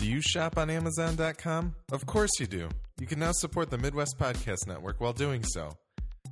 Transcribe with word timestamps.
Do 0.00 0.06
you 0.06 0.20
shop 0.22 0.56
on 0.56 0.70
Amazon.com? 0.70 1.74
Of 1.92 2.06
course 2.06 2.30
you 2.40 2.46
do. 2.46 2.70
You 2.98 3.06
can 3.06 3.18
now 3.18 3.32
support 3.32 3.68
the 3.68 3.76
Midwest 3.76 4.18
Podcast 4.18 4.66
Network 4.66 4.98
while 4.98 5.12
doing 5.12 5.44
so. 5.44 5.72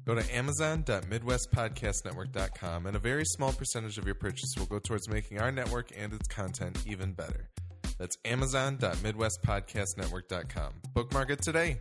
Go 0.07 0.15
to 0.15 0.35
Amazon.MidwestPodcastNetwork.com, 0.35 2.87
and 2.87 2.97
a 2.97 2.99
very 2.99 3.25
small 3.27 3.53
percentage 3.53 3.99
of 3.99 4.07
your 4.07 4.15
purchase 4.15 4.55
will 4.59 4.65
go 4.65 4.79
towards 4.79 5.07
making 5.11 5.39
our 5.39 5.53
network 5.53 5.91
and 5.95 6.15
its 6.15 6.27
content 6.29 6.83
even 6.87 7.13
better. 7.13 7.51
That's 7.99 8.17
Amazon.MidwestPodcastNetwork.com. 8.25 10.73
Bookmark 10.95 11.29
it 11.29 11.43
today. 11.43 11.79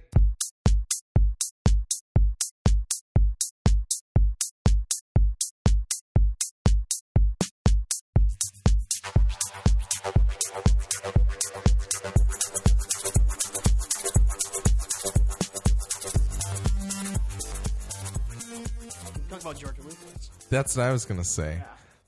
That's 20.49 20.75
what 20.77 20.85
I 20.85 20.91
was 20.91 21.05
gonna 21.05 21.23
say. 21.23 21.61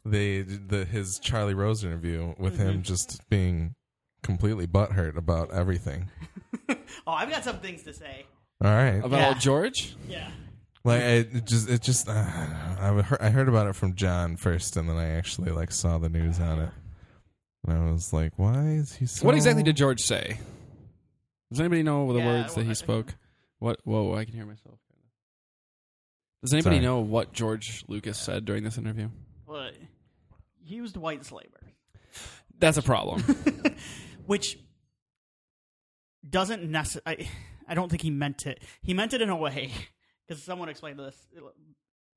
The 0.06 0.42
the 0.44 0.86
his 0.86 1.20
Charlie 1.20 1.54
Rose 1.54 1.84
interview 1.84 2.34
with 2.38 2.58
him 2.58 2.82
just 2.84 3.22
being 3.30 3.76
completely 4.24 4.68
butthurt 4.68 5.18
about 5.18 5.52
everything. 5.52 6.10
Oh, 7.08 7.12
I've 7.14 7.30
got 7.30 7.44
some 7.44 7.58
things 7.60 7.84
to 7.84 7.94
say. 7.94 8.26
All 8.64 8.70
right, 8.72 8.98
About 9.04 9.12
Yeah. 9.20 9.28
old 9.30 9.40
George? 9.40 9.96
Yeah. 10.08 10.30
like 10.84 11.02
it 11.02 11.30
it 11.34 11.46
just 11.46 11.70
it 11.70 11.82
just 11.82 12.08
uh, 12.10 12.12
I 12.14 13.02
heard, 13.04 13.22
I 13.22 13.30
heard 13.30 13.48
about 13.48 13.68
it 13.68 13.76
from 13.76 13.96
John 13.96 14.38
first, 14.38 14.76
and 14.78 14.90
then 14.90 14.96
I 14.98 15.10
actually 15.12 15.52
like 15.52 15.72
saw 15.72 15.98
the 16.00 16.10
news 16.10 16.40
on 16.40 16.60
it, 16.60 16.70
and 17.68 17.78
I 17.78 17.92
was 17.92 18.12
like, 18.14 18.34
why 18.38 18.60
is 18.70 18.94
he 18.96 19.06
so? 19.06 19.26
What 19.26 19.36
exactly 19.36 19.64
did 19.64 19.78
George 19.78 20.02
say? 20.02 20.40
Does 21.52 21.60
anybody 21.60 21.84
know 21.84 22.12
the 22.12 22.20
Yeah, 22.20 22.26
words 22.26 22.54
that 22.56 22.62
well, 22.62 22.66
I- 22.66 22.70
he 22.70 22.76
spoke? 22.76 23.16
What? 23.60 23.80
Whoa, 23.84 24.16
I 24.16 24.26
can 24.26 24.34
hear 24.34 24.46
myself. 24.46 24.80
Does 26.42 26.54
anybody 26.54 26.78
Sorry. 26.78 26.86
know 26.86 27.00
what 27.00 27.34
George 27.34 27.84
Lucas 27.88 28.18
said 28.18 28.46
during 28.46 28.64
this 28.64 28.78
interview? 28.78 29.10
Well, 29.46 29.72
he 30.64 30.76
used 30.76 30.96
white 30.96 31.26
slaver, 31.26 31.60
That's 32.58 32.78
a 32.78 32.82
problem. 32.82 33.22
which 34.26 34.58
doesn't 36.28 36.64
necessarily. 36.64 37.26
I, 37.26 37.72
I 37.72 37.76
don't 37.76 37.90
think 37.90 38.02
he 38.02 38.10
meant 38.12 38.46
it. 38.46 38.64
He 38.82 38.94
meant 38.94 39.14
it 39.14 39.22
in 39.22 39.30
a 39.30 39.36
way 39.36 39.72
because 40.28 40.42
someone 40.42 40.70
explained 40.70 41.00
this. 41.00 41.16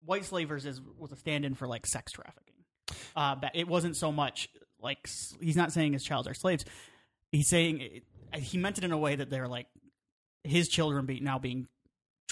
White 0.04 0.24
slavers 0.24 0.66
is 0.66 0.80
was 0.98 1.12
a 1.12 1.16
stand-in 1.16 1.54
for 1.54 1.66
like 1.66 1.86
sex 1.86 2.12
trafficking. 2.12 2.54
Uh, 3.16 3.34
but 3.36 3.52
it 3.54 3.66
wasn't 3.66 3.96
so 3.96 4.12
much 4.12 4.48
like 4.80 5.08
he's 5.40 5.56
not 5.56 5.72
saying 5.72 5.92
his 5.92 6.04
child 6.04 6.28
are 6.28 6.34
slaves. 6.34 6.64
He's 7.30 7.48
saying 7.48 7.80
it, 7.80 8.04
he 8.40 8.58
meant 8.58 8.78
it 8.78 8.84
in 8.84 8.92
a 8.92 8.98
way 8.98 9.16
that 9.16 9.30
they're 9.30 9.48
like 9.48 9.66
his 10.44 10.68
children 10.68 11.06
be 11.06 11.20
now 11.20 11.38
being 11.38 11.68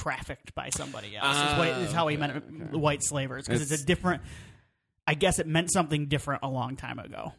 trafficked 0.01 0.55
by 0.55 0.71
somebody 0.71 1.17
else. 1.17 1.37
is, 1.37 1.59
what, 1.59 1.69
is 1.69 1.91
oh, 1.91 1.95
how 1.95 2.09
he 2.09 2.17
meant 2.17 2.37
okay, 2.37 2.65
it, 2.73 2.77
white 2.77 3.03
slavers 3.03 3.47
because 3.47 3.63
it's, 3.63 3.71
It's- 3.71 3.83
a 3.83 3.87
different. 3.87 4.23
I 5.07 5.15
guess 5.15 5.39
it 5.39 5.47
meant 5.47 5.73
something 5.73 6.07
different 6.07 6.43
a 6.45 6.49
long 6.49 6.77
time 6.77 6.99
ago. 6.99 7.33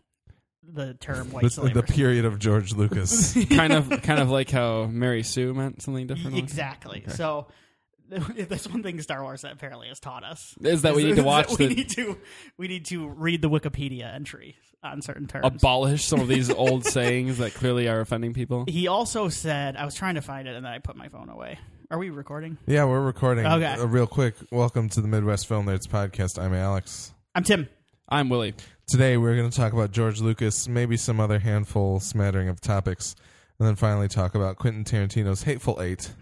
The 0.63 0.93
term 0.95 1.31
white 1.31 1.43
the, 1.43 1.49
slavers. 1.49 1.73
the 1.73 1.83
period 1.83 2.25
of 2.25 2.37
George 2.37 2.73
Lucas? 2.73 3.33
kind 3.49 3.71
of, 3.73 3.89
kind 4.03 4.19
of 4.19 4.29
like 4.29 4.49
how 4.49 4.85
Mary 4.85 5.23
Sue 5.23 5.53
meant 5.53 5.81
something 5.81 6.05
different. 6.05 6.37
Exactly. 6.37 7.03
So 7.07 7.47
that's 8.09 8.67
one 8.67 8.83
thing 8.83 9.01
Star 9.01 9.23
Wars 9.23 9.43
apparently 9.43 9.87
has 9.87 9.99
taught 9.99 10.23
us 10.25 10.53
Is 10.61 10.81
that 10.81 10.95
we 10.95 11.05
need 11.05 11.15
to 11.15 11.23
watch 11.23 11.57
we 11.57 11.67
the 11.67 11.75
need 11.75 11.89
to 11.91 12.17
we 12.57 12.67
need 12.67 12.85
to 12.87 13.07
read 13.07 13.41
the 13.41 13.49
Wikipedia 13.49 14.13
entry 14.13 14.55
on 14.83 15.01
certain 15.01 15.27
terms. 15.27 15.45
abolish 15.45 16.05
some 16.05 16.19
of 16.19 16.27
these 16.27 16.49
old 16.65 16.83
sayings 16.85 17.37
that 17.37 17.53
clearly 17.53 17.87
are 17.87 18.01
offending 18.01 18.33
people. 18.33 18.65
he 18.67 18.87
also 18.87 19.29
said, 19.29 19.75
I 19.77 19.85
was 19.85 19.95
trying 19.95 20.15
to 20.15 20.21
find 20.21 20.47
it 20.47 20.55
and 20.55 20.65
then 20.65 20.73
I 20.73 20.79
put 20.79 20.95
my 20.97 21.07
phone 21.07 21.29
away. 21.29 21.57
Are 21.91 21.97
we 21.97 22.09
recording? 22.09 22.57
yeah, 22.67 22.85
we're 22.85 23.01
recording. 23.01 23.45
Okay. 23.45 23.65
Uh, 23.65 23.85
real 23.85 24.07
quick, 24.07 24.35
welcome 24.49 24.87
to 24.87 25.01
the 25.01 25.09
Midwest 25.09 25.45
Film 25.45 25.65
Nerds 25.65 25.87
podcast. 25.89 26.41
I'm 26.41 26.53
Alex. 26.53 27.11
I'm 27.35 27.43
Tim. 27.43 27.67
I'm 28.07 28.29
Willie. 28.29 28.53
Today 28.87 29.17
we're 29.17 29.35
going 29.35 29.49
to 29.49 29.55
talk 29.57 29.73
about 29.73 29.91
George 29.91 30.21
Lucas, 30.21 30.69
maybe 30.69 30.95
some 30.95 31.19
other 31.19 31.37
handful 31.37 31.99
smattering 31.99 32.47
of 32.47 32.61
topics, 32.61 33.13
and 33.59 33.67
then 33.67 33.75
finally 33.75 34.07
talk 34.07 34.35
about 34.35 34.55
Quentin 34.55 34.85
Tarantino's 34.85 35.43
Hateful 35.43 35.81
Eight. 35.81 36.13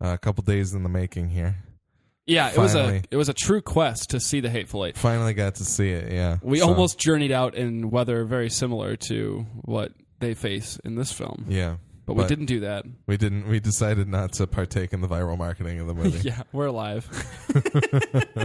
Uh, 0.00 0.10
a 0.10 0.18
couple 0.18 0.44
days 0.44 0.72
in 0.72 0.84
the 0.84 0.88
making 0.88 1.30
here. 1.30 1.56
Yeah, 2.24 2.50
it 2.50 2.58
was 2.58 2.76
a 2.76 3.02
it 3.10 3.16
was 3.16 3.28
a 3.28 3.34
true 3.34 3.62
quest 3.62 4.10
to 4.10 4.20
see 4.20 4.38
the 4.38 4.50
Hateful 4.50 4.86
Eight. 4.86 4.96
Finally 4.96 5.34
got 5.34 5.56
to 5.56 5.64
see 5.64 5.90
it. 5.90 6.12
Yeah, 6.12 6.36
We 6.42 6.60
So, 6.60 6.68
almost 6.68 6.96
journeyed 6.96 7.32
out 7.32 7.56
in 7.56 7.90
weather 7.90 8.24
very 8.24 8.50
similar 8.50 8.94
to 9.08 9.46
what 9.62 9.90
they 10.20 10.34
face 10.34 10.78
in 10.84 10.94
this 10.94 11.10
film, 11.10 11.44
yeah, 11.48 11.76
but, 12.06 12.14
we 12.16 12.24
didn't 12.26 12.46
do 12.46 12.60
that. 12.60 12.84
we 13.06 13.16
didn't. 13.16 13.48
We 13.48 13.60
decided 13.60 14.08
not 14.08 14.32
to 14.34 14.46
partake 14.46 14.92
in 14.92 15.00
the 15.00 15.08
viral 15.08 15.36
marketing 15.36 15.80
of 15.80 15.86
the 15.86 15.94
movie. 15.94 16.20
yeah, 16.28 16.42
we're 16.52 16.66
alive. 16.66 17.04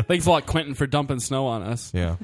Thanks 0.07 0.25
a 0.25 0.29
lot, 0.29 0.45
Quentin, 0.45 0.73
for 0.73 0.87
dumping 0.87 1.19
snow 1.19 1.45
on 1.47 1.63
us. 1.63 1.91
yeah. 1.93 2.15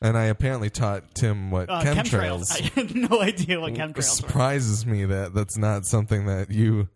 And 0.00 0.16
I 0.16 0.26
apparently 0.26 0.70
taught 0.70 1.12
Tim 1.16 1.50
what 1.50 1.68
Uh, 1.68 1.82
chemtrails. 1.82 2.52
I 2.52 2.70
had 2.80 2.94
no 2.94 3.20
idea 3.20 3.58
what 3.60 3.72
It 3.72 3.78
chemtrails 3.78 3.96
were. 3.96 4.02
surprises 4.02 4.86
me 4.86 5.04
that 5.06 5.34
that's 5.34 5.58
not 5.58 5.86
something 5.86 6.26
that 6.26 6.52
you. 6.52 6.88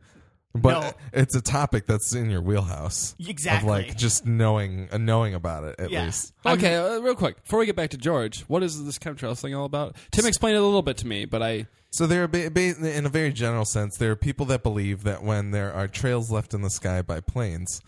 But 0.54 0.80
No. 0.80 0.92
it's 1.12 1.34
a 1.34 1.40
topic 1.40 1.86
that's 1.86 2.14
in 2.14 2.30
your 2.30 2.42
wheelhouse. 2.42 3.16
Exactly. 3.18 3.68
Of 3.68 3.86
like 3.88 3.96
just 3.96 4.24
knowing, 4.26 4.88
uh, 4.92 4.98
knowing 4.98 5.34
about 5.34 5.64
it 5.64 5.80
at 5.80 5.90
Yeah. 5.90 6.04
least. 6.04 6.32
Okay, 6.46 6.76
uh, 6.76 6.98
real 7.00 7.14
quick 7.16 7.42
before 7.42 7.58
we 7.58 7.66
get 7.66 7.74
back 7.74 7.90
to 7.90 7.96
George, 7.96 8.42
what 8.42 8.62
is 8.62 8.84
this 8.84 8.98
chemtrails 9.00 9.40
thing 9.40 9.52
all 9.54 9.64
about? 9.64 9.96
Tim 10.12 10.26
explained 10.26 10.56
it 10.56 10.60
a 10.60 10.64
little 10.64 10.82
bit 10.82 10.98
to 10.98 11.06
me, 11.08 11.24
but 11.24 11.42
I 11.42 11.66
So 11.92 12.06
there 12.06 12.24
are, 12.24 12.28
ba- 12.28 12.50
ba- 12.50 12.96
in 12.96 13.04
a 13.04 13.10
very 13.10 13.32
general 13.32 13.64
sense, 13.66 13.96
there 13.98 14.10
are 14.12 14.16
people 14.16 14.46
that 14.46 14.62
believe 14.62 15.02
that 15.04 15.22
when 15.22 15.50
there 15.50 15.72
are 15.72 15.86
trails 15.86 16.30
left 16.30 16.54
in 16.54 16.62
the 16.62 16.70
sky 16.70 17.02
by 17.02 17.20
planes, 17.20 17.82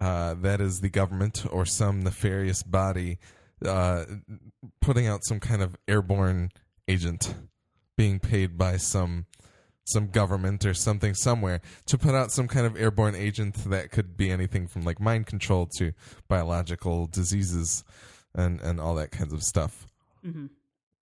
uh, 0.00 0.34
that 0.40 0.60
is 0.62 0.80
the 0.80 0.88
government 0.88 1.44
or 1.50 1.66
some 1.66 2.02
nefarious 2.02 2.62
body 2.62 3.18
uh, 3.64 4.04
putting 4.80 5.06
out 5.06 5.24
some 5.24 5.40
kind 5.40 5.62
of 5.62 5.76
airborne 5.86 6.50
agent, 6.88 7.34
being 7.96 8.18
paid 8.18 8.56
by 8.58 8.76
some 8.76 9.26
some 9.86 10.06
government 10.08 10.64
or 10.64 10.72
something 10.72 11.12
somewhere 11.14 11.60
to 11.84 11.98
put 11.98 12.14
out 12.14 12.32
some 12.32 12.48
kind 12.48 12.64
of 12.66 12.74
airborne 12.74 13.14
agent 13.14 13.54
that 13.68 13.90
could 13.90 14.16
be 14.16 14.30
anything 14.30 14.66
from 14.66 14.80
like 14.82 14.98
mind 14.98 15.26
control 15.26 15.66
to 15.76 15.92
biological 16.26 17.06
diseases 17.06 17.84
and 18.34 18.60
and 18.62 18.80
all 18.80 18.94
that 18.94 19.10
kinds 19.10 19.34
of 19.34 19.42
stuff. 19.42 19.86
Mhm. 20.26 20.48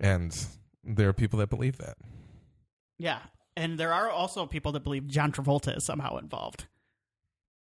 And 0.01 0.47
there 0.83 1.09
are 1.09 1.13
people 1.13 1.39
that 1.39 1.49
believe 1.49 1.79
that. 1.79 1.97
Yeah, 2.99 3.19
and 3.57 3.79
there 3.79 3.93
are 3.93 4.11
also 4.11 4.47
people 4.47 4.73
that 4.73 4.85
believe 4.85 5.07
John 5.09 5.33
Travolta 5.33 5.77
is 5.77 5.85
somehow 5.85 6.19
involved. 6.19 6.67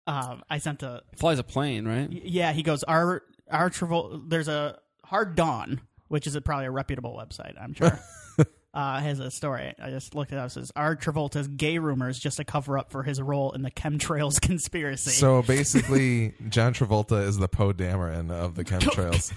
Um, 0.06 0.42
I 0.50 0.58
sent 0.58 0.82
a 0.82 1.02
flies 1.16 1.38
a 1.38 1.44
plane, 1.44 1.86
right? 1.88 2.08
Y- 2.10 2.20
Yeah, 2.24 2.52
he 2.52 2.62
goes, 2.62 2.82
our 2.84 3.22
our 3.50 3.70
Travolta. 3.70 4.28
There's 4.28 4.48
a 4.48 4.78
Hard 5.04 5.34
Dawn, 5.34 5.80
which 6.08 6.26
is 6.26 6.34
a, 6.34 6.40
probably 6.40 6.66
a 6.66 6.70
reputable 6.70 7.16
website. 7.16 7.54
I'm 7.60 7.72
sure. 7.74 7.98
uh, 8.74 9.00
has 9.00 9.18
a 9.20 9.30
story. 9.30 9.72
I 9.82 9.88
just 9.90 10.14
looked 10.14 10.32
it 10.32 10.38
up. 10.38 10.46
It 10.48 10.50
says 10.50 10.70
our 10.76 10.94
Travolta's 10.96 11.48
gay 11.48 11.78
rumors 11.78 12.18
just 12.18 12.38
a 12.40 12.44
cover 12.44 12.76
up 12.76 12.90
for 12.90 13.02
his 13.02 13.22
role 13.22 13.52
in 13.52 13.62
the 13.62 13.70
chemtrails 13.70 14.38
conspiracy. 14.42 15.10
So 15.12 15.42
basically, 15.42 16.34
John 16.50 16.74
Travolta 16.74 17.22
is 17.26 17.38
the 17.38 17.48
Poe 17.48 17.72
Dameron 17.72 18.30
of 18.30 18.56
the 18.56 18.64
chemtrails. 18.66 19.32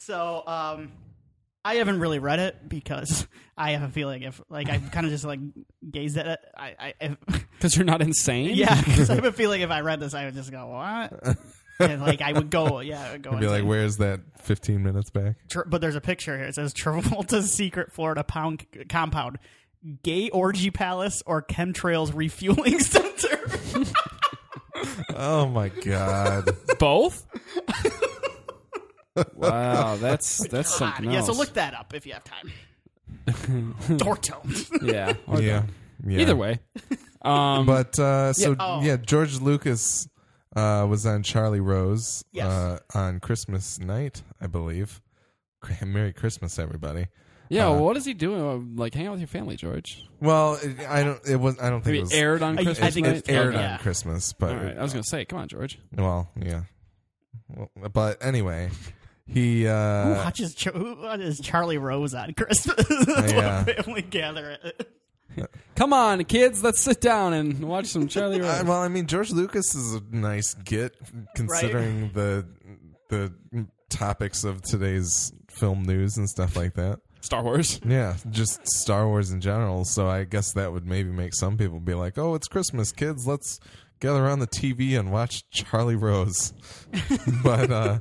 So, 0.00 0.42
um, 0.46 0.92
I 1.64 1.74
haven't 1.74 2.00
really 2.00 2.18
read 2.18 2.38
it 2.38 2.68
because 2.68 3.26
I 3.56 3.72
have 3.72 3.82
a 3.82 3.88
feeling 3.92 4.22
if 4.22 4.40
like 4.48 4.68
I 4.70 4.78
kind 4.78 5.04
of 5.06 5.12
just 5.12 5.24
like 5.24 5.40
gazed 5.90 6.16
at 6.16 6.26
it. 6.26 6.40
I, 6.56 6.74
I 6.78 6.94
if, 7.00 7.16
Because 7.52 7.76
you're 7.76 7.84
not 7.84 8.00
insane. 8.00 8.54
yeah, 8.54 8.80
because 8.80 9.10
I 9.10 9.14
have 9.16 9.26
a 9.26 9.32
feeling 9.34 9.60
if 9.60 9.70
I 9.70 9.80
read 9.80 10.00
this, 10.00 10.14
I 10.14 10.24
would 10.24 10.34
just 10.34 10.50
go 10.50 10.66
what. 10.68 11.36
And 11.78 12.00
like 12.00 12.22
I 12.22 12.32
would 12.32 12.50
go, 12.50 12.80
yeah, 12.80 13.02
I 13.02 13.12
would 13.12 13.22
go. 13.22 13.30
I'd 13.32 13.40
be 13.40 13.48
like, 13.48 13.64
"Where's 13.64 13.98
that 13.98 14.20
15 14.38 14.82
minutes 14.82 15.10
back?" 15.10 15.36
Tr- 15.48 15.64
but 15.66 15.82
there's 15.82 15.96
a 15.96 16.00
picture 16.00 16.36
here. 16.38 16.46
It 16.46 16.54
says 16.54 16.72
Travolta's 16.72 17.52
secret 17.52 17.92
Florida 17.92 18.24
pound 18.24 18.64
compound, 18.88 19.38
gay 20.02 20.30
orgy 20.30 20.70
palace, 20.70 21.22
or 21.26 21.42
chemtrails 21.42 22.14
refueling 22.14 22.80
center. 22.80 23.38
Oh 25.14 25.46
my 25.46 25.68
god! 25.68 26.48
both. 26.78 27.26
Wow, 29.34 29.96
that's 29.96 30.46
that's 30.48 30.74
something 30.74 31.10
yeah, 31.10 31.18
else. 31.18 31.26
so 31.26 31.32
look 31.32 31.52
that 31.54 31.74
up 31.74 31.92
if 31.94 32.06
you 32.06 32.12
have 32.12 32.24
time. 32.24 32.52
or. 34.06 34.18
Yeah, 34.82 35.12
or 35.26 35.40
yeah, 35.40 35.64
yeah. 36.06 36.20
Either 36.20 36.36
way, 36.36 36.60
um, 37.22 37.66
But 37.66 37.98
uh, 37.98 38.32
so 38.32 38.52
Yeah, 38.58 38.80
yeah, 38.82 38.92
oh. 38.94 38.96
George 38.96 39.40
Lucas 39.40 40.08
uh, 40.56 40.86
was 40.88 41.04
on 41.06 41.22
Charlie 41.22 41.60
Rose 41.60 42.24
Yes. 42.32 42.46
uh, 42.46 42.78
on 42.94 43.20
Christmas 43.20 43.78
night, 43.78 44.22
I 44.40 44.46
believe. 44.46 45.00
Merry 45.84 46.12
Christmas, 46.14 46.58
everybody. 46.58 47.08
yeah. 47.50 47.68
uh, 47.68 47.74
what 47.74 47.96
is 47.98 48.04
he 48.06 48.14
doing? 48.14 48.76
Like 48.76 48.94
hang 48.94 49.06
out 49.08 49.12
with 49.12 49.20
your 49.20 49.26
family, 49.28 49.56
George. 49.56 50.02
Well, 50.20 50.54
it, 50.62 50.80
I 50.88 51.02
don't. 51.02 51.20
It 51.28 51.36
was. 51.36 51.58
I 51.60 51.68
don't 51.68 51.80
think 51.82 51.86
Maybe 51.86 51.98
it 51.98 52.02
was 52.02 52.12
aired 52.14 52.42
on 52.42 52.58
I- 52.58 52.62
I 52.62 52.64
Christmas 52.64 52.94
think 52.94 53.06
night. 53.06 53.16
It 53.16 53.28
aired 53.30 53.54
Yeah. 53.54 53.72
on 53.74 53.78
Christmas, 53.80 54.32
but 54.32 54.50
All 54.50 54.56
right, 54.56 54.78
I 54.78 54.82
was 54.82 54.92
gonna 54.92 55.02
say, 55.04 55.24
come 55.26 55.40
on, 55.40 55.48
George. 55.48 55.78
Well, 55.94 56.30
yeah. 56.40 56.62
Well, 57.48 57.68
but 57.92 58.24
anyway, 58.24 58.70
he 59.32 59.62
Who 59.64 59.68
uh, 59.70 60.22
watches, 60.24 60.54
Ch- 60.54 60.64
who 60.64 60.96
watches 61.02 61.40
Charlie 61.40 61.78
Rose 61.78 62.14
on 62.14 62.34
Christmas? 62.34 62.84
Yeah. 63.32 63.64
Family 63.64 64.02
gather. 64.02 64.58
Come 65.76 65.92
on, 65.92 66.24
kids, 66.24 66.62
let's 66.62 66.80
sit 66.80 67.00
down 67.00 67.32
and 67.32 67.62
watch 67.64 67.86
some 67.86 68.08
Charlie 68.08 68.40
Uh, 68.40 68.44
Rose. 68.58 68.64
well, 68.64 68.80
I 68.82 68.88
mean, 68.88 69.06
George 69.06 69.30
Lucas 69.30 69.74
is 69.74 69.94
a 69.94 70.02
nice 70.10 70.54
get 70.54 70.96
considering 71.34 72.10
the 72.12 72.46
the 73.08 73.32
topics 73.88 74.44
of 74.44 74.62
today's 74.62 75.32
film 75.48 75.82
news 75.84 76.16
and 76.16 76.28
stuff 76.28 76.56
like 76.56 76.74
that. 76.74 77.00
Star 77.22 77.42
Wars. 77.42 77.80
Yeah, 77.84 78.16
just 78.30 78.66
Star 78.66 79.06
Wars 79.06 79.30
in 79.30 79.40
general. 79.40 79.84
So 79.84 80.08
I 80.08 80.24
guess 80.24 80.52
that 80.54 80.72
would 80.72 80.86
maybe 80.86 81.10
make 81.10 81.34
some 81.34 81.56
people 81.56 81.78
be 81.80 81.94
like, 81.94 82.18
"Oh, 82.18 82.34
it's 82.34 82.48
Christmas, 82.48 82.92
kids. 82.92 83.26
Let's 83.26 83.60
gather 84.00 84.24
around 84.24 84.38
the 84.40 84.46
TV 84.46 84.98
and 84.98 85.12
watch 85.12 85.48
Charlie 85.50 85.96
Rose." 85.96 86.52
but 87.44 87.70
uh, 87.70 87.98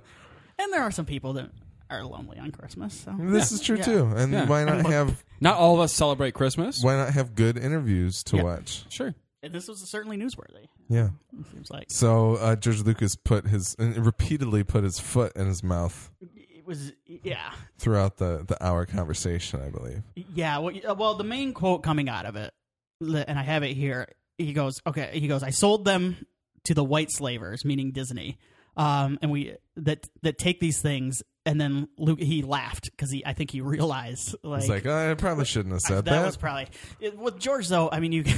And 0.59 0.71
there 0.73 0.81
are 0.81 0.91
some 0.91 1.05
people 1.05 1.33
that 1.33 1.49
are 1.89 2.03
lonely 2.03 2.37
on 2.37 2.51
Christmas. 2.51 2.93
So 2.93 3.15
this 3.19 3.51
is 3.51 3.61
true 3.61 3.77
Yeah. 3.77 3.83
too. 3.83 4.05
And 4.15 4.31
Yeah. 4.31 4.45
why 4.47 4.63
not 4.63 4.85
have 4.85 5.23
Not 5.41 5.55
all 5.57 5.73
of 5.75 5.79
us 5.79 5.93
celebrate 5.93 6.33
Christmas. 6.35 6.83
why 6.83 6.95
not 6.95 7.13
have 7.13 7.33
good 7.33 7.57
interviews 7.57 8.23
to 8.25 8.37
Yeah. 8.37 8.43
watch? 8.43 8.85
Sure. 8.89 9.15
And 9.41 9.53
this 9.53 9.67
was 9.67 9.89
certainly 9.89 10.17
newsworthy. 10.17 10.67
Yeah. 10.89 11.09
It 11.39 11.45
seems 11.51 11.71
like 11.71 11.85
So 11.89 12.35
uh, 12.35 12.55
George 12.57 12.81
Lucas 12.83 13.15
put 13.15 13.47
his 13.47 13.75
and 13.79 14.05
repeatedly 14.05 14.63
put 14.63 14.83
his 14.83 14.99
foot 14.99 15.31
in 15.35 15.47
his 15.47 15.63
mouth 15.63 16.11
it 16.21 16.65
was. 16.65 16.91
Yeah, 17.07 17.51
throughout 17.79 18.17
the 18.17 18.43
the 18.47 18.61
hour 18.63 18.85
conversation. 18.85 19.61
I 19.61 19.69
believe. 19.69 20.03
yeah. 20.35 20.57
Well, 20.59 20.75
uh, 20.87 20.93
well, 20.93 21.15
the 21.15 21.23
main 21.23 21.53
quote 21.53 21.81
coming 21.83 22.07
out 22.09 22.25
of 22.25 22.35
it, 22.35 22.53
li- 22.99 23.23
and 23.27 23.39
I 23.39 23.43
have 23.43 23.63
it 23.63 23.75
here. 23.75 24.07
He 24.37 24.53
goes, 24.53 24.79
"Okay." 24.85 25.19
He 25.19 25.27
goes, 25.27 25.41
"I 25.41 25.49
sold 25.49 25.85
them 25.85 26.17
to 26.65 26.73
the 26.75 26.83
white 26.83 27.11
slavers, 27.11 27.65
meaning 27.65 27.91
Disney, 27.91 28.37
um, 28.77 29.19
and 29.21 29.31
we 29.31 29.55
that 29.77 30.07
that 30.23 30.37
take 30.37 30.59
these 30.59 30.81
things." 30.81 31.23
And 31.45 31.59
then 31.59 31.87
Luke, 31.97 32.19
he 32.21 32.43
laughed 32.43 32.91
because 32.91 33.09
he, 33.09 33.25
I 33.25 33.33
think 33.33 33.49
he 33.49 33.61
realized, 33.61 34.35
like, 34.43 34.59
It's 34.61 34.69
like 34.69 34.85
oh, 34.85 35.11
I 35.11 35.13
probably 35.15 35.45
shouldn't 35.45 35.73
have 35.73 35.81
said 35.81 35.95
that, 36.05 36.11
that. 36.11 36.25
was 36.25 36.37
probably 36.37 36.67
it, 36.99 37.17
with 37.17 37.39
George. 37.39 37.67
Though, 37.67 37.89
I 37.91 37.99
mean, 37.99 38.11
you. 38.11 38.23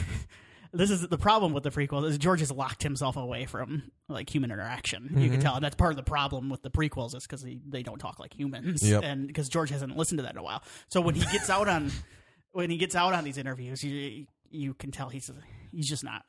This 0.73 0.89
is 0.89 1.05
the 1.05 1.17
problem 1.17 1.51
with 1.51 1.63
the 1.63 1.69
prequels 1.69 2.07
is 2.07 2.17
George 2.17 2.39
has 2.39 2.49
locked 2.49 2.81
himself 2.81 3.17
away 3.17 3.45
from 3.45 3.91
like 4.07 4.33
human 4.33 4.51
interaction. 4.51 5.09
You 5.11 5.23
Mm-hmm. 5.23 5.31
can 5.33 5.39
tell, 5.41 5.55
and 5.55 5.65
that's 5.65 5.75
part 5.75 5.91
of 5.91 5.97
the 5.97 6.03
problem 6.03 6.47
with 6.49 6.61
the 6.63 6.69
prequels 6.71 7.13
is 7.13 7.23
because 7.27 7.43
they 7.43 7.83
don't 7.83 7.97
talk 7.99 8.19
like 8.21 8.33
humans, 8.33 8.81
Yep. 8.81 9.03
and 9.03 9.27
because 9.27 9.49
George 9.49 9.69
hasn't 9.69 9.97
listened 9.97 10.19
to 10.19 10.23
that 10.23 10.31
in 10.31 10.37
a 10.37 10.43
while. 10.43 10.63
So 10.87 11.01
when 11.01 11.13
he 11.15 11.25
gets 11.29 11.49
out 11.49 11.67
on 11.67 11.91
when 12.53 12.69
he 12.69 12.77
gets 12.77 12.95
out 12.95 13.11
on 13.13 13.25
these 13.25 13.37
interviews, 13.37 13.83
you 13.83 14.27
you 14.49 14.73
can 14.73 14.91
tell 14.91 15.09
he's 15.09 15.29
he's 15.73 15.89
just 15.89 16.05
not 16.05 16.23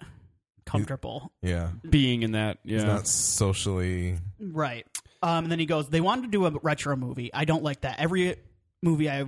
comfortable. 0.64 1.32
yeah, 1.43 1.70
Being 1.88 2.23
in 2.23 2.32
that, 2.32 2.59
yeah. 2.64 2.76
it's 2.76 2.85
not 2.85 3.06
socially. 3.06 4.19
Right. 4.41 4.87
Um, 5.23 5.44
and 5.44 5.53
then 5.53 5.59
he 5.59 5.67
goes, 5.67 5.88
they 5.88 6.00
wanted 6.00 6.23
to 6.23 6.29
do 6.29 6.47
a 6.47 6.50
retro 6.62 6.97
movie. 6.97 7.32
I 7.32 7.44
don't 7.44 7.62
like 7.62 7.82
that. 7.82 8.00
Every 8.00 8.37
movie 8.82 9.09
I 9.09 9.25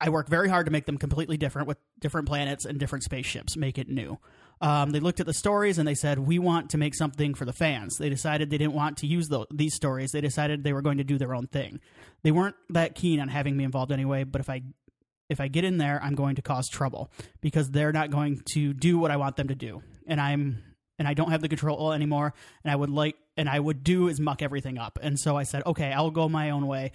I 0.00 0.10
work 0.10 0.28
very 0.28 0.48
hard 0.50 0.66
to 0.66 0.72
make 0.72 0.84
them 0.84 0.98
completely 0.98 1.36
different 1.38 1.66
with 1.68 1.78
different 1.98 2.26
planets 2.28 2.64
and 2.66 2.78
different 2.78 3.04
spaceships, 3.04 3.56
make 3.56 3.78
it 3.78 3.88
new. 3.88 4.18
Um, 4.60 4.90
they 4.90 5.00
looked 5.00 5.20
at 5.20 5.26
the 5.26 5.32
stories 5.32 5.78
and 5.78 5.88
they 5.88 5.94
said, 5.94 6.18
we 6.18 6.38
want 6.38 6.70
to 6.70 6.78
make 6.78 6.94
something 6.94 7.32
for 7.34 7.44
the 7.44 7.52
fans. 7.52 7.96
They 7.96 8.08
decided 8.10 8.50
they 8.50 8.58
didn't 8.58 8.74
want 8.74 8.98
to 8.98 9.06
use 9.06 9.28
tho- 9.28 9.46
these 9.52 9.74
stories. 9.74 10.10
They 10.12 10.20
decided 10.20 10.62
they 10.62 10.72
were 10.72 10.82
going 10.82 10.98
to 10.98 11.04
do 11.04 11.16
their 11.16 11.34
own 11.34 11.46
thing. 11.46 11.80
They 12.22 12.32
weren't 12.32 12.56
that 12.70 12.94
keen 12.94 13.18
on 13.20 13.28
having 13.28 13.56
me 13.56 13.64
involved 13.64 13.92
anyway, 13.92 14.24
but 14.24 14.40
if 14.40 14.50
I 14.50 14.62
if 15.30 15.40
I 15.40 15.48
get 15.48 15.64
in 15.64 15.78
there, 15.78 15.98
I'm 16.02 16.14
going 16.14 16.36
to 16.36 16.42
cause 16.42 16.68
trouble 16.68 17.10
because 17.40 17.70
they're 17.70 17.92
not 17.92 18.10
going 18.10 18.42
to 18.52 18.74
do 18.74 18.98
what 18.98 19.10
I 19.10 19.16
want 19.16 19.36
them 19.36 19.48
to 19.48 19.54
do. 19.54 19.82
And 20.06 20.20
I'm 20.20 20.62
and 20.98 21.08
I 21.08 21.14
don't 21.14 21.30
have 21.30 21.40
the 21.40 21.48
control 21.48 21.92
anymore 21.92 22.34
and 22.62 22.70
I 22.72 22.76
would 22.76 22.90
like 22.90 23.16
and 23.36 23.48
I 23.48 23.58
would 23.58 23.82
do 23.82 24.08
is 24.08 24.20
muck 24.20 24.42
everything 24.42 24.78
up. 24.78 24.98
And 25.02 25.18
so 25.18 25.36
I 25.36 25.42
said, 25.42 25.62
"Okay, 25.66 25.92
I'll 25.92 26.10
go 26.10 26.28
my 26.28 26.50
own 26.50 26.66
way 26.66 26.92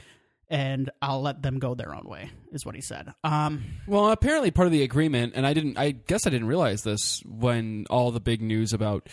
and 0.50 0.89
I'll 1.01 1.21
let 1.21 1.41
them 1.41 1.59
go 1.59 1.75
their 1.75 1.94
own 1.94 2.06
way." 2.06 2.29
Is 2.51 2.65
what 2.65 2.75
he 2.75 2.81
said. 2.81 3.13
Um 3.23 3.63
Well, 3.88 4.09
apparently 4.11 4.51
part 4.51 4.67
of 4.67 4.71
the 4.71 4.83
agreement, 4.83 5.33
and 5.35 5.45
I 5.45 5.53
didn't. 5.53 5.77
I 5.77 5.91
guess 5.91 6.25
I 6.25 6.29
didn't 6.29 6.47
realize 6.47 6.83
this 6.83 7.21
when 7.25 7.85
all 7.89 8.11
the 8.11 8.19
big 8.19 8.41
news 8.41 8.73
about 8.73 9.09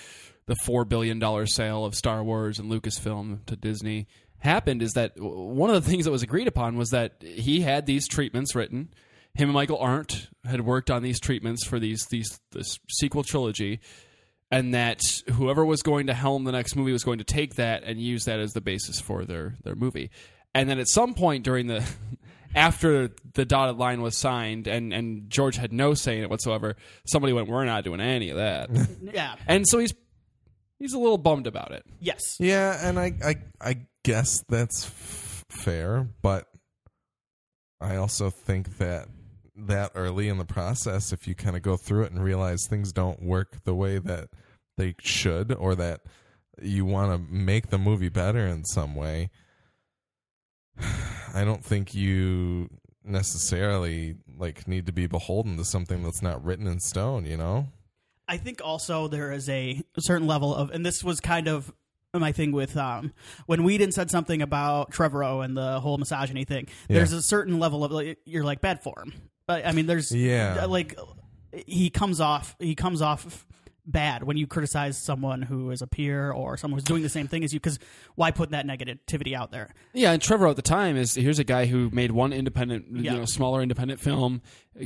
the 0.46 0.56
four 0.64 0.84
billion 0.84 1.18
dollar 1.18 1.46
sale 1.46 1.84
of 1.84 1.94
Star 1.94 2.22
Wars 2.22 2.58
and 2.58 2.70
Lucasfilm 2.70 3.44
to 3.46 3.56
Disney 3.56 4.06
happened. 4.38 4.82
Is 4.82 4.92
that 4.92 5.12
one 5.18 5.70
of 5.70 5.82
the 5.82 5.90
things 5.90 6.04
that 6.04 6.12
was 6.12 6.22
agreed 6.22 6.46
upon 6.46 6.76
was 6.76 6.90
that 6.90 7.22
he 7.22 7.62
had 7.62 7.86
these 7.86 8.06
treatments 8.06 8.54
written. 8.54 8.90
Him 9.36 9.48
and 9.50 9.52
Michael 9.52 9.78
Arndt 9.78 10.28
had 10.44 10.62
worked 10.62 10.90
on 10.90 11.02
these 11.02 11.20
treatments 11.20 11.64
for 11.66 11.78
these 11.78 12.06
these 12.06 12.40
this 12.52 12.78
sequel 12.90 13.22
trilogy, 13.22 13.80
and 14.50 14.74
that 14.74 15.00
whoever 15.32 15.64
was 15.64 15.82
going 15.82 16.06
to 16.06 16.14
helm 16.14 16.44
the 16.44 16.52
next 16.52 16.74
movie 16.76 16.92
was 16.92 17.04
going 17.04 17.18
to 17.18 17.24
take 17.24 17.56
that 17.56 17.82
and 17.84 18.00
use 18.00 18.24
that 18.24 18.40
as 18.40 18.52
the 18.52 18.60
basis 18.60 19.00
for 19.00 19.24
their 19.24 19.54
their 19.64 19.74
movie. 19.74 20.10
And 20.54 20.70
then 20.70 20.78
at 20.78 20.88
some 20.88 21.12
point 21.14 21.44
during 21.44 21.66
the 21.66 21.86
after 22.54 23.10
the 23.34 23.44
dotted 23.44 23.76
line 23.76 24.00
was 24.00 24.16
signed 24.16 24.66
and 24.66 24.92
and 24.92 25.28
George 25.28 25.56
had 25.56 25.72
no 25.72 25.92
say 25.92 26.16
in 26.16 26.24
it 26.24 26.30
whatsoever, 26.30 26.76
somebody 27.06 27.32
went, 27.32 27.48
"We're 27.48 27.64
not 27.66 27.84
doing 27.84 28.00
any 28.00 28.30
of 28.30 28.36
that," 28.38 28.70
yeah. 29.02 29.34
and 29.46 29.66
so 29.68 29.78
he's 29.78 29.92
he's 30.78 30.94
a 30.94 30.98
little 30.98 31.18
bummed 31.18 31.46
about 31.46 31.72
it. 31.72 31.84
Yes. 32.00 32.20
Yeah, 32.40 32.78
and 32.82 32.98
I 32.98 33.12
I 33.22 33.36
I 33.60 33.76
guess 34.02 34.42
that's 34.48 34.86
f- 34.86 35.44
fair, 35.50 36.08
but 36.22 36.46
I 37.80 37.96
also 37.96 38.30
think 38.30 38.78
that 38.78 39.08
that 39.56 39.92
early 39.94 40.28
in 40.28 40.38
the 40.38 40.44
process, 40.44 41.12
if 41.12 41.26
you 41.26 41.34
kind 41.34 41.56
of 41.56 41.62
go 41.62 41.76
through 41.76 42.04
it 42.04 42.12
and 42.12 42.22
realize 42.22 42.66
things 42.66 42.92
don't 42.92 43.22
work 43.22 43.64
the 43.64 43.74
way 43.74 43.98
that 43.98 44.28
they 44.76 44.94
should, 45.00 45.52
or 45.54 45.74
that 45.74 46.02
you 46.60 46.84
want 46.84 47.12
to 47.12 47.32
make 47.32 47.68
the 47.68 47.78
movie 47.78 48.08
better 48.08 48.46
in 48.46 48.64
some 48.64 48.94
way, 48.94 49.30
I 51.34 51.44
don't 51.44 51.64
think 51.64 51.94
you 51.94 52.68
necessarily 53.04 54.16
like 54.36 54.66
need 54.66 54.86
to 54.86 54.92
be 54.92 55.06
beholden 55.06 55.56
to 55.56 55.64
something 55.64 56.02
that's 56.02 56.22
not 56.22 56.44
written 56.44 56.66
in 56.66 56.80
stone. 56.80 57.24
You 57.24 57.36
know? 57.36 57.68
I 58.28 58.36
think 58.36 58.60
also 58.62 59.08
there 59.08 59.32
is 59.32 59.48
a 59.48 59.82
certain 59.98 60.26
level 60.26 60.54
of, 60.54 60.70
and 60.70 60.84
this 60.84 61.02
was 61.04 61.20
kind 61.20 61.48
of 61.48 61.72
my 62.14 62.32
thing 62.32 62.52
with 62.52 62.76
um, 62.76 63.12
when 63.46 63.62
Whedon 63.62 63.92
said 63.92 64.10
something 64.10 64.40
about 64.40 64.90
Trevorrow 64.90 65.44
and 65.44 65.56
the 65.56 65.80
whole 65.80 65.98
misogyny 65.98 66.44
thing. 66.44 66.68
There's 66.88 67.12
a 67.12 67.22
certain 67.22 67.58
level 67.58 67.84
of 67.84 67.92
like, 67.92 68.18
you're 68.24 68.44
like 68.44 68.60
bad 68.60 68.82
for 68.82 68.94
him. 69.02 69.12
I 69.48 69.62
I 69.64 69.72
mean, 69.72 69.86
there's 69.86 70.12
Yeah. 70.12 70.60
Uh, 70.62 70.68
like 70.68 70.98
he 71.66 71.90
comes 71.90 72.20
off 72.20 72.56
he 72.58 72.74
comes 72.74 73.00
off 73.02 73.46
bad 73.88 74.24
when 74.24 74.36
you 74.36 74.48
criticize 74.48 74.98
someone 75.00 75.42
who 75.42 75.70
is 75.70 75.80
a 75.80 75.86
peer 75.86 76.32
or 76.32 76.56
someone 76.56 76.76
who's 76.76 76.82
doing 76.84 77.04
the 77.04 77.08
same 77.08 77.28
thing 77.28 77.44
as 77.44 77.52
you 77.52 77.60
because 77.60 77.78
why 78.16 78.32
put 78.32 78.50
that 78.50 78.66
negativity 78.66 79.32
out 79.32 79.52
there? 79.52 79.68
Yeah, 79.92 80.10
and 80.10 80.20
Trevorrow 80.20 80.50
at 80.50 80.56
the 80.56 80.62
time 80.62 80.96
is 80.96 81.14
here's 81.14 81.38
a 81.38 81.44
guy 81.44 81.66
who 81.66 81.88
made 81.92 82.10
one 82.10 82.32
independent, 82.32 82.86
Yeah. 82.90 83.12
you 83.12 83.18
know, 83.20 83.24
smaller 83.26 83.62
independent 83.62 84.00
film. 84.00 84.42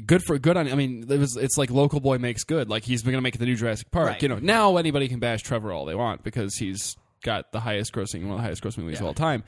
Good 0.06 0.22
for 0.22 0.38
good 0.38 0.58
on. 0.58 0.68
I 0.70 0.74
mean, 0.74 1.06
it 1.08 1.18
was 1.18 1.36
it's 1.38 1.56
like 1.56 1.70
local 1.70 2.00
boy 2.00 2.18
makes 2.18 2.44
good. 2.44 2.68
Like 2.68 2.84
he's 2.84 3.00
going 3.02 3.14
to 3.14 3.22
make 3.22 3.38
the 3.38 3.46
new 3.46 3.56
Jurassic 3.56 3.90
Park. 3.90 4.06
Right. 4.08 4.22
You 4.22 4.28
know, 4.28 4.38
now 4.38 4.76
anybody 4.76 5.08
can 5.08 5.18
bash 5.18 5.42
Trevorrow 5.44 5.74
all 5.76 5.86
they 5.86 5.94
want 5.94 6.22
because 6.22 6.54
he's 6.56 6.94
got 7.22 7.52
the 7.52 7.60
highest 7.60 7.94
grossing, 7.94 8.22
one 8.24 8.32
of 8.32 8.36
the 8.36 8.42
highest 8.42 8.62
grossing 8.62 8.78
movies 8.84 9.00
of 9.00 9.06
all 9.06 9.14
time. 9.14 9.44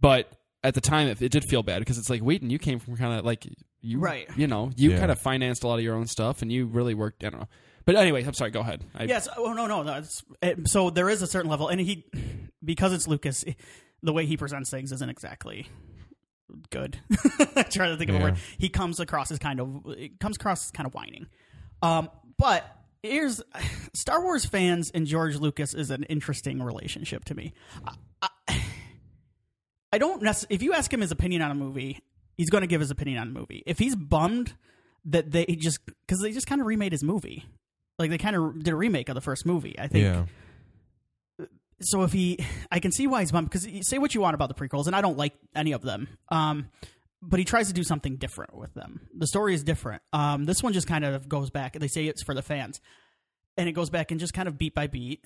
But 0.00 0.32
at 0.66 0.74
the 0.74 0.80
time, 0.80 1.08
it, 1.08 1.20
it 1.22 1.30
did 1.32 1.44
feel 1.44 1.62
bad 1.62 1.78
because 1.80 1.98
it's 1.98 2.10
like 2.10 2.20
Whedon, 2.22 2.50
you 2.50 2.58
came 2.58 2.78
from 2.78 2.96
kind 2.96 3.18
of 3.18 3.24
like 3.24 3.46
you, 3.80 3.98
Right. 3.98 4.28
You 4.36 4.46
know, 4.46 4.70
you 4.76 4.90
Yeah. 4.90 4.98
kind 4.98 5.10
of 5.12 5.18
financed 5.18 5.62
a 5.64 5.68
lot 5.68 5.78
of 5.78 5.84
your 5.84 5.94
own 5.94 6.06
stuff, 6.06 6.42
and 6.42 6.50
you 6.52 6.66
really 6.66 6.94
worked. 6.94 7.24
I 7.24 7.30
don't 7.30 7.40
know. 7.40 7.48
But 7.84 7.94
anyway, 7.96 8.24
I'm 8.24 8.34
sorry. 8.34 8.50
Go 8.50 8.60
ahead. 8.60 8.84
I, 8.94 9.04
Yes. 9.04 9.28
Oh 9.36 9.52
no, 9.52 9.66
no, 9.66 9.82
no. 9.82 9.94
It's, 9.98 10.22
it, 10.42 10.68
so 10.68 10.90
there 10.90 11.08
is 11.08 11.22
a 11.22 11.26
certain 11.26 11.48
level, 11.50 11.68
and 11.68 11.80
he, 11.80 12.04
because 12.64 12.92
it's 12.92 13.06
Lucas, 13.06 13.44
eh, 13.46 13.52
the 14.02 14.12
way 14.12 14.26
he 14.26 14.36
presents 14.36 14.70
things 14.70 14.90
isn't 14.92 15.08
exactly 15.08 15.68
good. 16.70 16.98
I'm 17.56 17.64
trying 17.64 17.92
to 17.92 17.96
think 17.96 18.10
of 18.10 18.16
a 18.16 18.18
Yeah. 18.18 18.24
word. 18.24 18.36
He 18.58 18.68
comes 18.68 18.98
across 19.00 19.30
as 19.30 19.38
kind 19.38 19.60
of 19.60 19.82
it 19.86 20.18
comes 20.20 20.36
across 20.36 20.66
as 20.66 20.70
kind 20.72 20.86
of 20.86 20.94
whining. 20.94 21.26
Um, 21.82 22.10
but 22.38 22.64
here's 23.02 23.40
Star 23.94 24.20
Wars 24.22 24.44
fans 24.44 24.90
and 24.92 25.06
George 25.06 25.36
Lucas 25.36 25.72
is 25.74 25.90
an 25.90 26.02
interesting 26.04 26.62
relationship 26.62 27.24
to 27.26 27.34
me. 27.34 27.52
I, 27.86 28.28
I, 28.48 28.64
I 29.92 29.98
don't 29.98 30.22
necess- 30.22 30.46
if 30.50 30.62
you 30.62 30.72
ask 30.72 30.92
him 30.92 31.00
his 31.00 31.10
opinion 31.12 31.42
on 31.42 31.50
a 31.50 31.54
movie, 31.54 32.00
he's 32.36 32.50
going 32.50 32.62
to 32.62 32.66
give 32.66 32.80
his 32.80 32.90
opinion 32.90 33.18
on 33.18 33.28
a 33.28 33.30
movie. 33.30 33.62
If 33.66 33.78
he's 33.78 33.94
bummed 33.96 34.54
that 35.06 35.30
they 35.30 35.44
just 35.46 35.78
because 35.86 36.20
they 36.20 36.32
just 36.32 36.46
kind 36.46 36.60
of 36.60 36.66
remade 36.66 36.92
his 36.92 37.04
movie, 37.04 37.44
like 37.98 38.10
they 38.10 38.18
kind 38.18 38.34
of 38.36 38.62
did 38.62 38.72
a 38.72 38.76
remake 38.76 39.08
of 39.08 39.14
the 39.14 39.20
first 39.20 39.46
movie. 39.46 39.78
I 39.78 39.86
think 39.86 40.04
Yeah. 40.04 40.24
so 41.80 42.02
if 42.02 42.12
he 42.12 42.38
i 42.72 42.80
can 42.80 42.90
see 42.90 43.06
why 43.06 43.20
he's 43.20 43.30
bummed 43.32 43.48
because 43.50 43.66
say 43.86 43.98
what 43.98 44.14
you 44.14 44.20
want 44.20 44.34
about 44.34 44.48
the 44.48 44.54
prequels 44.54 44.86
and 44.86 44.96
i 44.96 45.00
don't 45.02 45.18
like 45.18 45.34
any 45.54 45.72
of 45.72 45.82
them 45.82 46.08
um 46.30 46.68
but 47.22 47.38
he 47.38 47.44
tries 47.44 47.68
to 47.68 47.74
do 47.74 47.84
something 47.84 48.16
different 48.16 48.56
with 48.56 48.72
them 48.74 49.00
the 49.14 49.26
story 49.26 49.52
is 49.54 49.62
different 49.62 50.00
um 50.14 50.44
this 50.44 50.62
one 50.62 50.72
just 50.72 50.86
kind 50.86 51.04
of 51.04 51.28
goes 51.28 51.50
back 51.50 51.78
they 51.78 51.86
say 51.88 52.06
it's 52.06 52.22
for 52.22 52.34
the 52.34 52.40
fans 52.42 52.80
and 53.58 53.68
it 53.68 53.72
goes 53.72 53.90
back 53.90 54.10
and 54.10 54.18
just 54.18 54.32
kind 54.32 54.48
of 54.48 54.56
beat 54.56 54.74
by 54.74 54.86
beat 54.86 55.22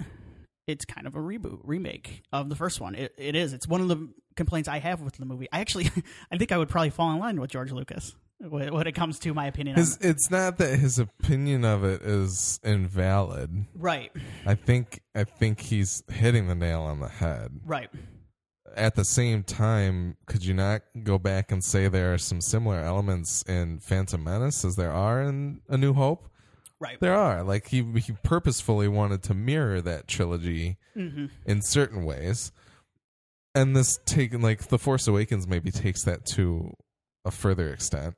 it's 0.70 0.84
kind 0.84 1.06
of 1.06 1.14
a 1.14 1.18
reboot 1.18 1.58
remake 1.62 2.22
of 2.32 2.48
the 2.48 2.56
first 2.56 2.80
one 2.80 2.94
it, 2.94 3.12
it 3.18 3.34
is 3.34 3.52
it's 3.52 3.66
one 3.68 3.80
of 3.80 3.88
the 3.88 4.08
complaints 4.36 4.68
i 4.68 4.78
have 4.78 5.00
with 5.00 5.16
the 5.16 5.26
movie 5.26 5.48
i 5.52 5.60
actually 5.60 5.90
i 6.32 6.36
think 6.38 6.52
i 6.52 6.58
would 6.58 6.68
probably 6.68 6.90
fall 6.90 7.12
in 7.12 7.18
line 7.18 7.40
with 7.40 7.50
george 7.50 7.72
lucas 7.72 8.14
when 8.38 8.86
it 8.86 8.94
comes 8.94 9.18
to 9.18 9.34
my 9.34 9.46
opinion 9.46 9.76
on 9.76 9.80
His, 9.80 9.98
it's 10.00 10.30
not 10.30 10.56
that 10.58 10.78
his 10.78 10.98
opinion 10.98 11.62
of 11.62 11.84
it 11.84 12.00
is 12.00 12.58
invalid. 12.64 13.66
right 13.74 14.10
I 14.46 14.54
think 14.54 15.00
I 15.14 15.24
think 15.24 15.60
he's 15.60 16.02
hitting 16.10 16.48
the 16.48 16.54
nail 16.54 16.80
on 16.80 17.00
the 17.00 17.08
head. 17.08 17.60
right 17.66 17.90
at 18.76 18.94
the 18.94 19.04
same 19.04 19.42
time, 19.42 20.16
could 20.26 20.44
you 20.44 20.54
not 20.54 20.82
go 21.02 21.18
back 21.18 21.50
and 21.50 21.62
say 21.62 21.88
there 21.88 22.14
are 22.14 22.18
some 22.18 22.40
similar 22.40 22.78
elements 22.78 23.42
in 23.48 23.80
Phantom 23.80 24.22
Menace 24.22 24.64
as 24.64 24.76
there 24.76 24.92
are 24.92 25.22
in 25.22 25.60
A 25.68 25.76
New 25.76 25.92
Hope? 25.92 26.29
Right. 26.80 26.98
There 26.98 27.14
are. 27.14 27.42
Like 27.42 27.68
he 27.68 27.82
he 28.00 28.14
purposefully 28.22 28.88
wanted 28.88 29.22
to 29.24 29.34
mirror 29.34 29.80
that 29.82 30.08
trilogy 30.08 30.78
in 31.46 31.62
certain 31.62 32.04
ways. 32.04 32.52
And 33.54 33.76
this 33.76 33.98
take 34.06 34.32
like 34.32 34.68
The 34.68 34.78
Force 34.78 35.06
Awakens 35.06 35.46
maybe 35.46 35.70
takes 35.70 36.04
that 36.04 36.24
to 36.34 36.74
a 37.24 37.30
further 37.30 37.72
extent. 37.72 38.14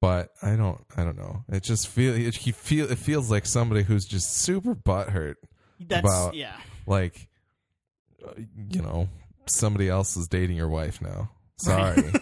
But 0.00 0.30
I 0.42 0.56
don't 0.56 0.80
I 0.96 1.04
don't 1.04 1.16
know. 1.16 1.44
It 1.48 1.62
just 1.62 1.88
feel 1.88 2.14
it, 2.14 2.36
he 2.36 2.52
feel 2.52 2.90
it 2.90 2.98
feels 2.98 3.30
like 3.30 3.46
somebody 3.46 3.82
who's 3.82 4.04
just 4.04 4.36
super 4.36 4.74
butthurt 4.74 5.34
That's 5.80 6.00
about 6.00 6.34
yeah. 6.34 6.56
like 6.86 7.28
uh, 8.26 8.32
you 8.70 8.82
know 8.82 9.08
somebody 9.46 9.88
else 9.88 10.16
is 10.16 10.28
dating 10.28 10.56
your 10.56 10.68
wife 10.68 11.00
now. 11.00 11.30
Sorry. 11.58 12.02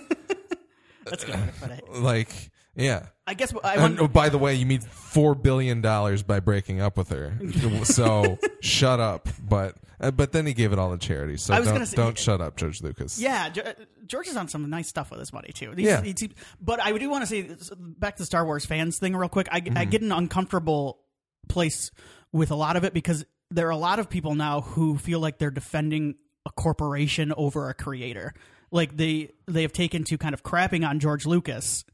That's 1.04 1.24
good. 1.24 1.34
way 1.34 1.46
to 1.46 1.52
put 1.60 1.70
it. 1.70 1.92
like 1.92 2.50
yeah. 2.76 3.06
I 3.26 3.34
guess 3.34 3.52
I 3.64 3.74
And 3.76 3.98
oh, 3.98 4.06
by 4.06 4.28
the 4.28 4.38
way, 4.38 4.54
you 4.54 4.66
made 4.66 4.84
four 4.84 5.34
billion 5.34 5.80
dollars 5.80 6.22
by 6.22 6.38
breaking 6.40 6.80
up 6.80 6.96
with 6.96 7.08
her. 7.08 7.36
So 7.84 8.38
shut 8.60 9.00
up. 9.00 9.28
But 9.42 9.76
uh, 10.00 10.10
but 10.12 10.30
then 10.32 10.46
he 10.46 10.52
gave 10.54 10.72
it 10.72 10.78
all 10.78 10.92
to 10.92 10.98
charity. 10.98 11.36
So 11.38 11.52
I 11.54 11.58
was 11.58 11.66
don't 11.66 11.74
gonna 11.76 11.86
say- 11.86 11.96
don't 11.96 12.16
shut 12.18 12.40
up, 12.40 12.56
George 12.56 12.82
Lucas. 12.82 13.18
Yeah, 13.18 13.48
Ge- 13.48 13.58
uh, 13.58 13.72
George 14.06 14.28
is 14.28 14.36
on 14.36 14.46
some 14.46 14.68
nice 14.70 14.86
stuff 14.88 15.10
with 15.10 15.18
his 15.20 15.32
money 15.32 15.50
too. 15.52 15.72
He's- 15.72 15.86
Yeah. 15.88 16.02
he's- 16.02 16.28
but 16.60 16.80
I 16.80 16.96
do 16.96 17.08
want 17.10 17.22
to 17.22 17.26
say 17.26 17.50
back 17.78 18.16
to 18.16 18.22
the 18.22 18.26
Star 18.26 18.44
Wars 18.44 18.64
fans 18.66 18.98
thing 18.98 19.16
real 19.16 19.28
quick. 19.28 19.48
I, 19.50 19.56
I 19.56 19.60
Mm-hmm. 19.60 19.90
get 19.90 20.02
an 20.02 20.12
uncomfortable 20.12 21.00
place 21.48 21.90
with 22.32 22.50
a 22.50 22.56
lot 22.56 22.76
of 22.76 22.84
it 22.84 22.92
because 22.94 23.24
there 23.50 23.66
are 23.66 23.70
a 23.70 23.76
lot 23.76 23.98
of 23.98 24.08
people 24.10 24.34
now 24.34 24.60
who 24.60 24.98
feel 24.98 25.18
like 25.20 25.38
they're 25.38 25.50
defending 25.50 26.16
a 26.44 26.50
corporation 26.50 27.32
over 27.36 27.70
a 27.70 27.74
creator. 27.74 28.34
Like 28.70 28.96
they 28.96 29.32
they 29.46 29.62
have 29.62 29.72
taken 29.72 30.04
to 30.04 30.18
kind 30.18 30.34
of 30.34 30.42
crapping 30.42 30.86
on 30.88 31.00
George 31.00 31.24
Lucas. 31.26 31.84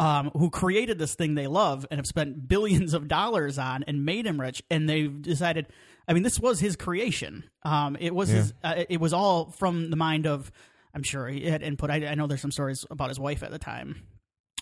Um, 0.00 0.32
who 0.34 0.50
created 0.50 0.98
this 0.98 1.14
thing 1.14 1.36
they 1.36 1.46
love 1.46 1.86
and 1.88 1.98
have 1.98 2.06
spent 2.06 2.48
billions 2.48 2.94
of 2.94 3.06
dollars 3.06 3.58
on 3.58 3.84
and 3.84 4.04
made 4.04 4.26
him 4.26 4.40
rich, 4.40 4.62
and 4.68 4.88
they've 4.88 5.22
decided. 5.22 5.68
I 6.08 6.12
mean, 6.12 6.24
this 6.24 6.40
was 6.40 6.58
his 6.58 6.74
creation. 6.74 7.44
Um, 7.62 7.96
it 8.00 8.12
was 8.14 8.28
his. 8.28 8.54
Uh, 8.62 8.84
it 8.88 9.00
was 9.00 9.12
all 9.12 9.50
from 9.52 9.90
the 9.90 9.96
mind 9.96 10.26
of. 10.26 10.50
I'm 10.94 11.04
sure 11.04 11.28
he 11.28 11.46
had 11.46 11.62
input. 11.62 11.90
I, 11.90 12.06
I 12.06 12.14
know 12.14 12.26
there's 12.26 12.40
some 12.40 12.50
stories 12.52 12.84
about 12.90 13.08
his 13.08 13.20
wife 13.20 13.42
at 13.42 13.50
the 13.50 13.58
time. 13.58 14.02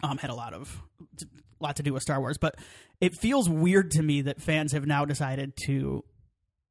Um, 0.02 0.18
had 0.18 0.30
a 0.30 0.34
lot 0.34 0.52
of 0.52 0.82
lot 1.62 1.76
to 1.76 1.82
do 1.82 1.94
with 1.94 2.02
Star 2.02 2.20
Wars, 2.20 2.36
but 2.36 2.56
it 3.00 3.14
feels 3.14 3.48
weird 3.48 3.92
to 3.92 4.02
me 4.02 4.22
that 4.22 4.40
fans 4.40 4.72
have 4.72 4.86
now 4.86 5.04
decided 5.04 5.54
to 5.64 6.04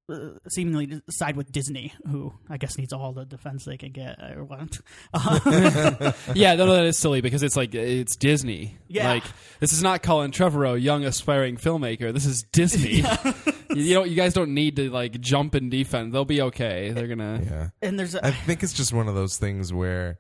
uh, 0.10 0.32
seemingly 0.50 1.02
side 1.10 1.36
with 1.36 1.52
Disney, 1.52 1.94
who 2.08 2.34
I 2.50 2.58
guess 2.58 2.78
needs 2.78 2.94
all 2.94 3.14
the 3.14 3.26
defense 3.26 3.66
they 3.66 3.78
can 3.78 3.92
get 3.92 4.20
or 4.20 4.44
what. 4.44 4.80
yeah, 6.36 6.56
no, 6.56 6.66
no, 6.66 6.74
that 6.74 6.86
is 6.86 6.98
silly 6.98 7.22
because 7.22 7.44
it's 7.44 7.56
like 7.56 7.74
it's 7.74 8.16
Disney. 8.16 8.78
Yeah. 8.88 9.10
Like 9.10 9.24
this 9.60 9.74
is 9.74 9.84
not 9.84 10.04
Colin 10.04 10.32
Trevorrow, 10.32 10.82
young 10.82 11.04
aspiring 11.06 11.58
filmmaker. 11.58 12.14
This 12.14 12.26
is 12.26 12.44
Disney. 12.52 13.04
you, 13.70 13.84
you 13.84 13.96
know, 13.96 14.04
you 14.04 14.16
guys 14.16 14.34
don't 14.34 14.54
need 14.54 14.76
to 14.78 14.90
like 14.90 15.20
jump 15.22 15.56
in 15.56 15.70
defense. 15.70 16.12
They'll 16.14 16.26
be 16.26 16.42
okay. 16.42 16.92
They're 16.92 17.08
gonna. 17.08 17.42
Yeah. 17.44 17.70
and 17.82 17.98
there's 17.98 18.16
a, 18.16 18.26
I 18.26 18.32
think 18.32 18.64
it's 18.64 18.74
just 18.74 18.94
one 18.94 19.08
of 19.08 19.16
those 19.16 19.38
things 19.38 19.74
where 19.74 20.20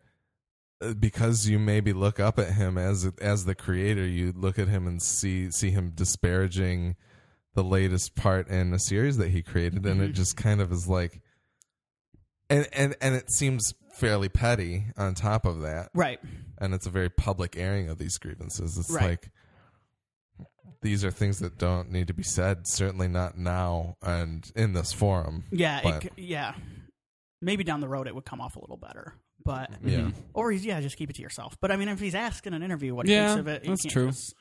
uh, 0.81 0.93
because 0.93 1.47
you 1.47 1.59
maybe 1.59 1.93
look 1.93 2.19
up 2.19 2.39
at 2.39 2.53
him 2.53 2.77
as 2.77 3.11
as 3.21 3.45
the 3.45 3.55
creator, 3.55 4.05
you 4.05 4.33
look 4.35 4.57
at 4.57 4.67
him 4.67 4.87
and 4.87 5.01
see 5.01 5.51
see 5.51 5.71
him 5.71 5.91
disparaging 5.93 6.95
the 7.53 7.63
latest 7.63 8.15
part 8.15 8.47
in 8.47 8.73
a 8.73 8.79
series 8.79 9.17
that 9.17 9.29
he 9.29 9.41
created, 9.41 9.85
and 9.85 10.01
it 10.01 10.05
mm-hmm. 10.05 10.13
just 10.13 10.37
kind 10.37 10.61
of 10.61 10.71
is 10.71 10.87
like, 10.87 11.21
and 12.49 12.67
and 12.73 12.95
and 13.01 13.15
it 13.15 13.31
seems 13.31 13.73
fairly 13.93 14.29
petty 14.29 14.85
on 14.97 15.13
top 15.13 15.45
of 15.45 15.61
that, 15.61 15.89
right. 15.93 16.19
and 16.57 16.73
it's 16.73 16.85
a 16.85 16.89
very 16.89 17.09
public 17.09 17.57
airing 17.57 17.89
of 17.89 17.97
these 17.97 18.17
grievances. 18.17 18.77
It's 18.77 18.89
Right. 18.89 19.09
like 19.09 19.29
these 20.81 21.05
are 21.05 21.11
things 21.11 21.39
that 21.39 21.57
don't 21.57 21.91
need 21.91 22.07
to 22.07 22.13
be 22.13 22.23
said. 22.23 22.67
Certainly 22.67 23.09
not 23.09 23.37
now 23.37 23.97
and 24.01 24.49
in 24.55 24.73
this 24.73 24.93
forum. 24.93 25.43
Yeah, 25.51 25.81
But- 25.83 26.05
it, 26.05 26.13
yeah. 26.17 26.55
Maybe 27.43 27.63
down 27.63 27.79
the 27.81 27.87
road 27.87 28.07
it 28.07 28.13
would 28.15 28.25
come 28.25 28.39
off 28.39 28.55
a 28.55 28.59
little 28.59 28.77
better, 28.77 29.15
but 29.43 29.71
Yeah. 29.83 30.11
or 30.33 30.51
he's, 30.51 30.63
yeah, 30.65 30.79
just 30.79 30.97
keep 30.97 31.09
it 31.09 31.15
to 31.17 31.21
yourself. 31.21 31.57
But 31.59 31.71
I 31.71 31.75
mean, 31.75 31.87
if 31.87 31.99
he's 31.99 32.15
asked 32.15 32.45
in 32.47 32.53
an 32.53 32.61
interview 32.63 32.93
what 32.95 33.07
he 33.07 33.13
Yeah, 33.13 33.35
thinks 33.35 33.39
of 33.39 33.47
it, 33.47 33.63
that's 33.65 33.83
true. 33.85 34.07
just- 34.07 34.35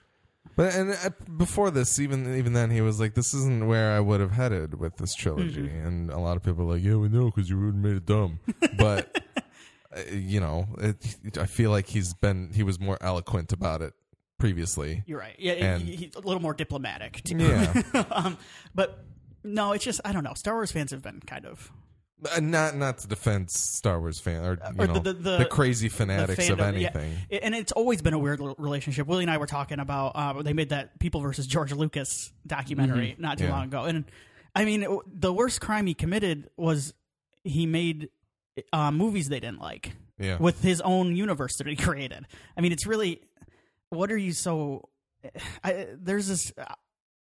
But 0.61 0.75
and 0.75 0.91
uh, 0.91 1.09
before 1.39 1.71
this, 1.71 1.99
even 1.99 2.37
even 2.37 2.53
then, 2.53 2.71
he 2.71 2.83
was 2.83 3.01
like, 3.01 3.15
"This 3.15 3.33
isn't 3.33 3.67
where 3.67 3.93
I 3.93 4.01
would 4.01 4.21
have 4.21 4.33
headed 4.33 4.79
with 4.79 4.97
this 4.99 5.15
trilogy." 5.15 5.63
Mm-hmm. 5.63 5.87
And 5.87 6.11
a 6.11 6.19
lot 6.19 6.37
of 6.37 6.43
people 6.43 6.65
are 6.65 6.75
like, 6.75 6.85
"Yeah, 6.85 6.97
we 6.97 7.09
know 7.09 7.31
because 7.31 7.49
you 7.49 7.59
would 7.59 7.75
made 7.75 7.97
it 7.97 8.05
dumb." 8.05 8.41
but 8.77 9.25
uh, 9.97 10.01
you 10.13 10.39
know, 10.39 10.69
it, 10.77 11.39
I 11.39 11.47
feel 11.47 11.71
like 11.71 11.87
he's 11.87 12.13
been 12.13 12.51
he 12.53 12.63
was 12.63 12.79
more 12.79 12.99
eloquent 13.01 13.55
about 13.55 13.81
it 13.81 13.95
previously. 14.39 15.03
You're 15.07 15.21
right. 15.21 15.35
Yeah, 15.39 15.53
And- 15.53 15.83
he- 15.83 15.97
he's 15.97 16.15
a 16.15 16.21
little 16.21 16.43
more 16.43 16.53
diplomatic. 16.53 17.23
Too. 17.25 17.39
Yeah, 17.39 17.83
um, 18.11 18.37
but 18.75 19.03
no, 19.43 19.73
it's 19.73 19.85
just 19.85 20.03
I 20.05 20.13
don't 20.13 20.25
know. 20.25 20.35
Star 20.35 20.53
Wars 20.57 20.71
fans 20.73 20.91
have 20.91 21.01
been 21.01 21.21
kind 21.21 21.47
of 21.47 21.73
Uh, 22.37 22.41
not 22.41 22.77
not 22.77 22.99
to 22.99 23.07
defend 23.09 23.51
Star 23.51 23.99
Wars 23.99 24.21
fan 24.21 24.45
or 24.45 24.53
you 24.77 24.83
or 24.83 24.87
know 24.87 24.99
the- 24.99 25.13
the, 25.15 25.39
the- 25.39 25.45
crazy 25.47 25.89
fanatics 25.89 26.49
of 26.51 26.59
fandom, 26.59 26.81
yeah. 26.81 26.91
anything. 26.93 27.17
I- 27.33 27.37
and 27.37 27.55
it's 27.55 27.73
always 27.73 28.03
been 28.03 28.13
a 28.15 28.19
weird 28.19 28.41
relationship. 28.59 29.07
Willie 29.07 29.25
and 29.25 29.31
I 29.31 29.39
were 29.39 29.47
talking 29.47 29.79
about 29.81 30.13
uh, 30.15 30.43
they 30.43 30.53
made 30.53 30.69
that 30.69 30.99
People 30.99 31.21
versus 31.23 31.47
George 31.47 31.73
Lucas 31.73 32.31
documentary 32.47 33.15
not 33.19 33.39
too 33.39 33.45
Yeah. 33.45 33.53
long 33.53 33.65
ago, 33.65 33.85
and 33.85 34.05
I 34.55 34.65
mean 34.67 34.87
the 35.07 35.33
worst 35.33 35.61
crime 35.61 35.87
he 35.87 35.95
committed 35.95 36.51
was 36.57 36.93
he 37.45 37.65
made 37.67 38.11
uh, 38.73 38.91
movies 38.91 39.29
they 39.31 39.41
didn't 39.41 39.61
like 39.61 39.93
Yeah, 40.19 40.37
with 40.39 40.63
his 40.63 40.81
own 40.83 41.17
universe 41.17 41.57
that 41.57 41.67
he 41.67 41.77
created. 41.77 42.27
I 42.57 42.61
mean, 42.61 42.73
it's 42.73 42.87
really 42.87 43.23
what 43.89 44.13
are 44.13 44.19
you 44.19 44.33
so? 44.33 44.89
I, 45.65 45.87
there's 45.99 46.27
this 46.29 46.53
uh, 46.59 46.65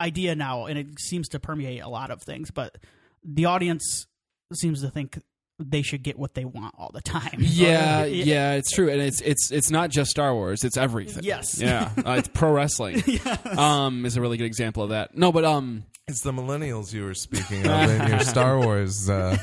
idea 0.00 0.34
now, 0.34 0.66
and 0.66 0.78
it 0.78 0.98
seems 0.98 1.28
to 1.28 1.38
permeate 1.38 1.82
a 1.82 1.88
lot 1.88 2.10
of 2.10 2.22
things, 2.22 2.50
but 2.50 2.76
the 3.22 3.44
audience 3.44 4.06
seems 4.54 4.82
to 4.82 4.90
think 4.90 5.20
they 5.58 5.82
should 5.82 6.02
get 6.02 6.18
what 6.18 6.32
they 6.34 6.44
want 6.46 6.74
all 6.78 6.90
the 6.92 7.02
time. 7.02 7.36
Yeah, 7.38 8.02
Or- 8.04 8.06
yeah, 8.06 8.54
it's 8.54 8.70
true, 8.72 8.88
and 8.88 9.00
it's 9.00 9.20
it's 9.20 9.50
it's 9.52 9.70
not 9.70 9.90
just 9.90 10.10
Star 10.10 10.34
Wars; 10.34 10.64
it's 10.64 10.76
everything. 10.76 11.22
Yes. 11.24 11.60
yeah, 11.60 11.90
uh, 12.04 12.12
it's 12.12 12.28
pro 12.32 12.52
wrestling. 12.52 13.02
Um, 13.58 14.06
is 14.06 14.16
a 14.16 14.20
really 14.20 14.36
good 14.38 14.46
example 14.46 14.82
of 14.82 14.90
that. 14.90 15.16
No, 15.16 15.32
but 15.32 15.44
um, 15.44 15.84
it's 16.08 16.22
the 16.22 16.32
millennials 16.32 16.92
you 16.94 17.04
were 17.04 17.14
speaking 17.14 17.66
of 17.66 17.90
in 17.90 18.08
your 18.08 18.20
Star 18.20 18.58
Wars 18.58 19.08
uh, 19.10 19.36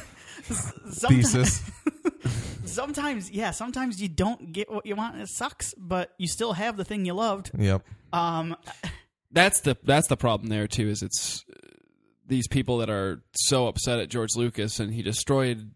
Sometimes, 0.43 1.33
thesis. 1.33 1.71
sometimes, 2.65 3.29
yeah, 3.31 3.51
sometimes 3.51 4.01
you 4.01 4.07
don't 4.09 4.51
get 4.51 4.71
what 4.71 4.85
you 4.85 4.95
want, 4.95 5.13
and 5.15 5.23
it 5.23 5.29
sucks, 5.29 5.73
but 5.77 6.13
you 6.17 6.27
still 6.27 6.53
have 6.53 6.77
the 6.77 6.85
thing 6.85 7.05
you 7.05 7.13
loved. 7.13 7.51
Yep. 7.57 7.83
Um, 8.13 8.55
that's 9.31 9.61
the 9.61 9.77
that's 9.83 10.07
the 10.07 10.17
problem 10.17 10.49
there 10.49 10.67
too. 10.67 10.87
Is 10.87 11.03
it's 11.03 11.45
these 12.27 12.47
people 12.47 12.77
that 12.79 12.89
are 12.89 13.21
so 13.33 13.67
upset 13.67 13.99
at 13.99 14.09
George 14.09 14.35
Lucas 14.35 14.79
and 14.79 14.93
he 14.93 15.01
destroyed. 15.01 15.71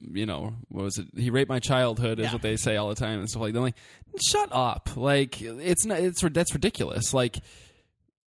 You 0.00 0.26
know, 0.26 0.52
what 0.68 0.84
was 0.84 0.98
it? 0.98 1.06
He 1.16 1.30
raped 1.30 1.48
my 1.48 1.58
childhood, 1.58 2.20
is 2.20 2.26
Yeah. 2.26 2.32
what 2.34 2.42
they 2.42 2.56
say 2.56 2.76
all 2.76 2.88
the 2.90 2.94
time 2.94 3.18
and 3.20 3.28
stuff 3.28 3.42
like 3.42 3.52
that. 3.54 3.58
I'm 3.58 3.64
like, 3.64 3.74
shut 4.22 4.50
up! 4.52 4.90
Like, 4.96 5.40
it's 5.40 5.86
not. 5.86 5.98
It's 5.98 6.20
that's 6.20 6.52
ridiculous. 6.52 7.14
Like, 7.14 7.38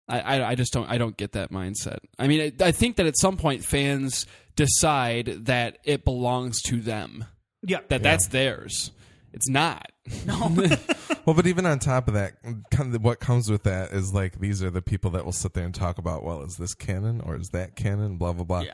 I, 0.07 0.19
I, 0.19 0.49
I 0.49 0.55
just 0.55 0.73
don't 0.73 0.87
I 0.89 0.97
don't 0.97 1.15
get 1.15 1.31
that 1.31 1.49
mindset. 1.51 1.99
I 2.19 2.27
mean, 2.27 2.53
I, 2.61 2.65
I 2.65 2.71
think 2.71 2.97
that 2.97 3.05
at 3.05 3.17
some 3.17 3.37
point 3.37 3.63
fans 3.63 4.25
decide 4.57 5.45
that 5.45 5.77
it 5.85 6.03
belongs 6.03 6.61
to 6.63 6.81
them, 6.81 7.23
yeah, 7.63 7.79
that 7.87 8.03
that's 8.03 8.27
theirs. 8.27 8.91
It's 9.33 9.47
not. 9.49 9.91
No, 10.25 10.49
Well, 11.25 11.35
but 11.35 11.47
even 11.47 11.65
on 11.65 11.79
top 11.79 12.07
of 12.07 12.13
that, 12.15 12.33
kind 12.71 12.95
of 12.95 13.03
what 13.03 13.19
comes 13.19 13.51
with 13.51 13.63
that 13.63 13.91
is 13.91 14.13
like 14.13 14.39
these 14.39 14.63
are 14.63 14.69
the 14.69 14.81
people 14.81 15.11
that 15.11 15.25
will 15.25 15.31
sit 15.31 15.53
there 15.53 15.65
and 15.65 15.75
talk 15.75 15.97
about, 15.97 16.23
well, 16.23 16.41
is 16.41 16.57
this 16.57 16.73
canon 16.73 17.21
or 17.21 17.35
is 17.35 17.49
that 17.49 17.75
canon? 17.75 18.17
Blah 18.17 18.33
blah 18.33 18.43
blah. 18.45 18.61
Yeah. 18.61 18.73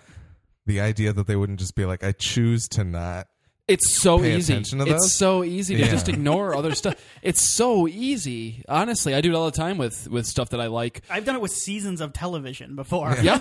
The 0.65 0.79
idea 0.81 1.13
that 1.13 1.27
they 1.27 1.35
wouldn't 1.35 1.59
just 1.59 1.75
be 1.75 1.85
like, 1.85 2.03
I 2.03 2.11
choose 2.11 2.67
to 2.69 2.83
not. 2.83 3.27
It's 3.67 3.95
so 3.95 4.19
Pay 4.19 4.37
easy. 4.37 4.53
attention 4.53 4.77
to 4.77 4.85
It's 4.85 5.13
so 5.13 5.43
easy 5.43 5.73
to 5.75 5.81
Yeah. 5.81 5.89
just 5.89 6.07
ignore 6.07 6.55
other 6.55 6.75
stuff. 6.75 6.93
It's 7.23 7.41
so 7.41 7.87
easy. 7.87 8.63
Honestly, 8.69 9.15
I 9.15 9.21
do 9.21 9.31
it 9.31 9.35
all 9.35 9.45
the 9.45 9.57
time 9.57 9.79
with 9.79 10.07
with 10.07 10.27
stuff 10.27 10.49
that 10.49 10.61
I 10.61 10.67
like. 10.67 11.01
I've 11.09 11.25
done 11.25 11.33
it 11.35 11.41
with 11.41 11.51
seasons 11.51 11.99
of 11.99 12.13
television 12.13 12.75
before. 12.75 13.15
Yeah, 13.23 13.39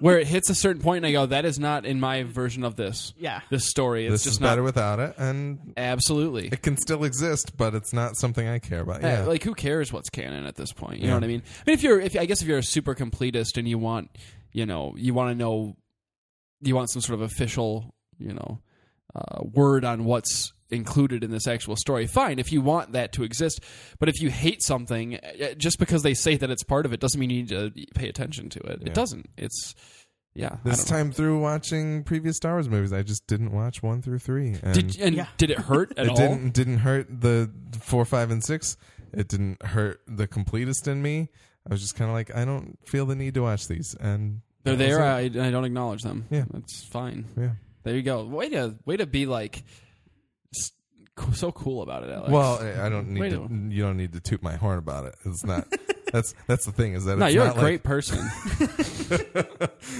where 0.00 0.18
it 0.18 0.26
hits 0.26 0.48
a 0.48 0.54
certain 0.54 0.80
point 0.80 1.04
and 1.04 1.06
I 1.06 1.12
go, 1.12 1.26
"That 1.26 1.44
is 1.44 1.58
not 1.58 1.84
in 1.84 2.00
my 2.00 2.22
version 2.22 2.64
of 2.64 2.76
this. 2.76 3.12
Yeah. 3.18 3.42
this 3.50 3.68
story. 3.68 4.06
It's 4.06 4.12
This 4.14 4.24
just 4.24 4.36
is 4.36 4.40
not 4.40 4.48
better 4.52 4.62
without 4.62 5.00
it, 5.00 5.14
and 5.18 5.74
absolutely." 5.76 6.48
it 6.48 6.62
can 6.62 6.78
still 6.78 7.04
exist, 7.04 7.52
but 7.58 7.74
it's 7.74 7.92
not 7.92 8.16
something 8.16 8.48
I 8.48 8.60
care 8.60 8.80
about. 8.80 9.04
Uh, 9.04 9.08
Yeah, 9.08 9.24
like 9.24 9.42
who 9.42 9.54
cares 9.54 9.92
what's 9.92 10.08
canon 10.08 10.46
at 10.46 10.56
this 10.56 10.72
point? 10.72 11.00
You 11.00 11.08
know 11.08 11.14
what 11.14 11.24
I 11.24 11.26
mean? 11.26 11.42
I 11.66 11.70
mean, 11.70 11.74
if 11.74 11.82
you're, 11.82 12.00
if 12.00 12.16
I 12.16 12.24
guess 12.24 12.40
if 12.40 12.48
you're 12.48 12.56
a 12.58 12.62
super 12.62 12.94
completist 12.94 13.58
and 13.58 13.68
you 13.68 13.76
want, 13.76 14.16
you 14.50 14.64
know, 14.64 14.94
you 14.96 15.12
want 15.12 15.30
to 15.30 15.34
know, 15.34 15.76
you 16.62 16.74
want 16.74 16.88
some 16.88 17.02
sort 17.02 17.20
of 17.20 17.20
official, 17.20 17.94
you 18.18 18.32
know, 18.32 18.60
uh, 19.14 19.42
word 19.42 19.84
on 19.84 20.04
what's 20.04 20.52
included 20.70 21.24
in 21.24 21.30
this 21.30 21.46
actual 21.46 21.76
story. 21.76 22.06
Fine, 22.06 22.38
if 22.38 22.52
you 22.52 22.60
want 22.60 22.92
that 22.92 23.12
to 23.14 23.22
exist. 23.24 23.60
But 23.98 24.08
if 24.10 24.20
you 24.20 24.28
hate 24.30 24.62
something, 24.62 25.16
uh, 25.16 25.54
just 25.56 25.78
because 25.78 26.02
they 26.02 26.14
say 26.14 26.36
that 26.36 26.50
it's 26.50 26.62
part 26.62 26.84
of 26.84 26.92
it 26.92 27.00
doesn't 27.00 27.18
mean 27.18 27.30
you 27.30 27.36
need 27.42 27.48
to 27.48 27.86
pay 27.94 28.08
attention 28.08 28.48
to 28.50 28.60
it. 28.60 28.80
Yeah. 28.82 28.88
It 28.88 28.94
doesn't. 28.94 29.28
It's 29.38 29.74
yeah. 30.34 30.56
This 30.64 30.84
don't 30.84 30.90
know. 30.90 30.96
time 30.98 31.12
through 31.12 31.40
watching 31.40 32.04
previous 32.04 32.36
Star 32.36 32.52
Wars 32.52 32.68
movies, 32.68 32.92
I 32.92 33.02
just 33.02 33.26
didn't 33.26 33.50
watch 33.52 33.82
one 33.82 34.02
through 34.02 34.18
three. 34.20 34.56
And 34.62 34.74
Did 34.74 35.00
and 35.00 35.16
Yeah. 35.16 35.26
did 35.38 35.50
it 35.50 35.58
hurt 35.58 35.94
at 35.96 36.04
it 36.06 36.10
all? 36.10 36.16
didn't 36.16 36.50
didn't 36.52 36.78
hurt 36.78 37.06
the 37.20 37.50
four, 37.80 38.04
five, 38.04 38.30
and 38.30 38.44
six. 38.44 38.76
It 39.14 39.26
didn't 39.28 39.62
hurt 39.62 40.02
the 40.06 40.28
completist 40.28 40.86
in 40.86 41.00
me. 41.00 41.30
I 41.66 41.72
was 41.72 41.80
just 41.80 41.96
kind 41.96 42.10
of 42.10 42.14
like, 42.14 42.34
I 42.34 42.44
don't 42.44 42.78
feel 42.86 43.04
the 43.06 43.14
need 43.16 43.34
to 43.34 43.40
watch 43.42 43.68
these, 43.68 43.94
and 43.98 44.42
They're 44.64 44.76
there. 44.76 45.02
I, 45.02 45.20
I 45.20 45.28
don't 45.50 45.64
acknowledge 45.64 46.02
them. 46.02 46.26
Yeah. 46.30 46.44
that's 46.52 46.84
fine. 46.84 47.24
yeah. 47.36 47.50
There 47.88 47.96
you 47.96 48.02
go. 48.02 48.22
Way 48.24 48.50
to 48.50 48.74
way 48.84 48.98
to 48.98 49.06
be 49.06 49.24
like 49.24 49.62
so 51.32 51.50
cool 51.50 51.80
about 51.82 52.04
it, 52.04 52.10
Alex. 52.10 52.30
Well, 52.30 52.58
I 52.62 52.86
I 52.86 52.88
don't 52.90 53.08
need 53.08 53.20
Wait 53.20 53.30
to. 53.30 53.42
a- 53.44 53.48
You 53.48 53.82
don't 53.82 53.96
need 53.96 54.12
to 54.12 54.20
toot 54.20 54.42
my 54.42 54.56
horn 54.56 54.78
about 54.78 55.06
it. 55.06 55.14
It's 55.24 55.42
not. 55.44 55.66
that's 56.12 56.34
that's 56.46 56.66
the 56.66 56.72
thing 56.72 56.92
is 56.92 57.06
that 57.06 57.16
no, 57.18 57.24
it's 57.26 57.34
you're 57.34 57.44
a 57.44 57.48
not 57.48 57.56
great 57.56 57.82
person. 57.92 58.18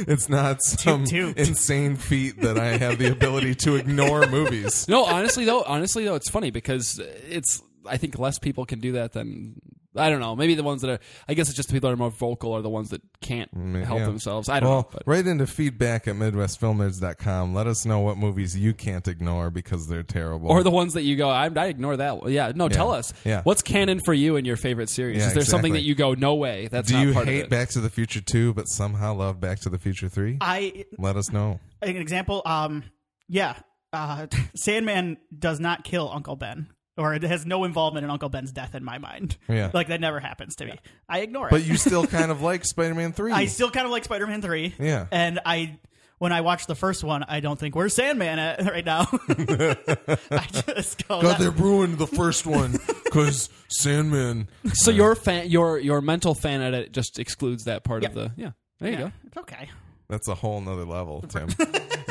it's 0.07 0.29
not 0.29 0.63
some 0.63 1.05
toot. 1.05 1.37
insane 1.39 1.97
feat 1.97 2.41
that 2.43 2.59
I 2.59 2.77
have 2.77 2.99
the 2.99 3.11
ability 3.11 3.55
to 3.57 3.77
ignore 3.77 4.27
movies. 4.27 4.87
no, 4.87 5.05
honestly 5.05 5.45
though, 5.47 5.63
honestly 5.63 6.05
though, 6.05 6.15
it's 6.15 6.29
funny 6.31 6.51
because 6.51 7.01
it's. 7.29 7.63
I 7.87 7.97
think 7.97 8.19
less 8.19 8.39
people 8.39 8.67
can 8.67 8.81
do 8.81 8.93
that 8.93 9.13
than 9.15 9.61
I 9.97 10.11
don't 10.11 10.21
know. 10.21 10.37
Maybe 10.37 10.55
the 10.55 10.63
ones 10.63 10.83
that 10.83 10.91
are. 10.91 10.99
I 11.29 11.35
guess 11.35 11.49
it's 11.49 11.57
just 11.57 11.69
the 11.71 11.73
people 11.73 11.89
that 11.89 11.95
are 11.95 11.97
more 11.97 12.11
vocal 12.11 12.53
are 12.55 12.63
the 12.63 12.69
ones 12.69 12.91
that 12.91 13.01
can't 13.21 13.53
Mm, 13.55 13.83
help 13.85 14.01
yeah. 14.01 14.05
themselves. 14.07 14.49
I 14.49 14.61
don't 14.61 14.69
well, 14.69 14.79
know. 14.83 14.89
But. 14.93 15.03
write 15.07 15.27
into 15.27 15.47
feedback 15.47 16.07
at 16.07 16.15
MidwestFilmNerds.com. 16.17 17.55
Let 17.55 17.67
us 17.67 17.85
know 17.87 18.01
what 18.01 18.17
movies 18.19 18.57
you 18.57 18.75
can't 18.75 19.07
ignore 19.09 19.51
because 19.51 19.89
they're 19.89 20.03
terrible. 20.03 20.51
Or 20.51 20.63
the 20.63 20.71
ones 20.71 20.95
that 20.95 21.03
you 21.03 21.17
go, 21.17 21.31
I, 21.31 21.47
I 21.55 21.67
ignore 21.67 21.97
that. 21.97 22.29
Yeah, 22.29 22.53
no, 22.55 22.69
tell 22.69 22.93
us. 22.93 23.13
Yeah. 23.25 23.43
What's 23.43 23.63
canon 23.63 24.01
for 24.01 24.13
you 24.15 24.37
in 24.37 24.45
your 24.45 24.57
favorite 24.57 24.91
series? 24.91 25.19
Yeah, 25.19 25.29
Is 25.29 25.35
there 25.35 25.45
something 25.45 25.73
exactly. 25.73 25.81
that 25.81 25.87
you 25.87 25.95
go, 25.95 26.15
no 26.15 26.35
way? 26.35 26.69
That's 26.71 26.89
Do 26.89 26.95
not 26.95 27.07
you 27.07 27.13
part 27.15 27.29
of 27.29 27.35
hate 27.35 27.45
it. 27.45 27.51
Back 27.51 27.71
to 27.71 27.81
the 27.81 27.91
Future 27.91 28.21
2 28.21 28.55
but 28.55 28.69
somehow 28.69 29.15
love 29.15 29.41
Back 29.41 29.61
to 29.61 29.71
the 29.71 29.79
Future 29.79 30.09
3? 30.09 30.39
I 30.41 30.85
Let 30.99 31.17
us 31.17 31.33
know. 31.33 31.61
an 31.83 31.97
example. 31.97 32.43
Um, 32.45 32.85
yeah, 33.29 33.55
uh, 33.93 34.27
Sandman 34.55 35.17
does 35.37 35.61
not 35.61 35.85
kill 35.85 36.11
Uncle 36.13 36.37
Ben, 36.37 36.69
or 36.99 37.15
it 37.15 37.23
has 37.23 37.47
no 37.47 37.65
involvement 37.65 38.05
in 38.05 38.11
Uncle 38.11 38.29
Ben's 38.29 38.53
death 38.53 38.75
in 38.75 38.85
my 38.85 38.99
mind. 38.99 39.37
Yeah. 39.49 39.71
like 39.73 39.89
that 39.89 40.01
never 40.01 40.21
happens 40.21 40.57
to 40.57 40.67
me. 40.67 40.79
I 41.09 41.21
ignore 41.21 41.47
it. 41.47 41.51
But 41.53 41.65
you 41.65 41.77
still 41.79 42.07
kind 42.19 42.31
of 42.31 42.43
like 42.43 42.65
Spider-Man 42.65 43.13
3. 43.13 43.33
I 43.33 43.47
still 43.47 43.71
kind 43.71 43.87
of 43.87 43.91
like 43.93 44.05
Spider-Man 44.05 44.43
three. 44.43 44.75
Yeah. 44.79 45.07
and 45.11 45.41
I. 45.47 45.79
When 46.19 46.33
I 46.33 46.41
watched 46.41 46.67
the 46.67 46.75
first 46.75 47.05
one, 47.05 47.23
I 47.23 47.39
don't 47.39 47.57
think 47.61 47.77
where's 47.77 47.95
Sandman 47.95 48.41
at 48.41 48.65
right 48.65 48.85
now. 48.85 49.07
I 49.29 50.47
just 50.67 51.07
go. 51.07 51.23
God, 51.23 51.39
that- 51.39 51.39
they 51.39 51.49
ruined 51.49 51.99
the 51.99 52.09
first 52.09 52.45
one 52.45 52.73
because 53.05 53.49
Sandman. 53.69 54.49
So 54.73 54.91
your 54.91 55.15
fan, 55.15 55.49
your 55.49 55.79
your 55.79 56.01
mental 56.01 56.35
fan 56.35 56.61
edit 56.61 56.91
just 56.91 57.21
excludes 57.21 57.67
that 57.67 57.85
part 57.85 58.05
of 58.05 58.15
the. 58.15 58.33
Yeah, 58.37 58.51
there 58.81 58.91
you 58.91 58.97
yeah, 58.99 59.03
go. 59.05 59.13
it's 59.29 59.37
okay. 59.37 59.69
That's 60.09 60.27
a 60.27 60.35
whole 60.35 60.61
nother 60.61 60.85
level, 60.85 61.23
Tim. 61.23 61.51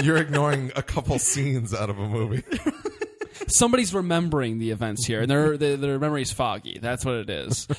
You're 0.01 0.15
ignoring 0.17 0.71
a 0.77 0.83
couple 0.83 1.19
scenes 1.19 1.73
out 1.73 1.89
of 1.89 1.99
a 1.99 2.07
movie. 2.07 2.43
Somebody's 3.47 3.93
remembering 3.93 4.59
the 4.59 4.71
events 4.71 5.05
here, 5.05 5.21
and 5.21 5.29
their 5.31 5.57
their, 5.57 5.77
their 5.77 5.99
memory's 5.99 6.31
foggy. 6.31 6.79
That's 6.81 7.03
what 7.05 7.15
it 7.15 7.29
is. 7.29 7.67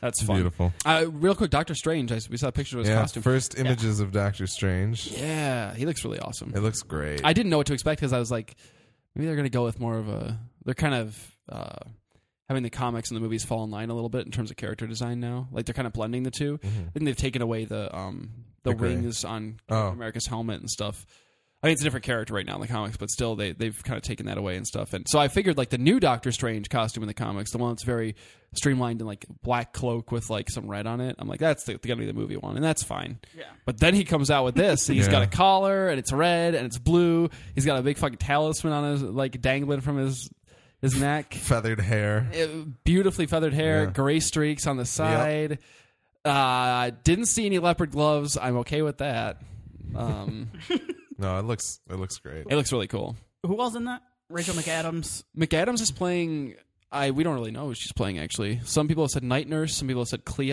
That's 0.00 0.22
fun. 0.22 0.36
Beautiful. 0.36 0.72
Uh, 0.84 1.06
real 1.10 1.34
quick, 1.34 1.50
Doctor 1.50 1.74
Strange. 1.74 2.12
I, 2.12 2.20
we 2.30 2.36
saw 2.36 2.48
a 2.48 2.52
picture 2.52 2.76
of 2.78 2.84
his 2.84 2.90
Yeah, 2.90 3.00
costume. 3.00 3.22
first 3.22 3.58
images 3.58 3.98
of 3.98 4.12
Doctor 4.12 4.46
Strange. 4.46 5.10
Yeah, 5.10 5.74
he 5.74 5.86
looks 5.86 6.04
really 6.04 6.18
awesome. 6.18 6.52
It 6.54 6.60
looks 6.60 6.82
great. 6.82 7.22
I 7.24 7.32
didn't 7.32 7.50
know 7.50 7.56
what 7.56 7.66
to 7.68 7.72
expect 7.72 8.00
because 8.00 8.12
I 8.12 8.18
was 8.18 8.30
like, 8.30 8.56
maybe 9.14 9.26
they're 9.26 9.36
going 9.36 9.46
to 9.46 9.50
go 9.50 9.64
with 9.64 9.80
more 9.80 9.96
of 9.96 10.08
a. 10.08 10.38
They're 10.64 10.74
kind 10.74 10.94
of 10.94 11.36
uh, 11.48 11.78
having 12.48 12.62
the 12.62 12.70
comics 12.70 13.10
and 13.10 13.16
the 13.16 13.20
movies 13.22 13.44
fall 13.44 13.64
in 13.64 13.70
line 13.70 13.88
a 13.88 13.94
little 13.94 14.10
bit 14.10 14.26
in 14.26 14.32
terms 14.32 14.50
of 14.50 14.56
character 14.58 14.86
design 14.86 15.18
now. 15.18 15.48
Like 15.50 15.64
they're 15.64 15.74
kind 15.74 15.86
of 15.86 15.92
blending 15.94 16.24
the 16.24 16.30
2 16.30 16.60
I 16.62 16.66
think 16.92 17.04
they've 17.06 17.16
taken 17.16 17.40
away 17.40 17.64
the 17.64 17.94
um 17.96 18.30
the, 18.64 18.70
The 18.72 18.76
wings 18.76 19.24
on 19.24 19.60
Oh. 19.70 19.88
America's 19.88 20.26
helmet 20.26 20.60
and 20.60 20.68
stuff. 20.70 21.06
I 21.66 21.70
mean, 21.70 21.72
it's 21.72 21.80
a 21.82 21.84
different 21.84 22.06
character 22.06 22.32
right 22.32 22.46
now 22.46 22.54
in 22.54 22.60
the 22.60 22.68
comics, 22.68 22.96
but 22.96 23.10
still, 23.10 23.34
they 23.34 23.50
they've 23.50 23.76
kind 23.82 23.96
of 23.96 24.04
taken 24.04 24.26
that 24.26 24.38
away 24.38 24.56
and 24.56 24.64
stuff. 24.64 24.92
And 24.92 25.04
so 25.08 25.18
I 25.18 25.26
figured 25.26 25.58
like 25.58 25.70
the 25.70 25.78
new 25.78 25.98
Doctor 25.98 26.30
Strange 26.30 26.68
costume 26.68 27.02
in 27.02 27.08
the 27.08 27.14
comics, 27.14 27.50
the 27.50 27.58
one 27.58 27.70
that's 27.72 27.82
very 27.82 28.14
streamlined 28.54 29.00
and 29.00 29.08
like 29.08 29.26
black 29.42 29.72
cloak 29.72 30.12
with 30.12 30.30
like 30.30 30.48
some 30.48 30.68
red 30.68 30.86
on 30.86 31.00
it. 31.00 31.16
I'm 31.18 31.26
like, 31.26 31.40
that's 31.40 31.64
the, 31.64 31.74
gonna 31.74 31.96
be 31.98 32.06
the 32.06 32.12
movie 32.12 32.36
one, 32.36 32.54
and 32.54 32.64
that's 32.64 32.84
fine. 32.84 33.18
Yeah. 33.36 33.46
But 33.64 33.80
then 33.80 33.94
he 33.94 34.04
comes 34.04 34.30
out 34.30 34.44
with 34.44 34.54
this. 34.54 34.88
And 34.88 34.96
he's 34.96 35.08
got 35.16 35.22
a 35.24 35.26
collar, 35.26 35.88
and 35.88 35.98
it's 35.98 36.12
red, 36.12 36.54
and 36.54 36.66
it's 36.66 36.78
blue. 36.78 37.30
He's 37.56 37.66
got 37.66 37.80
a 37.80 37.82
big 37.82 37.98
fucking 37.98 38.18
talisman 38.18 38.72
on 38.72 38.92
his 38.92 39.02
like 39.02 39.40
dangling 39.40 39.80
from 39.80 39.96
his 39.96 40.30
his 40.80 41.00
neck. 41.00 41.34
Feathered 41.40 41.80
hair. 41.80 42.28
Uh, 42.32 42.46
beautifully 42.84 43.26
feathered 43.26 43.54
hair, 43.54 43.86
Yeah. 43.86 43.90
gray 43.90 44.20
streaks 44.20 44.68
on 44.68 44.76
the 44.76 44.84
side. 44.86 45.58
Uh, 46.24 46.92
didn't 47.02 47.26
see 47.26 47.44
any 47.44 47.58
leopard 47.58 47.90
gloves. 47.90 48.38
I'm 48.40 48.58
okay 48.58 48.82
with 48.82 48.98
that. 48.98 49.40
Um, 49.96 50.50
No, 51.18 51.38
it 51.38 51.44
looks 51.44 51.80
it 51.90 51.94
looks 51.96 52.18
great. 52.18 52.46
it 52.48 52.56
looks 52.56 52.72
really 52.72 52.86
cool. 52.88 53.16
Who 53.44 53.60
else 53.60 53.74
in 53.74 53.84
that? 53.84 54.02
Rachel 54.28 54.54
McAdams. 54.54 55.22
McAdams 55.36 55.80
is 55.80 55.90
playing. 55.90 56.54
I 56.90 57.10
we 57.10 57.24
don't 57.24 57.34
really 57.34 57.50
know 57.50 57.66
who 57.68 57.74
she's 57.74 57.92
playing 57.92 58.18
actually. 58.18 58.60
Some 58.64 58.88
people 58.88 59.04
have 59.04 59.10
said 59.10 59.22
night 59.24 59.48
nurse. 59.48 59.74
Some 59.74 59.88
people 59.88 60.02
have 60.02 60.08
said 60.08 60.24
Clea. 60.24 60.52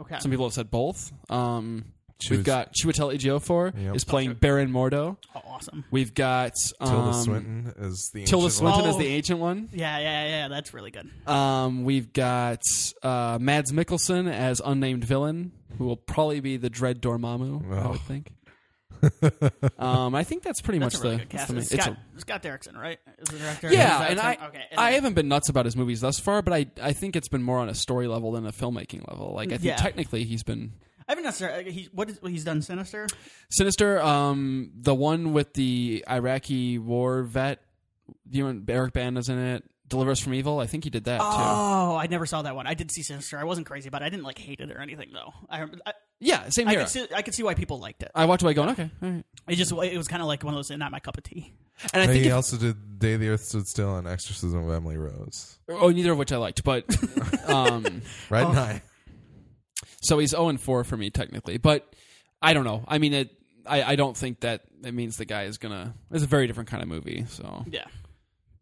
Okay. 0.00 0.18
Some 0.20 0.30
people 0.30 0.46
have 0.46 0.54
said 0.54 0.70
both. 0.70 1.12
Um, 1.28 1.84
She 2.22 2.30
we've 2.32 2.40
was- 2.40 2.46
got 2.46 2.72
Chiwetel 2.74 3.14
Ejiofor 3.16 3.72
Yep. 3.82 3.96
is 3.96 4.04
playing 4.04 4.34
Baron 4.34 4.70
Mordo. 4.70 5.16
oh, 5.34 5.40
awesome. 5.46 5.84
We've 5.90 6.12
got 6.14 6.52
um, 6.80 6.88
Tilda 6.88 7.14
Swinton 7.14 7.74
is 7.78 8.10
the 8.14 8.24
Tilda 8.24 8.46
ancient 8.46 8.62
one. 8.64 8.72
Swinton 8.74 8.90
is 8.90 8.96
Oh. 8.96 8.98
the 8.98 9.06
ancient 9.08 9.38
one. 9.40 9.68
Yeah, 9.72 9.98
yeah, 9.98 10.26
yeah. 10.26 10.48
That's 10.48 10.72
really 10.74 10.90
good. 10.90 11.10
Um, 11.26 11.84
we've 11.84 12.12
got 12.12 12.62
uh, 13.02 13.38
Mads 13.40 13.72
Mikkelsen 13.72 14.30
as 14.32 14.60
unnamed 14.64 15.04
villain, 15.04 15.52
who 15.78 15.84
will 15.84 15.96
probably 15.96 16.40
be 16.40 16.56
the 16.56 16.70
Dread 16.70 17.00
Dormammu. 17.02 17.70
I 17.72 17.84
Oh. 17.84 17.90
would 17.92 18.00
think. 18.02 18.32
Um, 19.78 20.14
I 20.14 20.24
think 20.24 20.42
that's 20.42 20.60
pretty 20.60 20.78
That's 20.78 20.96
much 20.96 21.02
really 21.04 21.16
the. 21.18 21.26
that's 21.30 21.46
the 21.46 21.52
main- 21.54 21.62
Scott, 21.64 21.88
a- 22.16 22.20
Scott 22.20 22.42
Derrickson, 22.42 22.76
right? 22.76 22.98
Is 23.18 23.28
the 23.28 23.38
director? 23.38 23.72
yeah, 23.72 24.04
Is 24.04 24.10
and 24.12 24.20
I, 24.20 24.38
okay. 24.48 24.64
I 24.76 24.92
haven't 24.92 25.14
been 25.14 25.28
nuts 25.28 25.48
about 25.48 25.64
his 25.64 25.76
movies 25.76 26.00
thus 26.00 26.18
far, 26.18 26.42
but 26.42 26.52
I, 26.54 26.66
I 26.82 26.92
think 26.92 27.16
it's 27.16 27.28
been 27.28 27.42
more 27.42 27.58
on 27.58 27.68
a 27.68 27.74
story 27.74 28.06
level 28.06 28.32
than 28.32 28.46
a 28.46 28.52
filmmaking 28.52 29.08
level. 29.08 29.32
Like 29.34 29.48
I 29.48 29.52
think 29.52 29.64
Yeah. 29.64 29.76
technically 29.76 30.24
he's 30.24 30.42
been 30.42 30.72
I 31.08 31.12
haven't 31.12 31.24
necessarily. 31.24 31.72
He, 31.72 31.88
what 31.92 32.08
is 32.08 32.20
he's 32.24 32.44
done? 32.44 32.62
Sinister. 32.62 33.08
Sinister. 33.50 34.00
Um, 34.00 34.70
the 34.76 34.94
one 34.94 35.32
with 35.32 35.54
the 35.54 36.04
Iraqi 36.08 36.78
war 36.78 37.22
vet, 37.24 37.60
you 38.30 38.52
know, 38.52 38.62
Eric 38.68 38.92
Bana's 38.92 39.28
in 39.28 39.38
it. 39.38 39.64
Deliver 39.88 40.12
Us 40.12 40.20
from 40.20 40.34
Evil. 40.34 40.60
I 40.60 40.66
think 40.66 40.84
he 40.84 40.90
did 40.90 41.02
that 41.06 41.18
too. 41.18 41.26
Oh, 41.28 41.96
I 41.96 42.06
never 42.06 42.24
saw 42.26 42.42
that 42.42 42.54
one. 42.54 42.68
I 42.68 42.74
did 42.74 42.92
see 42.92 43.02
Sinister. 43.02 43.36
I 43.38 43.42
wasn't 43.42 43.66
crazy, 43.66 43.88
but 43.90 44.04
I 44.04 44.08
didn't 44.08 44.22
like 44.22 44.38
hate 44.38 44.60
it 44.60 44.70
or 44.70 44.78
anything 44.80 45.10
though. 45.12 45.32
I 45.50 45.62
I, 45.84 45.92
Yeah, 46.20 46.48
same 46.50 46.68
I 46.68 46.72
here. 46.72 46.80
could 46.80 46.88
see 46.90 47.06
I 47.14 47.22
could 47.22 47.34
see 47.34 47.42
why 47.42 47.54
people 47.54 47.78
liked 47.78 48.02
it. 48.02 48.10
I 48.14 48.26
watched 48.26 48.44
it 48.44 48.52
going, 48.54 48.68
okay, 48.70 48.90
all 49.02 49.08
right. 49.10 49.24
It 49.48 49.56
just 49.56 49.72
it 49.72 49.96
was 49.96 50.06
kind 50.08 50.20
of 50.22 50.28
like 50.28 50.44
one 50.44 50.52
of 50.54 50.58
those 50.58 50.70
not 50.70 50.92
my 50.92 51.00
cup 51.00 51.16
of 51.16 51.24
tea. 51.24 51.54
And 51.94 52.02
I 52.02 52.06
think 52.06 52.22
he 52.22 52.28
if- 52.28 52.34
also 52.34 52.58
did 52.58 52.98
Day 52.98 53.16
the 53.16 53.28
Earth 53.30 53.42
Stood 53.42 53.66
Still 53.66 53.96
and 53.96 54.06
Exorcism 54.06 54.62
of 54.68 54.70
Emily 54.70 54.98
Rose. 54.98 55.58
Oh, 55.68 55.88
neither 55.88 56.12
of 56.12 56.18
which 56.18 56.30
I 56.32 56.36
liked, 56.36 56.62
but 56.62 56.84
um, 57.48 58.02
Right 58.30 58.44
Oh. 58.44 58.52
now. 58.52 58.80
so 60.02 60.18
he's 60.18 60.30
zero 60.30 60.48
and 60.48 60.60
four 60.60 60.84
for 60.84 60.96
me 60.96 61.10
technically. 61.10 61.56
But 61.58 61.94
I 62.42 62.52
don't 62.52 62.64
know. 62.64 62.84
I 62.86 62.98
mean, 62.98 63.14
it. 63.14 63.30
I, 63.66 63.82
I 63.82 63.96
don't 63.96 64.16
think 64.16 64.40
that 64.40 64.62
it 64.84 64.92
means 64.94 65.16
the 65.16 65.24
guy 65.26 65.44
is 65.44 65.58
gonna. 65.58 65.94
It's 66.10 66.24
a 66.24 66.26
very 66.26 66.46
different 66.46 66.68
kind 66.70 66.82
of 66.82 66.88
movie, 66.88 67.24
so 67.28 67.64
yeah. 67.70 67.84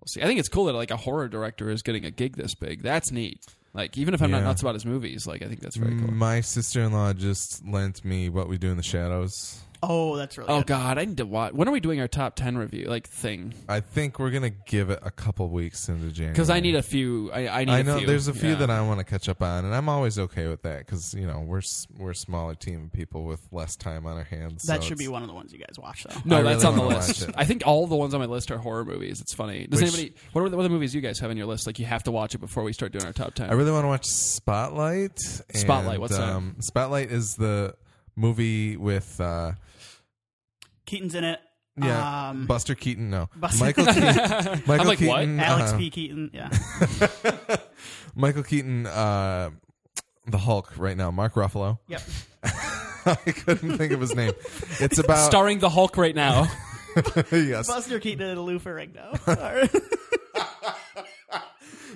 we'll 0.01 0.07
see. 0.09 0.21
I 0.23 0.27
think 0.27 0.41
it's 0.41 0.49
cool 0.49 0.65
that 0.67 0.75
like 0.75 0.91
a 0.91 0.97
horror 0.97 1.29
director 1.29 1.71
is 1.71 1.83
getting 1.83 2.05
a 2.05 2.11
gig 2.11 2.37
this 2.37 2.55
big. 2.55 2.83
That's 2.83 3.11
neat. 3.13 3.45
Like 3.79 3.97
even 3.97 4.13
if 4.13 4.21
I'm 4.21 4.33
not 4.33 4.39
Yeah. 4.39 4.45
nuts 4.45 4.61
about 4.61 4.75
his 4.75 4.85
movies, 4.85 5.25
like 5.25 5.41
I 5.41 5.47
think 5.47 5.61
that's 5.61 5.77
very 5.77 5.97
cool. 5.97 6.11
My 6.11 6.41
sister 6.41 6.83
in 6.83 6.93
law 6.93 7.13
just 7.13 7.65
lent 7.65 8.05
me 8.05 8.29
What 8.29 8.49
We 8.49 8.59
Do 8.59 8.71
in 8.73 8.77
the 8.77 8.83
Shadows. 8.83 9.61
Oh, 9.83 10.17
that's 10.17 10.37
really. 10.37 10.51
Oh 10.51 10.59
good. 10.59 10.67
God, 10.69 10.99
I 10.99 11.05
need 11.05 11.19
to 11.19 11.27
watch. 11.27 11.53
When 11.53 11.69
are 11.69 11.71
we 11.71 11.81
doing 11.81 12.01
our 12.01 12.09
top 12.09 12.35
ten 12.35 12.59
review 12.59 12.87
like 12.87 13.07
thing? 13.09 13.55
I 13.69 13.81
think 13.81 14.19
we're 14.19 14.31
gonna 14.31 14.51
give 14.51 14.91
it 14.91 14.99
a 15.03 15.11
couple 15.11 15.49
weeks 15.51 15.89
into 15.89 16.09
January. 16.11 16.33
Because 16.33 16.51
I 16.51 16.61
need 16.61 16.75
a 16.75 16.83
few. 16.83 17.31
I, 17.33 17.49
I 17.49 17.65
need. 17.65 17.73
I 17.73 17.79
a 17.79 17.85
know 17.85 17.99
few. 17.99 18.07
there's 18.07 18.27
a 18.29 18.35
few 18.35 18.51
Yeah. 18.51 18.55
that 18.57 18.71
I 18.71 18.81
want 18.81 18.99
to 18.99 19.05
catch 19.05 19.29
up 19.29 19.41
on, 19.41 19.65
and 19.65 19.75
I'm 19.75 19.89
always 19.89 20.19
okay 20.19 20.49
with 20.49 20.63
that 20.63 20.79
because 20.87 21.15
you 21.15 21.27
know 21.27 21.41
we're 21.47 21.63
we're 21.97 22.11
a 22.11 22.15
smaller 22.17 22.55
team 22.57 22.85
of 22.87 22.93
people 22.93 23.25
with 23.25 23.41
less 23.53 23.77
time 23.77 24.05
on 24.07 24.17
our 24.17 24.25
hands. 24.25 24.65
That 24.65 24.83
so 24.83 24.89
should 24.89 24.99
be 24.99 25.07
one 25.09 25.23
of 25.23 25.29
the 25.29 25.35
ones 25.35 25.53
you 25.53 25.59
guys 25.59 25.79
watch 25.79 26.05
though. 26.05 26.21
No, 26.25 26.39
I 26.39 26.43
that's 26.43 26.65
really 26.65 26.81
on 26.81 26.89
the 26.89 26.97
list. 26.97 27.31
I 27.37 27.45
think 27.45 27.63
all 27.65 27.87
the 27.87 27.97
ones 27.97 28.15
on 28.15 28.21
my 28.21 28.27
list 28.27 28.51
are 28.51 28.59
horror 28.59 28.85
movies. 28.85 29.21
It's 29.21 29.35
funny. 29.35 29.67
Does 29.69 29.81
Which- 29.81 29.93
anybody? 29.95 30.15
What 30.33 30.43
are, 30.43 30.49
the, 30.49 30.57
what 30.57 30.63
are 30.63 30.69
the 30.69 30.75
movies 30.75 30.95
you 30.95 31.01
guys 31.01 31.19
have 31.21 31.31
on 31.31 31.37
your 31.37 31.47
list? 31.47 31.67
Like 31.69 31.79
you 31.79 31.87
have 31.87 32.03
to 32.05 32.11
watch 32.11 32.35
it 32.35 32.39
before 32.39 32.65
we 32.65 32.73
start 32.73 32.91
doing 32.93 33.05
our 33.07 33.13
top 33.13 33.35
ten. 33.35 33.49
I 33.49 33.53
really 33.53 33.71
want 33.71 33.85
to 33.85 33.89
watch 33.89 34.07
Spotlight. 34.07 35.19
and, 35.51 35.57
Spotlight, 35.57 36.01
what's 36.01 36.17
that? 36.17 36.29
um, 36.29 36.57
Spotlight 36.61 37.11
is 37.13 37.35
the 37.37 37.75
movie 38.17 38.77
with 38.77 39.21
uh, 39.21 39.53
Keaton's 40.89 41.15
in 41.15 41.23
it. 41.25 41.39
yeah 41.77 42.31
Um, 42.31 42.47
Buster 42.47 42.75
Keaton. 42.75 43.11
No, 43.11 43.29
Buster- 43.37 43.65
Michael 43.65 43.87
Keaton. 43.87 44.05
Michael 44.05 44.73
I'm 44.73 44.87
like, 44.87 44.87
what? 44.87 44.99
Keaton. 44.99 45.39
Alex 45.41 45.73
uh, 45.73 45.79
P. 45.79 45.91
Keaton. 45.91 46.31
Yeah. 46.35 46.51
Michael 48.17 48.43
Keaton. 48.43 48.87
Uh, 48.87 49.51
the 50.27 50.39
Hulk 50.39 50.73
right 50.77 50.97
now. 50.97 51.11
Mark 51.11 51.35
Ruffalo. 51.35 51.79
Yep. 51.89 52.03
I 52.43 53.15
couldn't 53.15 53.79
think 53.79 53.93
of 53.93 54.01
his 54.01 54.15
name. 54.15 54.33
It's 54.81 54.99
about 54.99 55.19
Starring 55.19 55.61
the 55.61 55.71
Hulk 55.71 55.97
right 55.97 56.15
now. 56.15 56.49
yes. 57.33 57.67
Buster 57.69 57.99
Keaton 58.01 58.27
and 58.29 58.43
Lou 58.43 58.59
Ferrigno. 58.59 59.15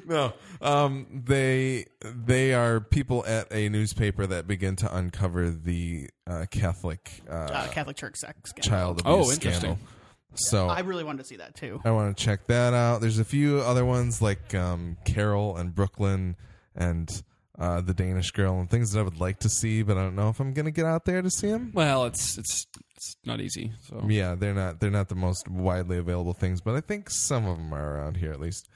Sorry. 0.07 0.19
no 0.19 0.33
um 0.67 1.23
they 1.27 1.87
they 2.03 2.55
are 2.55 2.81
people 2.81 3.25
at 3.27 3.53
a 3.53 3.69
newspaper 3.69 4.27
that 4.27 4.47
begin 4.47 4.77
to 4.77 4.97
uncover 4.97 5.51
the 5.51 6.09
uh, 6.27 6.47
Catholic 6.51 7.23
uh, 7.29 7.33
Uh, 7.35 7.69
Catholic 7.69 7.97
Church 7.97 8.17
sex. 8.17 8.51
scandal. 8.51 8.71
child 8.71 9.03
Oh, 9.05 9.15
abuse 9.21 9.35
interesting. 9.35 9.61
scandal. 9.77 9.88
So 10.35 10.69
I 10.69 10.81
really 10.81 11.05
wanted 11.05 11.19
to 11.19 11.25
see 11.25 11.37
that 11.37 11.55
too. 11.55 11.81
I 11.85 11.91
want 11.91 12.17
to 12.17 12.25
check 12.25 12.47
that 12.47 12.73
out. 12.73 13.01
There's 13.03 13.19
a 13.19 13.25
few 13.25 13.59
other 13.59 13.85
ones 13.85 14.23
like 14.23 14.55
um, 14.55 14.97
Carol 15.05 15.57
and 15.59 15.75
Brooklyn 15.75 16.37
and 16.75 17.11
uh, 17.59 17.83
the 17.83 17.93
Danish 17.93 18.31
Girl 18.31 18.59
and 18.59 18.71
things 18.71 18.93
that 18.93 19.01
I 19.01 19.03
would 19.03 19.21
like 19.21 19.41
to 19.41 19.51
see, 19.51 19.83
but 19.83 19.99
I 19.99 20.03
don't 20.03 20.17
know 20.17 20.31
if 20.31 20.41
I'm 20.41 20.55
going 20.55 20.65
to 20.65 20.71
get 20.71 20.87
out 20.87 21.05
there 21.05 21.21
to 21.21 21.29
see 21.31 21.49
them. 21.49 21.71
Well, 21.75 22.07
it's 22.07 22.38
it's 22.38 22.67
it's 22.97 23.15
not 23.27 23.41
easy. 23.43 23.73
So 23.83 24.07
Yeah, 24.09 24.35
they're 24.35 24.55
not 24.55 24.81
they're 24.81 24.91
not 24.91 25.09
the 25.11 25.15
most 25.17 25.49
widely 25.49 25.99
available 25.99 26.33
things, 26.33 26.62
but 26.62 26.75
I 26.77 26.81
think 26.81 27.11
some 27.11 27.45
of 27.47 27.59
them 27.59 27.75
are 27.75 27.97
around 27.99 28.17
here 28.17 28.33
at 28.33 28.41
least. 28.41 28.71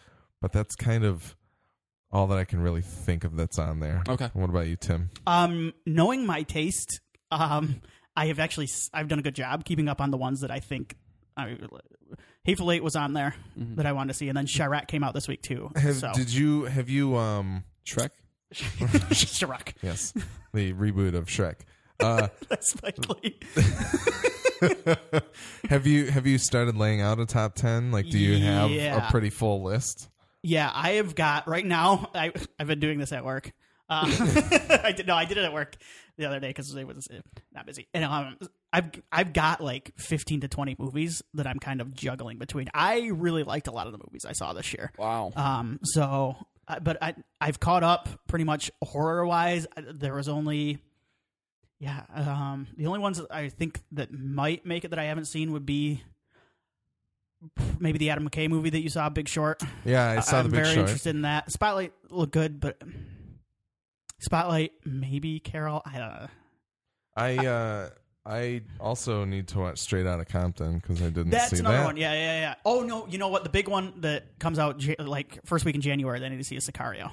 But 0.47 0.53
that's 0.53 0.77
kind 0.77 1.05
of 1.05 1.35
all 2.13 2.29
that 2.29 2.39
I 2.39 2.45
can 2.45 2.61
really 2.61 2.81
think 2.83 3.25
of 3.25 3.37
that's 3.37 3.59
on 3.59 3.81
there. 3.81 4.05
Okay. 4.09 4.31
What 4.33 4.49
about 4.49 4.69
you, 4.69 4.77
Tim? 4.77 5.11
Um, 5.27 5.75
knowing 5.85 6.25
my 6.25 6.45
taste, 6.45 7.01
um, 7.33 7.81
I 8.17 8.27
have 8.27 8.39
actually 8.39 8.69
I've 8.95 9.09
done 9.09 9.19
a 9.19 9.23
good 9.23 9.35
job 9.35 9.65
keeping 9.65 9.89
up 9.89 10.01
on 10.01 10.13
the 10.13 10.17
ones 10.17 10.43
that 10.43 10.53
I 10.53 10.61
think. 10.61 10.95
I, 11.37 11.59
Hateful 12.45 12.71
Eight 12.71 12.85
was 12.85 12.95
on 12.95 13.13
there 13.13 13.35
that 13.57 13.87
I 13.87 13.93
wanted 13.93 14.13
to 14.13 14.15
see, 14.15 14.29
and 14.29 14.39
then 14.39 14.47
Chi-Raq 14.47 14.87
came 14.87 15.03
out 15.03 15.15
this 15.15 15.27
week 15.27 15.43
too. 15.43 15.69
Have, 15.75 15.97
so 15.97 16.13
Did 16.15 16.33
you 16.33 16.63
have 16.67 16.89
you 16.89 17.17
um 17.17 17.65
Shrek. 17.85 18.11
Chi-Raq, 18.55 19.73
yes 19.83 20.13
the 20.55 20.73
reboot 20.75 21.15
of 21.17 21.27
Shrek? 21.27 21.57
Uh, 21.99 22.29
that's 22.49 22.71
Spike 22.71 22.99
Lee. 23.23 23.37
have 25.69 25.87
you 25.87 26.07
have 26.07 26.27
you 26.27 26.39
started 26.39 26.77
laying 26.77 27.01
out 27.01 27.19
a 27.19 27.27
top 27.27 27.57
ten? 27.57 27.91
Like, 27.91 28.09
do 28.09 28.19
you 28.19 28.39
have 28.45 28.71
Yeah. 28.71 29.09
a 29.09 29.11
pretty 29.11 29.31
full 29.31 29.65
list? 29.65 30.09
Yeah, 30.47 30.71
I 30.73 30.93
have 30.93 31.17
got 31.17 31.49
right 31.49 31.67
now. 31.67 32.09
I 32.15 32.33
I've 32.57 32.69
been 32.69 32.79
doing 32.79 33.01
this 33.01 33.11
at 33.11 33.25
work. 33.25 33.53
Uh, 33.89 34.07
I 34.85 34.93
did 34.93 35.09
no, 35.09 35.15
I 35.17 35.25
did 35.25 35.39
it 35.39 35.45
at 35.45 35.53
work 35.53 35.77
the 36.17 36.27
other 36.27 36.39
day 36.39 36.49
because 36.49 36.73
it 36.73 36.87
was 36.87 37.09
uh, 37.11 37.19
not 37.53 37.67
busy. 37.67 37.89
And 37.93 38.05
um, 38.05 38.39
I've 38.73 38.91
I've 39.11 39.33
got 39.33 39.61
like 39.61 39.93
fifteen 39.97 40.43
to 40.43 40.49
twenty 40.49 40.77
movies 40.79 41.21
that 41.35 41.49
I'm 41.49 41.59
kind 41.59 41.81
of 41.81 41.95
juggling 41.95 42.39
between. 42.39 42.69
I 42.73 43.11
really 43.13 43.43
liked 43.43 43.67
a 43.67 43.73
lot 43.73 43.87
of 43.87 43.93
the 43.93 43.99
movies 43.99 44.25
I 44.25 44.35
saw 44.35 44.53
this 44.53 44.73
year. 44.73 44.93
Wow. 44.97 45.33
Um, 45.35 45.81
so, 45.83 46.37
uh, 46.69 46.79
but 46.79 47.03
I 47.03 47.17
I've 47.41 47.59
caught 47.59 47.83
up 47.83 48.09
pretty 48.29 48.45
much 48.45 48.71
horror 48.85 49.27
wise. 49.27 49.67
There 49.77 50.15
was 50.15 50.29
only, 50.29 50.79
yeah, 51.81 52.05
um, 52.15 52.69
the 52.77 52.87
only 52.87 53.01
ones 53.01 53.19
that 53.19 53.33
I 53.33 53.49
think 53.49 53.81
that 53.93 54.13
might 54.13 54.65
make 54.65 54.85
it 54.85 54.91
that 54.91 55.01
I 55.01 55.05
haven't 55.07 55.27
seen 55.27 55.51
would 55.51 55.67
be 55.67 56.05
maybe 57.79 57.99
the 57.99 58.11
Adam 58.11 58.29
McKay 58.29 58.49
movie 58.49 58.71
that 58.71 58.81
you 58.81 58.89
saw, 58.89 59.09
Big 59.09 59.29
Short. 59.29 59.63
Yeah, 59.85 60.11
I 60.11 60.21
saw 60.21 60.39
I'm 60.39 60.45
the 60.45 60.51
Big 60.51 60.63
very 60.63 60.75
Short. 60.75 60.87
interested 60.87 61.15
in 61.15 61.23
that. 61.23 61.51
Spotlight 61.53 61.93
looked 62.11 62.33
good, 62.33 62.61
but 62.61 62.81
Spotlight 64.21 64.73
maybe 64.85 65.41
Carol. 65.41 65.83
I 65.85 65.99
don't 65.99 66.09
know. 66.09 66.29
I 67.17 67.47
uh, 67.47 67.91
I 68.25 68.63
also 68.81 69.25
need 69.25 69.49
to 69.49 69.59
watch 69.61 69.79
Straight 69.79 70.07
Outta 70.07 70.25
Compton 70.25 70.79
because 70.79 71.01
I 71.01 71.07
didn't 71.07 71.31
That's 71.31 71.51
see 71.51 71.59
another 71.59 71.79
that. 71.79 71.85
one. 71.85 71.97
Yeah, 71.97 72.13
yeah, 72.13 72.41
yeah. 72.41 72.55
Oh 72.65 72.83
no, 72.83 73.07
you 73.07 73.19
know 73.19 73.29
what? 73.29 73.45
The 73.45 73.51
big 73.51 73.69
one 73.69 74.01
that 74.01 74.39
comes 74.39 74.59
out 74.59 74.83
like 74.99 75.39
first 75.45 75.65
week 75.65 75.75
in 75.75 75.81
January. 75.81 76.19
That 76.19 76.27
I 76.27 76.29
need 76.31 76.39
to 76.39 76.45
see 76.45 76.57
is 76.57 76.69
Sicario. 76.69 77.11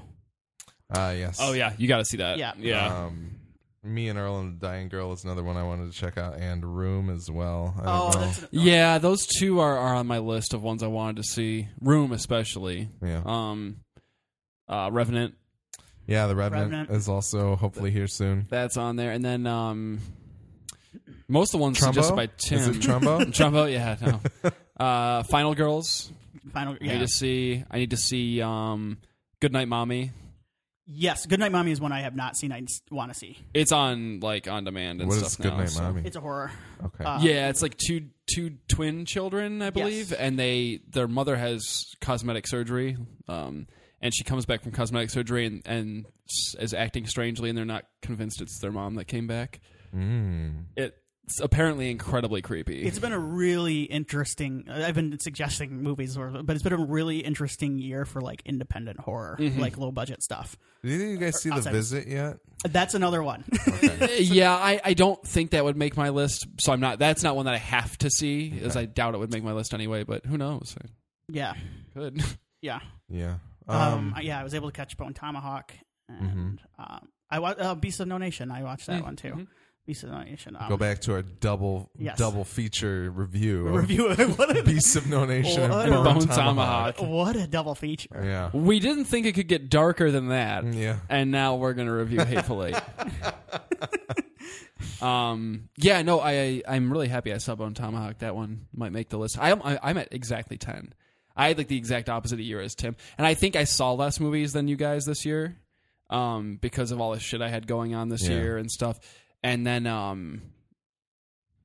Uh, 0.90 1.14
yes. 1.18 1.40
oh 1.42 1.54
yeah, 1.54 1.74
you 1.78 1.88
got 1.88 1.98
to 1.98 2.06
see 2.06 2.18
that. 2.18 2.38
Yeah. 2.38 2.54
Yeah. 2.58 3.06
Um, 3.06 3.36
me 3.84 4.08
and 4.08 4.18
Earl 4.18 4.40
and 4.40 4.60
the 4.60 4.66
Dying 4.66 4.88
Girl 4.90 5.12
is 5.14 5.24
another 5.24 5.44
one 5.44 5.58
I 5.58 5.64
wanted 5.64 5.92
to 5.92 5.98
check 5.98 6.18
out, 6.18 6.38
and 6.38 6.64
Room 6.66 7.10
as 7.10 7.30
well. 7.30 7.74
I 7.78 7.84
don't 7.84 7.88
Oh, 7.96 8.10
know. 8.14 8.26
that's 8.26 8.40
an, 8.44 8.48
yeah, 8.52 8.98
those 8.98 9.26
two 9.28 9.60
are, 9.60 9.78
are 9.78 9.96
on 9.96 10.08
my 10.08 10.20
list 10.20 10.54
of 10.54 10.64
ones 10.64 10.84
I 10.84 10.88
wanted 10.88 11.18
to 11.18 11.24
see. 11.24 11.68
Room 11.82 12.12
especially. 12.14 12.90
yeah, 13.02 13.22
Um 13.26 13.78
uh 14.70 14.90
Revenant, 14.92 15.36
yeah. 16.08 16.28
The 16.28 16.36
Revenant, 16.36 16.72
Revenant. 16.72 16.90
is 16.92 17.10
also 17.10 17.56
hopefully 17.58 17.92
here 17.92 18.08
soon. 18.08 18.48
that's 18.50 18.78
on 18.78 18.96
there. 18.96 19.12
And 19.12 19.24
then 19.24 19.46
um 19.48 20.00
most 21.28 21.54
of 21.54 21.60
the 21.60 21.64
ones 21.64 21.78
Trumbo? 21.80 21.86
suggested 21.88 22.16
by 22.16 22.28
Tim. 22.38 22.60
Is 22.60 22.68
it 22.70 22.76
Trumbo? 22.82 23.20
Trumbo, 23.34 23.72
yeah, 23.72 23.98
no. 24.02 24.52
uh 24.86 25.24
Final 25.24 25.56
Girls. 25.56 26.12
final. 26.54 26.74
I 26.74 26.78
Yeah. 26.82 26.94
need 26.94 27.00
to 27.00 27.08
see 27.08 27.64
I 27.70 27.78
need 27.80 27.90
to 27.92 27.98
see 27.98 28.42
um 28.42 28.98
Goodnight 29.42 29.68
Mommy. 29.68 30.12
Yes, 30.86 31.26
Goodnight 31.26 31.52
Mommy 31.54 31.72
is 31.72 31.80
one 31.80 31.92
I 31.94 32.02
have 32.02 32.16
not 32.16 32.36
seen. 32.36 32.52
I 32.52 32.62
want 32.92 33.14
to 33.14 33.18
see. 33.18 33.38
It's 33.54 33.72
on 33.72 34.20
like 34.20 34.48
on 34.50 34.66
demand 34.66 35.00
and 35.00 35.10
What 35.10 35.20
stuff 35.20 35.30
is 35.32 35.40
now. 35.40 35.50
Goodnight 35.52 35.70
so- 35.70 35.82
Mommy? 35.82 36.02
It's 36.06 36.16
a 36.18 36.20
horror. 36.22 36.52
Okay. 36.84 37.04
Uh, 37.06 37.22
Yeah, 37.22 37.50
it's 37.50 37.62
like 37.62 37.78
two 37.78 38.10
two 38.34 38.58
twin 38.68 39.06
children, 39.06 39.62
I 39.62 39.70
believe, 39.70 40.12
Yes. 40.12 40.20
and 40.20 40.38
they 40.38 40.82
their 40.90 41.08
mother 41.08 41.38
has 41.38 41.86
cosmetic 42.02 42.48
surgery, 42.48 42.98
um, 43.30 43.68
and 44.02 44.14
she 44.14 44.24
comes 44.26 44.46
back 44.46 44.62
from 44.62 44.74
cosmetic 44.74 45.10
surgery 45.10 45.46
and 45.46 45.62
and 45.66 46.06
s- 46.28 46.56
is 46.60 46.74
acting 46.74 47.08
strangely, 47.08 47.48
and 47.50 47.58
they're 47.58 47.64
not 47.66 47.86
convinced 48.02 48.42
it's 48.42 48.60
their 48.60 48.72
mom 48.72 48.96
that 48.96 49.06
came 49.06 49.26
back. 49.28 49.62
mm. 49.96 50.66
It's 51.26 51.40
apparently 51.40 51.90
incredibly 51.90 52.42
creepy. 52.42 52.84
It's 52.84 53.00
been 53.00 53.14
a 53.14 53.20
really 53.20 53.84
interesting. 53.84 54.66
I've 54.70 54.96
been 54.96 55.18
suggesting 55.20 55.82
movies, 55.82 56.18
or, 56.18 56.30
but 56.44 56.54
it's 56.56 56.64
been 56.64 56.74
a 56.74 56.86
really 56.86 57.20
interesting 57.20 57.80
year 57.80 58.04
for 58.04 58.20
like 58.20 58.42
independent 58.46 59.00
horror, 59.00 59.38
Mm-hmm. 59.40 59.60
like 59.60 59.78
low 59.78 59.92
budget 59.92 60.22
stuff. 60.22 60.58
Did 60.84 60.92
either 60.92 61.06
of 61.06 61.10
you 61.12 61.18
guys 61.18 61.42
see 61.42 61.50
The 61.50 61.62
Visit 61.62 62.08
yet? 62.08 62.40
That's 62.66 62.94
another 62.94 63.24
one. 63.24 63.46
yeah, 64.20 64.54
I, 64.54 64.82
I 64.84 64.94
don't 64.94 65.26
think 65.26 65.52
that 65.52 65.64
would 65.64 65.78
make 65.78 65.96
my 65.96 66.10
list, 66.10 66.46
so 66.60 66.74
I'm 66.74 66.82
not. 66.82 67.00
That's 67.00 67.24
not 67.24 67.38
one 67.38 67.46
that 67.46 67.54
I 67.54 67.58
have 67.60 67.98
to 68.00 68.10
see, 68.10 68.60
as 68.62 68.76
I 68.76 68.84
doubt 68.86 69.16
it 69.16 69.20
would 69.20 69.32
make 69.32 69.44
my 69.44 69.54
list 69.54 69.74
anyway. 69.74 70.04
But 70.04 70.26
who 70.26 70.38
knows? 70.38 70.76
Yeah, 71.30 71.54
Good. 71.94 72.22
yeah. 72.62 72.80
Yeah. 73.10 73.36
Um, 73.68 74.14
Um, 74.14 74.16
yeah, 74.22 74.40
I 74.40 74.44
was 74.44 74.54
able 74.54 74.70
to 74.70 74.76
catch 74.76 74.98
Bone 74.98 75.14
Tomahawk, 75.14 75.74
and 76.10 76.60
Mm-hmm. 76.78 76.82
um, 76.84 77.08
I 77.32 77.40
watched 77.40 77.62
uh, 77.62 77.76
Beast 77.76 78.02
of 78.02 78.08
No 78.10 78.18
Nation. 78.18 78.52
I 78.52 78.62
watched 78.64 78.88
that 78.88 79.02
Mm, 79.02 79.06
one 79.06 79.16
too. 79.16 79.48
Beast 79.86 80.04
of 80.04 80.12
No 80.12 80.24
Nation. 80.24 80.56
Um, 80.58 80.70
go 80.70 80.78
back 80.78 81.02
to 81.02 81.14
our 81.16 81.22
double 81.22 81.90
Yes. 81.98 82.18
double 82.18 82.46
feature 82.46 83.12
review. 83.12 83.68
of 83.68 83.76
Review 83.76 84.12
it. 84.12 84.30
What 84.38 84.56
a, 84.56 84.64
Beasts 84.64 84.96
of 84.96 85.08
No 85.10 85.26
Nation 85.26 85.70
What 85.70 85.86
and 85.86 85.94
Bone, 85.94 86.04
Bone 86.20 86.28
Tomahawk. 86.28 86.96
Tomahawk. 86.96 87.02
what 87.02 87.36
a 87.36 87.48
double 87.48 87.76
feature. 87.76 88.22
Yeah. 88.24 88.50
We 88.54 88.80
didn't 88.80 89.06
think 89.06 89.26
it 89.26 89.34
could 89.34 89.50
get 89.50 89.70
darker 89.70 90.10
than 90.10 90.30
that. 90.30 90.64
Yeah. 90.66 91.00
and 91.10 91.32
now 91.32 91.56
we're 91.56 91.74
gonna 91.74 91.94
review 91.94 92.22
Hateful 92.22 92.64
Eight. 92.66 92.76
um, 95.02 95.70
yeah, 95.78 96.02
no, 96.02 96.20
I 96.20 96.62
I'm 96.68 96.92
really 96.92 97.08
happy 97.08 97.34
I 97.34 97.38
saw 97.38 97.56
Bone 97.56 97.74
Tomahawk. 97.74 98.20
That 98.20 98.36
one 98.36 98.68
might 98.74 98.92
make 98.92 99.10
the 99.10 99.18
list. 99.18 99.38
I'm 99.40 99.62
I, 99.64 99.80
I'm 99.84 99.98
at 99.98 100.10
exactly 100.14 100.58
ten. 100.58 100.94
I 101.36 101.50
had 101.50 101.58
like 101.58 101.68
the 101.68 101.78
exact 101.78 102.10
opposite 102.10 102.36
of 102.36 102.40
year 102.42 102.62
as 102.62 102.76
Tim, 102.76 102.96
and 103.18 103.26
I 103.26 103.34
think 103.34 103.56
I 103.56 103.64
saw 103.64 103.94
less 103.94 104.20
movies 104.20 104.54
than 104.54 104.68
you 104.68 104.76
guys 104.76 105.06
this 105.06 105.26
year, 105.26 105.58
um, 106.10 106.58
because 106.62 106.92
of 106.92 107.02
all 107.02 107.12
the 107.12 107.20
shit 107.20 107.42
I 107.42 107.50
had 107.50 107.68
going 107.68 107.96
on 107.96 108.10
this 108.10 108.24
Yeah. 108.28 108.36
year 108.36 108.58
and 108.58 108.70
stuff. 108.72 109.00
And 109.44 109.68
then 109.68 109.86
um, 109.88 110.42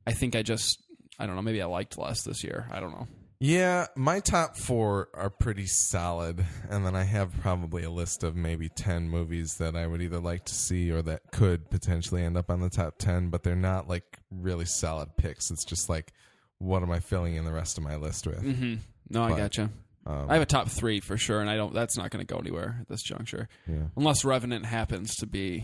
I 0.07 0.13
think 0.13 0.35
I 0.35 0.43
just 0.43 0.83
I 1.19 1.27
don't 1.27 1.37
know 1.37 1.43
maybe 1.43 1.63
I 1.63 1.67
liked 1.67 1.99
less 1.99 2.23
this 2.23 2.43
year. 2.45 2.69
I 2.73 2.81
don't 2.81 2.91
know. 2.91 3.07
Yeah, 3.41 3.87
my 3.95 4.19
top 4.19 4.57
four 4.57 5.11
are 5.15 5.31
pretty 5.31 5.67
solid, 5.67 6.45
and 6.69 6.85
then 6.85 6.97
I 6.97 7.05
have 7.05 7.33
probably 7.41 7.85
a 7.85 7.91
list 7.91 8.25
of 8.25 8.35
maybe 8.35 8.69
ten 8.69 9.09
movies 9.09 9.59
that 9.59 9.77
I 9.77 9.87
would 9.87 10.03
either 10.03 10.19
like 10.19 10.45
to 10.47 10.55
see 10.55 10.91
or 10.91 11.03
that 11.03 11.31
could 11.31 11.71
potentially 11.71 12.25
end 12.25 12.37
up 12.37 12.51
on 12.51 12.61
the 12.61 12.69
top 12.69 12.99
ten, 12.99 13.31
but 13.31 13.45
they're 13.45 13.55
not 13.55 13.89
like 13.89 14.19
really 14.33 14.65
solid 14.65 15.17
picks. 15.17 15.53
It's 15.53 15.65
just 15.65 15.89
like, 15.89 16.13
what 16.59 16.83
am 16.83 16.91
I 16.91 16.99
filling 16.99 17.37
in 17.37 17.45
the 17.45 17.53
rest 17.53 17.79
of 17.79 17.85
my 17.85 17.95
list 17.95 18.27
with? 18.27 18.43
Mm-hmm. 18.43 18.75
No, 19.11 19.23
I 19.23 19.37
gotcha. 19.37 19.71
Um, 20.05 20.27
I 20.29 20.33
have 20.33 20.43
a 20.43 20.47
top 20.47 20.69
three 20.69 20.99
for 20.99 21.17
sure, 21.17 21.41
and 21.41 21.49
I 21.49 21.57
don't. 21.57 21.73
That's 21.73 21.97
not 21.97 22.11
going 22.11 22.27
to 22.27 22.33
go 22.35 22.41
anywhere 22.41 22.79
at 22.81 22.89
this 22.89 23.03
juncture. 23.03 23.49
yeah, 23.69 23.85
unless 23.97 24.25
Revenant 24.25 24.67
happens 24.67 25.15
to 25.17 25.27
be, 25.27 25.63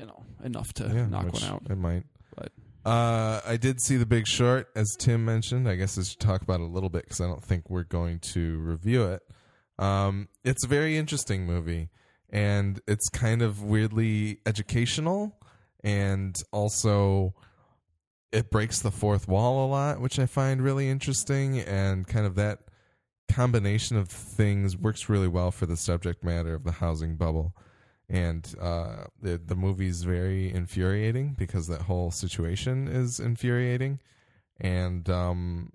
you 0.00 0.06
know, 0.06 0.24
enough 0.42 0.72
to 0.74 0.84
yeah, 0.84 1.06
knock 1.06 1.26
which 1.26 1.42
one 1.42 1.44
out. 1.44 1.62
It 1.68 1.76
might. 1.76 2.04
But 2.34 2.52
Uh, 2.84 3.40
I 3.46 3.58
did 3.58 3.80
see 3.82 3.96
The 3.98 4.06
Big 4.06 4.26
Short, 4.26 4.68
as 4.74 4.96
Tim 4.98 5.24
mentioned. 5.24 5.68
I 5.68 5.76
guess 5.76 5.98
I 5.98 6.02
should 6.02 6.18
talk 6.18 6.40
about 6.40 6.60
it 6.60 6.64
a 6.64 6.72
little 6.72 6.88
bit 6.88 7.04
because 7.04 7.20
I 7.20 7.26
don't 7.26 7.44
think 7.44 7.68
we're 7.68 7.84
going 7.84 8.18
to 8.32 8.58
review 8.60 9.04
it. 9.04 9.22
Um, 9.78 10.28
it's 10.42 10.64
a 10.64 10.68
very 10.68 10.96
interesting 10.96 11.44
movie, 11.46 11.90
and 12.30 12.80
it's 12.86 13.08
kind 13.10 13.42
of 13.42 13.62
weirdly 13.62 14.38
educational, 14.46 15.38
and 15.84 16.34
also 16.52 17.34
it 18.32 18.50
breaks 18.50 18.80
the 18.80 18.90
fourth 18.90 19.28
wall 19.28 19.66
a 19.66 19.68
lot, 19.68 20.00
which 20.00 20.18
I 20.18 20.26
find 20.26 20.62
really 20.62 20.88
interesting, 20.88 21.58
and 21.58 22.06
kind 22.06 22.26
of 22.26 22.36
that 22.36 22.60
combination 23.28 23.96
of 23.96 24.08
things 24.08 24.76
works 24.76 25.08
really 25.08 25.28
well 25.28 25.50
for 25.50 25.66
the 25.66 25.76
subject 25.76 26.24
matter 26.24 26.54
of 26.54 26.64
the 26.64 26.72
housing 26.72 27.16
bubble 27.16 27.54
and 28.10 28.54
uh, 28.60 29.04
the 29.22 29.38
the 29.38 29.54
movie's 29.54 30.02
very 30.02 30.52
infuriating 30.52 31.34
because 31.38 31.68
that 31.68 31.82
whole 31.82 32.10
situation 32.10 32.88
is 32.88 33.20
infuriating, 33.20 34.00
and 34.60 35.08
um, 35.08 35.72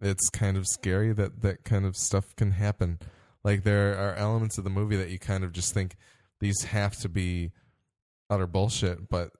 it's 0.00 0.28
kind 0.28 0.58
of 0.58 0.66
scary 0.66 1.14
that 1.14 1.40
that 1.40 1.64
kind 1.64 1.86
of 1.86 1.96
stuff 1.96 2.36
can 2.36 2.52
happen. 2.52 2.98
Like 3.42 3.64
there 3.64 3.96
are 3.96 4.14
elements 4.14 4.58
of 4.58 4.64
the 4.64 4.70
movie 4.70 4.96
that 4.96 5.08
you 5.08 5.18
kind 5.18 5.42
of 5.42 5.52
just 5.52 5.72
think 5.72 5.96
these 6.40 6.64
have 6.64 6.94
to 6.98 7.08
be 7.08 7.52
utter 8.28 8.46
bullshit, 8.46 9.08
but 9.08 9.30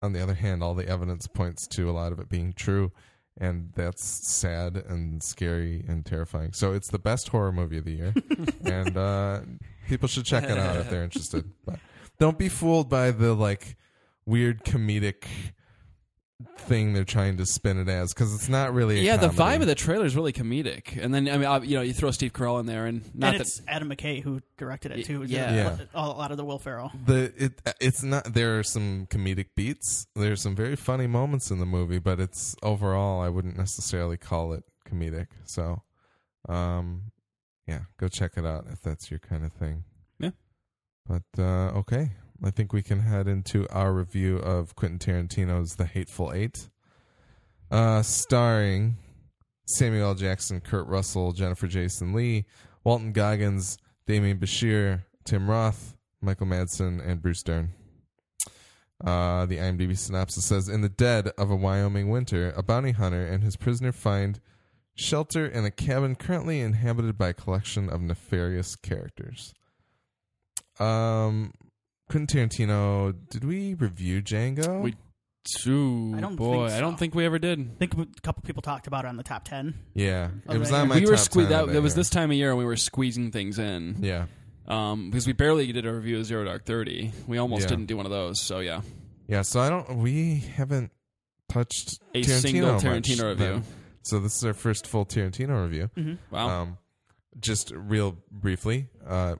on 0.00 0.14
the 0.14 0.22
other 0.22 0.34
hand, 0.34 0.62
all 0.62 0.74
the 0.74 0.88
evidence 0.88 1.26
points 1.26 1.66
to 1.68 1.90
a 1.90 1.92
lot 1.92 2.10
of 2.10 2.18
it 2.18 2.30
being 2.30 2.54
true, 2.54 2.90
and 3.36 3.70
that's 3.74 4.32
sad 4.32 4.76
and 4.76 5.22
scary 5.22 5.84
and 5.86 6.06
terrifying. 6.06 6.54
So 6.54 6.72
it's 6.72 6.90
the 6.90 6.98
best 6.98 7.28
horror 7.28 7.52
movie 7.52 7.78
of 7.78 7.84
the 7.84 7.92
year, 7.92 8.14
and 8.64 8.96
uh, 8.96 9.40
People 9.92 10.08
should 10.08 10.24
check 10.24 10.44
it 10.44 10.56
out 10.56 10.76
if 10.76 10.88
they're 10.88 11.04
interested. 11.10 11.44
But 11.66 11.78
don't 12.18 12.38
be 12.38 12.48
fooled 12.48 12.88
by 12.88 13.10
the 13.10 13.34
like 13.34 13.76
weird 14.24 14.64
comedic 14.64 15.24
thing 16.56 16.94
they're 16.94 17.04
trying 17.04 17.36
to 17.36 17.44
spin 17.44 17.78
it 17.78 17.90
as 17.90 18.14
because 18.14 18.34
it's 18.34 18.48
not 18.48 18.72
really. 18.72 19.00
A 19.00 19.02
yeah, 19.02 19.16
the 19.18 19.28
vibe 19.28 19.60
of 19.60 19.66
the 19.66 19.74
trailer 19.74 20.06
is 20.06 20.16
really 20.16 20.32
comedic, 20.32 20.96
and 20.98 21.12
then 21.12 21.28
I 21.28 21.36
mean, 21.36 21.44
uh, 21.44 21.60
you 21.60 21.76
know, 21.76 21.82
you 21.82 21.92
throw 21.92 22.10
Steve 22.10 22.32
Carell 22.32 22.58
in 22.58 22.64
there, 22.64 22.86
and 22.86 23.02
not 23.14 23.34
and 23.34 23.40
that 23.40 23.40
it's 23.42 23.60
Adam 23.68 23.90
McKay 23.90 24.22
who 24.22 24.40
directed 24.56 24.92
it 24.92 25.04
too. 25.04 25.24
Yeah. 25.24 25.54
Yeah. 25.54 25.76
a 25.94 26.08
lot 26.08 26.30
of 26.30 26.38
the 26.38 26.44
Will 26.46 26.58
Ferrell. 26.58 26.90
the 27.04 27.32
it 27.36 27.60
it's 27.78 28.02
not 28.02 28.32
there 28.32 28.58
are 28.58 28.62
some 28.62 29.06
comedic 29.10 29.48
beats 29.54 30.06
there's 30.16 30.40
some 30.40 30.56
very 30.56 30.74
funny 30.74 31.06
moments 31.06 31.50
in 31.50 31.58
the 31.58 31.66
movie 31.66 31.98
but 31.98 32.18
it's 32.18 32.56
overall 32.62 33.20
i 33.20 33.28
wouldn't 33.28 33.58
necessarily 33.58 34.16
call 34.16 34.54
it 34.54 34.64
comedic 34.88 35.26
so 35.44 35.82
um 36.48 37.11
yeah 37.66 37.80
go 37.98 38.08
check 38.08 38.32
it 38.36 38.44
out 38.46 38.66
if 38.72 38.80
that's 38.82 39.10
your 39.10 39.20
kind 39.20 39.44
of 39.44 39.52
thing 39.52 39.84
Yeah. 40.18 40.30
but 41.06 41.22
uh 41.38 41.70
okay 41.78 42.10
i 42.44 42.50
think 42.50 42.72
we 42.72 42.82
can 42.82 43.00
head 43.00 43.28
into 43.28 43.68
our 43.70 43.92
review 43.92 44.36
of 44.38 44.74
quentin 44.74 44.98
tarantino's 44.98 45.76
the 45.76 45.86
hateful 45.86 46.32
eight 46.32 46.68
uh 47.70 48.02
starring 48.02 48.96
samuel 49.66 50.08
L. 50.08 50.14
jackson 50.14 50.60
kurt 50.60 50.86
russell 50.86 51.32
jennifer 51.32 51.66
jason 51.66 52.12
lee 52.12 52.44
walton 52.84 53.12
goggins 53.12 53.78
Demián 54.08 54.40
Bichir, 54.40 55.04
Tim 55.24 55.48
Roth, 55.48 55.94
Michael 56.20 56.48
Madsen, 56.48 57.00
and 57.08 57.22
Bruce 57.22 57.44
Dern. 57.44 57.72
Uh, 59.04 59.46
the 59.46 59.58
IMDb 59.58 59.96
synopsis 59.96 60.44
says 60.44 60.68
In 60.68 60.80
the 60.80 60.88
dead 60.88 61.28
of 61.38 61.52
a 61.52 61.56
Wyoming 61.56 62.08
winter, 62.08 62.52
a 62.56 62.64
bounty 62.64 62.90
hunter 62.90 63.24
and 63.24 63.44
his 63.44 63.56
prisoner 63.56 63.92
find 63.92 64.40
shelter 64.94 65.46
in 65.46 65.64
a 65.64 65.70
cabin 65.70 66.14
currently 66.14 66.60
inhabited 66.60 67.16
by 67.18 67.28
a 67.30 67.32
collection 67.34 67.88
of 67.88 68.00
nefarious 68.02 68.76
characters. 68.76 69.52
Um, 70.78 71.52
Quentin 72.10 72.48
Tarantino, 72.48 73.14
did 73.30 73.44
we 73.44 73.74
review 73.74 74.22
Django? 74.22 74.82
We- 74.82 74.96
Ooh, 75.66 76.14
I 76.16 76.20
don't 76.20 76.36
boy, 76.36 76.68
think 76.68 76.76
I 76.76 76.80
don't 76.80 76.96
think 76.96 77.16
we 77.16 77.24
ever 77.24 77.36
did. 77.40 77.58
I 77.58 77.74
think 77.76 77.94
a 77.94 78.06
couple 78.22 78.42
people 78.44 78.62
talked 78.62 78.86
about 78.86 79.04
it 79.04 79.08
on 79.08 79.16
the 79.16 79.24
top 79.24 79.44
ten. 79.44 79.74
yeah, 79.92 80.28
it 80.48 80.56
was 80.56 80.70
right. 80.70 80.82
on 80.82 80.88
my 80.88 80.94
we 81.00 81.00
were 81.06 81.16
top 81.16 81.18
sque- 81.26 81.32
10 81.32 81.48
that, 81.48 81.62
of 81.64 81.72
that 81.72 81.82
was 81.82 81.94
year. 81.94 81.96
this 81.96 82.10
time 82.10 82.30
of 82.30 82.36
year 82.36 82.50
when 82.50 82.58
we 82.58 82.64
were 82.64 82.76
squeezing 82.76 83.32
things 83.32 83.58
in. 83.58 83.96
Yeah, 84.00 84.26
Um, 84.68 85.10
because 85.10 85.26
we 85.26 85.32
barely 85.32 85.72
did 85.72 85.84
a 85.84 85.92
review 85.92 86.18
of 86.20 86.26
Zero 86.26 86.44
Dark 86.44 86.64
Thirty. 86.64 87.10
We 87.26 87.38
almost 87.38 87.62
Yeah. 87.62 87.68
didn't 87.70 87.86
do 87.86 87.96
one 87.96 88.06
of 88.06 88.12
those. 88.12 88.40
So 88.40 88.60
yeah, 88.60 88.82
yeah. 89.26 89.42
So 89.42 89.58
I 89.58 89.68
don't. 89.68 89.96
We 89.98 90.36
haven't 90.54 90.92
touched 91.48 91.98
a 92.14 92.22
Tarantino 92.22 92.40
single 92.40 92.72
much 92.74 92.82
Tarantino 92.84 93.28
review. 93.30 93.34
then. 93.46 93.64
So 94.02 94.18
this 94.18 94.36
is 94.36 94.44
our 94.44 94.52
first 94.54 94.86
full 94.86 95.06
Tarantino 95.06 95.62
review. 95.62 95.90
Mm-hmm. 95.96 96.34
Wow. 96.34 96.48
Um, 96.62 96.78
just 97.40 97.70
real 97.74 98.16
briefly, 98.30 98.88
uh, 99.06 99.36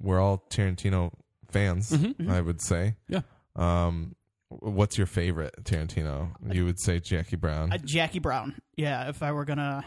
we're 0.00 0.20
all 0.20 0.44
Tarantino 0.50 1.12
fans. 1.50 1.90
Mhm. 1.90 2.28
I 2.30 2.40
would 2.40 2.60
say. 2.62 2.96
Yeah. 3.08 3.20
Um, 3.56 4.14
what's 4.48 4.96
your 4.98 5.06
favorite 5.06 5.54
Tarantino? 5.64 6.30
You 6.52 6.64
would 6.64 6.80
say 6.80 7.00
Jackie 7.00 7.36
Brown. 7.36 7.72
Uh, 7.72 7.78
Jackie 7.84 8.18
Brown. 8.18 8.54
Yeah, 8.76 9.08
if 9.08 9.22
I 9.22 9.32
were 9.32 9.44
gonna, 9.44 9.84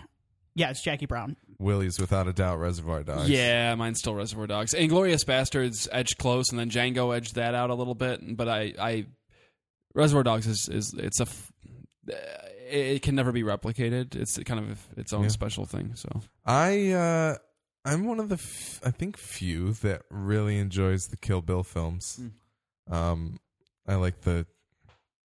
yeah, 0.55 0.69
it's 0.69 0.83
Jackie 0.83 1.05
Brown. 1.05 1.35
Willie's 1.59 1.99
without 1.99 2.27
a 2.27 2.33
doubt 2.33 2.59
Reservoir 2.59 3.03
Dogs. 3.03 3.29
Yeah, 3.29 3.73
mine's 3.75 3.99
still 3.99 4.13
Reservoir 4.13 4.45
Dogs. 4.47 4.73
Inglourious 4.73 5.25
Basterds 5.25 5.87
edged 5.91 6.17
close, 6.19 6.49
and 6.51 6.59
then 6.59 6.69
Django 6.69 7.15
edged 7.15 7.35
that 7.35 7.55
out 7.55 7.69
a 7.71 7.75
little 7.75 7.95
bit. 7.95 8.21
But 8.37 8.47
I, 8.47 8.73
I 8.79 9.05
Reservoir 9.95 10.23
Dogs 10.23 10.45
is 10.47 10.69
is 10.71 10.93
it's 10.97 11.19
a 11.19 11.23
f- 11.23 11.51
it 12.69 13.01
can 13.01 13.15
never 13.15 13.31
be 13.31 13.43
replicated. 13.43 14.15
It's 14.15 14.37
kind 14.39 14.59
of 14.59 14.87
its 14.97 15.13
own 15.13 15.23
Yeah. 15.23 15.29
special 15.29 15.65
thing. 15.65 15.91
So 15.95 16.09
I 16.45 16.91
uh, 16.91 17.35
I'm 17.85 18.05
one 18.05 18.19
of 18.19 18.29
the 18.29 18.35
f- 18.35 18.81
I 18.85 18.91
think 18.91 19.17
few 19.17 19.73
that 19.73 20.03
really 20.09 20.57
enjoys 20.57 21.07
the 21.07 21.17
Kill 21.17 21.41
Bill 21.41 21.63
films. 21.63 22.19
Hmm. 22.87 22.93
Um, 22.93 23.39
I 23.87 23.95
like 23.95 24.21
the 24.21 24.45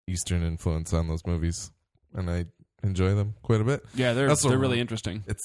Eastern 0.07 0.43
influence 0.43 0.93
on 0.93 1.07
those 1.07 1.25
movies, 1.25 1.71
and 2.13 2.29
I 2.29 2.45
enjoy 2.83 3.15
them 3.15 3.35
quite 3.41 3.61
a 3.61 3.63
bit. 3.63 3.83
yeah, 3.95 4.13
they're 4.13 4.27
That's 4.27 4.43
they're 4.43 4.57
really 4.57 4.79
interesting. 4.81 5.23
It's 5.27 5.43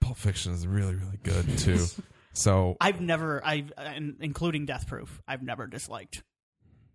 Pulp 0.00 0.16
Fiction 0.16 0.52
is 0.52 0.66
really 0.66 0.94
really 0.94 1.18
good 1.22 1.46
too. 1.58 1.84
so 2.32 2.76
I've 2.80 3.00
never, 3.00 3.44
I've, 3.44 3.72
including 4.20 4.64
Death 4.66 4.86
Proof, 4.86 5.20
I've 5.28 5.42
never 5.42 5.66
disliked 5.66 6.22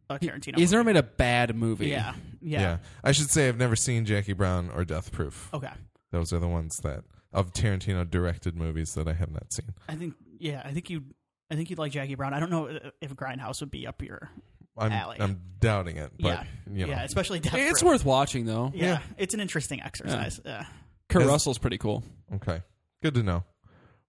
a 0.10 0.20
Tarantino. 0.20 0.58
He's 0.58 0.72
never 0.72 0.84
made 0.84 0.98
a 0.98 1.04
bad 1.04 1.56
movie. 1.56 1.88
Yeah, 1.88 2.14
yeah. 2.42 2.62
yeah, 2.62 2.78
I 3.04 3.12
should 3.12 3.30
say 3.32 3.48
I've 3.48 3.58
never 3.58 3.76
seen 3.76 4.06
Jackie 4.06 4.34
Brown 4.34 4.70
or 4.76 4.86
Death 4.86 5.12
Proof. 5.12 5.50
Okay, 5.54 5.72
Those 6.12 6.32
are 6.34 6.40
the 6.40 6.48
ones 6.48 6.76
that 6.84 7.04
of 7.34 7.52
Tarantino 7.54 8.10
directed 8.10 8.56
movies 8.56 8.94
that 8.94 9.08
I 9.08 9.14
have 9.14 9.32
not 9.32 9.52
seen. 9.52 9.74
I 9.90 9.96
think, 9.96 10.14
yeah, 10.40 10.62
I 10.64 10.72
think 10.72 10.90
you, 10.90 11.04
I 11.52 11.56
think 11.56 11.70
you'd 11.70 11.80
like 11.80 11.92
Jackie 11.92 12.16
Brown. 12.16 12.34
I 12.34 12.40
don't 12.40 12.50
know 12.52 12.80
if 13.02 13.14
Grindhouse 13.16 13.60
would 13.60 13.72
be 13.72 13.86
up 13.88 14.02
your, 14.02 14.30
I'm 14.78 14.92
Alley. 14.92 15.18
I'm 15.20 15.42
doubting 15.60 15.98
it, 15.98 16.12
but 16.20 16.28
yeah, 16.30 16.44
you 16.72 16.86
know. 16.86 16.94
yeah, 16.94 17.04
especially 17.04 17.40
Death 17.40 17.52
Proof. 17.54 17.64
It's 17.72 17.82
Proof. 17.82 17.92
worth 17.92 18.06
watching 18.06 18.46
though. 18.46 18.72
Yeah, 18.74 18.86
Yeah. 18.86 19.00
it's 19.18 19.34
an 19.34 19.40
interesting 19.40 19.82
exercise. 19.82 20.40
Yeah. 20.46 20.66
Kurt 21.10 21.24
As- 21.24 21.28
Russell's 21.28 21.58
pretty 21.58 21.78
cool. 21.78 22.04
Okay. 22.36 22.62
Good 23.04 23.14
to 23.16 23.24
know. 23.24 23.44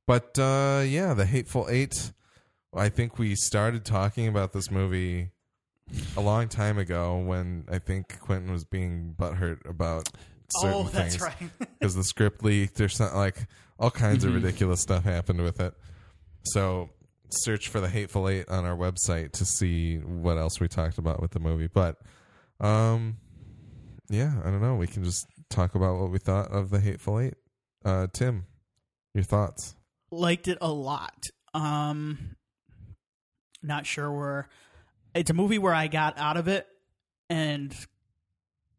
But 0.06 0.38
uh 0.38 0.82
yeah, 0.86 1.14
the 1.14 1.26
Hateful 1.26 1.66
Eight. 1.68 2.12
I 2.74 2.88
think 2.90 3.18
we 3.18 3.34
started 3.34 3.84
talking 3.84 4.28
about 4.28 4.52
this 4.52 4.70
movie 4.70 5.30
a 6.16 6.20
long 6.20 6.48
time 6.48 6.78
ago 6.78 7.18
when 7.18 7.64
I 7.70 7.78
think 7.78 8.18
Quentin 8.20 8.52
was 8.52 8.64
being 8.64 9.14
butthurt 9.18 9.68
about 9.68 10.08
certain 10.58 10.74
Oh, 10.80 10.82
that's 10.84 11.16
things 11.16 11.20
right. 11.20 11.50
because 11.78 11.94
the 11.94 12.04
script 12.04 12.42
leaked 12.44 12.80
or 12.80 12.88
something 12.88 13.16
like 13.16 13.46
all 13.78 13.90
kinds 13.90 14.24
of 14.24 14.30
Mhm. 14.32 14.36
ridiculous 14.36 14.80
stuff 14.80 15.04
happened 15.04 15.42
with 15.42 15.60
it. 15.60 15.74
So 16.44 16.90
search 17.30 17.68
for 17.68 17.80
the 17.80 17.88
Hateful 17.88 18.28
Eight 18.28 18.48
on 18.48 18.64
our 18.64 18.76
website 18.76 19.32
to 19.32 19.44
see 19.44 19.98
what 19.98 20.38
else 20.38 20.60
we 20.60 20.68
talked 20.68 20.98
about 20.98 21.20
with 21.20 21.32
the 21.32 21.40
movie. 21.40 21.66
But 21.68 21.96
um 22.60 23.18
yeah, 24.08 24.40
I 24.44 24.50
don't 24.50 24.62
know. 24.62 24.76
We 24.76 24.86
can 24.86 25.02
just 25.04 25.26
talk 25.50 25.74
about 25.74 25.98
what 26.00 26.10
we 26.10 26.18
thought 26.18 26.50
of 26.52 26.70
the 26.70 26.80
Hateful 26.80 27.18
Eight. 27.20 27.34
Uh 27.84 28.06
Tim, 28.12 28.46
your 29.14 29.24
thoughts? 29.24 29.74
liked 30.12 30.46
it 30.48 30.58
a 30.60 30.72
lot. 30.72 31.24
Um, 31.52 32.36
not 33.62 33.86
sure 33.86 34.10
where. 34.12 34.48
It's 35.16 35.30
a 35.30 35.34
movie 35.34 35.58
where 35.58 35.74
I 35.74 35.88
got 35.88 36.18
out 36.18 36.36
of 36.36 36.46
it, 36.48 36.66
and 37.30 37.74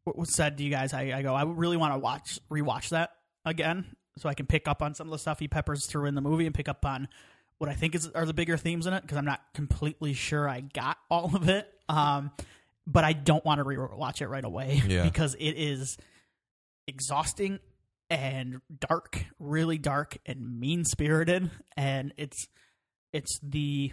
what 0.04 0.18
was 0.18 0.34
said 0.34 0.58
to 0.58 0.64
you 0.64 0.70
guys, 0.70 0.94
I, 0.94 1.12
I 1.14 1.22
go, 1.22 1.34
I 1.36 1.44
really 1.44 1.78
want 1.78 1.94
to 1.94 2.00
watch 2.00 2.40
rewatch 2.50 2.90
that 2.90 3.12
again, 3.44 3.86
so 4.18 4.30
I 4.30 4.34
can 4.34 4.46
pick 4.46 4.68
up 4.68 4.82
on 4.82 4.94
some 4.96 5.08
of 5.08 5.12
the 5.12 5.20
stuff 5.20 5.40
he 5.40 5.48
peppers 5.48 5.86
through 5.86 6.06
in 6.06 6.16
the 6.16 6.22
movie 6.22 6.46
and 6.46 6.56
pick 6.56 6.70
up 6.70 6.86
on 6.86 7.08
what 7.58 7.70
I 7.70 7.74
think 7.74 7.96
is 7.96 8.08
are 8.10 8.26
the 8.26 8.34
bigger 8.34 8.56
themes 8.56 8.86
in 8.88 8.94
it 8.94 9.02
because 9.02 9.18
I'm 9.18 9.26
not 9.26 9.42
completely 9.54 10.14
sure 10.14 10.48
I 10.48 10.62
got 10.62 10.98
all 11.10 11.36
of 11.36 11.50
it. 11.50 11.68
Um, 11.90 12.32
but 12.86 13.04
I 13.04 13.14
don't 13.14 13.44
want 13.44 13.60
to 13.60 13.66
rewatch 13.66 14.22
it 14.22 14.28
right 14.28 14.46
away 14.46 14.82
Yeah. 14.88 15.04
because 15.04 15.36
it 15.36 15.54
is 15.54 15.98
exhausting 16.88 17.60
and 18.10 18.62
dark, 18.80 19.26
really 19.40 19.78
dark 19.78 20.18
and 20.26 20.60
mean 20.60 20.86
spirited, 20.86 21.50
and 21.76 22.14
it's 22.16 22.48
it's 23.12 23.40
the 23.44 23.92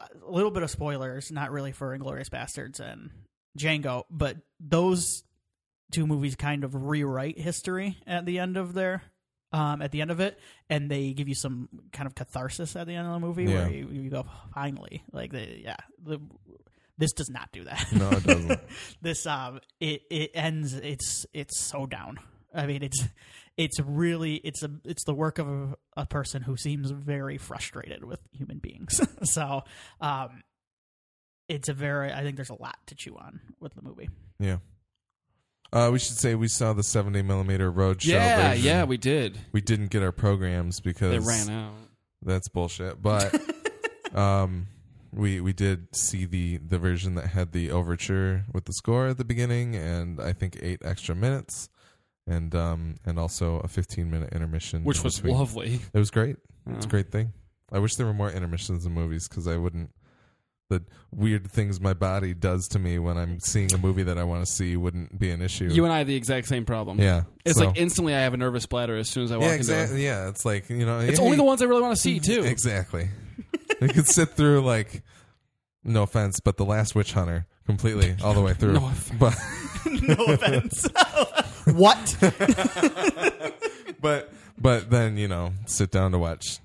a 0.00 0.30
little 0.30 0.50
bit 0.50 0.62
of 0.62 0.70
spoilers, 0.70 1.30
not 1.30 1.50
really 1.50 1.72
for 1.72 1.96
Inglourious 1.96 2.28
Basterds 2.28 2.80
and 2.80 3.10
Django, 3.58 4.04
but 4.10 4.36
those 4.60 5.24
two 5.92 6.06
movies 6.06 6.34
kind 6.36 6.64
of 6.64 6.74
rewrite 6.74 7.38
history 7.38 7.96
at 8.06 8.26
the 8.26 8.38
end 8.38 8.56
of 8.56 8.74
their 8.74 9.02
um, 9.52 9.80
at 9.80 9.92
the 9.92 10.00
end 10.02 10.10
of 10.10 10.20
it, 10.20 10.38
and 10.68 10.90
they 10.90 11.12
give 11.12 11.28
you 11.28 11.34
some 11.34 11.68
kind 11.92 12.06
of 12.06 12.14
catharsis 12.14 12.74
at 12.76 12.86
the 12.86 12.94
end 12.94 13.06
of 13.06 13.12
the 13.14 13.20
movie 13.20 13.44
Yeah. 13.44 13.62
where 13.62 13.70
you, 13.72 13.88
you 13.90 14.10
go 14.10 14.26
finally, 14.52 15.02
like 15.12 15.30
the 15.32 15.62
yeah, 15.62 15.76
the, 16.02 16.18
this 16.98 17.12
does 17.12 17.30
not 17.30 17.50
do 17.52 17.64
that. 17.64 17.86
No, 17.92 18.10
it 18.10 18.24
doesn't. 18.24 18.60
this 19.00 19.24
um, 19.26 19.60
it 19.80 20.02
it 20.10 20.32
ends. 20.34 20.74
It's 20.74 21.24
it's 21.32 21.60
so 21.60 21.86
down. 21.86 22.18
I 22.52 22.66
mean, 22.66 22.82
it's 22.82 23.02
it's 23.56 23.80
really 23.80 24.36
it's 24.36 24.62
a 24.62 24.70
it's 24.84 25.04
the 25.04 25.14
work 25.14 25.38
of 25.38 25.48
a, 25.48 25.76
a 25.96 26.06
person 26.06 26.42
who 26.42 26.56
seems 26.56 26.90
very 26.90 27.38
frustrated 27.38 28.04
with 28.04 28.20
human 28.32 28.58
beings. 28.58 29.00
so, 29.24 29.62
um, 30.00 30.42
it's 31.48 31.68
a 31.68 31.74
very 31.74 32.12
I 32.12 32.22
think 32.22 32.36
there's 32.36 32.50
a 32.50 32.60
lot 32.60 32.78
to 32.86 32.94
chew 32.94 33.16
on 33.16 33.40
with 33.60 33.74
the 33.74 33.82
movie. 33.82 34.10
Yeah. 34.38 34.58
Uh, 35.72 35.90
we 35.92 35.98
should 35.98 36.16
say 36.16 36.34
we 36.34 36.48
saw 36.48 36.72
the 36.72 36.82
70 36.82 37.22
millimeter 37.22 37.70
road 37.70 38.00
show. 38.00 38.12
Yeah, 38.12 38.50
version. 38.50 38.64
yeah, 38.64 38.84
we 38.84 38.96
did. 38.96 39.38
we 39.52 39.60
didn't 39.60 39.88
get 39.88 40.02
our 40.02 40.12
programs 40.12 40.80
because 40.80 41.10
They 41.10 41.18
ran 41.18 41.50
out. 41.50 41.72
That's 42.22 42.48
bullshit. 42.48 43.02
But 43.02 43.34
um, 44.14 44.68
we 45.12 45.40
we 45.40 45.52
did 45.52 45.94
see 45.94 46.24
the 46.24 46.58
the 46.58 46.78
version 46.78 47.14
that 47.16 47.28
had 47.28 47.52
the 47.52 47.70
overture 47.70 48.44
with 48.52 48.66
the 48.66 48.72
score 48.74 49.08
at 49.08 49.18
the 49.18 49.24
beginning, 49.24 49.74
and 49.74 50.20
I 50.20 50.32
think 50.32 50.58
eight 50.60 50.80
extra 50.84 51.14
minutes, 51.14 51.68
and 52.26 52.54
um 52.54 52.96
and 53.04 53.18
also 53.18 53.60
a 53.60 53.68
15 53.68 54.10
minute 54.10 54.32
intermission, 54.32 54.84
Which 54.84 55.02
was 55.04 55.16
between. 55.16 55.36
lovely. 55.38 55.80
It 55.92 55.98
was 55.98 56.10
great. 56.10 56.36
It's 56.70 56.86
a 56.86 56.88
great 56.88 57.10
thing. 57.12 57.32
I 57.72 57.78
wish 57.78 57.94
there 57.96 58.06
were 58.06 58.14
more 58.14 58.30
intermissions 58.30 58.84
in 58.86 58.92
movies 58.92 59.28
because 59.28 59.46
I 59.46 59.56
wouldn't 59.56 59.90
the 60.68 60.82
weird 61.12 61.48
things 61.48 61.80
my 61.80 61.94
body 61.94 62.34
does 62.34 62.66
to 62.66 62.80
me 62.80 62.98
when 62.98 63.16
I'm 63.16 63.38
seeing 63.38 63.72
a 63.72 63.78
movie 63.78 64.02
that 64.02 64.18
I 64.18 64.24
want 64.24 64.44
to 64.44 64.50
see 64.50 64.76
wouldn't 64.76 65.16
be 65.16 65.30
an 65.30 65.40
issue. 65.40 65.68
You 65.70 65.84
and 65.84 65.92
I 65.92 65.98
have 65.98 66.08
the 66.08 66.16
exact 66.16 66.48
same 66.48 66.64
problem. 66.64 66.98
yeah, 66.98 67.22
It's 67.44 67.56
so- 67.58 67.66
like 67.66 67.78
instantly 67.78 68.16
I 68.16 68.20
have 68.22 68.34
a 68.34 68.36
nervous 68.36 68.66
bladder 68.66 68.96
as 68.96 69.08
soon 69.08 69.22
as 69.22 69.30
I 69.30 69.36
walk 69.36 69.44
yeah, 69.44 69.48
into 69.50 69.58
exactly. 69.60 70.04
Yeah, 70.04 70.28
it's 70.28 70.44
like 70.44 70.68
you 70.68 70.84
know, 70.84 70.98
It's 70.98 71.20
hey, 71.20 71.24
only 71.24 71.36
the 71.36 71.44
ones 71.44 71.62
I 71.62 71.66
really 71.66 71.82
want 71.82 71.94
to 71.94 72.00
see 72.02 72.18
too. 72.20 72.42
Exactly. 72.42 73.08
you 73.80 73.88
could 73.88 74.06
sit 74.08 74.30
through 74.30 74.62
like, 74.62 75.04
no 75.84 76.02
offense, 76.02 76.40
but 76.40 76.56
the 76.56 76.64
Last 76.64 76.96
Witch 76.96 77.12
Hunter 77.12 77.46
completely 77.64 78.16
all 78.24 78.34
the 78.34 78.42
way 78.42 78.52
through. 78.58 78.72
No 78.80 78.86
offense. 78.88 79.12
But 79.20 80.02
no 80.02 80.24
offense. 80.24 80.88
What? 81.66 82.16
but 84.00 84.32
but 84.58 84.90
then 84.90 85.16
you 85.16 85.28
know 85.28 85.52
sit 85.66 85.90
down 85.90 86.12
to 86.12 86.18
watch 86.18 86.58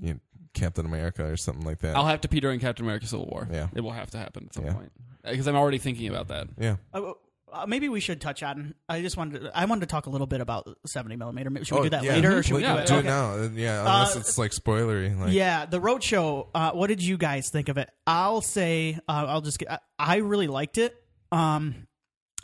you 0.00 0.14
know, 0.14 0.20
Captain 0.54 0.84
America 0.86 1.24
or 1.24 1.36
something 1.36 1.64
like 1.64 1.78
that. 1.80 1.96
I'll 1.96 2.06
have 2.06 2.20
to 2.22 2.28
pee 2.28 2.40
during 2.40 2.60
Captain 2.60 2.84
America: 2.84 3.06
Civil 3.06 3.26
War. 3.26 3.48
Yeah. 3.50 3.68
it 3.74 3.80
will 3.80 3.92
have 3.92 4.10
to 4.12 4.18
happen 4.18 4.46
at 4.48 4.54
some 4.54 4.64
Yeah. 4.66 4.74
point 4.74 4.92
because 5.24 5.46
I'm 5.46 5.56
already 5.56 5.78
thinking 5.78 6.08
about 6.08 6.28
that. 6.28 6.48
yeah. 6.58 6.76
Uh, 6.92 7.12
uh, 7.52 7.66
maybe 7.66 7.86
we 7.90 8.00
should 8.00 8.18
touch 8.18 8.42
on. 8.42 8.74
I 8.88 9.02
just 9.02 9.18
wanted. 9.18 9.40
To, 9.42 9.50
I 9.54 9.66
wanted 9.66 9.82
to 9.82 9.86
talk 9.86 10.06
a 10.06 10.10
little 10.10 10.26
bit 10.26 10.40
about 10.40 10.66
seventy 10.86 11.16
millimeter. 11.16 11.50
Maybe- 11.50 11.66
Should 11.66 11.74
we 11.74 11.80
Oh, 11.80 11.84
do 11.84 11.90
that 11.90 12.02
yeah. 12.02 12.14
later, 12.14 12.38
or 12.38 12.42
should 12.42 12.56
we 12.56 12.62
Yeah, 12.62 12.76
do 12.76 12.80
it? 12.80 12.86
do 12.86 12.94
okay. 12.94 13.00
it 13.06 13.10
now. 13.10 13.32
Uh, 13.34 13.48
Yeah, 13.54 13.80
unless 13.80 14.16
Uh, 14.16 14.20
it's 14.20 14.38
like 14.38 14.52
spoilery. 14.52 15.18
Like, 15.20 15.32
yeah, 15.34 15.66
the 15.66 15.78
roadshow. 15.78 16.48
Uh, 16.54 16.70
what 16.72 16.86
did 16.86 17.02
you 17.02 17.18
guys 17.18 17.50
think 17.50 17.68
of 17.68 17.76
it? 17.76 17.90
I'll 18.06 18.40
say. 18.40 18.98
Uh, 19.06 19.26
I'll 19.28 19.42
just. 19.42 19.58
Get, 19.58 19.70
I, 19.70 19.78
I 19.98 20.16
really 20.16 20.46
liked 20.46 20.78
it. 20.78 20.96
Um, 21.30 21.86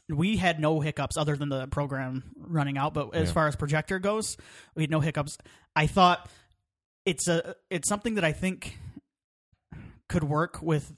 we 0.08 0.36
had 0.36 0.58
no 0.60 0.80
hiccups 0.80 1.16
other 1.16 1.36
than 1.36 1.48
the 1.48 1.66
program 1.66 2.24
running 2.38 2.78
out. 2.78 2.94
But 2.94 3.14
as 3.14 3.28
Yeah. 3.28 3.34
far 3.34 3.48
as 3.48 3.56
projector 3.56 3.98
goes, 3.98 4.36
we 4.74 4.82
had 4.82 4.90
no 4.90 5.00
hiccups. 5.00 5.36
I 5.76 5.86
thought 5.86 6.28
it's 7.04 7.28
a. 7.28 7.54
It's 7.70 7.88
something 7.88 8.14
that 8.16 8.24
I 8.24 8.32
think 8.32 8.78
could 10.08 10.24
work 10.24 10.60
with. 10.62 10.92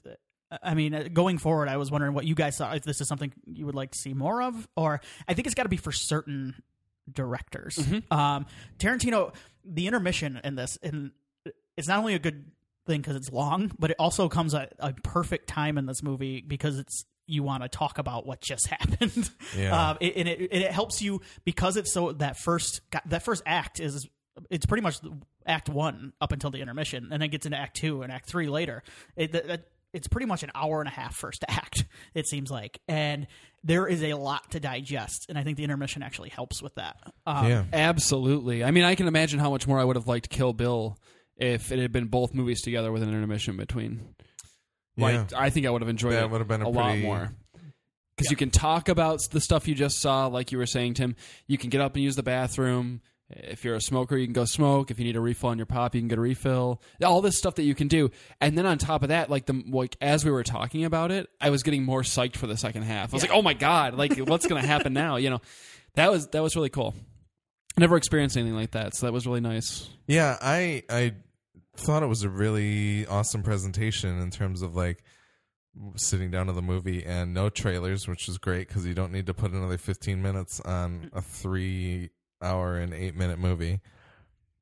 I 0.61 0.73
mean, 0.73 1.11
going 1.13 1.37
forward, 1.37 1.69
I 1.69 1.77
was 1.77 1.91
wondering 1.91 2.13
what 2.13 2.25
you 2.25 2.35
guys 2.35 2.57
thought. 2.57 2.75
If 2.75 2.83
this 2.83 2.99
is 3.01 3.07
something 3.07 3.31
you 3.45 3.65
would 3.65 3.75
like 3.75 3.91
to 3.91 3.97
see 3.97 4.13
more 4.13 4.41
of, 4.41 4.67
or 4.75 4.99
I 5.27 5.33
think 5.33 5.45
it's 5.47 5.55
got 5.55 5.63
to 5.63 5.69
be 5.69 5.77
for 5.77 5.91
certain 5.91 6.61
directors. 7.11 7.77
Um, 8.11 8.45
Tarantino, 8.77 9.33
the 9.65 9.87
intermission 9.87 10.39
in 10.43 10.55
this, 10.55 10.77
and 10.83 11.11
it's 11.77 11.87
not 11.87 11.99
only 11.99 12.13
a 12.15 12.19
good 12.19 12.51
thing 12.85 13.01
because 13.01 13.15
it's 13.15 13.31
long, 13.31 13.71
but 13.79 13.91
it 13.91 13.95
also 13.99 14.27
comes 14.27 14.53
at 14.53 14.73
a 14.79 14.93
perfect 14.93 15.47
time 15.47 15.77
in 15.77 15.85
this 15.85 16.03
movie 16.03 16.41
because 16.41 16.79
it's 16.79 17.05
you 17.31 17.43
want 17.43 17.63
to 17.63 17.69
talk 17.69 17.97
about 17.97 18.25
what 18.25 18.41
just 18.41 18.67
happened. 18.69 19.29
Yeah. 19.57 19.89
Um, 19.91 19.97
it, 20.01 20.13
and 20.15 20.27
it 20.27 20.39
and 20.51 20.63
it 20.63 20.71
helps 20.71 21.01
you 21.01 21.21
because 21.45 21.77
it's 21.77 21.91
so 21.93 22.11
that 22.13 22.37
first 22.37 22.81
that 23.05 23.23
first 23.23 23.43
act 23.45 23.79
is 23.79 24.07
it's 24.49 24.65
pretty 24.65 24.81
much 24.83 24.97
act 25.45 25.69
one 25.69 26.13
up 26.21 26.31
until 26.31 26.49
the 26.51 26.59
intermission, 26.59 27.09
and 27.11 27.21
then 27.21 27.29
gets 27.29 27.45
into 27.45 27.57
act 27.57 27.75
two 27.77 28.01
and 28.01 28.11
act 28.11 28.27
three 28.27 28.47
later. 28.47 28.83
It, 29.15 29.31
that, 29.33 29.47
that- 29.47 29.67
it's 29.93 30.07
pretty 30.07 30.25
much 30.25 30.41
an 30.41 30.51
hour 30.55 30.79
and 30.79 30.87
a 30.87 30.91
half 30.91 31.13
first 31.17 31.43
act. 31.49 31.83
It 32.13 32.25
seems 32.25 32.49
like, 32.49 32.79
and 32.87 33.27
there 33.61 33.85
is 33.87 34.01
a 34.03 34.13
lot 34.13 34.51
to 34.51 34.59
digest, 34.61 35.25
and 35.27 35.37
I 35.37 35.43
think 35.43 35.57
the 35.57 35.65
intermission 35.65 36.01
actually 36.01 36.29
helps 36.29 36.61
with 36.63 36.75
that. 36.75 36.95
Um, 37.27 37.45
yeah. 37.45 37.63
Absolutely. 37.73 38.63
I 38.63 38.71
mean, 38.71 38.85
I 38.85 38.95
can 38.95 39.07
imagine 39.07 39.39
how 39.41 39.49
much 39.49 39.67
more 39.67 39.79
I 39.79 39.83
would 39.83 39.97
have 39.97 40.07
liked 40.07 40.29
Kill 40.29 40.53
Bill 40.53 40.97
if 41.35 41.73
it 41.73 41.79
had 41.79 41.91
been 41.91 42.05
both 42.05 42.33
movies 42.33 42.61
together 42.61 42.89
with 42.89 43.03
an 43.03 43.09
intermission 43.09 43.57
between. 43.57 44.15
Like, 44.97 45.13
Yeah. 45.13 45.25
I 45.39 45.49
think 45.49 45.65
I 45.65 45.69
would 45.69 45.81
have 45.81 45.89
enjoyed 45.89 46.13
That 46.13 46.23
it 46.25 46.29
would 46.31 46.39
have 46.41 46.47
been 46.47 46.61
a 46.61 46.69
lot 46.69 46.89
pretty- 46.91 47.03
more. 47.03 47.31
Because 48.15 48.29
you 48.29 48.37
can 48.37 48.51
talk 48.51 48.87
about 48.89 49.19
the 49.31 49.41
stuff 49.41 49.67
you 49.67 49.73
just 49.73 49.99
saw, 49.99 50.27
like 50.27 50.51
you 50.51 50.57
were 50.59 50.67
saying, 50.67 50.93
Tim. 50.95 51.15
You 51.47 51.57
can 51.57 51.69
get 51.71 51.81
up 51.81 51.95
and 51.95 52.03
use 52.03 52.15
the 52.15 52.21
bathroom. 52.23 53.01
If 53.31 53.63
you're 53.63 53.75
a 53.75 53.81
smoker, 53.81 54.17
you 54.17 54.27
can 54.27 54.33
go 54.33 54.43
smoke. 54.45 54.91
If 54.91 54.99
you 54.99 55.05
need 55.05 55.15
a 55.15 55.21
refill 55.21 55.49
on 55.51 55.57
your 55.57 55.65
pop, 55.65 55.95
you 55.95 56.01
can 56.01 56.09
get 56.09 56.17
a 56.17 56.21
refill. 56.21 56.81
All 57.03 57.21
this 57.21 57.37
stuff 57.37 57.55
that 57.55 57.63
you 57.63 57.73
can 57.73 57.87
do, 57.87 58.11
and 58.41 58.57
then 58.57 58.65
on 58.65 58.77
top 58.77 59.03
of 59.03 59.09
that, 59.09 59.29
like 59.29 59.45
the 59.45 59.63
like 59.69 59.95
as 60.01 60.25
we 60.25 60.31
were 60.31 60.43
talking 60.43 60.83
about 60.83 61.11
it, 61.11 61.29
I 61.39 61.49
was 61.49 61.63
getting 61.63 61.83
more 61.85 62.01
psyched 62.01 62.35
for 62.35 62.45
the 62.45 62.57
second 62.57 62.83
half. 62.83 63.13
I 63.13 63.15
was 63.15 63.23
like, 63.23 63.31
oh 63.31 63.41
my 63.41 63.53
god, 63.53 63.95
like 63.95 64.17
what's 64.17 64.45
gonna 64.47 64.65
happen 64.67 64.91
now? 64.91 65.15
You 65.15 65.29
know, 65.29 65.41
that 65.95 66.11
was 66.11 66.27
that 66.27 66.43
was 66.43 66.57
really 66.57 66.69
cool. 66.69 66.93
Never 67.77 67.95
experienced 67.95 68.35
anything 68.35 68.53
like 68.55 68.71
that, 68.71 68.95
so 68.95 69.05
that 69.05 69.13
was 69.13 69.25
really 69.25 69.39
nice. 69.39 69.89
Yeah, 70.07 70.37
I 70.41 70.83
I 70.89 71.13
thought 71.75 72.03
it 72.03 72.07
was 72.07 72.23
a 72.23 72.29
really 72.29 73.05
awesome 73.07 73.43
presentation 73.43 74.19
in 74.19 74.29
terms 74.31 74.61
of 74.61 74.75
like 74.75 75.03
sitting 75.95 76.31
down 76.31 76.47
to 76.47 76.53
the 76.53 76.61
movie 76.61 77.03
and 77.05 77.33
no 77.33 77.49
trailers, 77.49 78.07
which 78.07 78.27
is 78.27 78.37
great 78.37 78.67
because 78.67 78.85
you 78.85 78.93
don't 78.93 79.11
need 79.11 79.25
to 79.25 79.33
put 79.33 79.51
another 79.51 79.77
15 79.77 80.21
minutes 80.21 80.59
on 80.61 81.09
a 81.13 81.21
three 81.21 82.09
hour 82.41 82.77
and 82.77 82.93
eight 82.93 83.15
minute 83.15 83.39
movie, 83.39 83.79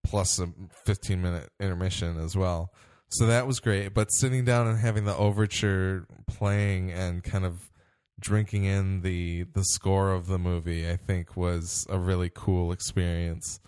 plus 0.03 0.39
a 0.39 0.53
15 0.85 1.21
minute 1.21 1.49
intermission 1.59 2.19
as 2.19 2.35
well. 2.35 2.71
So 3.09 3.25
that 3.25 3.47
was 3.47 3.59
great. 3.59 3.93
But 3.93 4.11
sitting 4.11 4.45
down 4.45 4.67
and 4.67 4.77
having 4.77 5.05
the 5.05 5.15
overture 5.15 6.05
playing 6.27 6.91
and 6.91 7.23
kind 7.23 7.43
of 7.45 7.71
drinking 8.19 8.65
in 8.65 9.01
the 9.01 9.43
the 9.53 9.63
score 9.63 10.11
of 10.11 10.27
the 10.27 10.37
movie, 10.37 10.89
I 10.89 10.97
think 10.97 11.35
was 11.35 11.87
a 11.89 11.97
really 11.97 12.29
cool 12.33 12.71
experience. 12.71 13.59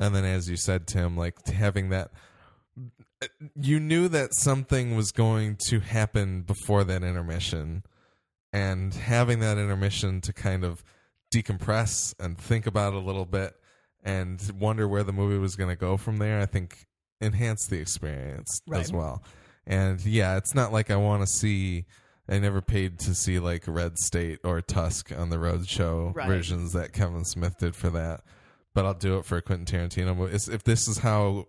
And 0.00 0.14
then, 0.14 0.24
as 0.24 0.48
you 0.50 0.56
said, 0.56 0.88
Tim, 0.88 1.16
like 1.16 1.46
having 1.46 1.90
that, 1.90 2.10
you 3.54 3.78
knew 3.80 4.08
that 4.08 4.34
something 4.34 4.96
was 4.96 5.12
going 5.12 5.56
to 5.68 5.80
happen 5.80 6.42
before 6.42 6.84
that 6.84 7.02
intermission, 7.02 7.82
and 8.52 8.94
having 8.94 9.40
that 9.40 9.58
intermission 9.58 10.20
to 10.22 10.32
kind 10.32 10.64
of 10.64 10.84
decompress 11.34 12.14
and 12.20 12.38
think 12.38 12.66
about 12.66 12.92
it 12.94 12.96
a 12.96 13.00
little 13.00 13.24
bit 13.24 13.54
and 14.04 14.40
wonder 14.58 14.86
where 14.86 15.02
the 15.02 15.12
movie 15.12 15.38
was 15.38 15.56
going 15.56 15.70
to 15.70 15.76
go 15.76 15.96
from 15.96 16.18
there, 16.18 16.40
I 16.40 16.46
think 16.46 16.86
enhanced 17.20 17.70
the 17.70 17.78
experience 17.78 18.60
as 18.72 18.92
well. 18.92 19.22
And 19.66 20.04
yeah, 20.04 20.36
it's 20.36 20.54
not 20.54 20.72
like 20.72 20.90
I 20.90 20.96
want 20.96 21.22
to 21.22 21.26
see. 21.26 21.86
I 22.28 22.38
never 22.38 22.60
paid 22.62 22.98
to 23.00 23.14
see 23.14 23.38
like 23.38 23.64
Red 23.66 23.98
State 23.98 24.38
or 24.44 24.60
Tusk 24.60 25.10
on 25.16 25.30
the 25.30 25.36
Roadshow 25.36 26.14
Right. 26.14 26.26
versions 26.28 26.72
that 26.72 26.92
Kevin 26.92 27.24
Smith 27.24 27.58
did 27.58 27.74
for 27.76 27.90
that 27.90 28.22
but 28.74 28.84
I'll 28.84 28.92
do 28.92 29.18
it 29.18 29.24
for 29.24 29.36
a 29.36 29.40
Quentin 29.42 29.66
Tarantino 29.66 30.16
movie. 30.16 30.34
It's- 30.34 30.48
If 30.48 30.64
this 30.64 30.88
is 30.88 30.98
how 30.98 31.46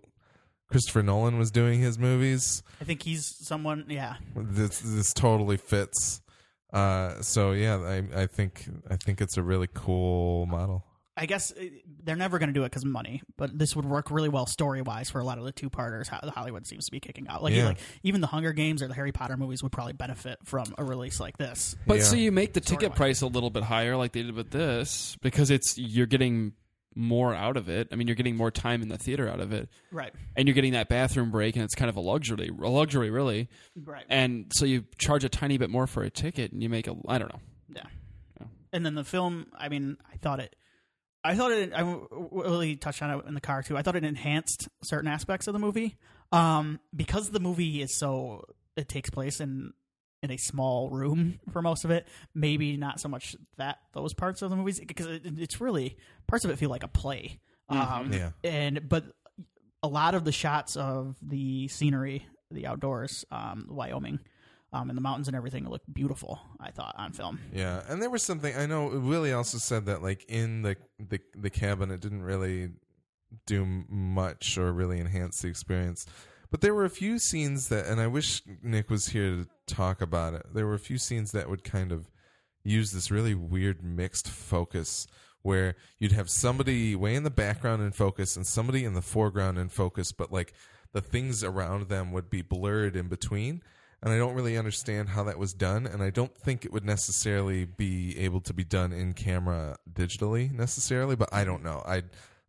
Christopher 0.69 1.03
Nolan 1.03 1.37
was 1.37 1.51
doing 1.51 1.79
his 1.79 1.97
movies, 1.99 2.63
I 2.81 2.83
think 2.85 3.03
he's 3.03 3.35
someone. 3.45 3.85
Yeah, 3.87 4.15
this 4.35 4.79
this 4.79 5.13
totally 5.13 5.57
fits. 5.57 6.21
Uh, 6.73 7.21
so 7.21 7.51
yeah, 7.51 7.77
I 7.77 8.23
I 8.23 8.25
think 8.27 8.65
I 8.89 8.95
think 8.97 9.21
it's 9.21 9.37
a 9.37 9.43
really 9.43 9.69
cool 9.73 10.45
model. 10.47 10.83
I 11.17 11.27
guess 11.27 11.53
uh, 11.53 11.63
they're 12.03 12.17
never 12.17 12.39
going 12.39 12.49
to 12.49 12.53
do 12.53 12.63
it 12.63 12.71
because 12.71 12.83
money, 12.83 13.21
but 13.37 13.57
this 13.57 13.73
would 13.73 13.85
work 13.85 14.11
really 14.11 14.27
well 14.27 14.45
story 14.45 14.81
wise 14.81 15.09
for 15.09 15.21
a 15.21 15.23
lot 15.23 15.37
of 15.37 15.45
the 15.45 15.53
two 15.53 15.69
parters. 15.69 16.09
How 16.09 16.19
Hollywood 16.29 16.67
seems 16.67 16.87
to 16.87 16.91
be 16.91 16.99
kicking 16.99 17.29
out. 17.29 17.41
Like, 17.41 17.53
Yeah. 17.53 17.67
like 17.67 17.77
even 18.03 18.19
the 18.19 18.27
Hunger 18.27 18.51
Games 18.51 18.81
or 18.83 18.89
the 18.89 18.93
Harry 18.95 19.13
Potter 19.13 19.37
movies 19.37 19.63
would 19.63 19.71
probably 19.71 19.93
benefit 19.93 20.39
from 20.43 20.75
a 20.77 20.83
release 20.83 21.21
like 21.21 21.37
this. 21.37 21.77
But 21.87 21.99
Yeah. 21.99 22.03
so 22.03 22.15
you 22.17 22.33
make 22.33 22.51
the 22.51 22.59
ticket 22.59 22.95
price 22.95 23.21
a 23.21 23.27
little 23.27 23.49
bit 23.49 23.63
higher, 23.63 23.95
like 23.95 24.11
they 24.11 24.23
did 24.23 24.35
with 24.35 24.49
this, 24.51 25.15
because 25.21 25.51
it's 25.51 25.77
you're 25.77 26.05
getting 26.05 26.51
more 26.95 27.33
out 27.35 27.57
of 27.57 27.67
it. 27.69 27.89
I 27.91 27.95
mean, 27.95 28.07
you're 28.07 28.15
getting 28.15 28.35
more 28.37 28.51
time 28.51 28.81
in 28.81 28.87
the 28.89 28.97
theater 28.97 29.27
out 29.29 29.39
of 29.41 29.51
it, 29.51 29.69
Right, 29.91 30.13
and 30.35 30.47
you're 30.47 30.55
getting 30.55 30.73
that 30.73 30.87
bathroom 30.89 31.29
break, 31.31 31.55
and 31.55 31.63
it's 31.65 31.75
kind 31.75 31.89
of 31.89 31.95
a 31.97 32.01
luxury, 32.01 32.49
a 32.49 32.67
luxury, 32.69 33.09
really. 33.09 33.49
right, 33.75 34.05
And 34.09 34.51
so 34.55 34.65
you 34.65 34.85
charge 34.97 35.23
a 35.23 35.29
tiny 35.29 35.57
bit 35.57 35.69
more 35.69 35.87
for 35.87 36.03
a 36.03 36.09
ticket, 36.09 36.51
and 36.51 36.63
you 36.63 36.69
make 36.69 36.87
a 36.87 36.95
I 37.07 37.17
don't 37.17 37.31
know. 37.33 37.39
yeah. 37.75 37.83
Yeah. 38.39 38.47
And 38.73 38.85
then 38.85 38.95
the 38.95 39.03
film. 39.03 39.47
I 39.57 39.69
mean, 39.69 39.97
I 40.11 40.17
thought 40.17 40.39
it. 40.39 40.55
I 41.23 41.35
thought 41.35 41.51
it. 41.51 41.71
I 41.73 41.81
really 42.31 42.75
touched 42.75 43.01
on 43.01 43.09
it 43.19 43.25
in 43.25 43.33
the 43.33 43.41
car 43.41 43.63
too. 43.63 43.75
I 43.77 43.81
thought 43.81 43.95
it 43.95 44.03
enhanced 44.03 44.67
certain 44.83 45.07
aspects 45.09 45.47
of 45.47 45.53
the 45.53 45.59
movie, 45.59 45.95
um, 46.31 46.79
because 46.95 47.29
the 47.31 47.39
movie 47.39 47.81
is 47.81 47.97
so. 47.97 48.43
It 48.77 48.87
takes 48.89 49.09
place 49.09 49.39
in 49.39 49.71
in 50.23 50.31
a 50.31 50.37
small 50.37 50.89
room 50.89 51.39
for 51.51 51.61
most 51.61 51.85
of 51.85 51.91
it. 51.91 52.07
Maybe 52.33 52.77
not 52.77 52.99
so 52.99 53.07
much 53.09 53.35
that 53.57 53.79
those 53.93 54.13
parts 54.13 54.41
of 54.41 54.49
the 54.49 54.55
movies 54.55 54.79
because 54.79 55.05
it, 55.07 55.21
it's 55.37 55.61
really 55.61 55.97
parts 56.27 56.45
of 56.45 56.51
it 56.51 56.57
feel 56.57 56.69
like 56.69 56.83
a 56.83 56.87
play. 56.87 57.39
Um, 57.69 58.11
Yeah. 58.13 58.31
and 58.43 58.87
but 58.87 59.05
a 59.83 59.87
lot 59.87 60.15
of 60.15 60.23
the 60.25 60.31
shots 60.31 60.75
of 60.75 61.15
the 61.21 61.67
scenery, 61.67 62.25
the 62.51 62.65
outdoors, 62.67 63.25
um, 63.31 63.67
Wyoming, 63.69 64.19
um, 64.73 64.89
and 64.89 64.97
the 64.97 65.01
mountains 65.01 65.27
and 65.27 65.35
everything 65.37 65.67
look 65.69 65.83
beautiful. 65.91 66.39
I 66.59 66.71
thought 66.71 66.95
on 66.97 67.11
film. 67.13 67.39
Yeah, 67.53 67.81
and 67.87 68.01
there 68.01 68.09
was 68.09 68.23
something 68.23 68.55
I 68.55 68.65
know. 68.65 68.87
Willie 68.87 69.33
also 69.33 69.57
said 69.57 69.85
that 69.85 70.01
like 70.01 70.25
in 70.27 70.63
the 70.63 70.75
the 70.99 71.19
the 71.35 71.49
cabin, 71.49 71.91
it 71.91 72.01
didn't 72.01 72.23
really 72.23 72.69
do 73.45 73.65
much 73.89 74.57
or 74.57 74.71
really 74.71 74.99
enhance 74.99 75.41
the 75.41 75.47
experience. 75.49 76.05
But 76.51 76.61
there 76.61 76.73
were 76.73 76.85
a 76.85 76.89
few 76.89 77.19
scenes 77.19 77.69
that, 77.69 77.85
and 77.85 77.99
I 77.99 78.07
wish 78.07 78.41
Nick 78.61 78.89
was 78.89 79.07
here 79.07 79.29
to 79.29 79.47
talk 79.67 80.01
about 80.01 80.33
it. 80.33 80.45
There 80.53 80.65
were 80.65 80.73
a 80.73 80.79
few 80.79 80.97
scenes 80.97 81.31
that 81.31 81.49
would 81.49 81.63
kind 81.63 81.91
of 81.91 82.09
use 82.63 82.91
this 82.91 83.11
really 83.11 83.35
weird 83.35 83.83
mixed 83.83 84.27
focus 84.27 85.07
where 85.41 85.75
you'd 85.99 86.11
have 86.11 86.29
somebody 86.29 86.95
way 86.95 87.13
in 87.13 87.23
the 87.23 87.29
background 87.29 87.81
in 87.81 87.91
focus 87.91 88.35
and 88.35 88.47
somebody 88.47 88.83
in 88.83 88.93
the 88.93 89.01
foreground 89.01 89.59
in 89.59 89.69
focus, 89.69 90.11
but 90.11 90.31
like 90.31 90.53
the 90.91 91.01
things 91.01 91.43
around 91.43 91.87
them 91.87 92.11
would 92.11 92.29
be 92.29 92.41
blurred 92.41 92.95
in 92.95 93.07
between. 93.07 93.61
And 94.01 94.13
I 94.13 94.17
don't 94.17 94.33
really 94.33 94.57
understand 94.57 95.09
how 95.09 95.23
that 95.23 95.39
was 95.39 95.53
done, 95.53 95.87
and 95.87 96.03
I 96.03 96.09
don't 96.09 96.35
think 96.35 96.63
it 96.63 96.71
would 96.71 96.85
necessarily 96.85 97.65
be 97.65 98.17
able 98.19 98.39
to 98.41 98.53
be 98.53 98.63
done 98.63 98.91
in 98.91 99.13
camera 99.13 99.77
digitally 99.91 100.51
necessarily. 100.51 101.15
But 101.15 101.33
I 101.33 101.43
don't 101.43 101.63
know. 101.63 101.81
I, 101.85 102.03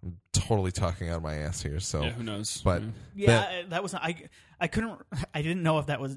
I'm 0.07 0.19
totally 0.33 0.73
talking 0.73 1.09
out 1.09 1.19
of 1.19 1.23
my 1.23 1.35
ass 1.35 1.61
here. 1.63 1.81
So, 1.81 2.03
Yeah, 2.03 2.11
who 2.11 2.23
knows? 2.23 2.63
but 2.63 2.83
Yeah. 2.83 2.89
Yeah, 3.15 3.27
that- 3.27 3.51
that, 3.51 3.71
that 3.71 3.83
was 3.83 3.95
I. 3.95 4.15
I 4.59 4.69
couldn't. 4.69 5.01
I 5.35 5.43
didn't 5.43 5.63
know 5.63 5.79
if 5.79 5.87
that 5.87 6.01
was 6.01 6.17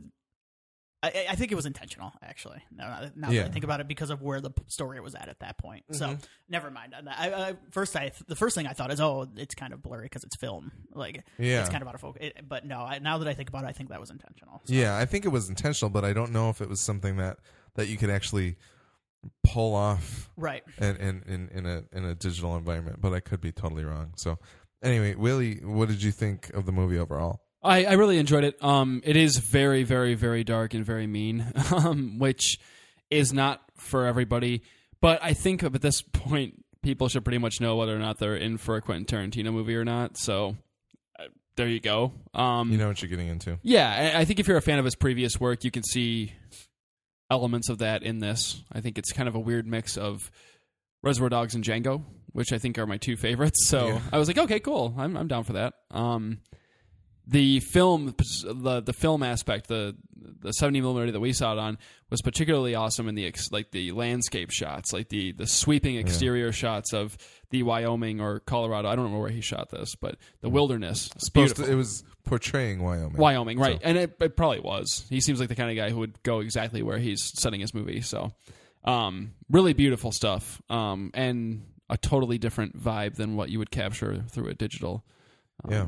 I, 1.02 1.28
I 1.30 1.36
think 1.36 1.52
it 1.52 1.56
was 1.56 1.66
intentional, 1.66 2.12
actually. 2.22 2.62
Now, 2.76 3.10
now 3.16 3.30
Yeah. 3.30 3.44
that 3.44 3.50
I 3.50 3.54
think 3.54 3.64
about 3.64 3.80
it, 3.80 3.88
because 3.88 4.10
of 4.10 4.22
where 4.22 4.42
the 4.42 4.52
story 4.68 5.00
was 5.00 5.16
at 5.16 5.30
at 5.30 5.40
that 5.40 5.58
point. 5.58 5.86
So 5.92 6.08
mm-hmm. 6.08 6.22
never 6.50 6.70
mind. 6.70 6.94
I, 7.10 7.32
I, 7.32 7.54
first, 7.72 7.96
I 7.96 8.12
the 8.28 8.36
first 8.36 8.56
thing 8.56 8.68
I 8.68 8.74
thought 8.74 8.92
is, 8.92 9.00
oh, 9.00 9.28
it's 9.38 9.56
kind 9.56 9.72
of 9.72 9.82
blurry 9.82 10.06
because 10.06 10.26
it's 10.26 10.36
film. 10.36 10.72
Like, 10.94 11.24
Yeah. 11.38 11.62
it's 11.62 11.70
kind 11.70 11.82
of 11.82 11.88
out 11.88 11.96
of 11.96 12.02
focus. 12.02 12.24
It, 12.26 12.48
but 12.48 12.66
no, 12.66 12.80
I, 12.80 13.00
now 13.00 13.18
that 13.20 13.30
I 13.30 13.34
think 13.34 13.48
about 13.48 13.64
it, 13.64 13.68
I 13.68 13.72
think 13.72 13.90
that 13.90 14.00
was 14.00 14.10
intentional. 14.10 14.62
So, 14.66 14.74
Yeah, 14.74 14.98
I 14.98 15.06
think 15.06 15.24
it 15.24 15.30
was 15.30 15.48
intentional, 15.48 15.90
but 15.90 16.04
I 16.04 16.12
don't 16.12 16.34
know 16.34 16.50
if 16.50 16.60
it 16.60 16.68
was 16.68 16.82
something 16.82 17.16
that 17.18 17.38
that 17.76 17.88
you 17.88 17.96
could 17.96 18.10
actually 18.10 18.58
pull 19.43 19.76
off 19.76 20.30
Right. 20.38 20.63
in 20.80 20.95
in, 20.97 21.24
in, 21.28 21.49
in 21.53 21.65
a 21.65 21.84
in 21.91 22.05
a 22.05 22.15
digital 22.15 22.55
environment. 22.55 23.01
But 23.01 23.13
I 23.13 23.20
could 23.20 23.41
be 23.41 23.51
totally 23.51 23.84
wrong. 23.84 24.13
So 24.17 24.38
anyway, 24.84 25.15
Willie, 25.15 25.55
what 25.63 25.88
did 25.89 26.01
you 26.03 26.11
think 26.11 26.49
of 26.53 26.65
the 26.65 26.72
movie 26.72 26.97
overall? 26.97 27.41
I, 27.61 27.84
I 27.84 27.93
really 27.93 28.17
enjoyed 28.20 28.45
it. 28.45 28.63
Um, 28.63 29.01
it 29.03 29.17
is 29.17 29.38
very, 29.38 29.84
very, 29.84 30.13
very 30.15 30.45
dark 30.45 30.74
and 30.74 30.86
very 30.86 31.07
mean, 31.07 31.45
um, 31.76 32.17
which 32.17 32.57
is 33.09 33.34
not 33.34 33.61
for 33.76 34.05
everybody. 34.05 34.61
But 35.01 35.20
I 35.22 35.34
think 35.34 35.61
at 35.63 35.74
this 35.82 36.01
point, 36.01 36.63
people 36.82 37.09
should 37.09 37.26
pretty 37.26 37.38
much 37.38 37.59
know 37.59 37.76
whether 37.76 37.93
or 37.93 37.99
not 37.99 38.17
they're 38.17 38.38
in 38.38 38.57
for 38.57 38.78
a 38.78 38.82
Quentin 38.82 39.05
Tarantino 39.05 39.51
movie 39.51 39.76
or 39.76 39.84
not. 39.84 40.17
So 40.17 40.55
uh, 41.20 41.24
there 41.57 41.67
you 41.67 41.82
go. 41.82 42.13
Um, 42.34 42.72
You 42.72 42.78
know 42.78 42.88
what 42.88 43.01
you're 43.01 43.09
getting 43.09 43.28
into. 43.28 43.59
yeah, 43.61 44.13
I 44.15 44.22
I 44.22 44.26
think 44.26 44.39
if 44.39 44.47
you're 44.47 44.55
a 44.55 44.61
fan 44.61 44.80
of 44.80 44.86
his 44.86 44.95
previous 44.95 45.38
work, 45.38 45.65
you 45.65 45.72
can 45.72 45.84
see 45.84 46.32
elements 47.30 47.69
of 47.69 47.80
that 47.80 48.03
in 48.03 48.19
this. 48.19 48.61
I 48.71 48.82
think 48.82 48.97
it's 48.97 49.11
kind 49.11 49.30
of 49.30 49.36
a 49.36 49.39
weird 49.39 49.67
mix 49.67 49.97
of 49.97 50.32
Reservoir 51.03 51.30
Dogs 51.30 51.55
and 51.55 51.63
Django, 51.63 52.03
which 52.32 52.51
I 52.51 52.57
think 52.57 52.77
are 52.77 52.86
my 52.88 52.97
two 52.97 53.15
favorites. 53.17 53.67
So 53.67 53.88
Yeah. 53.88 54.01
I 54.11 54.17
was 54.17 54.27
like, 54.27 54.38
okay, 54.38 54.59
cool, 54.59 54.93
I'm 54.97 55.15
I'm 55.15 55.27
down 55.27 55.43
for 55.43 55.53
that. 55.53 55.73
Um, 55.91 56.39
the 57.27 57.59
film, 57.59 58.15
the 58.43 58.82
the 58.82 58.93
film 58.93 59.21
aspect, 59.21 59.67
the 59.67 59.95
the 60.41 60.51
70 60.51 60.82
millimeter 60.82 61.11
that 61.11 61.19
we 61.19 61.32
saw 61.34 61.53
it 61.53 61.59
on 61.59 61.77
was 62.09 62.21
particularly 62.21 62.73
awesome 62.75 63.07
in 63.07 63.13
the 63.15 63.25
ex, 63.27 63.51
like 63.51 63.71
the 63.71 63.91
landscape 63.91 64.49
shots, 64.51 64.91
like 64.93 65.09
the 65.09 65.32
the 65.34 65.45
sweeping 65.45 65.95
exterior 65.97 66.51
shots 66.51 66.91
of 66.91 67.17
the 67.51 67.61
Wyoming 67.63 68.19
or 68.19 68.39
Colorado. 68.39 68.88
I 68.89 68.95
don't 68.95 69.03
remember 69.05 69.21
where 69.21 69.32
he 69.32 69.41
shot 69.41 69.69
this, 69.69 69.95
but 69.95 70.17
the 70.41 70.49
wilderness. 70.49 71.09
It's 71.15 71.25
Supposed 71.27 71.57
to, 71.57 71.71
it 71.71 71.75
was 71.75 72.03
portraying 72.30 72.82
Wyoming. 72.82 73.17
Wyoming, 73.17 73.59
right? 73.59 73.75
So- 73.82 73.82
And 73.84 73.97
it, 73.97 74.15
it 74.21 74.38
probably 74.38 74.59
was. 74.61 75.05
He 75.09 75.19
seems 75.19 75.39
like 75.39 75.49
the 75.49 75.55
kind 75.55 75.69
of 75.69 75.75
guy 75.75 75.89
who 75.89 75.99
would 75.99 76.21
go 76.23 76.39
exactly 76.39 76.82
where 76.84 76.97
he's 76.97 77.32
setting 77.39 77.59
his 77.59 77.73
movie. 77.73 78.01
So, 78.01 78.32
um, 78.86 79.34
really 79.49 79.73
beautiful 79.73 80.11
stuff, 80.11 80.61
um, 80.69 81.11
and 81.13 81.65
a 81.89 81.97
totally 81.97 82.38
different 82.38 82.77
vibe 82.82 83.15
than 83.15 83.36
what 83.36 83.49
you 83.49 83.59
would 83.59 83.71
capture 83.71 84.23
through 84.30 84.47
a 84.47 84.53
digital, 84.53 85.03
um, 85.65 85.71
Yeah. 85.71 85.86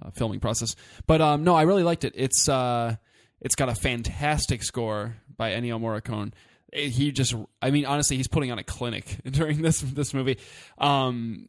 uh, 0.00 0.10
filming 0.12 0.40
process. 0.40 0.74
But 1.06 1.20
um, 1.20 1.44
no, 1.44 1.54
I 1.54 1.62
really 1.62 1.82
liked 1.82 2.04
it. 2.04 2.14
It's 2.16 2.48
uh, 2.48 2.96
it's 3.40 3.54
got 3.56 3.68
a 3.68 3.74
fantastic 3.74 4.62
score 4.62 5.16
by 5.36 5.50
Ennio 5.52 5.78
Morricone. 5.80 6.32
He 6.72 7.12
just, 7.12 7.34
I 7.62 7.70
mean, 7.70 7.84
honestly, 7.86 8.16
he's 8.16 8.28
putting 8.28 8.50
on 8.50 8.58
a 8.58 8.64
clinic 8.64 9.04
during 9.30 9.62
this 9.62 9.80
this 9.80 10.14
movie. 10.14 10.38
Um, 10.78 11.48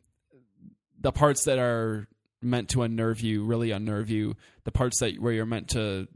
the 1.00 1.12
parts 1.12 1.46
that 1.46 1.60
are 1.60 2.08
meant 2.42 2.70
to 2.70 2.84
unnerve 2.84 3.22
you 3.22 3.44
really 3.44 3.72
unnerve 3.72 4.10
you. 4.10 4.36
The 4.64 4.72
parts 4.72 5.00
that 5.00 5.20
where 5.20 5.34
you're 5.34 5.46
meant 5.46 5.70
to, 5.70 6.08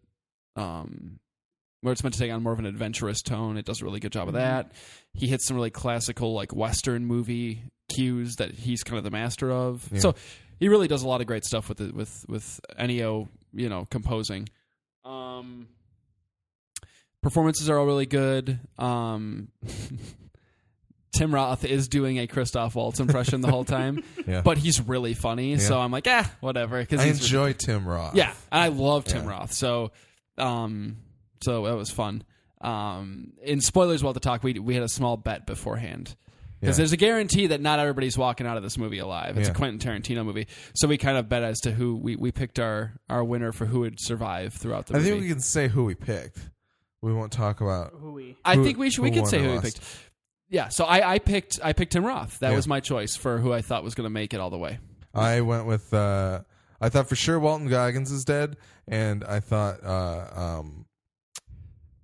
um, 0.55 1.19
where 1.81 1.91
it's 1.91 2.03
meant 2.03 2.13
to 2.13 2.19
take 2.19 2.31
on 2.31 2.43
more 2.43 2.53
of 2.53 2.59
an 2.59 2.65
adventurous 2.65 3.21
tone, 3.21 3.57
it 3.57 3.65
does 3.65 3.81
a 3.81 3.85
really 3.85 3.99
good 3.99 4.11
job 4.11 4.27
of 4.27 4.35
that. 4.35 4.71
He 5.13 5.27
hits 5.27 5.47
some 5.47 5.55
really 5.55 5.71
classical 5.71 6.33
like 6.33 6.53
western 6.55 7.05
movie 7.05 7.63
cues 7.89 8.35
that 8.35 8.51
he's 8.51 8.83
kind 8.83 8.97
of 8.97 9.03
the 9.03 9.11
master 9.11 9.51
of. 9.51 9.87
Yeah. 9.91 9.99
So 9.99 10.15
he 10.59 10.69
really 10.69 10.87
does 10.87 11.03
a 11.03 11.07
lot 11.07 11.21
of 11.21 11.27
great 11.27 11.43
stuff 11.43 11.69
with 11.69 11.81
it, 11.81 11.93
with 11.93 12.25
with 12.27 12.59
Ennio, 12.79 13.27
you 13.53 13.67
know, 13.69 13.87
composing. 13.89 14.47
Um, 15.03 15.67
performances 17.23 17.69
are 17.69 17.77
all 17.77 17.85
really 17.85 18.05
good. 18.05 18.59
Um, 18.77 19.49
Tim 21.13 21.33
Roth 21.33 21.65
is 21.65 21.87
doing 21.89 22.19
a 22.19 22.27
Christoph 22.27 22.73
Waltz 22.75 22.99
impression 22.99 23.41
the 23.41 23.49
whole 23.51 23.65
time, 23.65 24.03
Yeah. 24.27 24.41
but 24.41 24.57
he's 24.57 24.79
really 24.81 25.13
funny. 25.13 25.57
So 25.57 25.79
I'm 25.79 25.91
like, 25.91 26.07
ah, 26.07 26.31
whatever. 26.39 26.79
Because 26.79 27.01
I 27.01 27.05
enjoy 27.07 27.53
Tim 27.53 27.85
Roth. 27.87 28.15
yeah, 28.15 28.33
I 28.51 28.69
love 28.69 29.03
Tim 29.05 29.23
Yeah. 29.25 29.29
Roth. 29.29 29.51
So, 29.53 29.91
um, 30.37 30.97
so 31.43 31.65
that 31.65 31.75
was 31.75 31.89
fun. 31.91 32.23
Um, 32.61 33.33
in 33.43 33.59
spoilers, 33.59 34.03
while 34.03 34.13
the 34.13 34.19
talk, 34.19 34.43
we 34.43 34.53
we 34.59 34.73
had 34.75 34.83
a 34.83 34.89
small 34.89 35.17
bet 35.17 35.45
beforehand 35.47 36.15
because 36.59 36.77
Yeah. 36.77 36.81
there's 36.83 36.93
a 36.93 36.97
guarantee 36.97 37.47
that 37.47 37.59
not 37.59 37.79
everybody's 37.79 38.17
walking 38.17 38.45
out 38.45 38.55
of 38.55 38.63
this 38.63 38.77
movie 38.77 38.99
alive. 38.99 39.37
It's 39.37 39.47
Yeah. 39.47 39.53
a 39.53 39.55
Quentin 39.57 39.79
Tarantino 39.79 40.23
movie, 40.23 40.47
so 40.75 40.87
we 40.87 40.97
kind 40.97 41.17
of 41.17 41.27
bet 41.27 41.43
as 41.43 41.59
to 41.61 41.71
who 41.71 41.95
we, 41.97 42.15
we 42.15 42.31
picked 42.31 42.59
our 42.59 42.93
our 43.09 43.23
winner 43.23 43.51
for 43.51 43.65
who 43.65 43.79
would 43.81 43.99
survive 43.99 44.53
throughout 44.53 44.85
the 44.85 44.93
movie. 44.93 45.07
I 45.07 45.09
movie. 45.09 45.19
think 45.21 45.29
we 45.29 45.33
can 45.35 45.41
say 45.43 45.67
who 45.67 45.83
we 45.85 45.95
picked. 45.95 46.37
We 47.01 47.11
won't 47.13 47.31
talk 47.31 47.61
about. 47.61 47.93
Who 47.99 48.13
we? 48.13 48.37
I 48.45 48.55
who- 48.55 48.63
think 48.63 48.77
we 48.77 48.91
should 48.91 49.01
we 49.03 49.09
who 49.09 49.15
could 49.21 49.27
say 49.27 49.39
or 49.39 49.43
who 49.43 49.51
we 49.55 49.59
picked. 49.61 49.79
Yeah, 50.51 50.67
so 50.67 50.83
I, 50.85 51.13
I 51.13 51.19
picked 51.19 51.59
I 51.63 51.71
picked 51.73 51.93
Tim 51.93 52.05
Roth. 52.05 52.37
That 52.39 52.49
Yeah. 52.49 52.55
was 52.57 52.67
my 52.67 52.81
choice 52.81 53.15
for 53.15 53.39
who 53.39 53.51
I 53.53 53.61
thought 53.61 53.83
was 53.83 53.95
going 53.95 54.05
to 54.05 54.09
make 54.11 54.33
it 54.33 54.39
all 54.41 54.49
the 54.49 54.57
way. 54.57 54.79
I 55.13 55.41
went 55.41 55.65
with. 55.65 55.93
Uh, 55.93 56.41
I 56.79 56.89
thought 56.89 57.07
for 57.09 57.15
sure 57.15 57.39
Walton 57.39 57.67
Goggins 57.69 58.11
is 58.11 58.25
dead, 58.25 58.57
and 58.87 59.23
I 59.23 59.39
thought 59.39 59.83
uh, 59.83 60.27
um, 60.59 60.85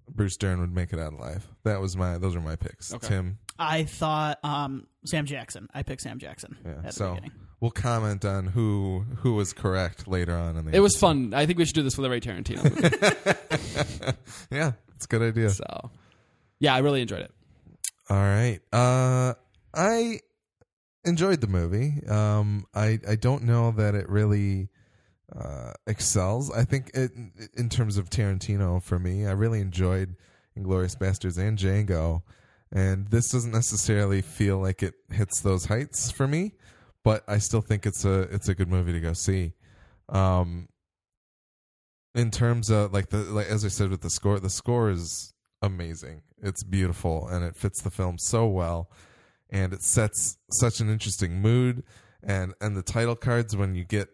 Bruce 0.09 0.37
Dern 0.37 0.59
would 0.61 0.73
make 0.73 0.93
it 0.93 0.99
out 0.99 1.13
alive. 1.13 1.45
That 1.65 1.81
was 1.81 1.97
my. 1.97 2.17
Those 2.17 2.35
are 2.35 2.41
my 2.41 2.55
picks. 2.55 2.93
Okay. 2.93 3.07
Tim. 3.07 3.39
I 3.59 3.83
thought 3.83 4.39
um, 4.43 4.87
Sam 5.05 5.25
Jackson. 5.25 5.67
I 5.73 5.83
picked 5.83 6.01
Sam 6.01 6.19
Jackson 6.19 6.57
Yeah. 6.63 6.71
at 6.71 6.83
the 6.85 6.91
so 6.93 7.09
beginning. 7.15 7.31
we'll 7.59 7.71
comment 7.71 8.23
on 8.23 8.45
who 8.47 9.03
who 9.17 9.33
was 9.33 9.51
correct 9.51 10.07
later 10.07 10.35
on 10.35 10.55
in 10.57 10.65
the. 10.65 10.75
It 10.75 10.79
was 10.79 10.95
fun. 10.95 11.33
I 11.33 11.45
think 11.45 11.57
we 11.59 11.65
should 11.65 11.75
do 11.75 11.83
this 11.83 11.97
with 11.97 12.05
every 12.05 12.21
Tarantino 12.21 12.63
movie. 12.63 14.17
yeah, 14.51 14.73
it's 14.95 15.05
a 15.05 15.07
good 15.07 15.21
idea. 15.21 15.49
so, 15.49 15.91
yeah, 16.59 16.73
I 16.75 16.79
really 16.79 17.01
enjoyed 17.01 17.21
it. 17.21 17.31
All 18.09 18.17
right. 18.17 18.59
Uh 18.71 19.33
I 19.73 20.19
enjoyed 21.03 21.41
the 21.41 21.47
movie. 21.47 22.05
Um 22.07 22.65
I 22.73 22.99
I 23.07 23.15
don't 23.15 23.43
know 23.43 23.71
that 23.71 23.95
it 23.95 24.09
really 24.09 24.69
uh 25.35 25.73
excels. 25.85 26.51
I 26.51 26.63
think 26.63 26.91
it 26.93 27.11
in 27.55 27.69
terms 27.69 27.97
of 27.97 28.09
Tarantino 28.09 28.81
for 28.81 28.97
me, 28.97 29.25
I 29.25 29.31
really 29.31 29.59
enjoyed 29.59 30.15
Inglourious 30.57 30.97
Basterds 30.97 31.37
and 31.37 31.57
Django. 31.57 32.21
And 32.71 33.07
this 33.07 33.31
doesn't 33.31 33.51
necessarily 33.51 34.21
feel 34.21 34.57
like 34.57 34.83
it 34.83 34.93
hits 35.11 35.39
those 35.41 35.65
heights 35.65 36.11
for 36.11 36.27
me, 36.27 36.53
but 37.03 37.23
I 37.27 37.37
still 37.37 37.61
think 37.61 37.85
it's 37.85 38.05
a 38.05 38.21
it's 38.33 38.47
a 38.47 38.55
good 38.55 38.69
movie 38.69 38.93
to 38.93 39.01
go 39.01 39.13
see. 39.13 39.53
Um 40.09 40.69
in 42.15 42.31
terms 42.31 42.69
of 42.69 42.93
like 42.93 43.09
the 43.09 43.17
like 43.17 43.47
as 43.47 43.65
I 43.65 43.67
said 43.67 43.89
with 43.89 44.01
the 44.01 44.09
score, 44.09 44.39
the 44.39 44.49
score 44.49 44.89
is 44.89 45.33
amazing. 45.61 46.21
It's 46.41 46.63
beautiful 46.63 47.27
and 47.27 47.43
it 47.43 47.55
fits 47.55 47.81
the 47.81 47.91
film 47.91 48.17
so 48.17 48.45
well 48.47 48.89
and 49.49 49.73
it 49.73 49.81
sets 49.81 50.37
such 50.51 50.79
an 50.79 50.89
interesting 50.89 51.41
mood 51.41 51.83
and 52.23 52.53
and 52.59 52.75
the 52.75 52.81
title 52.81 53.15
cards 53.15 53.55
when 53.55 53.75
you 53.75 53.83
get 53.83 54.09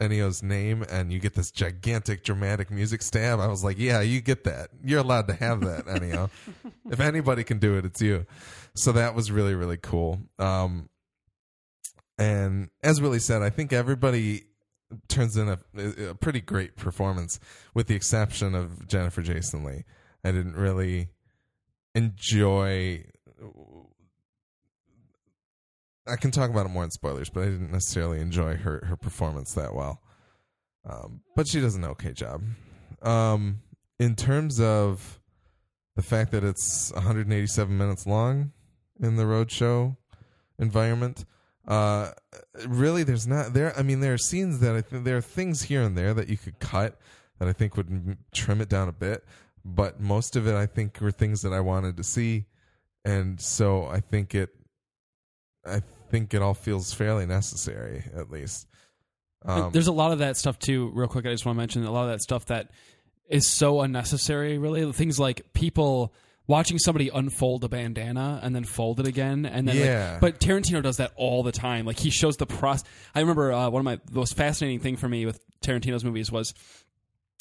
Ennio's 0.00 0.42
name 0.42 0.84
and 0.88 1.12
you 1.12 1.18
get 1.18 1.34
this 1.34 1.50
gigantic 1.50 2.22
dramatic 2.22 2.70
music 2.70 3.02
stab, 3.02 3.40
I 3.40 3.48
was 3.48 3.64
like, 3.64 3.78
yeah, 3.78 4.00
you 4.00 4.20
get 4.20 4.44
that. 4.44 4.70
You're 4.84 5.00
allowed 5.00 5.26
to 5.26 5.34
have 5.34 5.60
that, 5.62 5.86
Ennio. 5.86 6.30
if 6.88 7.00
anybody 7.00 7.42
can 7.42 7.58
do 7.58 7.76
it, 7.76 7.84
it's 7.84 8.00
you. 8.00 8.24
So 8.76 8.92
that 8.92 9.14
was 9.14 9.30
really 9.30 9.54
really 9.54 9.76
cool. 9.76 10.20
Um 10.38 10.88
and 12.16 12.70
as 12.82 13.00
Willie 13.00 13.20
said, 13.20 13.42
I 13.42 13.50
think 13.50 13.72
everybody 13.72 14.44
turns 15.08 15.36
in 15.36 15.48
a, 15.48 15.58
a 16.10 16.14
pretty 16.14 16.40
great 16.40 16.76
performance, 16.76 17.38
with 17.74 17.86
the 17.86 17.94
exception 17.94 18.54
of 18.54 18.88
Jennifer 18.88 19.22
Jason 19.22 19.62
Lee. 19.64 19.84
I 20.24 20.32
didn't 20.32 20.56
really 20.56 21.08
enjoy. 21.94 23.04
I 26.06 26.16
can 26.16 26.30
talk 26.30 26.50
about 26.50 26.66
it 26.66 26.70
more 26.70 26.84
in 26.84 26.90
spoilers, 26.90 27.28
but 27.28 27.42
I 27.42 27.46
didn't 27.46 27.72
necessarily 27.72 28.20
enjoy 28.20 28.56
her 28.56 28.84
her 28.86 28.96
performance 28.96 29.54
that 29.54 29.74
well. 29.74 30.02
Um, 30.88 31.20
but 31.36 31.48
she 31.48 31.60
does 31.60 31.74
an 31.74 31.84
okay 31.84 32.12
job. 32.12 32.42
Um, 33.02 33.60
in 33.98 34.14
terms 34.14 34.60
of 34.60 35.20
the 35.96 36.02
fact 36.02 36.32
that 36.32 36.44
it's 36.44 36.92
187 36.92 37.76
minutes 37.76 38.06
long 38.06 38.52
in 39.00 39.16
the 39.16 39.24
roadshow 39.24 39.96
environment, 40.58 41.24
uh, 41.68 42.12
really, 42.66 43.02
there's 43.02 43.26
not 43.26 43.52
there. 43.52 43.76
I 43.78 43.82
mean, 43.82 44.00
there 44.00 44.14
are 44.14 44.18
scenes 44.18 44.60
that 44.60 44.74
I 44.74 44.80
think 44.80 45.04
there 45.04 45.18
are 45.18 45.22
things 45.22 45.62
here 45.62 45.82
and 45.82 45.96
there 45.96 46.14
that 46.14 46.28
you 46.28 46.38
could 46.38 46.58
cut 46.58 46.98
that 47.38 47.46
I 47.46 47.52
think 47.52 47.76
would 47.76 48.16
trim 48.32 48.60
it 48.60 48.70
down 48.70 48.88
a 48.88 48.92
bit. 48.92 49.24
But 49.70 50.00
most 50.00 50.34
of 50.34 50.46
it, 50.46 50.54
I 50.54 50.64
think, 50.66 50.98
were 51.00 51.10
things 51.10 51.42
that 51.42 51.52
I 51.52 51.60
wanted 51.60 51.98
to 51.98 52.04
see, 52.04 52.46
and 53.04 53.38
so 53.40 53.84
I 53.86 54.00
think 54.00 54.34
it, 54.34 54.48
I 55.66 55.82
think 56.10 56.32
it 56.32 56.40
all 56.40 56.54
feels 56.54 56.92
fairly 56.94 57.26
necessary, 57.26 58.04
at 58.16 58.30
least. 58.30 58.66
Um, 59.44 59.70
There's 59.72 59.86
a 59.86 59.92
lot 59.92 60.12
of 60.12 60.20
that 60.20 60.36
stuff 60.38 60.58
too. 60.58 60.90
Real 60.94 61.06
quick, 61.08 61.26
I 61.26 61.30
just 61.32 61.44
want 61.44 61.56
to 61.56 61.58
mention 61.60 61.84
a 61.84 61.90
lot 61.92 62.04
of 62.04 62.10
that 62.10 62.22
stuff 62.22 62.46
that 62.46 62.70
is 63.28 63.46
so 63.48 63.82
unnecessary. 63.82 64.56
Really, 64.56 64.90
things 64.92 65.20
like 65.20 65.52
people 65.52 66.14
watching 66.46 66.78
somebody 66.78 67.10
unfold 67.12 67.62
a 67.62 67.68
bandana 67.68 68.40
and 68.42 68.56
then 68.56 68.64
fold 68.64 69.00
it 69.00 69.06
again, 69.06 69.44
and 69.44 69.68
then 69.68 69.76
like- 69.76 69.84
Yeah. 69.84 70.18
but 70.18 70.40
Tarantino 70.40 70.82
does 70.82 70.96
that 70.96 71.12
all 71.16 71.42
the 71.42 71.52
time. 71.52 71.84
Like 71.84 71.98
he 71.98 72.08
shows 72.08 72.38
the 72.38 72.46
process. 72.46 72.88
I 73.14 73.20
remember 73.20 73.52
uh, 73.52 73.68
one 73.68 73.80
of 73.80 73.84
my 73.84 74.00
most 74.12 74.34
fascinating 74.34 74.80
thing 74.80 74.96
for 74.96 75.10
me 75.10 75.26
with 75.26 75.38
Tarantino's 75.62 76.04
movies 76.04 76.32
was 76.32 76.54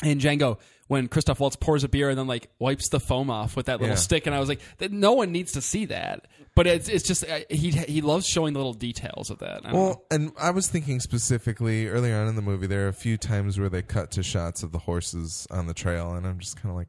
in 0.03 0.19
Django 0.19 0.57
when 0.87 1.07
Christoph 1.07 1.39
Waltz 1.39 1.55
pours 1.55 1.83
a 1.83 1.89
beer 1.89 2.09
and 2.09 2.17
then 2.17 2.27
like 2.27 2.49
wipes 2.59 2.89
the 2.89 2.99
foam 2.99 3.29
off 3.29 3.55
with 3.55 3.65
that 3.67 3.79
little 3.79 3.95
Yeah. 3.95 3.99
stick, 3.99 4.25
and 4.25 4.35
I 4.35 4.39
was 4.39 4.49
like, 4.49 4.59
no 4.91 5.13
one 5.13 5.31
needs 5.31 5.51
to 5.53 5.61
see 5.61 5.85
that. 5.85 6.27
But 6.55 6.65
it's 6.65 6.89
it's 6.89 7.05
just 7.07 7.23
uh, 7.29 7.39
he 7.49 7.69
he 7.71 8.01
loves 8.01 8.25
showing 8.25 8.53
the 8.53 8.59
little 8.59 8.73
details 8.73 9.29
of 9.29 9.39
that. 9.39 9.63
Don't 9.63 9.73
know. 9.73 9.79
Well, 9.79 10.05
and 10.09 10.31
I 10.39 10.49
was 10.51 10.67
thinking 10.67 10.99
specifically 10.99 11.87
earlier 11.87 12.15
on 12.17 12.27
in 12.27 12.35
the 12.35 12.41
movie, 12.41 12.65
there 12.67 12.85
are 12.85 12.89
a 12.89 12.93
few 12.93 13.15
times 13.17 13.59
where 13.59 13.69
they 13.69 13.81
cut 13.83 14.09
to 14.11 14.23
shots 14.23 14.63
of 14.63 14.71
the 14.71 14.79
horses 14.79 15.45
on 15.51 15.67
the 15.67 15.73
trail, 15.75 16.13
and 16.13 16.25
I'm 16.25 16.39
just 16.39 16.55
kind 16.55 16.71
of 16.71 16.75
like, 16.75 16.87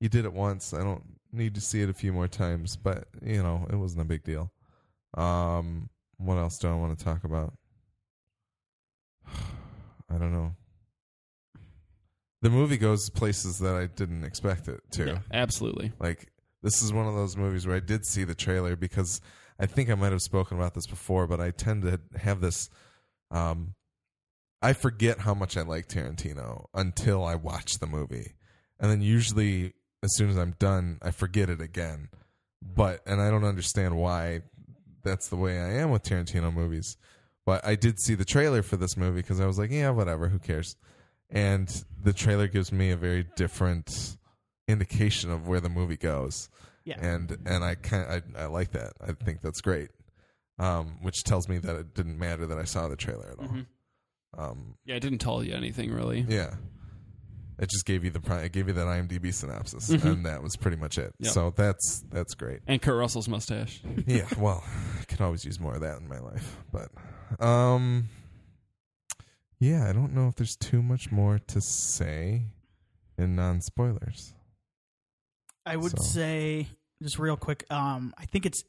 you 0.00 0.08
did 0.08 0.24
it 0.24 0.32
once. 0.32 0.74
I 0.74 0.82
don't 0.82 1.04
need 1.32 1.54
to 1.54 1.60
see 1.60 1.80
it 1.82 1.88
a 1.88 1.94
few 1.94 2.12
more 2.12 2.26
times, 2.26 2.76
but 2.76 3.04
you 3.22 3.40
know, 3.42 3.66
it 3.70 3.76
wasn't 3.76 4.02
a 4.02 4.04
big 4.06 4.24
deal. 4.24 4.50
Um, 5.16 5.90
what 6.16 6.36
else 6.38 6.58
do 6.58 6.68
I 6.68 6.74
want 6.74 6.98
to 6.98 7.04
talk 7.04 7.22
about? 7.22 7.52
I 10.10 10.16
don't 10.18 10.32
know. 10.32 10.54
The 12.40 12.50
movie 12.50 12.76
goes 12.76 13.10
places 13.10 13.58
that 13.58 13.74
I 13.74 13.86
didn't 13.86 14.24
expect 14.24 14.68
it 14.68 14.80
to. 14.92 15.06
Yeah, 15.06 15.18
absolutely. 15.32 15.92
Like 15.98 16.30
this 16.62 16.82
is 16.82 16.92
one 16.92 17.06
of 17.06 17.14
those 17.14 17.36
movies 17.36 17.66
where 17.66 17.76
I 17.76 17.80
did 17.80 18.06
see 18.06 18.24
the 18.24 18.34
trailer 18.34 18.76
because 18.76 19.20
I 19.58 19.66
think 19.66 19.90
I 19.90 19.94
might 19.94 20.12
have 20.12 20.22
spoken 20.22 20.56
about 20.56 20.74
this 20.74 20.86
before, 20.86 21.26
but 21.26 21.40
I 21.40 21.50
tend 21.50 21.82
to 21.82 22.00
have 22.18 22.40
this 22.40 22.70
um 23.30 23.74
I 24.60 24.72
forget 24.72 25.20
how 25.20 25.34
much 25.34 25.56
I 25.56 25.62
like 25.62 25.88
Tarantino 25.88 26.66
until 26.74 27.24
I 27.24 27.36
watch 27.36 27.78
the 27.78 27.86
movie. 27.86 28.34
And 28.80 28.90
then 28.90 29.02
usually 29.02 29.74
as 30.02 30.14
soon 30.16 30.30
as 30.30 30.36
I'm 30.36 30.54
done, 30.58 30.98
I 31.02 31.10
forget 31.10 31.50
it 31.50 31.60
again. 31.60 32.08
But 32.62 33.00
and 33.06 33.20
I 33.20 33.30
don't 33.30 33.44
understand 33.44 33.96
why 33.96 34.42
that's 35.02 35.28
the 35.28 35.36
way 35.36 35.58
I 35.60 35.74
am 35.74 35.90
with 35.90 36.02
Tarantino 36.02 36.52
movies. 36.52 36.96
But 37.46 37.64
I 37.64 37.76
did 37.76 37.98
see 37.98 38.14
the 38.14 38.24
trailer 38.24 38.62
for 38.62 38.76
this 38.76 38.96
movie 38.96 39.22
because 39.22 39.40
I 39.40 39.46
was 39.46 39.58
like, 39.58 39.70
yeah, 39.70 39.90
whatever, 39.90 40.28
who 40.28 40.38
cares? 40.38 40.76
And 41.30 41.68
the 42.02 42.12
trailer 42.12 42.48
gives 42.48 42.72
me 42.72 42.90
a 42.90 42.96
very 42.96 43.26
different 43.36 44.16
indication 44.66 45.30
of 45.30 45.46
where 45.48 45.60
the 45.60 45.68
movie 45.68 45.96
goes. 45.96 46.48
Yeah. 46.84 46.98
And 47.00 47.36
and 47.46 47.62
I 47.64 47.74
kind 47.74 48.22
I, 48.36 48.42
I 48.42 48.46
like 48.46 48.72
that. 48.72 48.92
I 49.00 49.12
think 49.12 49.40
that's 49.42 49.60
great. 49.60 49.90
Um, 50.58 50.98
which 51.02 51.22
tells 51.24 51.48
me 51.48 51.58
that 51.58 51.76
it 51.76 51.94
didn't 51.94 52.18
matter 52.18 52.46
that 52.46 52.58
I 52.58 52.64
saw 52.64 52.88
the 52.88 52.96
trailer 52.96 53.30
at 53.30 53.38
all. 53.38 53.46
Mhm. 53.46 53.66
Um, 54.36 54.74
Yeah, 54.84 54.96
it 54.96 55.00
didn't 55.00 55.18
tell 55.18 55.42
you 55.44 55.54
anything 55.54 55.92
really. 55.92 56.24
yeah. 56.28 56.54
It 57.60 57.68
just 57.70 57.84
gave 57.86 58.04
you 58.04 58.10
the 58.10 58.20
it 58.44 58.52
gave 58.52 58.68
you 58.68 58.74
that 58.74 58.86
IMDb 58.86 59.34
synopsis, 59.34 59.90
Mhm. 59.90 60.04
and 60.04 60.26
that 60.26 60.42
was 60.44 60.54
pretty 60.56 60.76
much 60.76 60.96
it. 60.96 61.12
Yep. 61.18 61.32
So 61.32 61.50
that's 61.56 62.04
that's 62.10 62.34
great. 62.34 62.60
And 62.68 62.80
Kurt 62.80 62.96
Russell's 62.96 63.28
mustache. 63.28 63.82
yeah, 64.06 64.26
well, 64.38 64.62
I 65.00 65.04
could 65.04 65.20
always 65.20 65.44
use 65.44 65.58
more 65.60 65.74
of 65.74 65.80
that 65.80 66.00
in 66.00 66.08
my 66.08 66.20
life, 66.20 66.56
but 66.72 66.88
um, 67.44 68.08
yeah, 69.60 69.88
I 69.88 69.92
don't 69.92 70.14
know 70.14 70.28
if 70.28 70.36
there's 70.36 70.56
too 70.56 70.82
much 70.82 71.10
more 71.12 71.38
to 71.48 71.60
say 71.60 72.42
in 73.16 73.34
non 73.36 73.60
spoilers. 73.60 74.34
I 75.66 75.76
would 75.76 75.98
So- 75.98 76.02
say 76.04 76.68
just 77.02 77.18
real 77.18 77.36
quick. 77.36 77.64
Um, 77.70 78.14
I 78.18 78.24
think 78.26 78.46
it's. 78.46 78.64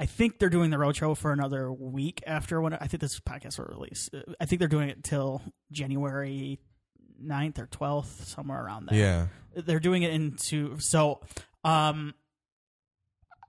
I 0.00 0.06
think 0.06 0.38
they're 0.38 0.48
doing 0.48 0.70
the 0.70 0.76
roadshow 0.76 1.16
for 1.16 1.32
another 1.32 1.72
week 1.72 2.22
after 2.24 2.60
when 2.60 2.72
I 2.72 2.86
think 2.86 3.00
this 3.00 3.18
podcast 3.18 3.58
will 3.58 3.64
release. 3.66 4.08
I 4.40 4.46
think 4.46 4.60
they're 4.60 4.68
doing 4.68 4.90
it 4.90 5.02
till 5.02 5.42
January 5.72 6.60
9th 7.20 7.58
or 7.58 7.66
twelfth, 7.66 8.28
somewhere 8.28 8.64
around 8.64 8.86
there. 8.86 8.96
Yeah, 8.98 9.26
they're 9.62 9.80
doing 9.80 10.04
it 10.04 10.12
into 10.12 10.78
so. 10.78 11.20
Um, 11.64 12.14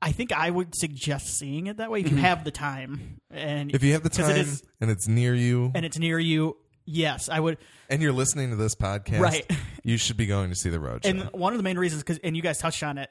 I 0.01 0.11
think 0.13 0.31
I 0.31 0.49
would 0.49 0.73
suggest 0.75 1.37
seeing 1.37 1.67
it 1.67 1.77
that 1.77 1.91
way 1.91 1.99
if 2.01 2.09
you 2.09 2.17
Mhm. 2.17 2.21
have 2.21 2.43
the 2.45 2.51
time 2.51 3.19
and 3.29 3.73
if 3.75 3.83
you 3.83 3.93
have 3.93 4.03
the 4.03 4.09
'Cause 4.09 4.17
time 4.27 4.31
it 4.31 4.37
is- 4.37 4.63
and 4.79 4.89
it's 4.89 5.07
near 5.07 5.35
you, 5.35 5.71
and 5.75 5.85
it's 5.85 5.97
near 5.99 6.17
you. 6.19 6.55
Yes, 6.85 7.29
I 7.29 7.39
would. 7.39 7.57
and 7.89 8.01
you're 8.01 8.13
listening 8.13 8.49
to 8.49 8.55
this 8.55 8.75
podcast, 8.75 9.19
Right. 9.19 9.51
You 9.83 9.97
should 9.97 10.17
be 10.17 10.25
going 10.25 10.49
to 10.49 10.55
see 10.55 10.69
the 10.69 10.79
road. 10.79 11.05
And 11.05 11.23
one 11.31 11.53
of 11.53 11.57
the 11.57 11.63
main 11.63 11.77
reasons, 11.77 12.01
because 12.03 12.17
and 12.23 12.35
you 12.35 12.41
guys 12.41 12.57
touched 12.59 12.81
on 12.83 12.97
it, 12.97 13.09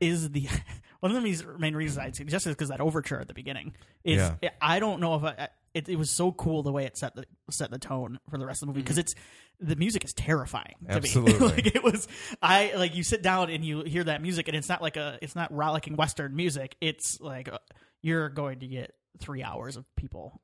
is 0.00 0.30
the 0.30 0.48
one 1.00 1.10
of 1.12 1.16
the 1.16 1.22
reas- 1.22 1.44
main 1.58 1.74
reasons 1.74 1.98
I'd 1.98 2.16
suggest 2.16 2.46
is 2.46 2.54
because 2.54 2.68
that 2.70 2.80
overture 2.80 3.20
at 3.20 3.28
the 3.28 3.34
beginning 3.34 3.74
is. 4.04 4.30
I 4.62 4.78
don't 4.78 5.00
know 5.00 5.16
if 5.16 5.24
I, 5.24 5.48
it, 5.74 5.88
it 5.88 5.96
was 5.96 6.10
so 6.10 6.32
cool 6.32 6.62
the 6.62 6.72
way 6.72 6.84
it 6.84 6.96
set 6.96 7.14
the 7.14 7.24
set 7.50 7.70
the 7.70 7.78
tone 7.78 8.18
for 8.28 8.38
the 8.38 8.46
rest 8.46 8.62
of 8.62 8.66
the 8.66 8.72
movie 8.72 8.82
because 8.82 8.98
it's 8.98 9.14
the 9.60 9.76
music 9.76 10.04
is 10.04 10.12
terrifying. 10.12 10.74
To 10.88 10.94
Absolutely. 10.96 11.32
me. 11.34 11.38
like 11.38 11.66
it 11.74 11.82
was. 11.82 12.08
I 12.42 12.72
like 12.76 12.94
you 12.94 13.02
sit 13.02 13.22
down 13.22 13.50
and 13.50 13.64
you 13.64 13.82
hear 13.82 14.04
that 14.04 14.22
music 14.22 14.48
and 14.48 14.56
it's 14.56 14.68
not 14.68 14.82
like 14.82 14.96
a 14.96 15.18
it's 15.22 15.36
not 15.36 15.52
rollicking 15.54 15.96
western 15.96 16.34
music. 16.34 16.76
It's 16.80 17.18
like 17.20 17.52
uh 17.52 17.58
you're 18.02 18.28
going 18.28 18.60
to 18.60 18.66
get 18.66 18.94
three 19.18 19.42
hours 19.42 19.76
of 19.76 19.84
people 19.96 20.40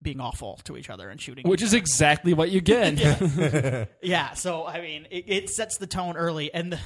being 0.00 0.20
awful 0.20 0.60
to 0.64 0.76
each 0.76 0.90
other 0.90 1.08
and 1.08 1.20
shooting 1.20 1.48
Which 1.48 1.60
each 1.60 1.66
is 1.68 1.74
exactly 1.74 2.34
what 2.34 2.50
you 2.50 2.60
get. 2.60 3.88
yeah, 4.02 4.34
so 4.34 4.66
I 4.66 4.80
mean, 4.80 5.06
it, 5.10 5.24
it 5.26 5.50
sets 5.50 5.78
the 5.78 5.86
tone 5.86 6.16
early, 6.16 6.52
and 6.54 6.72
the, 6.72 6.78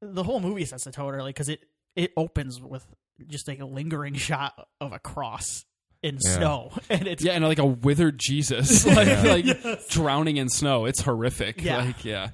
the 0.00 0.22
whole 0.22 0.40
movie 0.40 0.64
sets 0.64 0.84
the 0.84 0.92
tone 0.92 1.14
early 1.14 1.30
because 1.30 1.48
it 1.48 1.64
it 1.96 2.12
opens 2.16 2.60
with 2.60 2.86
just 3.26 3.48
like 3.48 3.60
a 3.60 3.64
lingering 3.64 4.14
shot 4.14 4.68
of 4.80 4.92
a 4.92 4.98
cross 4.98 5.64
in 6.06 6.18
Yeah. 6.24 6.30
snow, 6.36 6.72
and 6.90 7.06
it's 7.06 7.22
Yeah, 7.24 7.32
and 7.32 7.44
like 7.44 7.58
a 7.58 7.66
withered 7.66 8.18
Jesus, 8.18 8.86
like 8.96 9.06
Yeah. 9.08 9.22
like 9.22 9.44
Yes. 9.44 9.86
drowning 9.88 10.36
in 10.38 10.48
snow. 10.48 10.84
It's 10.86 11.00
horrific. 11.02 11.62
Yeah. 11.62 11.78
Like 11.84 12.04
yeah. 12.04 12.30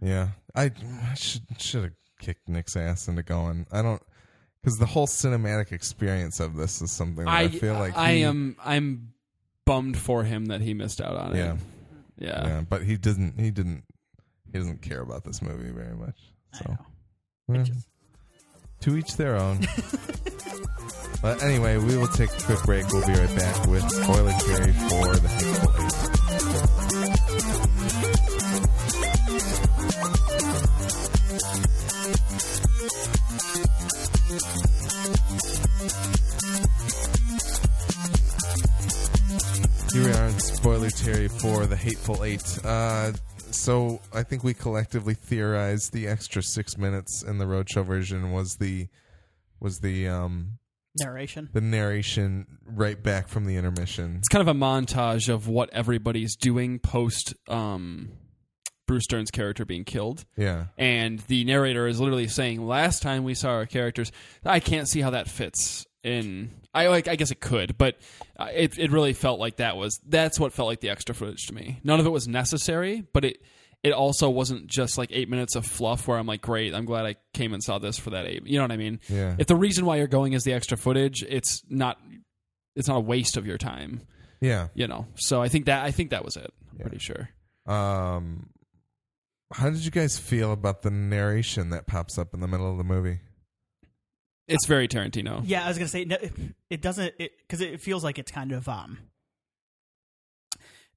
Yeah, 0.00 0.28
I, 0.54 0.70
I 1.10 1.14
should 1.14 1.42
should 1.58 1.82
have 1.84 1.92
kicked 2.20 2.48
Nick's 2.48 2.76
ass 2.76 3.06
into 3.08 3.22
going. 3.22 3.66
I 3.72 3.82
don't 3.82 4.02
because 4.62 4.78
the 4.78 4.86
whole 4.86 5.06
cinematic 5.06 5.72
experience 5.72 6.40
of 6.40 6.56
this 6.56 6.82
is 6.82 6.90
something 6.90 7.24
that 7.24 7.30
I, 7.30 7.42
I 7.42 7.48
feel 7.48 7.74
like 7.74 7.96
I 7.96 8.14
he- 8.14 8.22
am 8.24 8.56
I'm 8.64 9.12
bummed 9.64 9.96
for 9.96 10.24
him 10.24 10.46
that 10.46 10.60
he 10.60 10.74
missed 10.74 11.00
out 11.00 11.16
on 11.16 11.36
Yeah, 11.36 11.52
it. 11.54 11.58
Yeah. 12.18 12.46
yeah, 12.46 12.60
but 12.68 12.82
he 12.82 12.96
didn't. 12.96 13.38
He 13.38 13.50
didn't. 13.52 13.84
He 14.52 14.58
doesn't 14.58 14.82
care 14.82 15.00
about 15.00 15.24
this 15.24 15.40
movie 15.40 15.70
very 15.70 15.94
much. 15.96 16.18
I 16.54 16.58
So 16.58 16.64
know. 16.72 16.78
well, 17.48 17.60
It 17.60 17.64
just- 17.64 17.88
to 18.82 18.96
each 18.96 19.16
their 19.16 19.36
own. 19.36 19.60
but 21.22 21.42
anyway, 21.42 21.76
we 21.78 21.96
will 21.96 22.08
take 22.08 22.30
a 22.30 22.42
quick 22.42 22.62
break. 22.64 22.86
We'll 22.92 23.06
be 23.06 23.12
right 23.12 23.36
back 23.36 23.66
with 23.66 23.88
spoiler 23.90 24.32
theory 24.32 24.72
for 24.72 25.16
the 25.16 25.28
Hateful 25.28 25.72
Eight. 25.78 25.92
Here 39.92 40.04
we 40.04 40.12
are 40.12 40.26
in 40.26 40.40
spoiler 40.40 40.90
Terry 40.90 41.28
for 41.28 41.66
the 41.66 41.76
Hateful 41.76 42.24
Eight. 42.24 42.58
Uh, 42.64 43.12
so 43.54 44.00
I 44.12 44.22
think 44.22 44.44
we 44.44 44.54
collectively 44.54 45.14
theorized 45.14 45.92
the 45.92 46.06
extra 46.08 46.42
six 46.42 46.76
minutes 46.76 47.22
in 47.22 47.38
the 47.38 47.44
roadshow 47.44 47.84
version 47.84 48.32
was 48.32 48.56
the 48.56 48.88
was 49.60 49.80
the 49.80 50.08
um 50.08 50.58
narration. 51.00 51.48
the 51.52 51.60
narration 51.60 52.46
right 52.64 53.00
back 53.02 53.28
from 53.28 53.44
the 53.46 53.56
intermission. 53.56 54.16
It's 54.18 54.28
kind 54.28 54.46
of 54.46 54.54
a 54.54 54.58
montage 54.58 55.32
of 55.32 55.48
what 55.48 55.70
everybody's 55.72 56.36
doing 56.36 56.78
post 56.78 57.34
um 57.48 58.10
Bruce 58.86 59.06
Dern's 59.06 59.30
character 59.30 59.64
being 59.64 59.84
killed. 59.84 60.24
Yeah, 60.36 60.66
and 60.76 61.20
the 61.20 61.44
narrator 61.44 61.86
is 61.86 62.00
literally 62.00 62.28
saying 62.28 62.66
last 62.66 63.00
time 63.02 63.24
we 63.24 63.34
saw 63.34 63.50
our 63.50 63.66
characters 63.66 64.10
i 64.44 64.60
can't 64.60 64.88
see 64.88 65.00
how 65.00 65.10
that 65.10 65.28
fits 65.28 65.86
in 66.02 66.50
i 66.74 66.88
like 66.88 67.08
i 67.08 67.16
guess 67.16 67.30
it 67.30 67.40
could 67.40 67.76
but 67.78 67.96
uh, 68.38 68.48
it, 68.52 68.78
it 68.78 68.90
really 68.90 69.12
felt 69.12 69.38
like 69.40 69.56
that 69.56 69.76
was 69.76 70.00
that's 70.06 70.38
what 70.40 70.52
felt 70.52 70.68
like 70.68 70.80
the 70.80 70.90
extra 70.90 71.14
footage 71.14 71.46
to 71.46 71.54
me 71.54 71.80
none 71.84 72.00
of 72.00 72.06
it 72.06 72.10
was 72.10 72.26
necessary 72.28 73.02
but 73.12 73.24
it 73.24 73.42
it 73.82 73.92
also 73.92 74.30
wasn't 74.30 74.66
just 74.68 74.96
like 74.96 75.08
eight 75.12 75.28
minutes 75.28 75.54
of 75.56 75.66
fluff 75.66 76.06
where 76.08 76.18
i'm 76.18 76.26
like 76.26 76.40
great 76.40 76.74
i'm 76.74 76.84
glad 76.84 77.04
i 77.04 77.16
came 77.34 77.52
and 77.52 77.62
saw 77.62 77.78
this 77.78 77.98
for 77.98 78.10
that 78.10 78.26
eight 78.26 78.46
you 78.46 78.56
know 78.58 78.64
what 78.64 78.72
i 78.72 78.76
mean 78.76 79.00
yeah, 79.08 79.34
if 79.38 79.46
the 79.46 79.56
reason 79.56 79.84
why 79.84 79.96
you're 79.96 80.06
going 80.06 80.32
is 80.32 80.44
the 80.44 80.52
extra 80.52 80.76
footage 80.76 81.22
it's 81.24 81.62
not 81.68 81.98
it's 82.76 82.88
not 82.88 82.96
a 82.98 83.00
waste 83.00 83.36
of 83.36 83.46
your 83.46 83.58
time 83.58 84.00
yeah. 84.40 84.68
you 84.74 84.86
know 84.86 85.06
so 85.16 85.42
i 85.42 85.48
think 85.48 85.66
that 85.66 85.84
i 85.84 85.90
think 85.90 86.10
that 86.10 86.24
was 86.24 86.36
it 86.36 86.52
i'm 86.70 86.78
Yeah. 86.78 86.82
pretty 86.82 86.98
sure 86.98 87.28
Um, 87.66 88.48
how 89.52 89.68
did 89.70 89.84
you 89.84 89.90
guys 89.90 90.18
feel 90.18 90.50
about 90.52 90.82
the 90.82 90.90
narration 90.90 91.70
that 91.70 91.86
pops 91.86 92.16
up 92.18 92.32
in 92.34 92.40
the 92.40 92.48
middle 92.48 92.70
of 92.70 92.78
the 92.78 92.84
movie? 92.84 93.20
It's 94.54 94.66
very 94.66 94.88
tarantino 94.88 95.42
Yeah, 95.44 95.64
I 95.64 95.68
was 95.68 95.78
gonna 95.78 95.88
say 95.88 96.04
no, 96.04 96.16
it- 96.20 96.32
it 96.70 96.82
doesn't 96.82 97.14
because 97.18 97.60
it, 97.60 97.80
feels 97.80 98.02
like 98.04 98.18
it's 98.18 98.30
kind 98.32 98.52
of 98.52 98.68
um. 98.68 98.98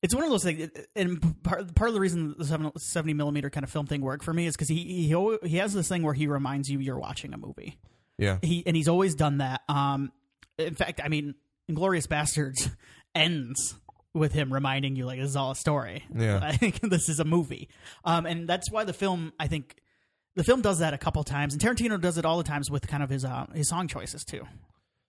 It's 0.01 0.13
one 0.13 0.23
of 0.23 0.29
those 0.29 0.43
things, 0.43 0.69
and 0.95 1.41
part, 1.43 1.73
part 1.73 1.87
of 1.87 1.93
the 1.95 1.99
reason 1.99 2.35
the 2.37 2.45
70 2.45 2.73
70 2.77 3.13
millimeter 3.13 3.49
kind 3.49 3.63
of 3.63 3.71
film 3.71 3.87
thing 3.87 4.01
worked 4.01 4.23
for 4.23 4.33
me 4.33 4.45
is 4.45 4.55
because 4.55 4.67
he 4.69 4.83
he 5.07 5.37
he 5.47 5.57
has 5.57 5.73
this 5.73 5.87
thing 5.87 6.03
where 6.03 6.13
he 6.13 6.27
reminds 6.27 6.69
you 6.69 6.79
you're 6.79 6.99
watching 6.99 7.33
a 7.33 7.37
movie. 7.37 7.79
Yeah, 8.17 8.37
He 8.41 8.63
and 8.67 8.75
he's 8.75 8.87
always 8.87 9.15
done 9.15 9.39
that. 9.39 9.61
Um, 9.67 10.11
in 10.59 10.75
fact, 10.75 11.01
I 11.03 11.07
mean, 11.07 11.33
Inglourious 11.71 12.07
Basterds 12.07 12.69
ends 13.15 13.75
with 14.13 14.31
him 14.31 14.53
reminding 14.53 14.95
you 14.95 15.05
like 15.05 15.19
this 15.19 15.29
is 15.31 15.35
all 15.35 15.51
a 15.51 15.55
story. 15.55 16.03
Yeah. 16.15 16.39
I 16.43 16.55
think 16.55 16.81
this 16.81 17.09
is 17.09 17.19
a 17.19 17.25
movie. 17.25 17.67
Um, 18.03 18.25
and 18.25 18.47
that's 18.47 18.69
why 18.71 18.83
the 18.83 18.93
film 18.93 19.33
I 19.39 19.47
think 19.47 19.75
the 20.35 20.43
film 20.43 20.61
does 20.61 20.79
that 20.79 20.93
a 20.93 20.97
couple 20.97 21.23
times, 21.23 21.53
and 21.53 21.61
Tarantino 21.61 21.99
does 21.99 22.17
it 22.17 22.25
all 22.25 22.37
the 22.37 22.43
times 22.43 22.69
with 22.69 22.87
kind 22.87 23.01
of 23.03 23.09
his 23.09 23.23
uh, 23.25 23.45
his 23.53 23.69
song 23.69 23.87
choices 23.87 24.23
too. 24.25 24.43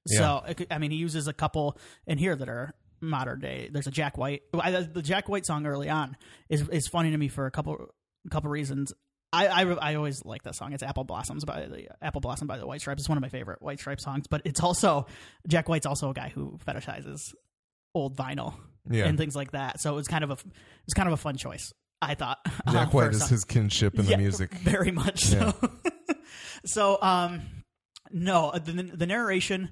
So 0.06 0.42
it 0.46 0.66
I 0.70 0.78
mean, 0.78 0.92
he 0.92 0.98
uses 0.98 1.26
a 1.26 1.32
couple 1.32 1.76
in 2.06 2.16
here 2.18 2.36
that 2.36 2.48
are 2.48 2.72
modern 3.00 3.40
day. 3.40 3.68
There's 3.72 3.86
a 3.88 3.90
Jack 3.90 4.16
White. 4.16 4.42
The 4.52 5.02
Jack 5.02 5.28
White 5.28 5.44
song 5.46 5.66
early 5.66 5.90
on 5.90 6.16
is 6.48 6.68
is 6.68 6.86
funny 6.88 7.10
to 7.10 7.16
me 7.18 7.28
for 7.28 7.46
a 7.46 7.50
couple 7.50 7.90
a 8.24 8.30
couple 8.30 8.50
reasons. 8.50 8.92
I, 9.32 9.48
I, 9.48 9.90
I 9.90 9.94
always 9.96 10.24
like 10.24 10.44
that 10.44 10.54
song. 10.54 10.72
It's 10.72 10.84
Apple 10.84 11.02
Blossoms 11.02 11.44
by 11.44 11.66
the 11.66 11.88
Apple 12.00 12.20
Blossom 12.20 12.46
by 12.46 12.58
the 12.58 12.66
White 12.66 12.80
Stripes. 12.80 13.02
It's 13.02 13.08
one 13.08 13.18
of 13.18 13.22
my 13.22 13.28
favorite 13.28 13.60
White 13.60 13.80
Stripes 13.80 14.04
songs. 14.04 14.28
But 14.28 14.42
it's 14.44 14.60
also 14.60 15.06
Jack 15.48 15.68
White's 15.68 15.84
also 15.86 16.10
a 16.10 16.14
guy 16.14 16.30
who 16.32 16.58
fetishizes 16.64 17.34
old 17.92 18.16
vinyl 18.16 18.54
Yeah. 18.88 19.06
and 19.06 19.18
things 19.18 19.34
like 19.34 19.50
that. 19.50 19.80
So 19.80 19.92
it 19.92 19.96
was 19.96 20.06
kind 20.06 20.22
of 20.22 20.30
a 20.30 20.36
it's 20.84 20.94
kind 20.94 21.08
of 21.08 21.12
a 21.12 21.16
fun 21.16 21.36
choice. 21.36 21.72
I 22.02 22.14
thought 22.14 22.38
Jack 22.70 22.88
um, 22.88 22.92
White 22.92 23.10
is 23.12 23.28
his 23.28 23.44
kinship 23.44 23.98
in 23.98 24.04
Yeah, 24.04 24.16
the 24.16 24.22
music. 24.22 24.52
very 24.54 24.90
much 24.90 25.24
so. 25.24 25.54
so, 26.64 26.98
um, 27.02 27.42
no, 28.10 28.52
the, 28.52 28.72
the 28.72 29.06
narration, 29.06 29.70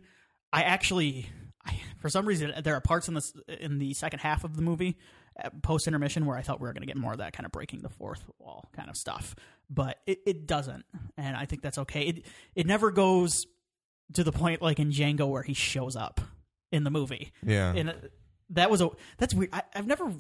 I 0.52 0.62
actually, 0.62 1.28
I, 1.66 1.78
for 2.00 2.08
some 2.08 2.26
reason, 2.26 2.52
there 2.62 2.74
are 2.74 2.80
parts 2.80 3.08
in 3.08 3.14
this 3.14 3.32
in 3.48 3.78
the 3.78 3.94
second 3.94 4.20
half 4.20 4.44
of 4.44 4.56
the 4.56 4.62
movie, 4.62 4.96
post 5.62 5.86
intermission, 5.86 6.26
where 6.26 6.36
I 6.36 6.42
thought 6.42 6.60
we 6.60 6.66
were 6.66 6.72
going 6.72 6.82
to 6.82 6.86
get 6.86 6.96
more 6.96 7.12
of 7.12 7.18
that 7.18 7.32
kind 7.32 7.44
of 7.46 7.52
breaking 7.52 7.82
the 7.82 7.88
fourth 7.90 8.24
wall 8.38 8.68
kind 8.74 8.88
of 8.88 8.96
stuff, 8.96 9.34
but 9.70 9.98
it, 10.06 10.18
it 10.26 10.46
doesn't, 10.46 10.84
and 11.16 11.36
I 11.36 11.44
think 11.46 11.62
that's 11.62 11.78
okay. 11.78 12.02
It 12.02 12.26
it 12.54 12.66
never 12.66 12.90
goes 12.90 13.46
to 14.14 14.24
the 14.24 14.32
point 14.32 14.62
like 14.62 14.78
in 14.78 14.90
Django 14.90 15.28
where 15.28 15.42
he 15.42 15.54
shows 15.54 15.96
up 15.96 16.20
in 16.72 16.84
the 16.84 16.90
movie, 16.90 17.32
Yeah. 17.44 17.72
and 17.74 17.90
uh, 17.90 17.94
that 18.50 18.70
was 18.70 18.80
a 18.80 18.90
that's 19.18 19.34
weird. 19.34 19.50
I, 19.52 19.62
I've 19.74 19.86
never 19.86 20.12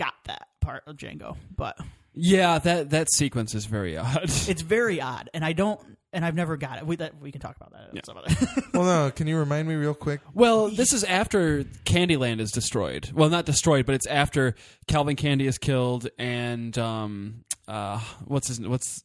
got 0.00 0.14
that 0.24 0.48
part 0.60 0.82
of 0.86 0.96
Django, 0.96 1.36
but 1.56 1.78
Yeah, 2.14 2.58
that 2.58 2.90
that 2.90 3.10
sequence 3.12 3.54
is 3.54 3.66
very 3.66 3.96
odd. 3.96 4.24
it's 4.24 4.62
very 4.62 5.00
odd, 5.00 5.30
and 5.34 5.44
I 5.44 5.52
don't, 5.52 5.80
and 6.12 6.24
I've 6.24 6.34
never 6.34 6.56
got 6.56 6.78
it. 6.78 6.86
We 6.86 6.96
that 6.96 7.20
we 7.20 7.30
can 7.30 7.40
talk 7.40 7.56
about 7.56 7.72
that. 7.72 7.90
Yeah. 7.92 8.00
Some 8.04 8.16
other. 8.16 8.34
well, 8.74 8.84
no. 8.84 9.10
Can 9.10 9.26
you 9.28 9.36
remind 9.38 9.68
me 9.68 9.74
real 9.76 9.94
quick? 9.94 10.20
Well, 10.34 10.68
this 10.70 10.92
is 10.92 11.04
after 11.04 11.64
Candyland 11.84 12.40
is 12.40 12.50
destroyed. 12.50 13.10
Well, 13.14 13.28
not 13.28 13.44
destroyed, 13.44 13.86
but 13.86 13.94
it's 13.94 14.06
after 14.08 14.54
Calvin 14.88 15.16
Candie 15.16 15.46
is 15.46 15.58
killed 15.58 16.08
and 16.18 16.76
um 16.78 17.44
uh 17.68 18.00
what's 18.24 18.48
his 18.48 18.60
what's 18.60 19.02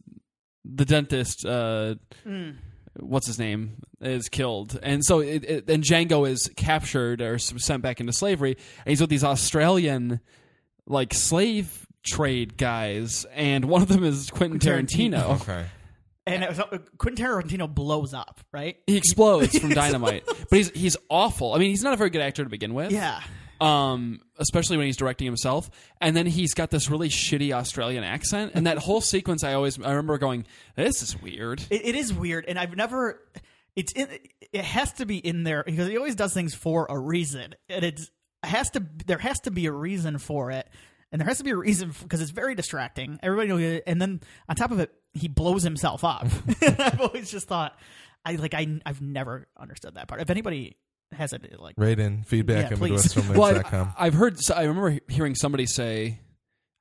the 0.63 0.85
dentist 0.85 1.45
uh 1.45 1.95
what's 2.99 3.27
his 3.27 3.37
name 3.37 3.77
is 4.01 4.29
killed. 4.29 4.79
And 4.81 5.03
so 5.05 5.19
it, 5.19 5.43
it, 5.43 5.69
and 5.69 5.83
Django 5.83 6.27
is 6.27 6.49
captured 6.55 7.21
or 7.21 7.37
sent 7.37 7.83
back 7.83 7.99
into 7.99 8.13
slavery 8.13 8.53
and 8.85 8.89
he's 8.89 9.01
with 9.01 9.09
these 9.09 9.23
Australian 9.23 10.21
like 10.87 11.13
slave 11.13 11.85
trade 12.03 12.57
guys 12.57 13.25
and 13.33 13.65
one 13.65 13.81
of 13.81 13.87
them 13.87 14.03
is 14.03 14.29
Quentin 14.29 14.59
Tarantino. 14.59 15.41
Okay. 15.41 15.65
and 16.27 16.43
it 16.43 16.49
was, 16.49 16.59
Quentin 16.97 17.25
Tarantino 17.25 17.73
blows 17.73 18.13
up, 18.13 18.41
right? 18.51 18.77
He 18.87 18.97
explodes 18.97 19.57
from 19.57 19.69
dynamite. 19.69 20.23
But 20.49 20.57
he's 20.57 20.69
he's 20.71 20.97
awful. 21.09 21.53
I 21.53 21.57
mean, 21.57 21.69
he's 21.71 21.81
not 21.83 21.93
a 21.93 21.97
very 21.97 22.11
good 22.11 22.21
actor 22.21 22.43
to 22.43 22.49
begin 22.49 22.73
with. 22.75 22.91
Yeah, 22.91 23.19
um, 23.59 24.21
especially 24.37 24.77
when 24.77 24.85
he's 24.85 24.97
directing 24.97 25.25
himself. 25.25 25.69
And 25.99 26.15
then 26.15 26.27
he's 26.27 26.53
got 26.53 26.69
this 26.69 26.89
really 26.89 27.09
shitty 27.09 27.51
Australian 27.51 28.03
accent, 28.03 28.51
and 28.53 28.67
that 28.67 28.77
whole 28.77 29.01
sequence, 29.01 29.43
I 29.43 29.53
always 29.53 29.79
I 29.79 29.89
remember 29.89 30.17
going, 30.19 30.45
"This 30.75 31.01
is 31.01 31.19
weird." 31.19 31.63
it, 31.71 31.85
it 31.85 31.95
is 31.95 32.13
weird, 32.13 32.45
and 32.47 32.59
I've 32.59 32.75
never. 32.75 33.21
It's 33.75 33.91
in. 33.93 34.07
It 34.53 34.63
has 34.63 34.93
to 34.93 35.05
be 35.05 35.17
in 35.17 35.43
there 35.43 35.63
because 35.63 35.87
he 35.87 35.97
always 35.97 36.15
does 36.15 36.33
things 36.33 36.53
for 36.53 36.85
a 36.89 36.97
reason, 36.97 37.55
and 37.69 37.83
it's 37.83 38.03
it 38.03 38.09
has 38.45 38.69
to. 38.71 38.85
There 39.05 39.17
has 39.17 39.39
to 39.41 39.51
be 39.51 39.65
a 39.65 39.71
reason 39.71 40.17
for 40.17 40.51
it, 40.51 40.67
and 41.11 41.19
there 41.19 41.27
has 41.27 41.37
to 41.39 41.43
be 41.43 41.51
a 41.51 41.55
reason 41.55 41.93
because 42.03 42.21
it's 42.21 42.31
very 42.31 42.55
distracting. 42.55 43.19
Everybody 43.23 43.49
knows, 43.49 43.61
it, 43.61 43.83
and 43.87 44.01
then 44.01 44.21
on 44.49 44.55
top 44.55 44.71
of 44.71 44.79
it, 44.79 44.91
he 45.13 45.27
blows 45.27 45.63
himself 45.63 46.03
up. 46.03 46.27
I've 46.61 47.01
always 47.01 47.29
just 47.31 47.47
thought, 47.47 47.77
I 48.25 48.33
like 48.35 48.53
I 48.53 48.79
I've 48.85 49.01
never 49.01 49.47
understood 49.57 49.95
that 49.95 50.07
part. 50.07 50.21
If 50.21 50.29
anybody 50.29 50.77
has 51.11 51.33
it, 51.33 51.59
like 51.59 51.75
Rate 51.77 51.99
in 51.99 52.23
feedback 52.23 52.65
Yeah, 52.65 52.73
at 52.73 52.77
please. 52.77 53.13
MidwestFilmmates.com. 53.13 53.93
I, 53.97 54.07
I've 54.07 54.13
heard. 54.13 54.37
I 54.53 54.63
remember 54.63 54.99
hearing 55.07 55.35
somebody 55.35 55.65
say. 55.65 56.19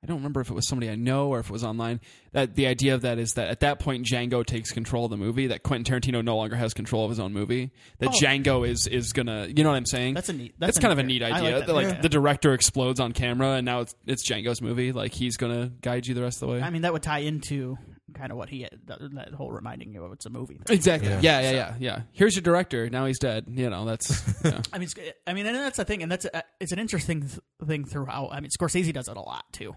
I 0.05 0.07
don't 0.07 0.17
remember 0.17 0.39
if 0.39 0.51
it 0.51 0.53
was 0.53 0.67
somebody 0.67 0.91
I 0.91 0.95
know 0.95 1.29
or 1.29 1.39
if 1.39 1.47
it 1.47 1.51
was 1.51 1.63
online. 1.63 1.99
That 2.33 2.53
the 2.53 2.67
idea 2.67 2.93
of 2.93 3.01
that 3.01 3.17
is 3.17 3.31
that 3.37 3.49
at 3.49 3.61
that 3.61 3.79
point 3.79 4.05
Django 4.05 4.45
takes 4.45 4.71
control 4.71 5.05
of 5.05 5.09
the 5.11 5.17
movie. 5.17 5.47
That 5.47 5.63
Quentin 5.63 5.99
Tarantino 5.99 6.23
no 6.23 6.37
longer 6.37 6.55
has 6.55 6.75
control 6.75 7.05
of 7.05 7.09
his 7.09 7.19
own 7.19 7.33
movie. 7.33 7.71
That 7.97 8.09
Oh. 8.09 8.11
Django 8.11 8.67
is 8.67 8.85
is 8.85 9.13
gonna. 9.13 9.47
You 9.47 9.63
know 9.63 9.71
what 9.71 9.77
I'm 9.77 9.85
saying? 9.87 10.13
that's 10.13 10.29
a 10.29 10.33
neat. 10.33 10.53
That's, 10.59 10.75
That's, 10.75 10.79
kind 10.79 10.91
of 10.91 10.99
a 10.99 11.03
neat 11.03 11.23
I 11.23 11.31
idea. 11.31 11.57
Like, 11.57 11.65
that. 11.65 11.73
like 11.73 11.87
Yeah. 11.87 12.01
the 12.01 12.09
director 12.09 12.53
explodes 12.53 12.99
on 12.99 13.13
camera, 13.13 13.53
and 13.53 13.65
now 13.65 13.79
it's 13.81 13.95
it's 14.05 14.29
Django's 14.29 14.61
movie. 14.61 14.91
Like 14.91 15.11
he's 15.11 15.37
gonna 15.37 15.71
guide 15.81 16.05
you 16.05 16.13
the 16.13 16.21
rest 16.21 16.41
of 16.43 16.47
the 16.49 16.53
way. 16.53 16.61
I 16.61 16.69
mean, 16.69 16.83
that 16.83 16.93
would 16.93 17.01
tie 17.03 17.19
into 17.19 17.77
kind 18.13 18.31
of 18.31 18.37
what 18.37 18.47
he 18.49 18.67
that, 18.85 18.99
that 19.15 19.33
whole 19.33 19.51
reminding 19.51 19.91
you 19.93 20.03
of 20.03 20.13
it's 20.13 20.25
a 20.25 20.29
movie. 20.29 20.59
Thing. 20.65 20.75
Exactly. 20.75 21.09
Yeah. 21.09 21.19
Yeah, 21.21 21.41
yeah, 21.41 21.51
yeah, 21.51 21.73
yeah. 21.79 22.01
Here's 22.11 22.35
your 22.35 22.43
director. 22.43 22.89
Now 22.89 23.07
he's 23.07 23.17
dead. 23.19 23.45
You 23.49 23.69
know, 23.69 23.85
that's 23.85 24.23
yeah. 24.45 24.61
I 24.73 24.77
mean, 24.77 24.89
I 25.25 25.33
mean, 25.33 25.45
and 25.47 25.55
that's 25.55 25.77
the 25.77 25.85
thing, 25.85 26.03
and 26.03 26.11
that's 26.11 26.25
a, 26.25 26.43
it's 26.59 26.71
an 26.71 26.79
interesting 26.79 27.21
th- 27.21 27.39
thing 27.65 27.85
throughout. 27.85 28.29
I 28.31 28.39
mean, 28.39 28.51
Scorsese 28.57 28.93
does 28.93 29.07
it 29.07 29.17
a 29.17 29.21
lot 29.21 29.45
too. 29.51 29.75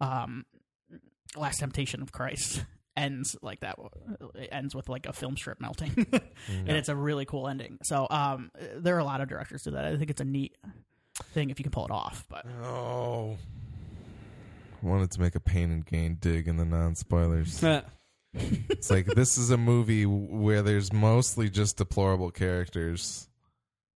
Um, 0.00 0.44
Last 1.36 1.58
Temptation 1.58 2.02
of 2.02 2.12
Christ 2.12 2.64
ends 2.96 3.36
like 3.42 3.60
that. 3.60 3.78
It 4.34 4.48
ends 4.52 4.74
with 4.74 4.88
like 4.88 5.06
a 5.06 5.12
film 5.12 5.36
strip 5.36 5.60
melting, 5.60 6.06
and 6.48 6.70
it's 6.70 6.88
a 6.88 6.96
really 6.96 7.24
cool 7.24 7.48
ending. 7.48 7.78
So, 7.82 8.06
um, 8.10 8.50
there 8.76 8.96
are 8.96 9.00
a 9.00 9.04
lot 9.04 9.20
of 9.20 9.28
directors 9.28 9.62
do 9.62 9.72
that. 9.72 9.84
I 9.84 9.96
think 9.96 10.10
it's 10.10 10.20
a 10.20 10.24
neat 10.24 10.56
thing 11.32 11.50
if 11.50 11.58
you 11.58 11.62
can 11.64 11.72
pull 11.72 11.84
it 11.84 11.90
off. 11.90 12.24
But 12.28 12.46
Oh. 12.62 13.36
Wanted 14.82 15.10
to 15.12 15.20
make 15.20 15.34
a 15.34 15.40
pain 15.40 15.70
and 15.70 15.84
gain 15.84 16.16
dig 16.20 16.46
in 16.48 16.56
the 16.58 16.64
non 16.64 16.94
spoilers. 16.94 17.62
It's 18.34 18.90
like 18.90 19.06
this 19.06 19.38
is 19.38 19.50
a 19.50 19.56
movie 19.56 20.04
where 20.04 20.60
there's 20.60 20.92
mostly 20.92 21.48
just 21.48 21.78
deplorable 21.78 22.30
characters. 22.30 23.28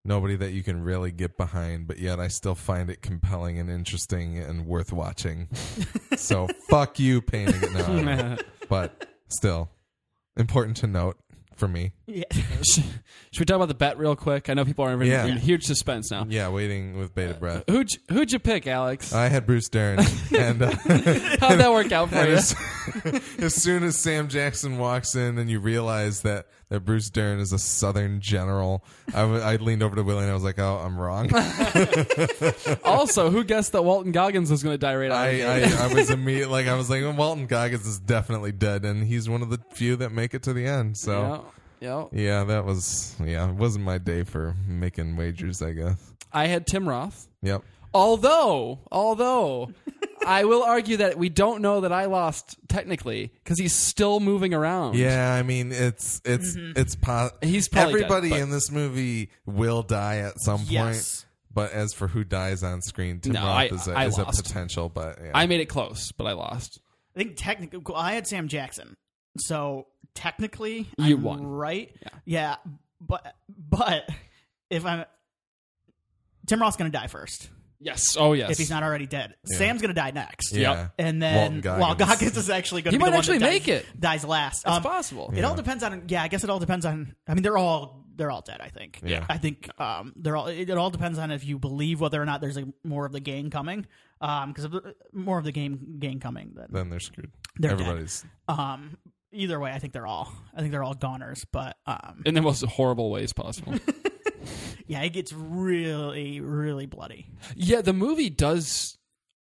Nobody 0.09 0.37
that 0.37 0.53
you 0.53 0.63
can 0.63 0.83
really 0.83 1.13
get 1.13 1.37
behind, 1.37 1.87
but 1.87 1.99
yet 1.99 2.19
I 2.19 2.29
still 2.29 2.55
find 2.55 2.89
it 2.89 3.03
compelling 3.03 3.59
and 3.59 3.69
interesting 3.71 4.39
and 4.39 4.65
worth 4.67 4.91
watching. 4.91 5.49
so 6.17 6.49
fuck 6.71 6.99
you 6.99 7.21
painting 7.21 7.61
it 7.63 7.73
now. 7.73 8.39
but 8.71 9.07
still 9.29 9.69
important 10.35 10.79
to 10.79 10.87
note 10.87 11.19
for 11.57 11.69
me. 11.69 11.93
yeah, 12.07 12.23
Should 12.63 12.85
we 13.41 13.45
talk 13.45 13.57
about 13.57 13.69
the 13.69 13.75
bet 13.75 13.99
real 13.99 14.17
quick? 14.17 14.49
I 14.49 14.55
know 14.55 14.65
people 14.65 14.85
are 14.87 14.93
in, 14.95 15.03
Yeah. 15.09 15.27
in 15.27 15.37
huge 15.37 15.65
suspense 15.65 16.11
now. 16.11 16.25
Yeah, 16.27 16.49
waiting 16.49 16.97
with 16.97 17.15
bated 17.15 17.39
breath. 17.41 17.65
Who'd 17.69 17.91
you, 17.93 17.99
who'd 18.15 18.33
you 18.33 18.39
pick, 18.39 18.67
Alex? 18.67 19.13
I 19.13 19.27
had 19.29 19.45
Bruce 19.45 19.69
Dern, 19.69 19.99
and 20.39 20.63
uh, 20.63 20.71
How'd 20.71 21.59
that 21.59 21.71
work 21.71 21.93
out 21.93 22.09
for 22.09 22.25
you? 22.25 22.35
as, 22.35 22.55
as 23.41 23.55
soon 23.57 23.83
as 23.83 23.99
Sam 23.99 24.29
Jackson 24.29 24.79
walks 24.79 25.15
in 25.17 25.37
and 25.37 25.51
you 25.51 25.59
realize 25.61 26.23
that, 26.23 26.47
that 26.69 26.81
Bruce 26.81 27.11
Dern 27.11 27.39
is 27.41 27.53
a 27.53 27.59
Southern 27.59 28.21
general, 28.21 28.85
I, 29.09 29.23
w- 29.23 29.41
I 29.41 29.57
leaned 29.57 29.83
over 29.83 29.97
to 29.97 30.03
Willie 30.03 30.23
and 30.23 30.31
I 30.31 30.35
was 30.35 30.45
like, 30.45 30.59
oh, 30.59 30.77
I'm 30.85 30.99
wrong. 30.99 31.31
also, 32.85 33.31
who 33.31 33.45
guessed 33.45 33.73
that 33.73 33.83
Walton 33.83 34.13
Goggins 34.13 34.51
was 34.51 34.63
going 34.63 34.75
to 34.75 34.79
die 34.79 34.95
right 34.97 35.11
out? 35.11 35.17
I? 35.17 35.43
I, 35.43 35.89
I 35.89 35.95
was 35.95 36.11
immediate, 36.11 36.51
like, 36.51 36.67
I 36.67 36.75
was 36.75 36.91
like, 36.91 37.03
Walton 37.17 37.47
Goggins 37.47 37.87
is 37.87 37.99
definitely 37.99 38.53
dead, 38.53 38.85
and 38.85 39.05
he's 39.07 39.29
one 39.29 39.43
of 39.43 39.51
the 39.51 39.59
few 39.73 39.97
that 39.97 40.11
make 40.13 40.35
it 40.35 40.43
to 40.45 40.53
the 40.53 40.67
end. 40.67 40.99
So, 40.99 41.47
yeah, 41.81 42.07
yeah. 42.13 42.23
yeah, 42.23 42.45
that 42.45 42.65
was, 42.65 43.17
yeah, 43.25 43.49
it 43.49 43.55
wasn't 43.55 43.85
my 43.85 43.99
day 43.99 44.25
for 44.25 44.55
making 44.67 45.17
wagers, 45.17 45.63
I 45.63 45.73
guess. 45.73 46.13
I 46.33 46.47
had 46.47 46.67
Tim 46.67 46.89
Roth. 46.89 47.29
Yep. 47.43 47.63
Although, 47.95 48.81
although, 48.93 49.71
I 50.29 50.45
will 50.45 50.63
argue 50.63 50.99
that 50.99 51.17
we 51.19 51.29
don't 51.29 51.63
know 51.63 51.81
that 51.81 51.93
I 51.93 52.05
lost 52.05 52.57
technically 52.69 53.33
because 53.43 53.59
he's 53.59 53.75
still 53.75 54.21
moving 54.21 54.53
around. 54.55 54.97
Yeah, 54.97 55.33
I 55.33 55.43
mean, 55.43 55.73
it's, 55.73 56.21
it's, 56.25 56.57
mm-hmm. 56.57 56.79
it's, 56.79 56.95
po- 56.95 57.31
He's 57.43 57.69
probably 57.69 57.95
dead, 58.01 58.03
everybody 58.11 58.31
but- 58.31 58.41
in 58.41 58.51
this 58.51 58.71
movie 58.71 59.31
will 59.47 59.83
die 59.83 60.19
at 60.19 60.39
some 60.41 60.65
point. 60.67 61.25
But 61.53 61.73
as 61.73 61.93
for 61.95 62.07
who 62.07 62.23
dies 62.25 62.63
on 62.63 62.83
screen, 62.83 63.21
Tim 63.21 63.33
No, 63.33 63.41
Roth 63.41 63.57
I- 63.57 63.65
is, 63.67 63.89
a, 63.89 63.93
I 63.93 64.07
is 64.07 64.19
a 64.19 64.23
lost. 64.25 64.45
potential. 64.45 64.89
But 64.89 65.19
yeah. 65.25 65.31
I 65.35 65.47
made 65.47 65.61
it 65.61 65.67
close, 65.67 66.13
but 66.13 66.27
I 66.27 66.33
lost. 66.33 66.79
I 67.17 67.19
think 67.19 67.35
technically, 67.37 67.81
I 67.97 68.13
had 68.13 68.27
Sam 68.29 68.47
Jackson, 68.49 68.95
so 69.39 69.89
technically, 70.15 70.87
You 70.99 71.17
I'm 71.17 71.23
won. 71.23 71.47
right? 71.47 71.91
Yeah. 72.03 72.09
yeah, 72.27 72.57
but 73.01 73.35
but 73.49 74.09
if 74.71 74.85
I'm 74.85 75.05
Tim 76.47 76.61
Roth's 76.61 76.77
going 76.77 76.91
to 76.93 76.97
die 76.97 77.09
first 77.09 77.49
Yes. 77.81 78.17
Oh, 78.19 78.33
yes. 78.33 78.51
if 78.51 78.59
he's 78.59 78.71
not 78.71 78.83
already 78.83 79.07
dead. 79.07 79.35
Sam's 79.45 79.81
going 79.81 79.95
to 79.95 80.01
die 80.01 80.11
next. 80.11 80.53
yeah. 80.53 80.89
And 80.99 81.23
then 81.23 81.35
Walton 81.37 81.61
Goggins. 81.61 81.81
well, 81.83 81.95
Goggins 81.95 82.37
is 82.37 82.51
actually 82.51 82.83
going 82.83 82.93
He 82.93 82.99
to 82.99 83.05
be 83.05 83.05
might 83.05 83.11
the 83.11 83.11
one 83.13 83.19
actually 83.21 83.39
that 83.39 83.47
dies, 83.47 83.53
make 83.53 83.69
it. 83.69 83.87
dies 84.01 84.25
last. 84.25 84.65
It's 84.67 84.77
Um, 84.77 84.83
possible. 84.83 85.33
It 85.37 85.45
all 85.45 85.55
depends 85.55 85.85
on. 85.85 86.05
Yeah, 86.09 86.23
I 86.23 86.29
guess 86.29 86.43
it 86.45 86.51
all 86.51 86.59
depends 86.59 86.85
on. 86.85 87.15
I 87.29 87.35
mean, 87.35 87.43
they're 87.43 87.59
all 87.59 88.05
they're 88.17 88.33
all 88.33 88.41
dead. 88.43 88.61
I 88.61 88.69
think. 88.71 88.99
Yeah. 89.05 89.25
I 89.29 89.39
think 89.39 89.69
um, 89.81 90.13
they're 90.17 90.37
all. 90.37 90.49
It, 90.49 90.69
it 90.71 90.77
all 90.77 90.91
depends 90.91 91.19
on 91.19 91.31
if 91.31 91.45
you 91.45 91.59
believe 91.59 92.01
whether 92.01 92.21
or 92.21 92.25
not 92.27 92.41
there's 92.41 92.57
a, 92.57 92.65
more 92.83 93.07
of 93.07 93.13
the 93.13 93.21
gang 93.21 93.51
coming. 93.51 93.87
Um, 94.21 94.53
because 94.53 94.69
more 95.13 95.39
of 95.39 95.45
the 95.45 95.53
game 95.53 95.97
gang 96.01 96.19
coming 96.19 96.55
than 96.57 96.67
then 96.71 96.91
they're 96.91 96.99
screwed. 96.99 97.31
They're 97.59 97.71
dead. 97.77 97.81
Everybody's 97.83 98.25
um. 98.49 98.97
Either 99.31 99.61
way, 99.61 99.71
I 99.71 99.79
think 99.79 99.93
they're 99.93 100.07
all. 100.07 100.33
I 100.57 100.61
think 100.61 100.73
they're 100.73 100.83
all 100.83 100.95
goners. 100.95 101.45
But 101.53 101.77
um, 101.87 102.23
In 102.27 102.35
the 102.35 102.41
most 102.43 102.65
horrible 102.65 103.11
ways 103.11 103.33
possible. 103.35 103.75
yeah, 104.89 105.03
it 105.03 105.11
gets 105.11 105.33
really, 105.33 106.41
really 106.41 106.87
bloody. 106.87 107.31
Yeah, 107.55 107.83
the 107.83 107.93
movie 107.93 108.31
does 108.31 108.99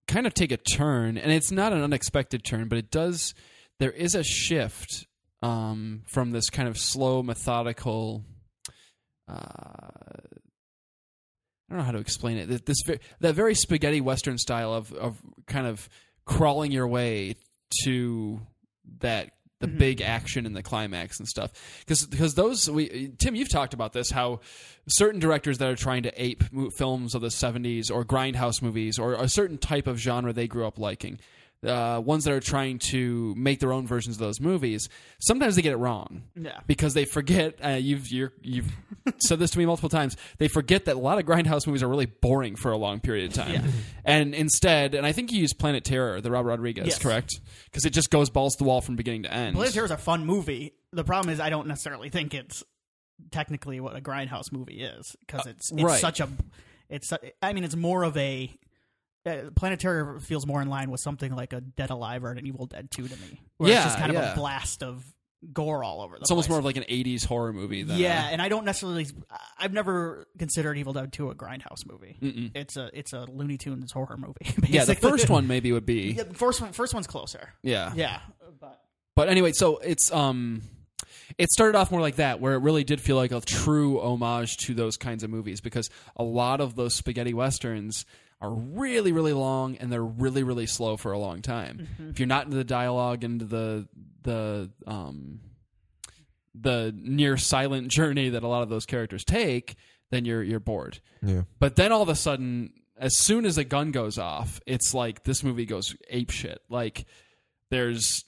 kind 0.07 0.27
of 0.27 0.35
take 0.35 0.53
a 0.53 0.57
turn, 0.57 1.17
and 1.17 1.33
it's 1.33 1.51
not 1.51 1.73
an 1.73 1.83
unexpected 1.83 2.45
turn, 2.45 2.69
but 2.69 2.79
it 2.79 2.91
does. 2.91 3.33
There 3.79 3.93
is 3.93 4.15
a 4.15 4.25
shift 4.25 5.07
um, 5.41 6.03
from 6.07 6.33
this 6.33 6.51
kind 6.51 6.69
of 6.69 6.77
slow, 6.77 7.23
methodical. 7.23 8.25
Uh, 9.29 9.33
I 11.71 11.71
don't 11.71 11.79
know 11.79 11.85
how 11.85 11.93
to 11.93 11.99
explain 11.99 12.37
it. 12.37 12.49
That 12.49 12.67
This 12.67 12.83
that 13.21 13.35
very 13.35 13.55
spaghetti 13.55 14.01
western 14.01 14.37
style 14.37 14.75
of 14.75 14.93
of 14.93 15.23
kind 15.47 15.67
of 15.69 15.89
crawling 16.25 16.73
your 16.73 16.89
way 16.89 17.37
to 17.85 18.41
that 18.99 19.31
the 19.61 19.67
mm-hmm. 19.67 19.79
big 19.79 20.01
action 20.01 20.47
and 20.47 20.57
the 20.57 20.63
climax 20.63 21.19
and 21.19 21.29
stuff. 21.29 21.53
Because 21.81 22.07
because 22.07 22.35
those 22.35 22.69
we 22.69 23.13
Tim 23.19 23.35
you've 23.35 23.51
talked 23.51 23.75
about 23.75 23.93
this 23.93 24.11
how 24.11 24.41
certain 24.89 25.21
directors 25.21 25.59
that 25.59 25.69
are 25.69 25.77
trying 25.77 26.03
to 26.03 26.23
ape 26.23 26.43
films 26.77 27.15
of 27.15 27.21
the 27.21 27.29
70s 27.29 27.91
or 27.91 28.05
grindhouse 28.05 28.63
movies 28.63 28.99
or 28.99 29.15
a 29.15 29.29
certain 29.29 29.59
type 29.59 29.87
of 29.87 29.99
genre 29.99 30.33
they 30.33 30.49
grew 30.49 30.67
up 30.67 30.79
liking 30.79 31.21
uh, 31.67 32.01
ones 32.05 32.25
that 32.25 32.33
are 32.33 32.41
trying 32.41 32.79
to 32.79 33.35
make 33.37 33.61
their 33.61 33.73
own 33.73 33.87
versions 33.87 34.17
of 34.17 34.21
those 34.21 34.41
movies 34.41 34.89
sometimes 35.19 35.57
they 35.57 35.63
get 35.63 35.73
it 35.73 35.77
wrong 35.77 36.23
Yeah. 36.35 36.61
because 36.67 36.95
they 36.95 37.05
forget 37.05 37.57
uh, 37.63 37.71
you've 37.71 38.09
you're, 38.11 38.33
you've 38.43 38.73
said 39.19 39.39
this 39.39 39.51
to 39.51 39.59
me 39.59 39.67
multiple 39.67 39.91
times 39.91 40.17
they 40.39 40.49
forget 40.49 40.87
that 40.87 40.97
a 40.97 40.99
lot 40.99 41.19
of 41.19 41.27
grindhouse 41.27 41.67
movies 41.67 41.83
are 41.83 41.89
really 41.89 42.07
boring 42.07 42.57
for 42.57 42.73
a 42.73 42.79
long 42.79 43.01
period 43.01 43.29
of 43.31 43.35
time 43.35 43.53
Yeah. 43.53 43.71
and 44.07 44.35
instead 44.35 44.95
and 44.95 45.05
i 45.07 45.13
think 45.13 45.33
you 45.33 45.41
use 45.41 45.53
planet 45.53 45.85
terror 45.85 46.21
the 46.23 46.31
Rob 46.31 46.47
rodriguez 46.47 46.87
Yes. 46.87 46.99
correct 46.99 47.41
because 47.67 47.85
it 47.85 47.91
just 47.91 48.11
goes 48.11 48.31
balls 48.31 48.55
to 48.55 48.65
the 48.65 48.69
wall 48.69 48.81
from 48.81 48.97
beginning 48.97 49.25
to 49.25 49.33
end 49.35 49.55
Planet 49.55 49.75
Terror 49.75 49.85
is 49.85 49.91
a 49.91 49.99
fun 49.99 50.25
movie. 50.25 50.73
The 50.93 51.05
problem 51.05 51.33
is 51.33 51.41
I 51.41 51.51
don't 51.51 51.67
necessarily 51.69 52.09
think 52.09 52.33
it's 52.35 52.65
technically 53.31 53.81
what 53.81 53.95
a 53.97 54.01
grindhouse 54.01 54.51
movie 54.51 54.81
is 54.83 55.15
because 55.27 55.47
it's 55.47 55.71
it's 55.71 55.83
right. 55.83 56.01
such 56.01 56.21
a 56.21 56.29
it's 56.89 57.13
I 57.43 57.53
mean 57.53 57.65
it's 57.65 57.77
more 57.77 58.03
of 58.03 58.17
a 58.17 58.51
uh, 59.27 59.51
Planet 59.55 59.81
Terror 59.81 60.19
feels 60.21 60.47
more 60.47 60.63
in 60.63 60.69
line 60.69 60.91
with 60.91 61.01
something 61.01 61.35
like 61.35 61.53
a 61.53 61.61
Dead 61.61 61.91
Alive 61.91 62.25
or 62.25 62.31
an 62.33 62.47
Evil 62.47 62.67
Dead 62.67 62.91
2 62.91 63.09
to 63.09 63.17
me. 63.17 63.41
Where 63.59 63.71
Yeah, 63.71 63.77
it's 63.77 63.85
just 63.87 63.99
kind 63.99 64.11
of 64.11 64.17
yeah. 64.23 64.33
a 64.33 64.35
blast 64.37 64.83
of 64.83 65.05
gore 65.55 65.83
all 65.83 66.03
over 66.03 66.17
the 66.17 66.21
it's 66.21 66.31
almost 66.31 66.51
more 66.51 66.59
of 66.59 66.67
like 66.67 66.77
an 66.77 66.83
80s 66.83 67.25
horror 67.25 67.53
movie 67.55 67.83
than 67.83 67.97
yeah, 67.99 68.29
a- 68.29 68.33
and 68.33 68.43
I 68.43 68.49
don't 68.51 68.65
necessarily. 68.67 69.07
I've 69.59 69.73
never 69.73 70.27
considered 70.39 70.77
Evil 70.77 70.93
Dead 70.93 71.13
2 71.13 71.31
a 71.31 71.35
grindhouse 71.35 71.87
movie. 71.87 72.17
Mm-mm. 72.21 72.51
It's 72.55 72.77
a 72.77 72.91
it's 72.93 73.13
a 73.15 73.25
Looney 73.25 73.57
Tunes 73.57 73.91
horror 73.93 74.19
movie. 74.19 74.55
yeah 74.69 74.85
the 74.85 74.95
first 74.95 75.31
one 75.31 75.47
maybe 75.47 75.73
would 75.73 75.87
be 75.87 76.13
Yeah, 76.13 76.25
the 76.25 76.35
first 76.35 76.61
one 76.61 76.73
first 76.73 76.93
one's 76.95 77.07
closer. 77.07 77.55
yeah 77.63 77.93
Yeah, 77.95 78.21
but 78.61 78.81
But 79.17 79.29
anyway, 79.31 79.53
so 79.53 79.79
it's 79.79 80.13
um 80.13 80.61
it 81.39 81.51
started 81.51 81.77
off 81.79 81.91
more 81.91 82.01
like 82.03 82.17
that 82.17 82.41
where 82.41 82.53
it 82.55 82.59
really 82.59 82.85
did 82.85 83.01
feel 83.01 83.17
like 83.17 83.33
a 83.33 83.41
true 83.41 83.99
homage 84.01 84.57
to 84.67 84.75
those 84.75 84.97
kinds 84.99 85.23
of 85.25 85.31
movies 85.31 85.61
because 85.63 85.89
a 86.17 86.23
lot 86.25 86.61
of 86.61 86.75
those 86.75 86.95
spaghetti 86.95 87.33
westerns 87.33 88.05
are 88.41 88.51
really 88.51 89.13
really 89.13 89.33
long 89.33 89.77
and 89.77 89.93
they're 89.93 90.03
really 90.03 90.43
really 90.43 90.67
slow 90.67 90.97
for 90.97 91.13
a 91.13 91.19
long 91.19 91.43
time. 91.43 91.89
If 92.11 92.19
you're 92.19 92.27
not 92.27 92.47
into 92.47 92.57
the 92.57 92.65
dialogue 92.65 93.25
into 93.25 93.45
the 93.45 93.89
the 94.23 94.71
um 94.87 95.41
the 96.55 96.95
near 96.97 97.37
silent 97.37 97.89
journey 97.93 98.31
that 98.31 98.43
a 98.43 98.49
lot 98.49 98.63
of 98.63 98.69
those 98.69 98.87
characters 98.87 99.25
take, 99.25 99.77
then 100.11 100.25
you're 100.25 100.43
you're 100.43 100.61
bored. 100.61 101.01
Yeah. 101.23 101.43
But 101.59 101.77
then 101.77 101.93
all 101.93 102.03
of 102.03 102.09
a 102.09 102.15
sudden, 102.15 102.73
as 102.97 103.17
soon 103.17 103.45
as 103.45 103.59
a 103.59 103.65
gun 103.65 103.91
goes 103.91 104.19
off, 104.19 104.61
it's 104.67 104.95
like 104.95 105.25
this 105.25 105.43
movie 105.43 105.67
goes 105.67 105.95
ape 106.09 106.31
shit. 106.31 106.61
Like 106.69 107.07
there's 107.71 108.25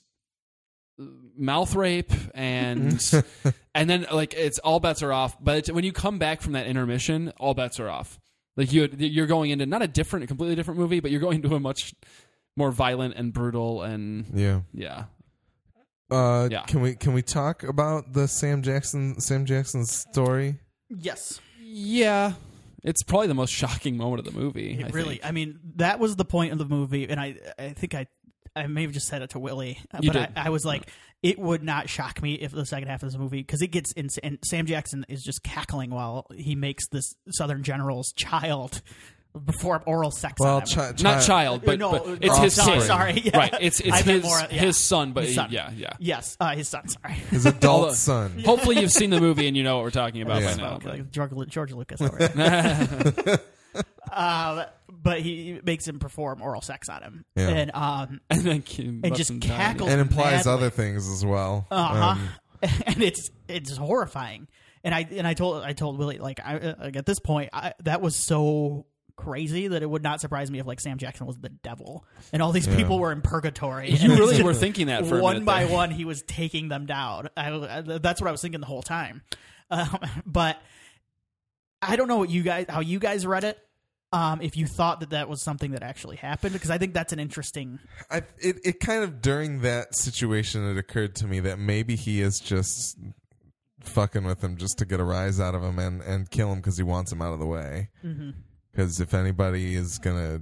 mouth 1.35 1.73
rape 1.75 2.11
and 2.35 3.01
and 3.75 3.89
then 3.89 4.05
like 4.11 4.33
it's 4.33 4.59
all 4.59 4.79
bets 4.79 5.03
are 5.03 5.11
off. 5.11 5.37
But 5.41 5.57
it's, 5.57 5.71
when 5.71 5.83
you 5.83 5.91
come 5.91 6.19
back 6.19 6.41
from 6.41 6.53
that 6.53 6.67
intermission, 6.67 7.33
all 7.37 7.53
bets 7.53 7.79
are 7.79 7.89
off. 7.89 8.19
Like 8.55 8.71
you 8.71 8.87
you're 8.97 9.27
going 9.27 9.51
into 9.51 9.65
not 9.65 9.81
a 9.81 9.87
different, 9.87 10.23
a 10.25 10.27
completely 10.27 10.55
different 10.55 10.79
movie, 10.79 10.99
but 10.99 11.11
you're 11.11 11.21
going 11.21 11.43
into 11.43 11.55
a 11.55 11.59
much 11.59 11.93
more 12.55 12.71
violent 12.71 13.15
and 13.15 13.33
brutal 13.33 13.81
and 13.81 14.25
Yeah. 14.33 14.61
yeah. 14.73 15.05
Uh, 16.11 16.47
Yeah. 16.51 16.61
Can 16.63 16.81
we 16.81 16.95
can 16.95 17.13
we 17.13 17.21
talk 17.21 17.63
about 17.63 18.13
the 18.13 18.27
Sam 18.27 18.61
Jackson 18.61 19.19
Sam 19.19 19.45
Jackson 19.45 19.85
story? 19.85 20.59
yes, 20.89 21.39
Yeah. 21.59 22.33
It's 22.83 23.01
probably 23.01 23.27
the 23.27 23.33
most 23.33 23.51
shocking 23.53 23.95
moment 23.95 24.27
of 24.27 24.33
the 24.33 24.37
movie. 24.37 24.77
It 24.77 24.85
I 24.87 24.89
really, 24.89 25.15
think. 25.15 25.25
I 25.25 25.31
mean, 25.31 25.57
that 25.77 25.99
was 25.99 26.17
the 26.17 26.25
point 26.25 26.51
of 26.51 26.57
the 26.57 26.65
movie, 26.65 27.07
and 27.09 27.17
I, 27.17 27.35
I 27.57 27.69
think 27.69 27.95
I, 27.95 28.07
I 28.55 28.67
may 28.67 28.83
have 28.83 28.91
just 28.91 29.07
said 29.07 29.21
it 29.21 29.31
to 29.31 29.39
Willie, 29.39 29.79
You 30.01 30.11
but 30.11 30.27
did. 30.27 30.29
I, 30.37 30.47
I 30.47 30.49
was 30.49 30.63
like, 30.65 30.87
it 31.21 31.39
would 31.39 31.63
not 31.63 31.89
shock 31.89 32.21
me 32.21 32.33
if 32.35 32.51
the 32.51 32.65
second 32.65 32.87
half 32.89 33.01
of 33.03 33.09
this 33.11 33.17
movie, 33.17 33.39
because 33.41 33.61
it 33.61 33.67
gets 33.67 33.91
in, 33.93 34.09
and 34.23 34.37
Sam 34.45 34.65
Jackson 34.65 35.05
is 35.09 35.23
just 35.23 35.41
cackling 35.43 35.89
while 35.89 36.27
he 36.35 36.55
makes 36.55 36.87
this 36.89 37.15
Southern 37.31 37.63
general's 37.63 38.11
child 38.13 38.81
before 39.45 39.81
oral 39.87 40.11
sex. 40.11 40.35
Well, 40.39 40.57
on 40.57 40.61
him. 40.61 40.67
chi- 40.67 40.93
not 41.01 41.23
child, 41.23 41.63
but, 41.65 41.79
No, 41.79 41.91
but 41.93 42.19
it's 42.21 42.37
his 42.37 42.53
sorry, 42.53 42.77
kid. 42.77 42.85
sorry, 42.85 43.21
yeah. 43.21 43.37
Right. 43.37 43.55
It's 43.61 43.79
it's 43.79 43.89
I 43.91 43.95
meant 44.05 44.07
his 44.07 44.23
more, 44.25 44.39
yeah. 44.41 44.47
his 44.47 44.77
son, 44.77 45.13
but 45.13 45.21
His 45.23 45.31
he- 45.31 45.35
son. 45.37 45.47
yeah, 45.49 45.71
yeah. 45.75 45.93
Yes, 45.97 46.37
uh, 46.39 46.55
his 46.55 46.67
son. 46.67 46.87
Sorry, 46.87 47.13
his 47.13 47.47
adult 47.47 47.95
son. 47.95 48.43
Hopefully, 48.45 48.79
you've 48.79 48.91
seen 48.91 49.09
the 49.09 49.19
movie 49.19 49.47
and 49.47 49.57
you 49.57 49.63
know 49.63 49.77
what 49.77 49.85
we're 49.85 49.89
talking 49.89 50.21
about 50.21 50.43
Yeah. 50.43 50.55
by 50.57 50.61
now. 50.61 50.79
Like 50.83 51.09
George, 51.09 51.31
George 51.49 51.71
Lucas. 51.71 51.99
Over 53.75 53.83
there. 54.09 54.17
um, 54.17 54.65
but 54.89 55.21
he 55.21 55.59
makes 55.63 55.87
him 55.87 55.99
perform 55.99 56.41
oral 56.41 56.61
sex 56.61 56.89
on 56.89 57.01
him, 57.03 57.25
Yeah. 57.35 57.49
and 57.49 57.71
um, 57.73 58.21
and 58.29 58.41
then 58.41 58.61
Kim 58.61 59.01
and 59.03 59.03
lets 59.05 59.17
just 59.17 59.29
him 59.31 59.39
die. 59.39 59.47
cackles 59.47 59.89
and 59.89 59.99
implies 60.01 60.45
madly. 60.45 60.51
other 60.53 60.69
things 60.69 61.07
as 61.09 61.25
well. 61.25 61.65
Uh 61.71 61.85
huh. 61.87 62.05
Um, 62.11 62.29
and 62.85 63.01
it's 63.03 63.29
it's 63.47 63.75
horrifying. 63.75 64.47
And 64.85 64.93
I 64.93 65.07
and 65.11 65.25
I 65.27 65.33
told 65.33 65.63
I 65.63 65.73
told 65.73 65.97
Willie 65.97 66.17
like 66.19 66.39
I 66.43 66.57
uh, 66.57 66.75
like 66.79 66.95
at 66.97 67.05
this 67.05 67.19
point 67.19 67.49
I, 67.53 67.73
that 67.83 68.01
was 68.01 68.15
so 68.15 68.85
crazy 69.15 69.67
that 69.67 69.83
it 69.83 69.89
would 69.89 70.01
not 70.03 70.19
surprise 70.21 70.49
me 70.49 70.59
if 70.59 70.65
like 70.65 70.79
Sam 70.79 70.97
Jackson 70.97 71.25
was 71.27 71.37
the 71.37 71.49
devil 71.49 72.03
and 72.33 72.41
all 72.41 72.51
these 72.51 72.67
Yeah. 72.67 72.75
people 72.75 72.99
were 72.99 73.11
in 73.11 73.21
purgatory. 73.21 73.91
You 73.91 74.09
and 74.11 74.19
really 74.19 74.41
were 74.43 74.53
thinking 74.53 74.87
that 74.87 75.05
for 75.05 75.19
a 75.19 75.21
one 75.21 75.35
minute 75.35 75.45
by 75.45 75.65
there. 75.65 75.73
one 75.73 75.91
he 75.91 76.03
was 76.03 76.21
taking 76.23 76.67
them 76.67 76.85
down. 76.85 77.29
I, 77.37 77.51
I, 77.51 77.81
that's 77.81 78.19
what 78.21 78.27
I 78.27 78.31
was 78.31 78.41
thinking 78.41 78.59
the 78.59 78.65
whole 78.67 78.81
time. 78.81 79.21
Um, 79.69 79.97
but 80.25 80.57
I 81.87 81.95
don't 81.95 82.07
know 82.07 82.17
what 82.17 82.29
you 82.29 82.43
guys 82.43 82.65
how 82.69 82.79
you 82.79 82.99
guys 82.99 83.25
read 83.25 83.43
it. 83.43 83.59
Um, 84.11 84.41
if 84.41 84.55
you 84.55 84.67
thought 84.67 84.99
that 84.99 85.09
that 85.09 85.27
was 85.27 85.41
something 85.41 85.71
that 85.71 85.81
actually 85.81 86.17
happened, 86.17 86.53
because 86.53 86.69
I 86.69 86.77
think 86.77 86.93
that's 86.93 87.13
an 87.13 87.19
interesting. 87.19 87.79
I, 88.11 88.17
it 88.37 88.57
it 88.63 88.79
kind 88.79 89.03
of 89.03 89.21
during 89.21 89.61
that 89.61 89.95
situation 89.95 90.69
it 90.69 90.77
occurred 90.77 91.15
to 91.15 91.27
me 91.27 91.39
that 91.41 91.57
maybe 91.57 91.95
he 91.95 92.21
is 92.21 92.39
just 92.39 92.97
fucking 93.81 94.23
with 94.23 94.43
him 94.43 94.55
just 94.55 94.77
to 94.77 94.85
get 94.85 94.99
a 94.99 95.03
rise 95.03 95.39
out 95.39 95.55
of 95.55 95.63
him 95.63 95.79
and 95.79 96.01
and 96.01 96.29
kill 96.29 96.51
him 96.51 96.59
because 96.59 96.77
he 96.77 96.83
wants 96.83 97.11
him 97.11 97.21
out 97.23 97.33
of 97.33 97.39
the 97.39 97.45
way. 97.47 97.89
Because 98.71 98.99
if 98.99 99.13
anybody 99.15 99.75
is 99.75 99.97
gonna 99.97 100.41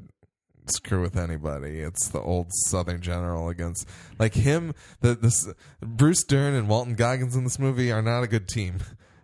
screw 0.66 1.02
with 1.02 1.18
anybody, 1.18 1.80
it's 1.80 2.10
the 2.10 2.20
old 2.20 2.48
Southern 2.68 3.02
general 3.02 3.48
against 3.50 3.88
like 4.20 4.34
him. 4.34 4.74
The 5.00 5.16
this 5.16 5.48
Bruce 5.82 6.24
Dern 6.26 6.56
and 6.56 6.68
Walton 6.68 6.96
Goggins 6.96 7.36
in 7.38 7.46
this 7.46 7.58
movie 7.58 7.90
are 7.92 8.02
not 8.02 8.24
a 8.24 8.28
good 8.28 8.50
team. 8.50 8.80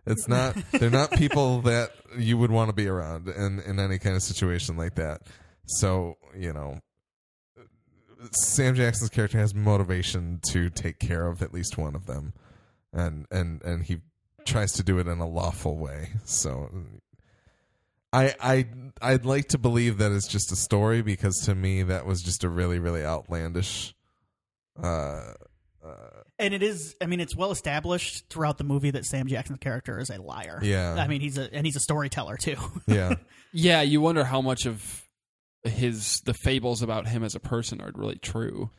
It's 0.08 0.28
not. 0.28 0.56
They're 0.72 0.90
not 0.90 1.12
people 1.12 1.62
that 1.64 1.92
you 2.18 2.38
would 2.38 2.52
want 2.52 2.70
to 2.70 2.74
be 2.74 2.88
around 2.88 3.28
in 3.28 3.60
in 3.60 3.80
any 3.80 4.00
kind 4.00 4.16
of 4.16 4.24
situation 4.24 4.78
like 4.78 4.96
that. 4.96 5.22
So 5.66 6.18
you 6.36 6.54
know, 6.54 6.80
Sam 8.32 8.76
Jackson's 8.76 9.10
character 9.10 9.38
has 9.38 9.54
motivation 9.54 10.40
to 10.52 10.70
take 10.70 11.00
care 11.00 11.28
of 11.28 11.42
at 11.42 11.54
least 11.54 11.78
one 11.78 11.96
of 11.96 12.06
them, 12.06 12.34
and 12.94 13.26
and 13.32 13.62
and 13.64 13.84
he 13.84 13.98
tries 14.46 14.72
to 14.74 14.84
do 14.84 14.98
it 14.98 15.08
in 15.08 15.20
a 15.20 15.28
lawful 15.28 15.78
way. 15.78 16.10
So, 16.24 16.70
I 18.14 18.34
I 18.40 18.66
I'd 19.02 19.26
like 19.26 19.50
to 19.50 19.58
believe 19.58 19.98
that 19.98 20.12
it's 20.12 20.28
just 20.28 20.52
a 20.52 20.56
story 20.56 21.02
because 21.02 21.36
to 21.46 21.56
me 21.56 21.84
that 21.84 22.06
was 22.06 22.22
just 22.22 22.44
a 22.44 22.50
really 22.50 22.80
really 22.80 23.04
outlandish. 23.04 23.94
Uh, 24.82 25.34
uh, 25.84 26.17
And 26.40 26.54
it 26.54 26.62
is. 26.62 26.96
I 27.02 27.08
mean, 27.08 27.20
it's 27.20 27.36
well 27.36 27.52
established 27.52 28.30
throughout 28.30 28.58
the 28.60 28.64
movie 28.64 28.92
that 28.92 29.06
Sam 29.06 29.28
Jackson's 29.28 29.60
character 29.60 30.00
is 30.00 30.10
a 30.12 30.22
liar. 30.22 30.60
Yeah. 30.62 30.94
I 30.94 31.08
mean, 31.08 31.20
he's 31.22 31.38
a 31.38 31.52
and 31.54 31.66
he's 31.66 31.76
a 31.76 31.80
storyteller 31.80 32.38
too. 32.38 32.58
yeah, 32.88 33.16
Yeah, 33.52 33.82
you 33.82 34.02
wonder 34.02 34.24
how 34.24 34.42
much 34.42 34.66
of 34.68 35.04
his 35.64 36.22
the 36.22 36.34
fables 36.36 36.82
about 36.84 37.08
him 37.08 37.24
as 37.24 37.34
a 37.34 37.40
person 37.40 37.82
are 37.82 37.92
really 37.96 38.18
true. 38.20 38.70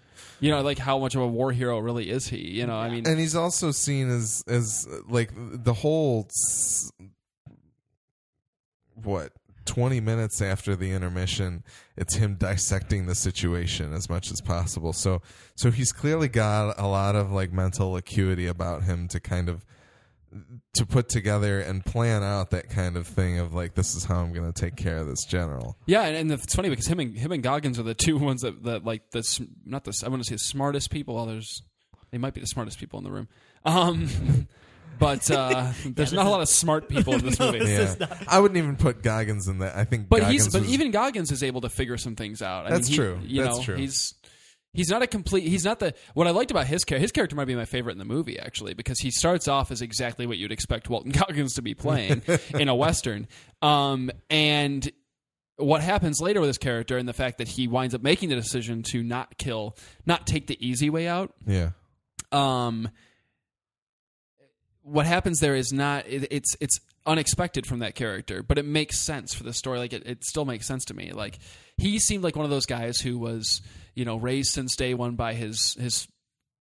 You 0.40 0.50
know, 0.52 0.62
like 0.62 0.78
how 0.78 0.98
much 0.98 1.16
of 1.16 1.22
a 1.22 1.26
war 1.26 1.50
hero 1.52 1.80
really 1.80 2.11
is 2.11 2.28
he? 2.28 2.38
You 2.48 2.66
know, 2.66 2.76
I 2.76 2.90
mean, 2.90 3.06
and 3.06 3.18
he's 3.18 3.34
also 3.34 3.72
seen 3.72 4.09
as 4.09 4.44
as 4.46 4.86
uh, 4.90 4.98
like 5.09 5.30
the 5.36 5.74
whole 5.74 6.26
s- 6.30 6.92
what 8.94 9.32
20 9.68 10.00
minutes 10.00 10.40
after 10.40 10.74
the 10.74 10.90
intermission 10.92 11.62
it's 11.96 12.16
him 12.16 12.34
dissecting 12.34 13.06
the 13.06 13.14
situation 13.14 13.92
as 13.92 14.08
much 14.08 14.30
as 14.30 14.40
possible 14.40 14.92
so 14.92 15.20
so 15.54 15.70
he's 15.70 15.92
clearly 15.92 16.28
got 16.28 16.74
a 16.78 16.86
lot 16.86 17.14
of 17.14 17.30
like 17.30 17.52
mental 17.52 17.96
acuity 17.96 18.46
about 18.46 18.82
him 18.82 19.06
to 19.06 19.20
kind 19.20 19.48
of 19.48 19.64
to 20.74 20.84
put 20.84 21.08
together 21.08 21.60
and 21.60 21.84
plan 21.84 22.22
out 22.22 22.50
that 22.50 22.68
kind 22.68 22.96
of 22.96 23.06
thing 23.06 23.38
of 23.38 23.54
like 23.54 23.74
this 23.74 23.94
is 23.94 24.04
how 24.04 24.20
I'm 24.20 24.32
going 24.32 24.50
to 24.50 24.58
take 24.58 24.76
care 24.76 24.98
of 24.98 25.06
this 25.06 25.24
general 25.24 25.76
yeah, 25.86 26.04
and, 26.04 26.16
and 26.16 26.32
it's 26.32 26.54
funny 26.54 26.68
because 26.68 26.86
him 26.86 27.00
and 27.00 27.16
him 27.16 27.32
and 27.32 27.42
Goggins 27.42 27.78
are 27.78 27.82
the 27.82 27.94
two 27.94 28.18
ones 28.18 28.42
that, 28.42 28.62
that 28.64 28.84
like 28.84 29.10
the 29.10 29.48
not 29.64 29.84
the 29.84 30.02
I 30.04 30.08
want 30.08 30.22
to 30.22 30.28
say 30.28 30.34
the 30.34 30.40
smartest 30.40 30.90
people. 30.90 31.14
Well, 31.14 31.26
there's 31.26 31.62
they 32.10 32.18
might 32.18 32.34
be 32.34 32.40
the 32.40 32.46
smartest 32.46 32.78
people 32.78 32.98
in 32.98 33.04
the 33.04 33.10
room. 33.10 33.28
Um, 33.64 34.08
but 34.99 35.30
uh, 35.30 35.72
there's 35.84 35.94
this 35.94 36.12
not 36.12 36.26
a 36.26 36.30
lot 36.30 36.40
of 36.40 36.49
smart 36.49 36.88
people 36.88 37.14
in 37.14 37.24
this 37.24 37.38
movie. 37.40 37.59
yeah 37.64 37.94
I 38.28 38.40
wouldn't 38.40 38.59
even 38.59 38.76
put 38.76 39.03
Goggins 39.03 39.49
in 39.49 39.59
that 39.61 39.76
I 39.76 39.84
think 39.84 40.09
But 40.09 40.20
Goggins 40.20 40.44
he's 40.44 40.53
but 40.53 40.62
was- 40.62 40.72
even 40.72 40.90
Goggins 40.90 41.30
is 41.32 41.42
able 41.42 41.61
to 41.62 41.68
figure 41.68 41.96
some 41.96 42.16
things 42.16 42.42
out. 42.42 42.66
I 42.66 42.70
That's 42.70 42.88
mean, 42.88 42.90
he- 42.90 42.96
true. 42.96 43.20
You 43.24 43.42
That's 43.44 43.59
know, 43.59 43.62
true. 43.64 43.76
He's 43.76 44.14
he's 44.74 44.90
not 44.90 45.01
a 45.03 45.07
complete 45.07 45.44
he's 45.49 45.64
not 45.64 45.80
the 45.80 45.94
what 46.12 46.26
i 46.26 46.30
liked 46.30 46.51
about 46.51 46.66
his 46.66 46.84
character 46.84 47.01
his 47.01 47.11
character 47.11 47.34
might 47.34 47.46
be 47.46 47.55
my 47.55 47.64
favorite 47.64 47.92
in 47.92 47.99
the 47.99 48.05
movie 48.05 48.38
actually 48.38 48.74
because 48.74 49.01
he 49.01 49.11
starts 49.11 49.49
off 49.49 49.70
as 49.70 49.80
exactly 49.80 50.26
what 50.26 50.36
you'd 50.36 50.53
expect 50.53 50.90
walton 50.90 51.11
goggins 51.26 51.55
to 51.55 51.62
be 51.62 51.72
playing 51.74 52.20
in 52.51 52.68
a 52.68 52.74
western 52.74 53.26
um, 53.62 54.11
and 54.28 54.92
what 55.57 55.80
happens 55.80 56.20
later 56.20 56.38
with 56.40 56.49
his 56.49 56.59
character 56.59 56.99
and 56.99 57.09
the 57.09 57.14
fact 57.14 57.38
that 57.38 57.49
he 57.49 57.66
winds 57.66 57.94
up 57.94 58.03
making 58.03 58.28
the 58.28 58.34
decision 58.36 58.82
to 58.82 59.03
not 59.03 59.38
kill 59.38 59.74
not 60.05 60.26
take 60.26 60.46
the 60.46 60.64
easy 60.64 60.90
way 60.90 61.09
out 61.09 61.32
Yeah. 61.46 61.70
um, 62.30 62.90
what 64.91 65.07
happens 65.07 65.41
there 65.41 65.55
is 65.55 65.72
not 65.72 66.07
it, 66.07 66.28
it's 66.30 66.57
it's 66.61 66.78
unexpected 67.07 67.66
from 67.66 67.78
that 67.78 67.95
character, 67.95 68.43
but 68.43 68.59
it 68.59 68.64
makes 68.64 68.99
sense 69.01 69.34
for 69.34 69.45
the 69.45 69.53
story. 69.53 69.78
Like 69.78 69.93
it, 69.93 70.07
it 70.07 70.24
still 70.24 70.45
makes 70.45 70.66
sense 70.66 70.84
to 70.86 70.95
me. 70.95 71.12
Like 71.12 71.39
he 71.76 71.99
seemed 71.99 72.22
like 72.24 72.36
one 72.36 72.45
of 72.45 72.51
those 72.51 72.66
guys 72.66 72.99
who 72.99 73.18
was 73.18 73.61
you 73.95 74.05
know 74.05 74.16
raised 74.16 74.53
since 74.53 74.76
day 74.76 74.95
one 74.95 75.14
by 75.16 75.34
his 75.34 75.74
his 75.80 76.07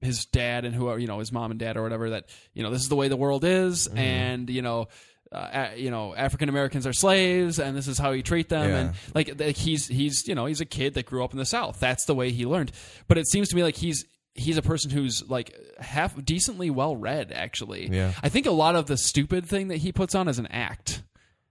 his 0.02 0.26
dad 0.26 0.64
and 0.66 0.76
who 0.76 0.96
you 0.98 1.08
know 1.08 1.20
his 1.20 1.32
mom 1.32 1.52
and 1.52 1.60
dad 1.60 1.76
or 1.78 1.84
whatever 1.84 2.12
that 2.12 2.26
you 2.54 2.64
know 2.64 2.70
this 2.72 2.82
is 2.82 2.90
the 2.90 2.96
way 2.96 3.08
the 3.08 3.18
world 3.18 3.44
is 3.44 3.88
and 3.88 4.50
you 4.50 4.62
know 4.62 4.88
uh, 5.32 5.70
you 5.76 5.90
know 5.92 6.16
African 6.16 6.50
Americans 6.50 6.86
are 6.88 6.94
slaves 6.94 7.60
and 7.60 7.76
this 7.76 7.88
is 7.88 7.98
how 7.98 8.12
you 8.12 8.22
treat 8.22 8.48
them 8.48 8.70
Yeah. 8.70 8.78
and 8.78 8.94
like 9.16 9.38
th- 9.38 9.60
he's 9.60 9.88
he's 9.88 10.28
you 10.28 10.36
know 10.36 10.46
he's 10.46 10.62
a 10.62 10.66
kid 10.66 10.94
that 10.94 11.06
grew 11.08 11.24
up 11.24 11.32
in 11.34 11.40
the 11.40 11.46
South 11.46 11.80
that's 11.80 12.06
the 12.06 12.14
way 12.16 12.32
he 12.32 12.46
learned 12.46 12.72
but 13.08 13.18
it 13.18 13.28
seems 13.28 13.50
to 13.50 13.56
me 13.56 13.64
like 13.64 13.76
he's 13.76 14.06
he's 14.38 14.58
a 14.58 14.62
person 14.62 14.92
who's 14.92 15.28
like 15.30 15.56
half 15.80 16.24
decently 16.24 16.70
well 16.70 16.96
read 16.96 17.32
actually 17.32 17.88
Yeah. 17.92 18.14
I 18.24 18.30
think 18.30 18.46
a 18.46 18.52
lot 18.52 18.76
of 18.76 18.86
the 18.86 18.98
stupid 18.98 19.46
thing 19.46 19.70
that 19.70 19.78
he 19.78 19.92
puts 19.92 20.16
on 20.16 20.28
is 20.28 20.40
an 20.40 20.48
act 20.48 21.04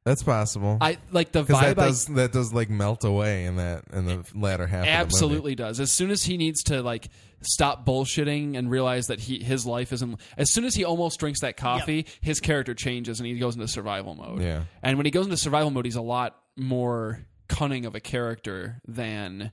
That's 0.04 0.22
possible. 0.22 0.78
I 0.80 0.98
like 1.10 1.32
the 1.32 1.42
because 1.42 1.60
vibe 1.62 1.74
that 1.76 1.78
I- 1.80 1.86
does 1.88 2.04
that 2.06 2.32
does 2.32 2.52
like 2.52 2.70
melt 2.70 3.04
away 3.04 3.44
in 3.46 3.56
that 3.56 3.84
in 3.92 4.06
the 4.06 4.24
latter 4.34 4.66
half. 4.66 4.86
absolutely 4.86 5.54
does. 5.56 5.80
As 5.80 5.90
soon 5.92 6.10
as 6.12 6.22
he 6.22 6.36
needs 6.36 6.62
to 6.64 6.80
like 6.82 7.08
stop 7.42 7.84
bullshitting 7.84 8.56
and 8.56 8.70
realize 8.70 9.08
that 9.08 9.20
he 9.20 9.42
his 9.42 9.66
life 9.66 9.92
isn't 9.92 10.18
as 10.38 10.52
soon 10.52 10.64
as 10.64 10.74
he 10.76 10.84
almost 10.84 11.18
drinks 11.18 11.40
that 11.40 11.56
coffee, 11.56 12.06
his 12.20 12.38
character 12.40 12.72
changes 12.74 13.18
and 13.20 13.26
he 13.26 13.36
goes 13.38 13.54
into 13.56 13.66
survival 13.68 14.14
mode. 14.14 14.40
Yeah. 14.42 14.62
And 14.82 14.96
when 14.96 15.06
he 15.06 15.10
goes 15.10 15.26
into 15.26 15.36
survival 15.36 15.70
mode, 15.70 15.84
he's 15.84 15.96
a 15.96 16.02
lot 16.02 16.36
more 16.56 17.26
cunning 17.48 17.84
of 17.84 17.94
a 17.96 18.00
character 18.00 18.80
than 18.86 19.50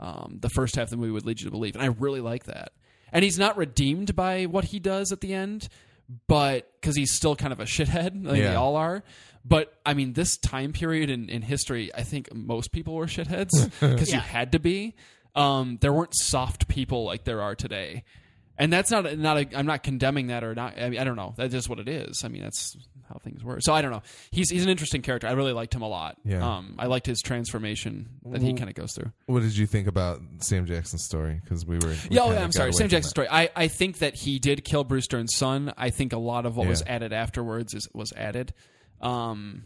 um, 0.00 0.38
the 0.40 0.48
first 0.50 0.76
half 0.76 0.84
of 0.84 0.90
the 0.90 0.96
movie 0.96 1.12
would 1.12 1.26
lead 1.26 1.40
you 1.40 1.46
to 1.46 1.50
believe. 1.50 1.74
And 1.74 1.82
I 1.82 1.86
really 1.88 2.20
like 2.20 2.44
that. 2.44 2.72
And 3.12 3.22
he's 3.24 3.38
not 3.38 3.56
redeemed 3.56 4.14
by 4.16 4.44
what 4.44 4.64
he 4.64 4.78
does 4.80 5.12
at 5.12 5.20
the 5.20 5.32
end, 5.32 5.68
but 6.28 6.70
because 6.80 6.96
he's 6.96 7.12
still 7.14 7.36
kind 7.36 7.52
of 7.52 7.60
a 7.60 7.64
shithead, 7.64 8.24
like 8.26 8.38
Yeah. 8.38 8.50
they 8.50 8.54
all 8.56 8.76
are. 8.76 9.02
But 9.44 9.72
I 9.86 9.94
mean, 9.94 10.12
this 10.12 10.36
time 10.38 10.72
period 10.72 11.08
in, 11.08 11.28
in 11.28 11.42
history, 11.42 11.94
I 11.94 12.02
think 12.02 12.34
most 12.34 12.72
people 12.72 12.94
were 12.94 13.06
shitheads 13.06 13.50
because 13.80 14.08
you 14.08 14.16
Yeah. 14.16 14.20
had 14.22 14.52
to 14.52 14.58
be. 14.58 14.94
Um, 15.34 15.78
there 15.80 15.92
weren't 15.92 16.14
soft 16.16 16.66
people 16.66 17.04
like 17.04 17.24
there 17.24 17.42
are 17.42 17.54
today, 17.54 18.04
and 18.58 18.72
that's 18.72 18.90
not 18.90 19.18
not 19.18 19.36
a, 19.36 19.58
I'm 19.58 19.66
not 19.66 19.82
condemning 19.82 20.28
that 20.28 20.44
or 20.44 20.54
not. 20.54 20.78
I 20.78 20.88
mean, 20.88 21.00
I 21.00 21.04
don't 21.04 21.16
know. 21.16 21.34
That's 21.36 21.52
just 21.52 21.68
what 21.68 21.78
it 21.78 21.88
is. 21.88 22.22
I 22.24 22.28
mean, 22.28 22.42
that's 22.42 22.76
how 23.08 23.18
things 23.22 23.44
were. 23.44 23.60
So 23.60 23.72
I 23.72 23.82
don't 23.82 23.90
know. 23.90 24.02
He's 24.30 24.50
he's 24.50 24.64
an 24.64 24.68
interesting 24.70 25.02
character. 25.02 25.26
I 25.26 25.32
really 25.32 25.52
liked 25.52 25.74
him 25.74 25.82
a 25.82 25.88
lot. 25.88 26.16
Yeah. 26.24 26.56
Um, 26.56 26.76
I 26.78 26.86
liked 26.86 27.06
his 27.06 27.20
transformation 27.20 28.08
that 28.26 28.42
he 28.42 28.54
kind 28.54 28.68
of 28.68 28.74
goes 28.74 28.92
through. 28.94 29.12
What 29.26 29.42
did 29.42 29.56
you 29.56 29.66
think 29.66 29.86
about 29.86 30.20
Sam 30.40 30.66
Jackson's 30.66 31.04
story? 31.04 31.40
Because 31.42 31.66
we 31.66 31.78
were. 31.78 31.88
we 31.88 32.16
Yeah, 32.16 32.22
oh, 32.22 32.30
I'm 32.30 32.52
sorry. 32.52 32.72
Sam 32.72 32.88
Jackson's 32.88 33.10
story. 33.10 33.28
I, 33.30 33.50
I 33.54 33.68
think 33.68 33.98
that 33.98 34.14
he 34.14 34.38
did 34.38 34.64
kill 34.64 34.84
Bruce 34.84 35.06
Dern's 35.06 35.36
son. 35.36 35.72
I 35.76 35.90
think 35.90 36.12
a 36.12 36.18
lot 36.18 36.46
of 36.46 36.56
what 36.56 36.66
was 36.66 36.82
added 36.86 37.12
afterwards 37.12 37.74
is 37.74 37.88
was 37.92 38.12
added. 38.12 38.54
Um, 39.00 39.64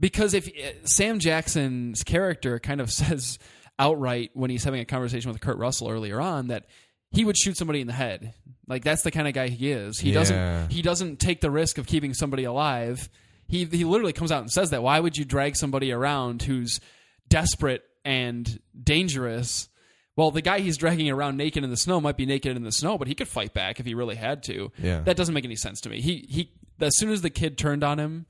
because 0.00 0.34
if 0.34 0.48
Sam 0.84 1.18
Jackson's 1.18 2.02
character 2.02 2.58
kind 2.58 2.80
of 2.80 2.90
says 2.92 3.38
outright 3.78 4.30
when 4.34 4.50
he's 4.50 4.64
having 4.64 4.80
a 4.80 4.84
conversation 4.84 5.30
with 5.30 5.40
Kurt 5.40 5.56
Russell 5.56 5.88
earlier 5.88 6.20
on 6.20 6.48
that 6.48 6.66
he 7.10 7.24
would 7.24 7.36
shoot 7.36 7.56
somebody 7.56 7.80
in 7.80 7.86
the 7.86 7.92
head. 7.92 8.34
Like 8.66 8.84
that's 8.84 9.02
the 9.02 9.10
kind 9.10 9.26
of 9.26 9.34
guy 9.34 9.48
he 9.48 9.70
is. 9.70 9.98
He 9.98 10.08
Yeah. 10.10 10.14
doesn't 10.14 10.70
he 10.72 10.82
doesn't 10.82 11.20
take 11.20 11.40
the 11.40 11.50
risk 11.50 11.78
of 11.78 11.86
keeping 11.86 12.12
somebody 12.14 12.44
alive. 12.44 13.08
He 13.46 13.64
he 13.64 13.84
literally 13.84 14.12
comes 14.12 14.30
out 14.30 14.42
and 14.42 14.50
says 14.50 14.70
that. 14.70 14.82
Why 14.82 15.00
would 15.00 15.16
you 15.16 15.24
drag 15.24 15.56
somebody 15.56 15.90
around 15.92 16.42
who's 16.42 16.80
desperate 17.28 17.82
and 18.04 18.60
dangerous? 18.80 19.68
Well, 20.16 20.30
the 20.32 20.42
guy 20.42 20.58
he's 20.60 20.76
dragging 20.76 21.08
around 21.10 21.36
naked 21.36 21.62
in 21.62 21.70
the 21.70 21.76
snow 21.76 22.00
might 22.00 22.16
be 22.16 22.26
naked 22.26 22.56
in 22.56 22.64
the 22.64 22.72
snow, 22.72 22.98
but 22.98 23.06
he 23.06 23.14
could 23.14 23.28
fight 23.28 23.54
back 23.54 23.78
if 23.78 23.86
he 23.86 23.94
really 23.94 24.16
had 24.16 24.42
to. 24.44 24.72
Yeah. 24.82 25.00
That 25.00 25.16
doesn't 25.16 25.32
make 25.34 25.44
any 25.44 25.54
sense 25.56 25.80
to 25.82 25.88
me. 25.90 26.00
He 26.00 26.26
he 26.28 26.52
as 26.80 26.96
soon 26.98 27.10
as 27.10 27.22
the 27.22 27.30
kid 27.30 27.56
turned 27.56 27.82
on 27.84 27.98
him 27.98 28.26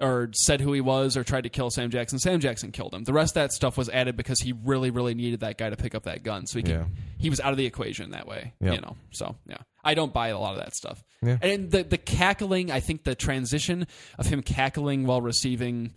or 0.00 0.30
said 0.32 0.60
who 0.60 0.72
he 0.72 0.80
was 0.80 1.16
or 1.16 1.24
tried 1.24 1.42
to 1.42 1.48
kill 1.50 1.70
Sam 1.70 1.90
Jackson, 1.90 2.18
Sam 2.18 2.40
Jackson 2.40 2.72
killed 2.72 2.94
him. 2.94 3.04
The 3.04 3.12
rest 3.12 3.32
of 3.32 3.34
that 3.42 3.52
stuff 3.52 3.76
was 3.76 3.88
added 3.90 4.16
because 4.16 4.40
he 4.40 4.52
really, 4.64 4.90
really 4.90 5.14
needed 5.14 5.40
that 5.40 5.58
guy 5.58 5.70
to 5.70 5.76
pick 5.76 5.94
up 5.94 6.04
that 6.04 6.22
gun. 6.22 6.46
So 6.46 6.58
he 6.58 6.62
could, 6.62 6.72
Yeah. 6.72 6.84
he 7.18 7.28
was 7.30 7.40
out 7.40 7.52
of 7.52 7.58
the 7.58 7.66
equation 7.66 8.10
that 8.12 8.26
way. 8.26 8.54
Yep. 8.60 8.74
You 8.74 8.80
know. 8.80 8.96
So 9.12 9.36
yeah. 9.46 9.58
I 9.84 9.94
don't 9.94 10.12
buy 10.12 10.28
a 10.28 10.38
lot 10.38 10.52
of 10.54 10.58
that 10.58 10.74
stuff. 10.74 11.02
Yeah. 11.22 11.38
And 11.42 11.70
the 11.70 11.82
the 11.84 11.98
cackling, 11.98 12.70
I 12.70 12.80
think 12.80 13.04
the 13.04 13.14
transition 13.14 13.86
of 14.18 14.26
him 14.26 14.42
cackling 14.42 15.06
while 15.06 15.20
receiving, 15.20 15.92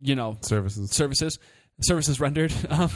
you 0.00 0.14
know, 0.14 0.36
services. 0.42 0.90
services 0.90 1.38
services 1.80 2.20
rendered 2.20 2.52
um, 2.70 2.88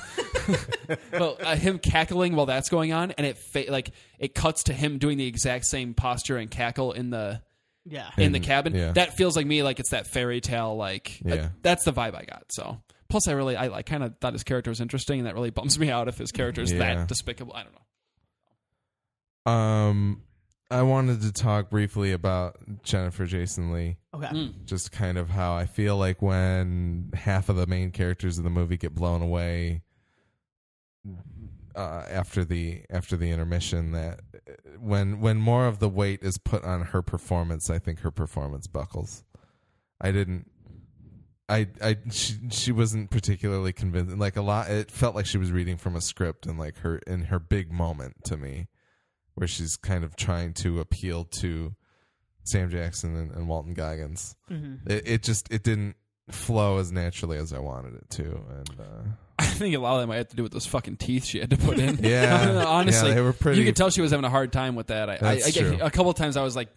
well 1.13 1.37
uh, 1.43 1.57
him 1.57 1.81
cackling 1.81 2.37
while 2.37 2.47
that's 2.47 2.69
going 2.69 2.93
on 2.93 3.11
and 3.19 3.27
it 3.27 3.37
fa- 3.37 3.65
like 3.69 3.91
it 4.21 4.37
cuts 4.37 4.63
to 4.63 4.73
him 4.73 4.99
doing 4.99 5.19
the 5.19 5.27
exact 5.27 5.65
same 5.65 5.95
posture 5.95 6.37
and 6.37 6.49
cackle 6.49 6.93
in 6.93 7.11
the 7.11 7.41
Yeah. 7.89 8.11
in 8.17 8.33
the 8.33 8.37
And- 8.39 8.45
cabin 8.47 8.75
yeah. 8.75 8.93
that 8.93 9.17
feels 9.17 9.37
like 9.37 9.47
me 9.47 9.63
like 9.63 9.81
it's 9.81 9.91
that 9.91 10.07
fairy 10.07 10.41
tale 10.41 10.77
like 10.77 11.21
uh, 11.27 11.35
Yeah. 11.35 11.49
that's 11.63 11.85
the 11.85 11.93
vibe 11.93 12.15
i 12.15 12.25
got 12.25 12.45
so 12.51 12.81
plus 13.09 13.27
i 13.29 13.33
really 13.33 13.57
i, 13.57 13.69
I 13.77 13.83
kind 13.83 14.03
of 14.03 14.15
thought 14.21 14.33
his 14.35 14.45
character 14.45 14.71
was 14.71 14.81
interesting 14.81 15.21
and 15.21 15.27
that 15.27 15.35
really 15.35 15.51
bums 15.51 15.79
me 15.79 15.91
out 15.91 16.09
if 16.09 16.19
his 16.19 16.31
character 16.33 16.61
is 16.61 16.73
Yeah. 16.73 16.79
that 16.97 17.09
despicable 17.09 17.55
i 17.55 17.63
don't 17.63 17.73
know 17.73 19.51
Um, 19.53 20.23
I 20.71 20.83
wanted 20.83 21.23
to 21.23 21.33
talk 21.33 21.71
briefly 21.71 22.13
about 22.13 22.57
Jennifer 22.83 23.25
Jason 23.25 23.73
Lee. 23.73 23.97
Okay. 24.13 24.27
Mm. 24.27 24.67
Just 24.67 24.93
kind 24.93 25.17
of 25.17 25.31
how 25.31 25.55
I 25.55 25.65
feel 25.65 25.97
like 25.97 26.21
when 26.21 27.11
half 27.15 27.49
of 27.49 27.57
the 27.57 27.67
main 27.67 27.91
characters 27.91 28.37
of 28.37 28.45
the 28.45 28.51
movie 28.51 28.77
get 28.77 28.95
blown 28.95 29.23
away 29.23 29.81
uh, 31.75 32.05
after 32.11 32.45
the 32.45 32.83
after 32.91 33.17
the 33.17 33.31
intermission, 33.31 33.93
that 33.93 34.21
when 34.79 35.21
when 35.21 35.39
more 35.39 35.67
of 35.67 35.79
the 35.79 35.89
weight 35.89 36.23
is 36.23 36.39
put 36.39 36.65
on 36.65 36.83
her 36.87 37.03
performance, 37.03 37.71
I 37.71 37.79
think 37.79 38.01
her 38.01 38.11
performance 38.11 38.67
buckles. 38.67 39.25
I 40.01 40.13
didn't. 40.13 40.51
I 41.49 41.69
I 41.83 41.97
she 42.11 42.35
she 42.51 42.73
wasn't 42.73 43.11
particularly 43.11 43.73
convincing. 43.73 44.19
Like 44.19 44.37
a 44.37 44.43
lot, 44.43 44.71
it 44.71 44.91
felt 44.91 45.15
like 45.15 45.27
she 45.27 45.39
was 45.39 45.53
reading 45.53 45.77
from 45.77 45.97
a 45.97 46.01
script, 46.01 46.47
and 46.47 46.59
like 46.59 46.79
her 46.79 46.99
in 47.07 47.25
her 47.25 47.39
big 47.39 47.73
moment 47.73 48.25
to 48.25 48.37
me, 48.37 48.69
where 49.35 49.49
she's 49.49 49.77
kind 49.77 50.05
of 50.05 50.17
trying 50.17 50.53
to 50.55 50.81
appeal 50.81 51.25
to 51.25 51.75
Sam 52.45 52.71
Jackson 52.71 53.17
and, 53.17 53.31
and 53.31 53.49
Walton 53.49 53.75
Goggins. 53.75 54.37
Mm-hmm. 54.51 54.91
It, 54.91 55.09
it 55.09 55.23
just 55.23 55.53
it 55.53 55.63
didn't 55.63 55.97
flow 56.31 56.79
as 56.79 56.93
naturally 56.93 57.39
as 57.39 57.53
I 57.53 57.59
wanted 57.59 57.95
it 57.95 58.11
to, 58.11 58.25
and 58.51 58.81
uh, 58.81 59.03
i 59.39 59.45
think 59.47 59.75
a 59.75 59.79
lot 59.79 59.95
of 59.95 60.01
that 60.03 60.07
might 60.07 60.17
have 60.17 60.29
to 60.29 60.37
do 60.37 60.43
with 60.43 60.53
those 60.53 60.67
fucking 60.67 60.97
teeth 60.97 61.25
she 61.25 61.39
had 61.39 61.51
to 61.51 61.57
put 61.57 61.79
in 61.79 61.99
Yeah. 62.03 62.65
honestly 62.67 63.09
Yeah, 63.11 63.15
they 63.15 63.21
were 63.21 63.33
pretty- 63.33 63.59
you 63.61 63.65
could 63.67 63.77
tell 63.77 63.91
she 63.91 64.01
was 64.01 64.11
having 64.11 64.25
a 64.25 64.31
hard 64.31 64.53
time 64.53 64.75
with 64.75 64.89
that 64.89 65.09
i, 65.09 65.15
I, 65.15 65.17
That's 65.19 65.57
I 65.57 65.61
true. 65.63 65.79
a 65.81 65.91
couple 65.91 66.11
of 66.11 66.17
times 66.17 66.37
i 66.37 66.43
was 66.43 66.57
like 66.57 66.69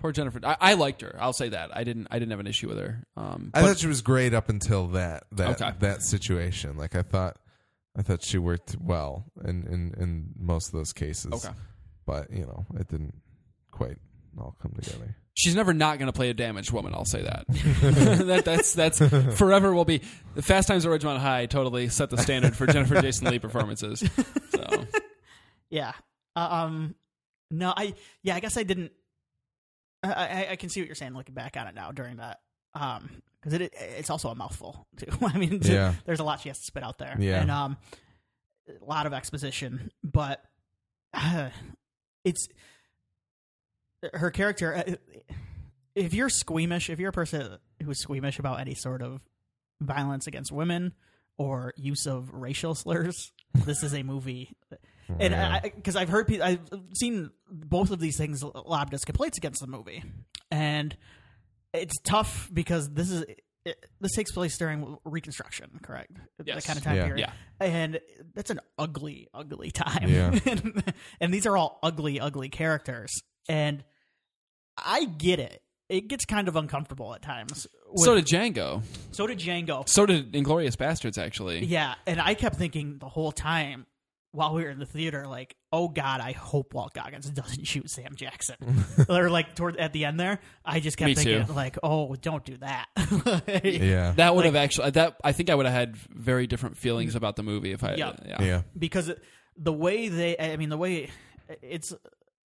poor 0.00 0.12
jennifer 0.12 0.38
I, 0.42 0.56
I 0.60 0.74
liked 0.74 1.00
her 1.00 1.16
i'll 1.18 1.32
say 1.32 1.48
that 1.50 1.74
i 1.76 1.82
didn't 1.84 2.08
i 2.10 2.18
didn't 2.18 2.30
have 2.32 2.40
an 2.40 2.46
issue 2.46 2.68
with 2.68 2.78
her 2.78 3.04
um 3.16 3.50
I 3.54 3.60
but- 3.62 3.68
thought 3.68 3.78
she 3.78 3.86
was 3.86 4.02
great 4.02 4.34
up 4.34 4.48
until 4.48 4.88
that 4.88 5.24
that 5.32 5.60
Okay. 5.60 5.72
that 5.80 6.02
situation. 6.02 6.76
Like 6.76 6.94
I 6.94 7.02
thought, 7.02 7.36
I 7.96 8.02
thought 8.02 8.22
she 8.22 8.36
worked 8.38 8.76
well 8.80 9.24
in 9.44 9.66
in 9.66 9.94
in 10.02 10.26
most 10.38 10.66
of 10.68 10.72
those 10.72 10.92
cases. 10.92 11.32
okay 11.32 11.54
but 12.06 12.30
you 12.30 12.42
know 12.44 12.66
it 12.78 12.88
didn't 12.88 13.14
quite 13.70 13.96
all 14.38 14.56
come 14.62 14.72
together. 14.72 15.16
she's 15.34 15.54
never 15.54 15.72
not 15.74 15.98
going 15.98 16.06
to 16.06 16.12
play 16.12 16.30
a 16.30 16.34
damaged 16.34 16.70
woman. 16.72 16.94
I'll 16.94 17.04
say 17.04 17.22
that. 17.22 17.44
that 18.26 18.44
that's 18.44 18.72
that's 18.74 18.98
forever 19.36 19.74
will 19.74 19.84
be 19.84 20.02
the 20.34 20.42
Fast 20.42 20.68
Times 20.68 20.84
at 20.86 20.90
Ridgemont 20.92 21.18
High. 21.18 21.46
Totally 21.46 21.88
set 21.88 22.10
the 22.10 22.18
standard 22.18 22.56
for 22.56 22.66
Jennifer 22.66 23.00
Jason 23.00 23.28
Lee 23.28 23.38
performances. 23.38 24.02
So 24.50 24.84
Yeah. 25.70 25.92
Uh, 26.36 26.48
um. 26.50 26.94
No, 27.50 27.72
I. 27.76 27.94
Yeah, 28.22 28.36
I 28.36 28.40
guess 28.40 28.56
I 28.56 28.62
didn't. 28.62 28.92
I, 30.02 30.12
I, 30.12 30.46
I 30.52 30.56
can 30.56 30.68
see 30.68 30.80
what 30.80 30.86
you're 30.86 30.94
saying 30.94 31.14
looking 31.14 31.34
back 31.34 31.56
on 31.56 31.66
it 31.66 31.74
now 31.74 31.90
during 31.92 32.16
that. 32.16 32.40
Um, 32.74 33.08
because 33.40 33.60
it 33.60 33.74
it's 33.76 34.10
also 34.10 34.28
a 34.30 34.34
mouthful 34.34 34.86
too. 34.96 35.06
I 35.22 35.36
mean, 35.38 35.60
Yeah. 35.62 35.94
there's 36.06 36.20
a 36.20 36.24
lot 36.24 36.40
she 36.40 36.48
has 36.48 36.58
to 36.58 36.64
spit 36.64 36.82
out 36.82 36.98
there. 36.98 37.16
Yeah. 37.18 37.40
And 37.40 37.50
um, 37.50 37.76
a 38.68 38.84
lot 38.84 39.06
of 39.06 39.12
exposition, 39.12 39.90
but 40.02 40.42
uh, 41.12 41.50
it's 42.24 42.48
her 44.12 44.30
character. 44.30 44.74
uh, 44.76 44.94
If 45.94 46.12
you're 46.14 46.28
squeamish, 46.28 46.90
if 46.90 46.98
you're 46.98 47.10
a 47.10 47.12
person 47.12 47.58
who's 47.82 48.00
squeamish 48.00 48.38
about 48.38 48.60
any 48.60 48.74
sort 48.74 49.00
of 49.02 49.20
violence 49.80 50.26
against 50.26 50.50
women 50.52 50.92
or 51.38 51.72
use 51.76 52.06
of 52.06 52.30
racial 52.32 52.74
slurs, 52.74 53.32
this 53.54 53.82
is 53.82 53.94
a 53.94 54.02
movie. 54.02 54.56
And 55.20 55.32
Yeah. 55.32 55.60
because 55.60 55.96
I've 55.96 56.08
heard, 56.08 56.26
pe- 56.26 56.40
I've 56.40 56.60
seen 56.98 57.30
both 57.50 57.90
of 57.90 58.00
these 58.00 58.16
things 58.16 58.42
lobbed 58.42 58.94
as 58.94 59.04
complaints 59.04 59.38
against 59.38 59.60
the 59.60 59.66
movie, 59.66 60.02
and 60.50 60.96
it's 61.72 61.94
tough 62.04 62.48
because 62.52 62.88
this 62.92 63.10
is 63.10 63.24
it, 63.66 63.86
this 64.00 64.12
takes 64.12 64.30
place 64.30 64.58
during 64.58 64.98
Reconstruction, 65.06 65.80
correct? 65.82 66.12
Yes. 66.44 66.62
The 66.62 66.66
kind 66.66 66.78
of 66.78 66.84
time 66.84 66.96
Yeah. 66.96 67.04
period. 67.06 67.18
Yeah. 67.20 67.32
And 67.66 68.00
that's 68.34 68.50
an 68.50 68.60
ugly, 68.78 69.28
ugly 69.32 69.70
time. 69.70 70.08
Yeah. 70.10 70.38
and, 70.44 70.92
and 71.20 71.32
these 71.32 71.46
are 71.46 71.56
all 71.56 71.78
ugly, 71.82 72.20
ugly 72.20 72.50
characters. 72.50 73.10
And 73.48 73.82
I 74.78 75.04
get 75.04 75.38
it. 75.38 75.62
It 75.88 76.08
gets 76.08 76.24
kind 76.24 76.48
of 76.48 76.56
uncomfortable 76.56 77.14
at 77.14 77.22
times. 77.22 77.66
With- 77.90 78.04
so 78.04 78.14
did 78.14 78.24
Django. 78.26 78.82
so 79.12 79.26
did 79.26 79.38
Django. 79.38 79.88
So 79.88 80.06
did 80.06 80.32
Inglourious 80.32 80.76
Basterds. 80.76 81.18
Actually, 81.22 81.64
Yeah, 81.64 81.94
and 82.06 82.20
I 82.20 82.34
kept 82.34 82.56
thinking 82.56 82.98
the 82.98 83.08
whole 83.08 83.32
time 83.32 83.86
while 84.32 84.52
we 84.54 84.64
were 84.64 84.70
in 84.70 84.80
the 84.80 84.86
theater, 84.86 85.28
like, 85.28 85.54
oh 85.72 85.86
God, 85.86 86.20
I 86.20 86.32
hope 86.32 86.74
Walt 86.74 86.92
Goggins 86.92 87.30
doesn't 87.30 87.66
shoot 87.68 87.88
Sam 87.88 88.16
Jackson. 88.16 88.56
or 89.08 89.30
like 89.30 89.54
toward 89.54 89.76
at 89.76 89.92
the 89.92 90.06
end 90.06 90.18
there, 90.18 90.40
I 90.64 90.80
just 90.80 90.96
kept 90.96 91.06
Me 91.06 91.14
thinking, 91.14 91.46
too. 91.46 91.52
like, 91.52 91.78
oh, 91.84 92.16
don't 92.16 92.44
do 92.44 92.56
that. 92.56 92.86
Yeah. 93.64 94.12
that 94.16 94.34
would 94.34 94.44
Like- 94.44 94.54
have 94.54 94.56
actually 94.56 94.90
that 94.92 95.16
I 95.22 95.30
think 95.32 95.50
I 95.50 95.54
would 95.54 95.66
have 95.66 95.74
had 95.74 95.96
very 95.96 96.46
different 96.48 96.76
feelings 96.76 97.14
about 97.14 97.36
the 97.36 97.42
movie 97.44 97.70
if 97.72 97.84
I 97.84 97.94
Yeah. 97.94 98.12
yeah. 98.26 98.42
yeah. 98.42 98.62
because 98.76 99.12
the 99.56 99.72
way 99.72 100.08
they, 100.08 100.36
I 100.36 100.56
mean, 100.56 100.68
the 100.70 100.78
way 100.78 101.10
it's 101.62 101.94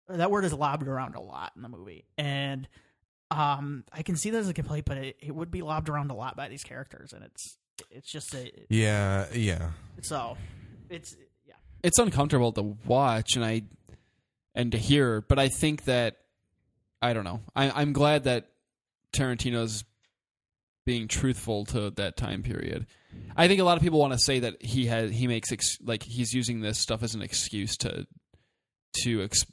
that 0.09 0.31
word 0.31 0.45
is 0.45 0.53
lobbed 0.53 0.87
around 0.87 1.15
a 1.15 1.21
lot 1.21 1.53
in 1.55 1.61
the 1.61 1.69
movie, 1.69 2.05
and 2.17 2.67
um, 3.31 3.83
I 3.93 4.01
can 4.01 4.15
see 4.15 4.31
that 4.31 4.39
as 4.39 4.49
a 4.49 4.53
complaint, 4.53 4.85
but 4.85 4.97
it, 4.97 5.17
it 5.21 5.35
would 5.35 5.51
be 5.51 5.61
lobbed 5.61 5.89
around 5.89 6.11
a 6.11 6.15
lot 6.15 6.35
by 6.35 6.47
these 6.47 6.63
characters, 6.63 7.13
and 7.13 7.23
it's 7.23 7.57
it's 7.91 8.11
just 8.11 8.33
a 8.33 8.51
Yeah. 8.69 9.27
Yeah. 9.33 9.71
so 10.01 10.37
it's 10.89 11.15
yeah. 11.45 11.53
it's 11.83 11.99
uncomfortable 11.99 12.51
to 12.53 12.77
watch 12.85 13.35
and 13.35 13.45
I 13.45 13.63
and 14.55 14.71
to 14.71 14.77
hear, 14.77 15.21
but 15.21 15.39
I 15.39 15.49
think 15.49 15.85
that 15.85 16.17
I 17.01 17.13
don't 17.13 17.23
know. 17.23 17.41
I, 17.55 17.69
I'm 17.69 17.93
glad 17.93 18.25
that 18.25 18.49
Tarantino's 19.13 19.83
being 20.85 21.07
truthful 21.07 21.65
to 21.65 21.91
that 21.91 22.17
time 22.17 22.41
period. 22.41 22.87
I 23.35 23.47
think 23.47 23.61
a 23.61 23.63
lot 23.63 23.77
of 23.77 23.83
people 23.83 23.99
want 23.99 24.13
to 24.13 24.19
say 24.19 24.39
that 24.39 24.61
he 24.61 24.87
has 24.87 25.11
he 25.11 25.27
makes 25.27 25.51
ex, 25.51 25.77
like 25.83 26.03
he's 26.03 26.33
using 26.33 26.61
this 26.61 26.79
stuff 26.79 27.03
as 27.03 27.13
an 27.15 27.21
excuse 27.21 27.77
to 27.77 28.07
to 29.03 29.23
ex, 29.23 29.45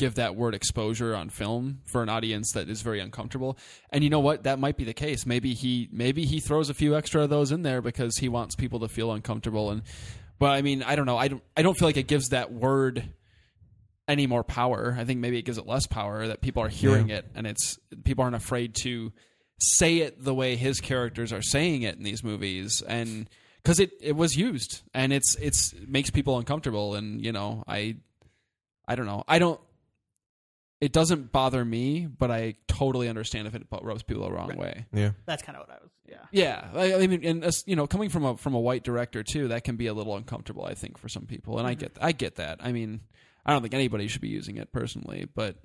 give 0.00 0.16
that 0.16 0.34
word 0.34 0.54
exposure 0.54 1.14
on 1.14 1.28
film 1.30 1.80
for 1.84 2.02
an 2.02 2.08
audience 2.08 2.50
that 2.52 2.68
is 2.68 2.82
very 2.82 2.98
uncomfortable. 2.98 3.56
And 3.90 4.02
you 4.02 4.10
know 4.10 4.18
what? 4.18 4.42
That 4.42 4.58
might 4.58 4.76
be 4.76 4.84
the 4.84 4.94
case. 4.94 5.24
Maybe 5.26 5.54
he 5.54 5.88
maybe 5.92 6.24
he 6.24 6.40
throws 6.40 6.70
a 6.70 6.74
few 6.74 6.96
extra 6.96 7.22
of 7.22 7.30
those 7.30 7.52
in 7.52 7.62
there 7.62 7.80
because 7.80 8.16
he 8.16 8.28
wants 8.28 8.56
people 8.56 8.80
to 8.80 8.88
feel 8.88 9.12
uncomfortable 9.12 9.70
and 9.70 9.82
but 10.40 10.50
I 10.52 10.62
mean, 10.62 10.82
I 10.82 10.96
don't 10.96 11.06
know. 11.06 11.18
I 11.18 11.28
don't 11.28 11.42
I 11.56 11.62
don't 11.62 11.78
feel 11.78 11.86
like 11.86 11.98
it 11.98 12.08
gives 12.08 12.30
that 12.30 12.50
word 12.52 13.04
any 14.08 14.26
more 14.26 14.42
power. 14.42 14.96
I 14.98 15.04
think 15.04 15.20
maybe 15.20 15.38
it 15.38 15.42
gives 15.44 15.58
it 15.58 15.66
less 15.66 15.86
power 15.86 16.26
that 16.26 16.40
people 16.40 16.62
are 16.64 16.68
hearing 16.68 17.10
Yeah. 17.10 17.16
it 17.18 17.26
and 17.36 17.46
it's 17.46 17.78
people 18.04 18.24
aren't 18.24 18.34
afraid 18.36 18.74
to 18.82 19.12
say 19.60 19.98
it 19.98 20.24
the 20.24 20.34
way 20.34 20.56
his 20.56 20.80
characters 20.80 21.32
are 21.32 21.42
saying 21.42 21.82
it 21.82 21.96
in 21.96 22.02
these 22.02 22.24
movies 22.24 22.82
and 22.88 23.28
because 23.62 23.78
it, 23.78 23.90
it 24.00 24.16
was 24.16 24.34
used 24.34 24.80
and 24.94 25.12
it's 25.12 25.36
it's 25.36 25.74
it 25.74 25.86
makes 25.86 26.08
people 26.10 26.38
uncomfortable 26.38 26.94
and 26.94 27.22
you 27.22 27.30
know 27.30 27.62
I 27.68 27.96
I 28.88 28.94
don't 28.96 29.04
know 29.06 29.22
I 29.28 29.38
don't 29.38 29.60
it 30.80 30.92
doesn't 30.92 31.30
bother 31.32 31.64
me 31.64 32.06
but 32.06 32.30
I 32.30 32.54
totally 32.68 33.08
understand 33.08 33.46
if 33.46 33.54
it 33.54 33.66
rubs 33.82 34.02
people 34.02 34.24
the 34.24 34.32
wrong 34.32 34.56
way 34.56 34.86
Yeah. 34.92 35.10
That's 35.26 35.42
kind 35.42 35.56
of 35.56 35.66
what 35.68 35.76
I 35.76 35.80
was 35.82 35.90
yeah. 36.08 36.16
yeah 36.32 36.68
I, 36.74 36.94
I 37.02 37.06
mean 37.06 37.24
and 37.24 37.44
as, 37.44 37.62
you 37.66 37.76
know 37.76 37.86
coming 37.86 38.08
from 38.08 38.24
a 38.24 38.36
from 38.36 38.54
a 38.54 38.60
white 38.60 38.82
director 38.84 39.22
too 39.22 39.48
that 39.48 39.64
can 39.64 39.76
be 39.76 39.86
a 39.86 39.94
little 39.94 40.16
uncomfortable 40.16 40.64
I 40.64 40.74
think 40.74 40.98
for 40.98 41.08
some 41.08 41.26
people 41.26 41.58
and 41.58 41.66
I 41.66 41.74
get 41.74 41.96
I 42.00 42.12
get 42.12 42.36
that 42.36 42.58
I 42.62 42.72
mean 42.72 43.00
I 43.46 43.52
don't 43.52 43.62
think 43.62 43.74
anybody 43.74 44.08
should 44.08 44.20
be 44.22 44.28
using 44.28 44.56
it 44.56 44.72
personally 44.72 45.26
but 45.34 45.56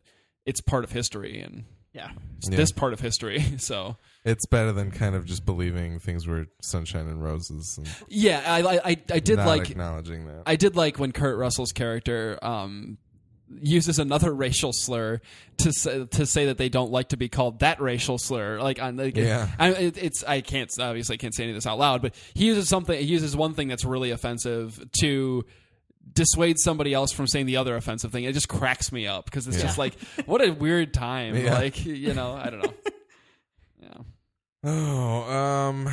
it's 0.45 0.61
part 0.61 0.83
of 0.83 0.91
history 0.91 1.39
and 1.41 1.63
Yeah. 1.93 2.11
it's 2.37 2.49
Yeah. 2.51 2.57
this 2.57 2.71
part 2.71 2.93
of 2.93 2.99
history 2.99 3.39
so 3.57 3.97
It's 4.23 4.45
better 4.45 4.71
than 4.71 4.91
kind 4.91 5.15
of 5.15 5.25
just 5.25 5.45
believing 5.45 5.99
things 5.99 6.27
were 6.27 6.45
sunshine 6.61 7.07
and 7.07 7.23
roses 7.23 7.75
and 7.77 7.87
yeah 8.09 8.43
I 8.45 8.61
I 8.61 8.75
I, 8.85 8.97
I 9.13 9.19
did 9.19 9.37
not 9.37 9.47
like 9.47 9.69
acknowledging 9.71 10.27
that. 10.27 10.43
I 10.45 10.55
did 10.57 10.75
like 10.75 10.99
when 10.99 11.11
Kurt 11.11 11.37
Russell's 11.37 11.71
character 11.71 12.37
um, 12.43 12.97
uses 13.61 13.99
another 13.99 14.33
racial 14.33 14.71
slur 14.73 15.21
to 15.57 15.71
say, 15.71 16.05
to 16.05 16.25
say 16.25 16.47
that 16.47 16.57
they 16.57 16.69
don't 16.69 16.91
like 16.91 17.09
to 17.09 17.17
be 17.17 17.29
called 17.29 17.59
that 17.59 17.79
racial 17.81 18.17
slur. 18.17 18.59
Like 18.59 18.81
on 18.81 18.97
like, 18.97 19.15
Yeah. 19.15 19.47
It, 19.59 19.97
it's 19.97 20.23
I 20.23 20.41
can't 20.41 20.69
obviously 20.79 21.13
I 21.15 21.17
can't 21.17 21.33
say 21.35 21.43
any 21.43 21.51
of 21.51 21.55
this 21.57 21.67
out 21.67 21.77
loud, 21.79 22.01
but 22.01 22.15
he 22.33 22.45
uses 22.45 22.67
something. 22.69 22.97
He 22.97 23.05
uses 23.05 23.35
one 23.35 23.53
thing 23.53 23.67
that's 23.67 23.85
really 23.85 24.11
offensive 24.11 24.83
to 25.01 25.45
dissuade 26.13 26.57
somebody 26.59 26.93
else 26.93 27.11
from 27.11 27.27
saying 27.27 27.45
the 27.47 27.57
other 27.57 27.75
offensive 27.75 28.11
thing. 28.11 28.23
It 28.25 28.33
just 28.33 28.47
cracks 28.47 28.91
me 28.91 29.07
up 29.07 29.25
because 29.25 29.47
it's 29.47 29.57
Yeah. 29.57 29.63
just 29.63 29.77
like 29.77 29.93
what 30.25 30.41
a 30.43 30.51
weird 30.51 30.93
time. 30.93 31.35
Yeah. 31.35 31.53
Like 31.55 31.85
you 31.85 32.13
know 32.13 32.33
I 32.33 32.49
don't 32.49 32.63
know. 32.63 32.73
Yeah. 33.81 33.89
Oh, 34.67 35.31
um, 35.31 35.87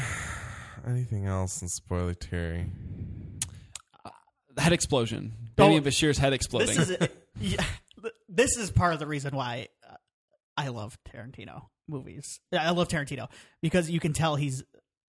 anything 0.86 1.26
else 1.26 1.60
in 1.60 1.68
spoiler 1.68 2.14
Terry? 2.14 2.70
Head 4.56 4.72
explosion. 4.72 5.32
Oh, 5.58 5.62
Demián 5.62 5.82
Bichir's 5.82 6.16
head 6.18 6.32
exploding. 6.32 6.74
This 6.76 6.88
is 6.88 6.96
yeah. 7.42 7.64
This 8.28 8.56
is 8.56 8.70
part 8.70 8.94
of 8.94 8.98
the 8.98 9.06
reason 9.06 9.36
why 9.36 9.68
uh, 9.88 9.94
I 10.56 10.68
love 10.68 10.98
Tarantino 11.08 11.66
movies. 11.88 12.40
I 12.52 12.70
love 12.70 12.88
Tarantino 12.88 13.28
because 13.60 13.90
you 13.90 14.00
can 14.00 14.12
tell 14.12 14.36
he's 14.36 14.62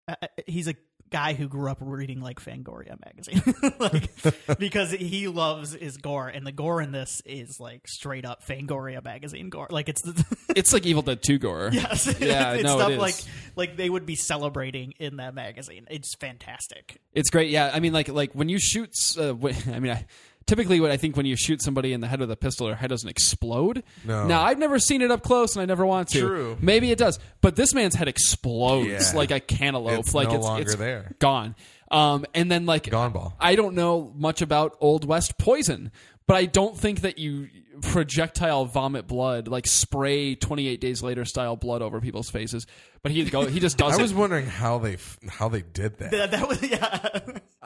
uh, 0.07 0.15
he's 0.47 0.67
a 0.67 0.75
guy 1.11 1.33
who 1.33 1.47
grew 1.47 1.69
up 1.71 1.79
reading 1.81 2.21
like 2.21 2.39
Fangoria 2.39 2.95
magazine, 3.03 3.41
like 3.79 4.57
because 4.59 4.91
he 4.91 5.27
loves 5.27 5.73
his 5.73 5.97
gore, 5.97 6.27
and 6.27 6.45
the 6.45 6.51
gore 6.51 6.81
in 6.81 6.91
this 6.91 7.21
is 7.25 7.59
like 7.59 7.87
straight 7.87 8.25
up 8.25 8.45
Fangoria 8.45 9.03
magazine 9.03 9.49
gore. 9.49 9.67
Like 9.69 9.89
it's 9.89 10.01
it's 10.55 10.71
like 10.73 10.85
Evil 10.85 11.01
Dead 11.01 11.21
2 11.21 11.37
gore. 11.39 11.69
yes, 11.73 12.19
Yeah, 12.19 12.53
it's 12.53 12.63
no, 12.63 12.77
stuff 12.77 12.91
is. 12.91 12.97
like 12.99 13.15
like 13.55 13.77
they 13.77 13.89
would 13.89 14.05
be 14.05 14.15
celebrating 14.15 14.93
in 14.99 15.17
that 15.17 15.33
magazine. 15.33 15.87
It's 15.89 16.15
fantastic. 16.15 16.99
It's 17.13 17.29
great. 17.29 17.49
Yeah, 17.49 17.71
I 17.73 17.79
mean, 17.79 17.93
like 17.93 18.07
like 18.07 18.33
when 18.33 18.49
you 18.49 18.59
shoot. 18.59 18.91
Uh, 19.17 19.33
when, 19.33 19.55
I 19.73 19.79
mean, 19.79 19.91
I, 19.91 20.05
typically, 20.49 20.79
what 20.79 20.91
I 20.91 20.97
think 20.97 21.15
when 21.15 21.25
you 21.25 21.35
shoot 21.37 21.61
somebody 21.61 21.93
in 21.93 22.01
the 22.01 22.07
head 22.07 22.19
with 22.19 22.29
a 22.31 22.35
pistol, 22.35 22.67
their 22.67 22.75
head 22.75 22.89
doesn't 22.89 23.07
explode. 23.07 23.83
No. 24.03 24.27
Now, 24.27 24.41
I've 24.41 24.57
never 24.59 24.79
seen 24.79 25.01
it 25.01 25.11
up 25.11 25.21
close, 25.23 25.55
and 25.55 25.61
I 25.61 25.65
never 25.65 25.85
want 25.85 26.09
to. 26.09 26.19
True. 26.19 26.57
Maybe 26.59 26.91
it 26.91 26.97
does, 26.97 27.19
but 27.41 27.55
this 27.55 27.73
man's 27.73 27.95
head 27.95 28.07
explodes 28.07 28.87
Yeah. 28.89 29.17
like 29.17 29.31
a 29.31 29.39
cantaloupe. 29.39 29.99
It's 29.99 30.13
like 30.13 30.29
no 30.29 30.35
it's, 30.35 30.43
longer 30.43 30.61
it's 30.63 30.75
there. 30.75 31.15
gone. 31.19 31.55
Um, 31.91 32.25
and 32.35 32.51
then 32.51 32.65
like 32.65 32.89
Gone 32.89 33.11
ball. 33.11 33.33
I 33.39 33.55
don't 33.55 33.73
know 33.75 34.11
much 34.15 34.41
about 34.41 34.75
Old 34.79 35.05
West 35.05 35.37
poison, 35.37 35.91
but 36.27 36.35
I 36.35 36.45
don't 36.45 36.77
think 36.77 37.01
that 37.01 37.17
you 37.17 37.47
projectile 37.81 38.65
vomit 38.65 39.07
blood 39.07 39.47
like 39.47 39.67
spray 39.67 40.35
28 40.35 40.79
days 40.81 41.01
later 41.03 41.25
style 41.25 41.55
blood 41.55 41.81
over 41.81 41.99
people's 42.01 42.29
faces. 42.29 42.65
But 43.01 43.11
he 43.13 43.23
go 43.25 43.45
he 43.45 43.59
just 43.59 43.77
does 43.79 43.93
I 43.93 43.99
it. 43.99 44.01
was 44.01 44.13
wondering 44.13 44.45
how 44.45 44.77
they 44.79 44.93
f- 44.95 45.17
how 45.29 45.49
they 45.49 45.61
did 45.61 45.97
that. 45.99 46.11
That, 46.11 46.31
that 46.31 46.47
was 46.47 46.61
yeah. 46.61 47.19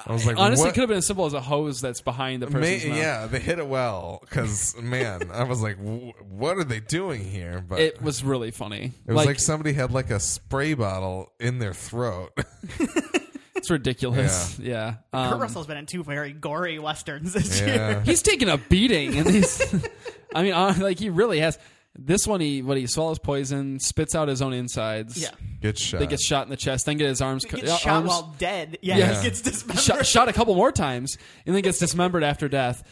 I 0.06 0.12
was 0.12 0.26
like, 0.26 0.38
Honestly, 0.38 0.64
what? 0.66 0.70
it 0.70 0.74
could 0.74 0.82
have 0.82 0.90
been 0.90 0.98
as 1.00 1.08
simple 1.08 1.26
as 1.26 1.34
a 1.34 1.42
hose 1.42 1.80
that's 1.82 2.02
behind 2.02 2.42
the 2.42 2.50
May- 2.50 2.76
person's 2.76 2.86
mouth. 2.90 2.98
yeah, 2.98 3.26
they 3.28 3.40
hit 3.40 3.60
it 3.60 3.68
well 3.68 4.20
because 4.22 4.76
man, 4.82 5.30
I 5.32 5.44
was 5.44 5.62
like, 5.62 5.78
w- 5.78 6.14
what 6.30 6.58
are 6.58 6.64
they 6.64 6.80
doing 6.80 7.24
here? 7.24 7.64
But 7.68 7.80
It 7.80 8.02
was 8.02 8.24
really 8.24 8.52
funny. 8.52 8.92
It 9.08 9.14
was 9.14 9.26
like, 9.26 9.40
somebody 9.40 9.74
had 9.74 9.92
like 9.92 10.10
a 10.12 10.20
spray 10.20 10.74
bottle 10.74 11.32
in 11.40 11.60
their 11.60 11.74
throat. 11.74 12.32
it's 13.64 13.72
ridiculous. 13.72 14.60
Yeah. 14.60 14.96
Kurt 15.14 15.34
Um, 15.34 15.40
Russell's 15.40 15.68
been 15.68 15.78
in 15.78 15.86
two 15.86 16.04
very 16.04 16.34
gory 16.34 16.80
westerns 16.80 17.32
this 17.32 17.62
year. 17.62 18.02
he's 18.06 18.22
taking 18.22 18.50
a 18.50 18.58
beating, 18.58 19.18
and 19.18 19.30
he's. 19.30 19.62
I 20.36 20.44
mean, 20.44 20.52
hon- 20.52 20.80
like 20.82 21.00
he 21.00 21.10
really 21.10 21.40
has. 21.40 21.58
This 21.98 22.26
one, 22.28 22.42
he 22.42 22.62
what 22.62 22.76
he 22.78 22.88
swallows 22.88 23.20
poison, 23.20 23.80
spits 23.80 24.16
out 24.16 24.28
his 24.28 24.42
own 24.42 24.52
insides. 24.52 25.16
Yeah. 25.22 25.30
Get 25.62 25.78
shot. 25.78 26.00
They 26.00 26.08
get 26.08 26.20
shot 26.20 26.46
in 26.46 26.50
the 26.50 26.58
chest, 26.58 26.88
then 26.88 26.98
get 26.98 27.08
his 27.08 27.22
arms 27.22 27.44
He 27.46 27.50
cut. 27.52 27.60
gets 27.62 27.72
uh, 27.72 27.78
shot 27.78 27.94
arms- 27.94 28.08
while 28.10 28.36
dead. 28.40 28.80
Yeah, 28.82 28.98
Yeah. 28.98 29.16
he 29.22 29.24
gets 29.30 29.42
dismembered. 29.42 29.82
shot, 29.84 30.06
shot 30.06 30.28
a 30.28 30.34
couple 30.34 30.56
more 30.56 30.72
times, 30.72 31.18
and 31.46 31.56
then 31.56 31.62
gets 31.62 31.78
dismembered 31.80 32.24
after 32.24 32.50
death. 32.50 32.84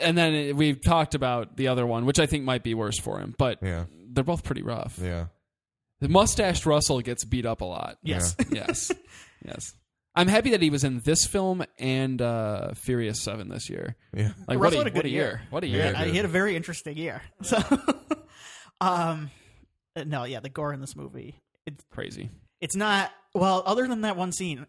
And 0.00 0.16
then 0.18 0.32
it- 0.34 0.56
we've 0.56 0.80
talked 0.80 1.14
about 1.14 1.56
the 1.56 1.68
other 1.68 1.86
one, 1.86 2.04
which 2.06 2.18
I 2.18 2.26
think 2.26 2.42
might 2.44 2.62
be 2.64 2.74
worse 2.74 2.98
for 2.98 3.20
him, 3.20 3.34
but 3.38 3.58
Yeah. 3.62 3.84
they're 4.10 4.24
both 4.24 4.42
pretty 4.42 4.62
rough. 4.62 4.98
Yeah. 5.00 5.26
The 6.00 6.08
mustached 6.08 6.64
Russell 6.64 7.02
gets 7.02 7.26
beat 7.26 7.44
up 7.44 7.60
a 7.60 7.66
lot. 7.66 7.98
Yes. 8.02 8.34
yes, 8.50 8.90
yes. 9.44 9.74
I'm 10.14 10.26
happy 10.28 10.50
that 10.50 10.60
he 10.60 10.70
was 10.70 10.82
in 10.84 11.00
this 11.00 11.24
film 11.24 11.64
and 11.78 12.20
uh, 12.20 12.72
Furious 12.74 13.20
Seven 13.20 13.48
this 13.48 13.70
year. 13.70 13.96
Yeah. 14.14 14.32
Like 14.48 14.58
Russell 14.58 14.60
what 14.60 14.72
had 14.72 14.74
a, 14.74 14.78
a 14.78 14.82
what 14.82 14.86
a 14.88 14.90
good 14.90 15.06
year! 15.10 15.22
year. 15.22 15.42
What 15.50 15.64
a 15.64 15.66
year! 15.68 15.92
Dude. 15.92 16.08
he 16.08 16.16
had 16.16 16.24
a 16.24 16.28
very 16.28 16.56
interesting 16.56 16.96
year. 16.96 17.22
So, 17.42 17.58
um, 18.80 19.30
uh, 19.96 20.04
no, 20.04 20.24
yeah, 20.24 20.40
the 20.40 20.48
gore 20.48 20.72
in 20.72 20.80
this 20.80 20.96
movie, 20.96 21.36
it's 21.66 21.84
Crazy. 21.90 22.30
it's 22.60 22.74
not 22.76 23.12
well. 23.34 23.62
Other 23.66 23.86
than 23.86 24.00
that 24.02 24.16
one 24.16 24.32
scene, 24.32 24.66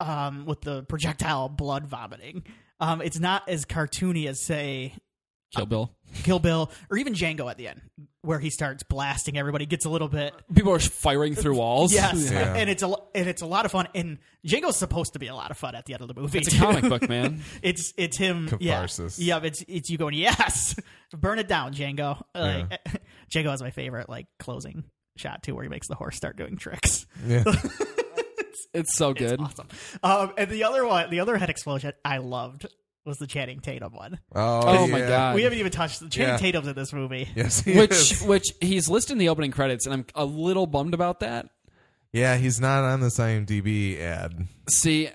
um, 0.00 0.44
with 0.46 0.60
the 0.60 0.82
projectile 0.84 1.48
blood 1.48 1.86
vomiting, 1.86 2.44
um, 2.80 3.00
it's 3.02 3.18
not 3.18 3.48
as 3.48 3.64
cartoony 3.64 4.26
as 4.28 4.40
say 4.40 4.94
Kill 5.54 5.66
Bill. 5.66 5.94
Kill 6.22 6.38
Bill 6.38 6.70
or 6.90 6.96
even 6.96 7.12
Django 7.12 7.50
at 7.50 7.58
the 7.58 7.66
end, 7.68 7.80
where 8.22 8.38
he 8.38 8.48
starts 8.50 8.82
blasting 8.84 9.36
everybody. 9.36 9.66
Gets 9.66 9.84
a 9.84 9.90
little 9.90 10.06
bit 10.08 10.32
People 10.54 10.72
are 10.72 10.78
firing 10.78 11.34
through 11.34 11.56
walls. 11.56 11.92
yes, 11.92 12.30
Yeah. 12.32 12.54
and 12.54 12.70
it's 12.70 12.82
a 12.84 12.94
and 13.14 13.28
it's 13.28 13.42
a 13.42 13.46
lot 13.46 13.64
of 13.64 13.72
fun. 13.72 13.88
And 13.96 14.18
Django's 14.46 14.76
supposed 14.76 15.14
to 15.14 15.18
be 15.18 15.26
a 15.26 15.34
lot 15.34 15.50
of 15.50 15.56
fun 15.58 15.74
at 15.74 15.86
the 15.86 15.94
end 15.94 16.02
of 16.02 16.08
the 16.08 16.14
movie. 16.14 16.38
It's 16.38 16.54
a 16.54 16.58
comic 16.58 16.88
book, 16.88 17.08
man. 17.08 17.42
It's 17.62 17.92
it's 17.96 18.16
him. 18.16 18.46
Catharsis. 18.48 19.18
Yeah, 19.18 19.38
yeah. 19.38 19.46
It's 19.46 19.64
it's 19.66 19.90
you 19.90 19.98
going 19.98 20.14
yes, 20.14 20.76
burn 21.12 21.38
it 21.40 21.48
down, 21.48 21.74
Django. 21.74 22.22
Like, 22.34 22.80
Django 23.34 23.52
is 23.52 23.60
my 23.62 23.70
favorite 23.70 24.08
like 24.08 24.26
closing 24.38 24.84
shot 25.16 25.42
too, 25.42 25.54
where 25.56 25.64
he 25.64 25.68
makes 25.68 25.88
the 25.88 25.94
horse 25.96 26.16
start 26.16 26.36
doing 26.36 26.56
tricks. 26.56 27.06
Yeah. 27.26 27.42
It's 28.72 28.96
so 28.96 29.14
good. 29.14 29.40
It's 29.40 29.42
awesome. 29.42 29.68
Um, 30.02 30.32
and 30.36 30.50
the 30.50 30.64
other 30.64 30.84
one, 30.84 31.08
the 31.10 31.20
other 31.20 31.36
head 31.38 31.48
explosion 31.50 31.92
I 32.04 32.18
loved 32.18 32.66
was 33.04 33.18
the 33.18 33.26
Channing 33.26 33.60
Tatum 33.60 33.92
one. 33.94 34.18
Oh, 34.34 34.60
Oh 34.64 34.86
my 34.86 34.98
yeah. 35.00 35.08
God. 35.08 35.34
we 35.34 35.42
haven't 35.42 35.58
even 35.58 35.72
touched 35.72 36.00
the 36.00 36.08
Channing 36.08 36.30
Yeah. 36.34 36.36
Tatum's 36.38 36.68
in 36.68 36.74
this 36.74 36.92
movie. 36.92 37.28
Yes, 37.34 37.60
he 37.60 37.76
Which 37.76 37.90
is. 37.92 38.22
which 38.26 38.46
he's 38.60 38.88
listed 38.88 39.12
in 39.12 39.18
the 39.18 39.28
opening 39.28 39.50
credits, 39.50 39.86
and 39.86 39.94
I'm 39.94 40.06
a 40.14 40.24
little 40.24 40.66
bummed 40.66 40.94
about 40.94 41.20
that. 41.20 41.48
Yeah, 42.12 42.36
he's 42.36 42.60
not 42.60 42.84
on 42.84 43.00
this 43.00 43.18
IMDb 43.18 44.00
ad. 44.00 44.46
See, 44.70 45.08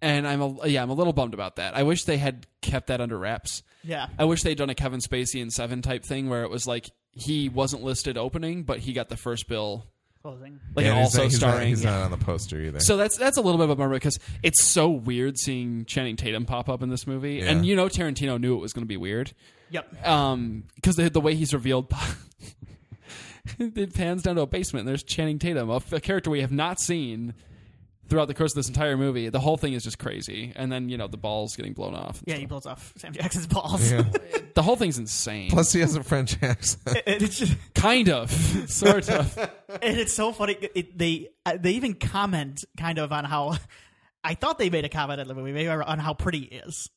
and 0.00 0.26
I'm 0.28 0.42
a 0.42 0.66
yeah, 0.68 0.82
I'm 0.82 0.90
a 0.90 0.94
little 0.94 1.12
bummed 1.12 1.34
about 1.34 1.56
that. 1.56 1.74
I 1.76 1.82
wish 1.84 2.04
they 2.04 2.18
had 2.18 2.46
kept 2.60 2.88
that 2.88 3.00
under 3.00 3.18
wraps. 3.18 3.62
Yeah. 3.82 4.08
I 4.18 4.24
wish 4.26 4.42
they'd 4.42 4.58
done 4.58 4.70
a 4.70 4.74
Kevin 4.74 5.00
Spacey 5.00 5.40
and 5.42 5.52
Seven 5.52 5.82
type 5.82 6.04
thing 6.04 6.28
where 6.28 6.42
it 6.44 6.50
was 6.50 6.66
like 6.66 6.90
he 7.12 7.48
wasn't 7.48 7.82
listed 7.82 8.16
opening, 8.18 8.62
but 8.62 8.78
he 8.78 8.92
got 8.92 9.08
the 9.08 9.16
first 9.16 9.48
bill, 9.48 9.86
Closing. 10.22 10.60
like 10.76 10.84
Yeah, 10.86 10.92
and 10.92 10.98
he's 11.00 11.06
also 11.06 11.18
not, 11.18 11.24
he's 11.24 11.36
starring. 11.36 11.58
Not, 11.58 11.66
he's 11.66 11.84
not 11.84 12.02
on 12.04 12.10
the 12.12 12.16
poster 12.16 12.60
either. 12.60 12.78
So 12.80 12.96
that's 12.96 13.16
that's 13.18 13.36
a 13.36 13.40
little 13.42 13.58
bit 13.58 13.64
of 13.64 13.70
a 13.70 13.76
bummer 13.76 13.94
because 13.94 14.18
it's 14.42 14.62
so 14.64 14.88
weird 14.88 15.36
seeing 15.38 15.84
Channing 15.84 16.16
Tatum 16.16 16.44
pop 16.46 16.68
up 16.68 16.82
in 16.82 16.90
this 16.90 17.06
movie, 17.06 17.34
Yeah. 17.34 17.46
and 17.50 17.66
you 17.66 17.74
know 17.74 17.86
Tarantino 17.88 18.40
knew 18.40 18.54
it 18.56 18.60
was 18.60 18.72
going 18.72 18.84
to 18.84 18.88
be 18.88 18.96
weird, 18.96 19.32
Yep. 19.70 20.06
um, 20.06 20.64
because 20.76 20.94
the 20.96 21.10
the 21.10 21.20
way 21.20 21.34
he's 21.34 21.52
revealed. 21.52 21.92
it 23.58 23.94
pans 23.94 24.22
down 24.22 24.36
to 24.36 24.42
a 24.42 24.46
basement 24.46 24.82
and 24.82 24.88
there's 24.88 25.02
Channing 25.02 25.38
Tatum, 25.38 25.68
a, 25.70 25.80
a 25.92 26.00
character 26.00 26.30
we 26.30 26.40
have 26.40 26.52
not 26.52 26.80
seen 26.80 27.34
throughout 28.08 28.26
the 28.28 28.34
course 28.34 28.52
of 28.52 28.56
this 28.56 28.68
entire 28.68 28.96
movie. 28.96 29.28
The 29.28 29.40
whole 29.40 29.56
thing 29.56 29.72
is 29.72 29.84
just 29.84 29.98
crazy, 29.98 30.52
and 30.56 30.70
then 30.70 30.88
you 30.88 30.96
know 30.98 31.08
the 31.08 31.16
balls 31.16 31.56
getting 31.56 31.72
blown 31.72 31.94
off. 31.94 32.18
and 32.20 32.28
Yeah, 32.28 32.34
he 32.36 32.46
blows 32.46 32.66
off 32.66 32.92
Sam 32.96 33.12
Jackson's 33.12 33.46
balls. 33.46 33.90
yeah. 33.90 34.02
the 34.54 34.62
whole 34.62 34.76
thing's 34.76 34.98
insane. 34.98 35.50
Plus, 35.50 35.72
he 35.72 35.80
has 35.80 35.96
a 35.96 36.02
French 36.02 36.42
accent. 36.42 37.02
and 37.06 37.22
it's 37.22 37.38
just, 37.38 37.56
kind 37.74 38.08
of, 38.08 38.30
sort 38.70 39.08
of. 39.08 39.36
and 39.80 39.98
it's 39.98 40.12
so 40.14 40.32
funny. 40.32 40.56
It, 40.74 40.98
they 40.98 41.28
uh, 41.46 41.56
they 41.58 41.72
even 41.72 41.94
comment 41.94 42.64
kind 42.76 42.98
of 42.98 43.12
on 43.12 43.24
how 43.24 43.56
I 44.24 44.34
thought 44.34 44.58
they 44.58 44.70
made 44.70 44.84
a 44.84 44.88
comment 44.88 45.20
in 45.20 45.28
the 45.28 45.34
movie 45.34 45.52
maybe 45.52 45.68
on 45.68 45.98
how 45.98 46.14
pretty 46.14 46.40
he 46.40 46.56
is. 46.56 46.90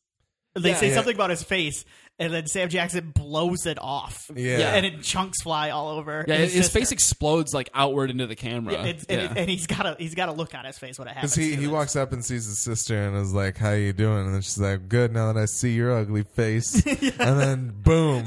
They 0.55 0.69
Yeah. 0.69 0.75
say 0.77 0.87
Yeah. 0.89 0.95
something 0.95 1.15
about 1.15 1.29
his 1.31 1.43
face, 1.43 1.83
and 2.17 2.33
then 2.33 2.47
Sam 2.47 2.69
Jackson 2.69 3.11
blows 3.13 3.65
it 3.65 3.77
off. 3.81 4.31
Yeah. 4.35 4.73
and 4.75 4.85
it 4.85 5.03
chunks 5.03 5.41
fly 5.41 5.69
all 5.71 5.89
over. 5.89 6.23
Yeah, 6.27 6.35
his, 6.37 6.53
sister. 6.53 6.79
face 6.79 6.91
explodes 6.93 7.53
like 7.53 7.69
outward 7.73 8.09
into 8.09 8.25
the 8.25 8.35
camera. 8.37 8.73
Yeah, 8.73 8.83
it's, 8.85 9.05
Yeah. 9.09 9.15
and, 9.17 9.31
it- 9.31 9.37
and 9.41 9.49
he's 9.49 9.67
got 9.67 9.85
a 9.85 9.95
he's 9.99 10.15
got 10.15 10.29
a 10.29 10.31
look 10.31 10.55
on 10.55 10.63
his 10.65 10.77
face 10.77 10.97
when 10.97 11.09
it 11.09 11.13
happens. 11.13 11.33
Because 11.35 11.45
he, 11.49 11.55
too. 11.55 11.57
he 11.61 11.65
It's- 11.65 11.73
walks 11.73 11.95
up 11.97 12.13
and 12.13 12.23
sees 12.23 12.45
his 12.45 12.57
sister 12.57 12.95
and 13.05 13.17
is 13.17 13.33
like, 13.33 13.57
"How 13.57 13.71
you 13.71 13.91
doing?" 13.91 14.25
And 14.27 14.33
then 14.33 14.41
she's 14.41 14.57
like, 14.57 14.87
"Good." 14.87 15.11
Now 15.13 15.31
that 15.33 15.39
I 15.41 15.45
see 15.45 15.73
your 15.73 15.91
ugly 15.97 16.23
face, 16.23 16.75
and 17.19 17.39
then 17.39 17.73
boom, 17.83 18.23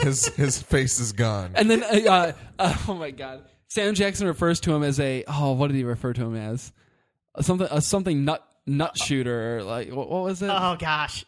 his 0.00 0.26
his 0.34 0.60
face 0.60 0.98
is 0.98 1.12
gone. 1.12 1.52
And 1.54 1.70
then, 1.70 1.82
uh, 1.84 2.10
uh, 2.10 2.32
uh, 2.58 2.76
oh 2.88 2.94
my 2.94 3.12
god, 3.12 3.44
Sam 3.68 3.94
Jackson 3.94 4.26
refers 4.26 4.58
to 4.60 4.74
him 4.74 4.82
as 4.82 4.98
a 4.98 5.22
oh, 5.28 5.52
what 5.52 5.68
did 5.68 5.76
he 5.76 5.84
refer 5.84 6.12
to 6.14 6.24
him 6.24 6.34
as? 6.36 6.72
Something, 7.40 7.68
uh, 7.68 7.78
something 7.80 8.24
nut 8.24 8.44
nut 8.66 8.96
shooter. 8.98 9.58
Or 9.58 9.62
like 9.62 9.90
what, 9.92 10.10
what 10.10 10.22
was 10.24 10.42
it? 10.42 10.50
Oh 10.50 10.76
gosh, 10.78 11.24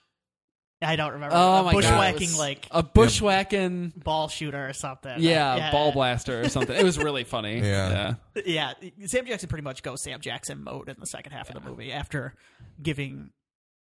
I 0.83 0.97
don't 0.97 1.15
remember. 1.15 1.35
oh 1.37 1.55
A 1.57 1.63
my 1.63 1.73
bushwhacking 1.73 2.15
It 2.17 2.21
was 2.21 2.39
like 2.39 2.69
a 2.71 2.83
bushwhacking. 2.83 3.95
ball 3.97 4.29
shooter 4.29 4.69
or 4.69 4.73
something. 4.75 5.15
Yeah, 5.19 5.71
ball 5.73 5.93
blaster 5.93 6.43
or 6.43 6.49
something. 6.51 6.77
It 6.77 6.85
was 6.85 6.99
really 6.99 7.25
funny. 7.25 7.61
Yeah. 7.67 8.15
Yeah, 8.45 8.75
Sam 9.07 9.25
Jackson 9.27 9.49
pretty 9.49 9.65
much 9.65 9.83
goes 9.83 10.03
Sam 10.03 10.21
Jackson 10.21 10.63
mode 10.63 10.89
in 10.91 10.97
the 10.99 11.07
second 11.07 11.33
half 11.33 11.49
of 11.49 11.55
the 11.63 11.69
movie 11.69 11.93
after 11.93 12.35
giving 12.83 13.31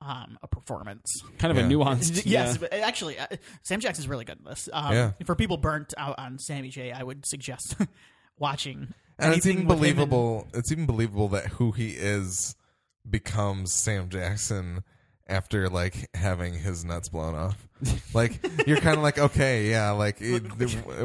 um, 0.01 0.37
a 0.41 0.47
performance. 0.47 1.21
kind 1.37 1.51
of 1.51 1.57
Yeah. 1.57 1.65
a 1.65 1.69
nuanced. 1.69 2.21
Yes, 2.25 2.53
yeah. 2.53 2.57
but 2.59 2.73
actually, 2.73 3.19
uh, 3.19 3.27
Sam 3.63 3.79
Jackson's 3.81 4.07
really 4.07 4.25
good 4.25 4.39
in 4.39 4.45
this. 4.45 4.67
Um, 4.73 4.93
Yeah. 4.93 5.11
For 5.25 5.35
people 5.35 5.57
burnt 5.57 5.93
out 5.97 6.15
on 6.17 6.39
Sammy 6.39 6.69
J, 6.69 6.91
I 6.91 7.03
would 7.03 7.25
suggest 7.25 7.75
watching. 8.39 8.93
and 9.19 9.33
it's 9.33 9.45
anything 9.45 9.65
even 9.65 9.67
with 9.67 9.83
him 9.83 10.09
and- 10.11 10.55
It's 10.55 10.71
even 10.71 10.85
believable 10.87 11.27
that 11.29 11.45
who 11.47 11.71
he 11.71 11.89
is 11.89 12.55
becomes 13.07 13.73
Sam 13.73 14.09
Jackson 14.09 14.83
after 15.29 15.69
like 15.69 16.09
having 16.15 16.53
his 16.53 16.83
nuts 16.83 17.07
blown 17.09 17.35
off. 17.35 17.65
like 18.13 18.45
you're 18.67 18.79
kind 18.81 18.97
of 18.97 19.03
like, 19.03 19.17
okay, 19.17 19.69
yeah, 19.69 19.91
like 19.91 20.17
it, 20.19 20.41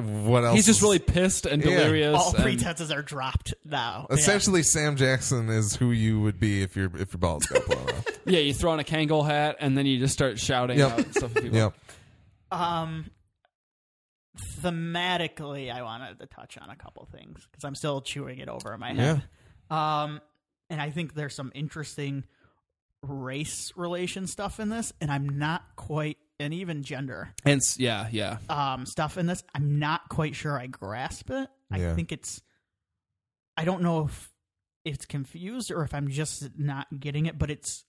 what 0.03 0.45
else? 0.45 0.57
He's 0.57 0.67
just 0.67 0.79
is- 0.79 0.83
really 0.83 0.99
pissed 0.99 1.47
and 1.47 1.63
Yeah. 1.65 1.71
delirious. 1.79 2.17
all 2.17 2.35
and- 2.35 2.43
pretenses 2.43 2.91
are 2.91 3.03
dropped 3.03 3.55
now. 3.65 4.07
Yeah. 4.11 4.17
Essentially, 4.17 4.63
Sam 4.65 4.97
Jackson 4.97 5.49
is 5.51 5.77
who 5.77 5.93
you 5.93 6.21
would 6.21 6.41
be 6.41 6.63
if 6.63 6.75
your 6.77 6.87
if 6.97 7.13
your 7.13 7.19
balls 7.21 7.47
got 7.47 7.65
blown 7.67 7.89
off. 7.91 8.05
yeah, 8.27 8.41
you 8.41 8.53
throw 8.55 8.73
on 8.73 8.81
a 8.81 8.85
Kangol 8.85 9.25
hat 9.25 9.57
and 9.61 9.79
then 9.79 9.87
you 9.87 9.99
just 9.99 10.15
start 10.15 10.39
shouting 10.41 10.79
Yep. 10.79 10.91
out 10.99 11.15
stuff 11.15 11.37
at 11.37 11.43
people. 11.43 11.59
Yep. 11.59 11.75
Um, 12.51 13.11
thematically, 14.61 15.73
I 15.73 15.83
wanted 15.83 16.19
to 16.21 16.27
touch 16.27 16.59
on 16.59 16.71
a 16.71 16.77
couple 16.77 17.07
things 17.07 17.47
because 17.51 17.65
I'm 17.65 17.75
still 17.75 18.01
chewing 18.01 18.39
it 18.39 18.49
over 18.49 18.73
in 18.75 18.81
my 18.81 18.93
head. 18.95 19.23
Um, 19.71 20.21
and 20.71 20.81
I 20.81 20.91
think 20.91 21.15
there's 21.15 21.35
some 21.35 21.53
interesting 21.55 22.25
race 23.09 23.73
relation 23.77 24.27
stuff 24.27 24.59
in 24.61 24.69
this, 24.69 24.93
and 25.01 25.11
I'm 25.11 25.39
not 25.39 25.63
quite, 25.77 26.19
and 26.41 26.53
even 26.55 26.83
gender 26.83 27.33
And 27.45 27.59
s- 27.59 27.79
yeah, 27.79 28.09
yeah. 28.11 28.39
um, 28.49 28.87
stuff 28.87 29.17
in 29.19 29.27
this. 29.27 29.43
I'm 29.55 29.79
not 29.79 30.09
quite 30.09 30.35
sure 30.35 30.59
I 30.59 30.67
grasp 30.67 31.31
it. 31.31 31.49
I 31.71 31.79
Yeah. 31.79 31.95
think 31.95 32.13
it's, 32.13 32.43
I 33.57 33.65
don't 33.65 33.83
know 33.83 34.07
if 34.07 34.31
it's 34.85 35.07
confused 35.07 35.71
or 35.71 35.83
if 35.85 35.95
I'm 35.95 36.09
just 36.09 36.59
not 36.59 36.87
getting 36.99 37.27
it, 37.27 37.39
but 37.39 37.51
it's, 37.51 37.85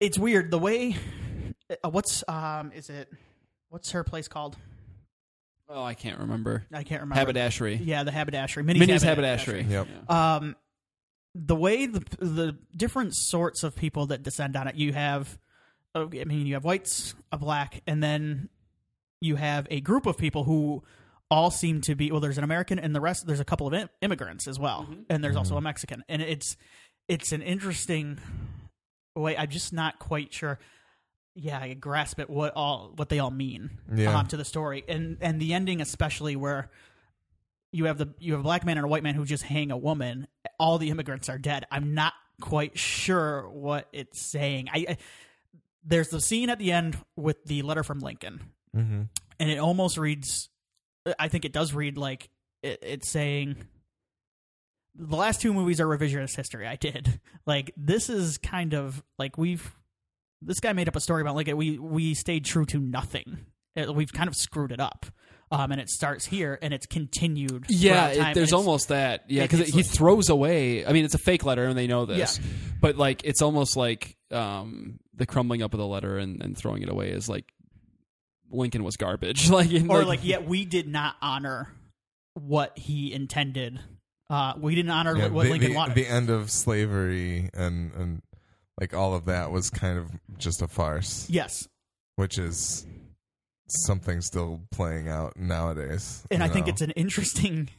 it's 0.00 0.18
weird 0.18 0.50
the 0.50 0.58
way. 0.58 0.96
Uh, 1.82 1.88
what's 1.90 2.22
um? 2.28 2.72
Is 2.74 2.90
it? 2.90 3.08
What's 3.70 3.92
her 3.92 4.04
place 4.04 4.28
called? 4.28 4.56
Oh, 5.68 5.82
I 5.82 5.94
can't 5.94 6.18
remember. 6.18 6.64
I 6.72 6.82
can't 6.82 7.00
remember. 7.00 7.18
Haberdashery. 7.20 7.76
Yeah, 7.82 8.02
the 8.02 8.10
haberdashery. 8.10 8.64
Minnie's, 8.64 8.80
Minnie's 8.80 9.02
haberdashery. 9.02 9.62
haberdashery. 9.62 9.96
Yep. 10.06 10.10
Um, 10.10 10.56
the 11.34 11.56
way 11.56 11.86
the 11.86 12.00
the 12.18 12.56
different 12.76 13.14
sorts 13.14 13.62
of 13.62 13.74
people 13.76 14.06
that 14.06 14.22
descend 14.22 14.56
on 14.56 14.68
it, 14.68 14.76
you 14.76 14.92
have, 14.92 15.38
oh, 15.94 16.08
I 16.18 16.24
mean, 16.24 16.46
you 16.46 16.54
have 16.54 16.64
whites, 16.64 17.14
a 17.32 17.38
black, 17.38 17.82
and 17.86 18.02
then 18.02 18.48
you 19.20 19.36
have 19.36 19.66
a 19.70 19.80
group 19.80 20.06
of 20.06 20.16
people 20.18 20.44
who 20.44 20.82
all 21.30 21.50
seem 21.50 21.80
to 21.82 21.94
be 21.94 22.10
well. 22.10 22.20
There's 22.20 22.38
an 22.38 22.44
American, 22.44 22.78
and 22.78 22.94
the 22.94 23.00
rest 23.00 23.26
there's 23.26 23.40
a 23.40 23.44
couple 23.44 23.66
of 23.66 23.74
im- 23.74 23.88
immigrants 24.02 24.46
as 24.46 24.58
well, 24.58 24.86
and 25.10 25.24
there's 25.24 25.36
also 25.36 25.56
a 25.56 25.60
Mexican, 25.60 26.04
and 26.08 26.22
it's 26.22 26.56
it's 27.08 27.32
an 27.32 27.42
interesting 27.42 28.18
way. 29.16 29.36
I'm 29.36 29.48
just 29.50 29.72
not 29.72 29.98
quite 29.98 30.32
sure. 30.32 30.58
Yeah, 31.34 31.58
I 31.58 31.74
grasp 31.74 32.20
it 32.20 32.30
what 32.30 32.52
all 32.54 32.92
what 32.94 33.08
they 33.08 33.18
all 33.18 33.32
mean 33.32 33.70
Yeah. 33.92 34.16
um, 34.16 34.26
to 34.28 34.36
the 34.36 34.44
story, 34.44 34.84
and 34.86 35.16
and 35.20 35.40
the 35.40 35.52
ending 35.54 35.80
especially 35.80 36.36
where 36.36 36.70
you 37.74 37.86
have 37.86 37.98
the 37.98 38.08
you 38.18 38.32
have 38.32 38.40
a 38.40 38.44
black 38.44 38.64
man 38.64 38.76
and 38.78 38.84
a 38.84 38.88
white 38.88 39.02
man 39.02 39.14
who 39.14 39.24
just 39.24 39.42
hang 39.42 39.70
a 39.70 39.76
woman. 39.76 40.26
All 40.58 40.78
the 40.78 40.90
immigrants 40.90 41.28
are 41.28 41.38
dead. 41.38 41.66
I'm 41.70 41.94
not 41.94 42.12
quite 42.40 42.78
sure 42.78 43.48
what 43.50 43.88
it's 43.92 44.20
saying. 44.20 44.68
I, 44.72 44.86
I 44.88 44.96
there's 45.84 46.08
the 46.08 46.20
scene 46.20 46.48
at 46.50 46.58
the 46.58 46.72
end 46.72 46.96
with 47.16 47.44
the 47.44 47.62
letter 47.62 47.82
from 47.82 47.98
Lincoln, 48.00 48.40
Mm-hmm. 48.74 49.02
and 49.40 49.50
it 49.50 49.58
almost 49.58 49.98
reads. 49.98 50.48
I 51.18 51.28
think 51.28 51.44
it 51.44 51.52
does 51.52 51.74
read 51.74 51.98
like 51.98 52.30
it, 52.62 52.78
it's 52.82 53.10
saying. 53.10 53.56
The 54.96 55.16
last 55.16 55.40
two 55.40 55.52
movies 55.52 55.80
are 55.80 55.86
revisionist 55.86 56.36
history. 56.36 56.68
I 56.68 56.76
did 56.76 57.20
like 57.46 57.72
this 57.76 58.08
is 58.08 58.38
kind 58.38 58.74
of 58.74 59.02
like 59.18 59.36
we've 59.36 59.74
this 60.40 60.60
guy 60.60 60.72
made 60.72 60.88
up 60.88 60.96
a 60.96 61.00
story 61.00 61.20
about 61.22 61.34
Lincoln. 61.34 61.56
We 61.56 61.78
we 61.78 62.14
stayed 62.14 62.44
true 62.44 62.64
to 62.66 62.78
nothing. 62.78 63.46
We've 63.92 64.12
kind 64.12 64.28
of 64.28 64.36
screwed 64.36 64.70
it 64.70 64.78
up. 64.80 65.06
Um, 65.50 65.70
and 65.72 65.80
it 65.80 65.88
starts 65.88 66.24
here, 66.24 66.58
and 66.62 66.74
it's 66.74 66.86
continued. 66.86 67.66
Yeah, 67.68 68.12
time, 68.14 68.30
it, 68.30 68.34
there's 68.34 68.48
it's- 68.48 68.52
almost 68.52 68.88
that. 68.88 69.24
Yeah, 69.28 69.42
because 69.42 69.68
he 69.68 69.82
like- 69.82 69.86
throws 69.86 70.28
away. 70.28 70.84
I 70.84 70.92
mean, 70.92 71.04
it's 71.04 71.14
a 71.14 71.18
fake 71.18 71.44
letter, 71.44 71.66
and 71.66 71.78
they 71.78 71.86
know 71.86 72.06
this. 72.06 72.38
Yeah. 72.38 72.46
But 72.80 72.96
like, 72.96 73.24
it's 73.24 73.42
almost 73.42 73.76
like 73.76 74.16
um, 74.30 74.98
the 75.14 75.26
crumbling 75.26 75.62
up 75.62 75.72
of 75.74 75.78
the 75.78 75.86
letter 75.86 76.18
and, 76.18 76.42
and 76.42 76.56
throwing 76.56 76.82
it 76.82 76.88
away 76.88 77.10
is 77.10 77.28
like 77.28 77.44
Lincoln 78.50 78.84
was 78.84 78.96
garbage. 78.96 79.48
like, 79.50 79.70
in, 79.70 79.90
or 79.90 80.04
like, 80.04 80.24
yet 80.24 80.46
we 80.48 80.64
did 80.64 80.88
not 80.88 81.16
honor 81.22 81.68
what 82.34 82.76
he 82.76 83.12
intended. 83.12 83.78
Uh, 84.30 84.54
we 84.58 84.74
didn't 84.74 84.90
honor 84.90 85.16
Yeah, 85.16 85.28
what 85.28 85.44
the, 85.44 85.50
Lincoln 85.50 85.70
the, 85.70 85.76
wanted. 85.76 85.94
the 85.94 86.06
end 86.06 86.30
of 86.30 86.50
slavery 86.50 87.50
and 87.52 87.92
and 87.92 88.22
like 88.80 88.94
all 88.94 89.14
of 89.14 89.26
that 89.26 89.50
was 89.52 89.68
kind 89.70 89.98
of 89.98 90.10
just 90.38 90.62
a 90.62 90.66
farce, 90.66 91.28
yes, 91.30 91.68
which 92.16 92.38
is 92.38 92.86
something 93.68 94.20
still 94.20 94.60
playing 94.70 95.08
out 95.08 95.36
nowadays. 95.36 96.24
and 96.30 96.40
you 96.40 96.44
I 96.44 96.48
think 96.48 96.68
it's 96.68 96.82
an 96.82 96.90
interesting 96.92 97.70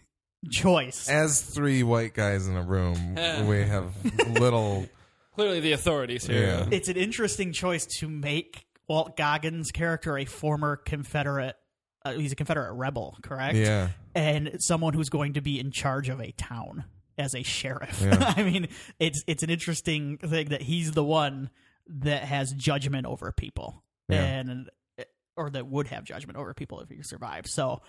choice. 0.52 1.08
as 1.10 1.42
three 1.42 1.84
white 1.84 2.14
guys 2.14 2.48
in 2.48 2.56
a 2.56 2.64
room, 2.64 3.16
we 3.48 3.62
have 3.64 3.92
little. 4.40 4.88
clearly 5.36 5.60
the 5.60 5.74
authorities 5.74 6.26
here. 6.26 6.42
Yeah. 6.48 6.68
It's 6.72 6.88
an 6.88 6.96
interesting 6.98 7.52
choice 7.52 7.86
to 8.00 8.08
make 8.10 8.66
Walt 8.88 9.18
Goggins' 9.18 9.72
character 9.72 10.18
a 10.18 10.26
former 10.26 10.76
Confederate. 10.78 11.56
Uh, 12.04 12.14
he's 12.14 12.32
a 12.32 12.36
Confederate 12.36 12.74
rebel, 12.74 13.18
correct? 13.24 13.56
Yeah, 13.56 13.90
and 14.14 14.58
someone 14.60 14.94
who's 14.94 15.10
going 15.10 15.34
to 15.34 15.42
be 15.42 15.60
in 15.60 15.72
charge 15.72 16.08
of 16.10 16.22
a 16.22 16.32
town 16.32 16.86
as 17.18 17.34
a 17.34 17.42
sheriff. 17.44 18.00
Yeah. 18.04 18.34
I 18.38 18.44
mean, 18.44 18.68
it's 19.00 19.24
it's 19.28 19.42
an 19.44 19.50
interesting 19.50 20.18
thing 20.20 20.50
that 20.50 20.62
he's 20.62 20.92
the 20.92 21.04
one 21.04 21.50
that 21.88 22.24
has 22.26 22.52
judgment 22.54 23.06
over 23.08 23.32
people, 23.32 23.84
Yeah. 24.08 24.24
and 24.24 24.70
or 25.38 25.50
that 25.50 25.68
would 25.68 25.88
have 25.88 26.04
judgment 26.04 26.38
over 26.38 26.54
people 26.54 26.80
if 26.82 26.90
he 26.90 27.02
survived. 27.04 27.48
So 27.50 27.82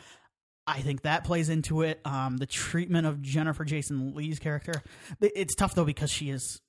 I 0.66 0.80
think 0.80 1.02
that 1.02 1.24
plays 1.24 1.48
into 1.48 1.82
it. 1.82 2.00
Um, 2.04 2.36
the 2.38 2.46
treatment 2.46 3.06
of 3.06 3.22
Jennifer 3.22 3.64
Jason 3.64 4.14
Lee's 4.14 4.38
character. 4.38 4.82
It's 5.20 5.54
tough 5.54 5.74
though 5.74 5.84
because 5.84 6.10
she 6.10 6.30
is 6.30 6.60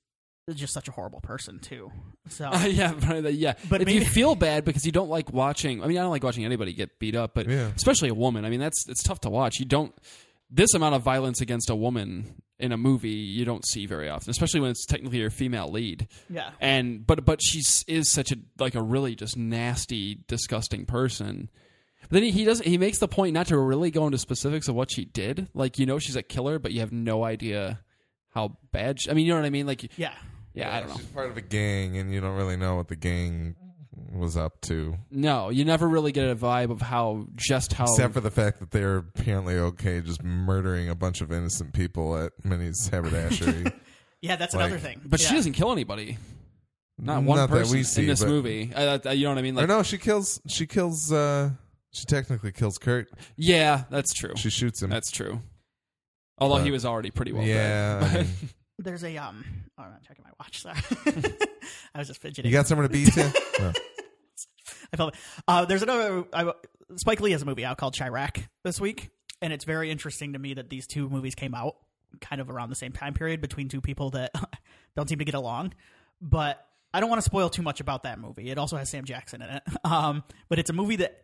just 0.54 0.72
such 0.72 0.88
a 0.88 0.92
horrible 0.92 1.20
person 1.20 1.58
too. 1.58 1.90
So 2.28 2.46
Uh, 2.48 2.64
yeah, 2.70 2.94
but, 3.06 3.34
yeah. 3.34 3.54
But 3.68 3.82
if 3.82 3.90
you 3.90 4.04
feel 4.04 4.34
bad 4.34 4.64
because 4.64 4.86
you 4.86 4.92
don't 4.92 5.10
like 5.10 5.32
watching, 5.32 5.82
I 5.82 5.86
mean, 5.86 5.98
I 5.98 6.02
don't 6.02 6.10
like 6.10 6.22
watching 6.22 6.44
anybody 6.44 6.72
get 6.72 6.98
beat 6.98 7.14
up, 7.16 7.34
but 7.34 7.48
Yeah. 7.48 7.70
especially 7.76 8.08
a 8.08 8.14
woman. 8.14 8.44
I 8.44 8.50
mean, 8.50 8.60
that's 8.60 8.88
it's 8.88 9.02
tough 9.02 9.20
to 9.22 9.30
watch. 9.30 9.58
You 9.58 9.66
don't 9.66 9.92
this 10.50 10.74
amount 10.74 10.94
of 10.94 11.02
violence 11.02 11.40
against 11.40 11.70
a 11.70 11.74
woman 11.76 12.42
in 12.58 12.72
a 12.72 12.76
movie 12.76 13.10
you 13.10 13.44
don't 13.44 13.64
see 13.66 13.86
very 13.86 14.08
often, 14.08 14.30
especially 14.30 14.60
when 14.60 14.70
it's 14.70 14.84
technically 14.86 15.18
your 15.18 15.30
female 15.30 15.70
lead. 15.70 16.08
yeah, 16.28 16.50
And 16.60 17.06
but 17.06 17.24
but 17.24 17.40
she 17.42 17.60
is 17.86 18.10
such 18.10 18.32
a 18.32 18.36
like 18.58 18.74
a 18.74 18.82
really 18.82 19.14
just 19.14 19.36
nasty, 19.36 20.20
disgusting 20.26 20.84
person. 20.86 21.50
But 22.02 22.10
then 22.10 22.22
he, 22.22 22.30
he 22.30 22.44
does 22.44 22.60
he 22.60 22.78
makes 22.78 22.98
the 22.98 23.08
point 23.08 23.34
not 23.34 23.48
to 23.48 23.58
really 23.58 23.90
go 23.90 24.06
into 24.06 24.18
specifics 24.18 24.68
of 24.68 24.74
what 24.74 24.90
she 24.90 25.04
did. 25.04 25.48
Like 25.54 25.78
you 25.78 25.86
know 25.86 25.98
she's 25.98 26.16
a 26.16 26.22
killer, 26.22 26.58
but 26.58 26.72
you 26.72 26.80
have 26.80 26.92
no 26.92 27.24
idea 27.24 27.80
how 28.30 28.56
bad. 28.72 29.00
She, 29.00 29.10
I 29.10 29.14
mean, 29.14 29.26
you 29.26 29.32
know 29.32 29.38
what 29.40 29.46
I 29.46 29.50
mean? 29.50 29.66
Like 29.66 29.96
yeah. 29.98 30.14
yeah, 30.54 30.74
I 30.74 30.80
don't 30.80 30.88
know. 30.88 30.96
She's 30.96 31.06
part 31.06 31.30
of 31.30 31.36
a 31.36 31.42
gang, 31.42 31.96
and 31.98 32.12
you 32.12 32.20
don't 32.20 32.36
really 32.36 32.56
know 32.56 32.76
what 32.76 32.88
the 32.88 32.96
gang 32.96 33.54
was 34.12 34.36
up 34.36 34.60
to, 34.62 34.96
No, 35.10 35.50
you 35.50 35.64
never 35.64 35.88
really 35.88 36.12
get 36.12 36.28
a 36.30 36.36
vibe 36.36 36.70
of 36.70 36.80
how 36.80 37.26
just 37.36 37.72
how 37.72 37.84
except 37.84 38.14
for 38.14 38.20
the 38.20 38.30
fact 38.30 38.60
that 38.60 38.70
they're 38.70 38.96
apparently 38.98 39.56
okay 39.58 40.00
just 40.00 40.22
murdering 40.22 40.88
a 40.88 40.94
bunch 40.94 41.20
of 41.20 41.30
innocent 41.32 41.72
people 41.74 42.16
at 42.16 42.32
Minnie's 42.44 42.88
haberdashery. 42.88 43.72
Yeah, 44.20 44.34
that's 44.34 44.52
Like- 44.52 44.66
another 44.66 44.80
thing. 44.80 45.00
but 45.04 45.20
yeah. 45.20 45.28
she 45.28 45.34
doesn't 45.36 45.52
kill 45.52 45.70
anybody. 45.70 46.18
Not 46.98 47.22
one 47.22 47.36
Not 47.38 47.50
that 47.50 47.56
person 47.56 47.76
we 47.76 47.84
see, 47.84 48.02
in 48.02 48.08
this 48.08 48.18
but- 48.18 48.28
movie. 48.28 48.72
I, 48.74 48.98
I- 49.04 49.12
you 49.12 49.22
know 49.24 49.30
what 49.30 49.38
I 49.38 49.42
mean? 49.42 49.54
or 49.56 49.60
Like, 49.60 49.68
no, 49.68 49.84
she 49.84 49.96
kills. 49.96 50.40
She 50.48 50.66
kills. 50.66 51.12
uh 51.12 51.50
She 51.92 52.04
technically 52.04 52.50
kills 52.50 52.78
Kurt. 52.78 53.08
yeah, 53.36 53.84
that's 53.90 54.12
true. 54.12 54.32
She 54.34 54.50
shoots 54.50 54.82
him. 54.82 54.90
That's 54.90 55.12
true. 55.12 55.40
Although 56.38 56.56
he 56.64 56.70
But- 56.70 56.72
was 56.72 56.84
already 56.84 57.10
pretty 57.12 57.30
well 57.32 57.44
yeah, 57.44 58.00
dead. 58.00 58.26
Mean, 58.26 58.34
There's 58.80 59.04
a 59.04 59.16
um. 59.18 59.44
Oh, 59.78 59.84
I'm 59.84 59.90
not 59.92 60.02
checking 60.02 60.24
my 60.24 60.30
watch. 60.40 60.62
Sorry, 60.62 60.78
I 61.94 61.98
was 62.00 62.08
just 62.08 62.20
fidgeting. 62.20 62.50
you 62.50 62.56
got 62.56 62.66
somewhere 62.66 62.88
to 62.88 62.92
be 62.92 63.04
to. 63.04 63.32
No. 63.60 63.72
I 64.92 64.96
felt. 64.96 65.14
Uh, 65.46 65.64
there's 65.64 65.82
another. 65.82 66.24
I, 66.32 66.52
Spike 66.96 67.20
Lee 67.20 67.32
has 67.32 67.42
a 67.42 67.44
movie 67.44 67.64
out 67.64 67.76
called 67.76 67.96
Chi-Raq 67.96 68.46
this 68.64 68.80
week, 68.80 69.10
and 69.42 69.52
it's 69.52 69.64
very 69.64 69.90
interesting 69.90 70.32
to 70.32 70.38
me 70.38 70.54
that 70.54 70.70
these 70.70 70.86
two 70.86 71.08
movies 71.08 71.34
came 71.34 71.54
out 71.54 71.76
kind 72.20 72.40
of 72.40 72.50
around 72.50 72.70
the 72.70 72.76
same 72.76 72.92
time 72.92 73.14
period 73.14 73.40
between 73.40 73.68
two 73.68 73.80
people 73.80 74.10
that 74.10 74.32
don't 74.96 75.08
seem 75.08 75.18
to 75.18 75.24
get 75.24 75.34
along. 75.34 75.74
But 76.20 76.64
I 76.92 77.00
don't 77.00 77.10
want 77.10 77.20
to 77.20 77.24
spoil 77.24 77.50
too 77.50 77.62
much 77.62 77.80
about 77.80 78.04
that 78.04 78.18
movie. 78.18 78.50
It 78.50 78.58
also 78.58 78.76
has 78.76 78.90
Sam 78.90 79.04
Jackson 79.04 79.42
in 79.42 79.50
it. 79.50 79.62
Um, 79.84 80.22
but 80.48 80.58
it's 80.58 80.68
a 80.68 80.74
movie 80.74 80.96
that 80.96 81.22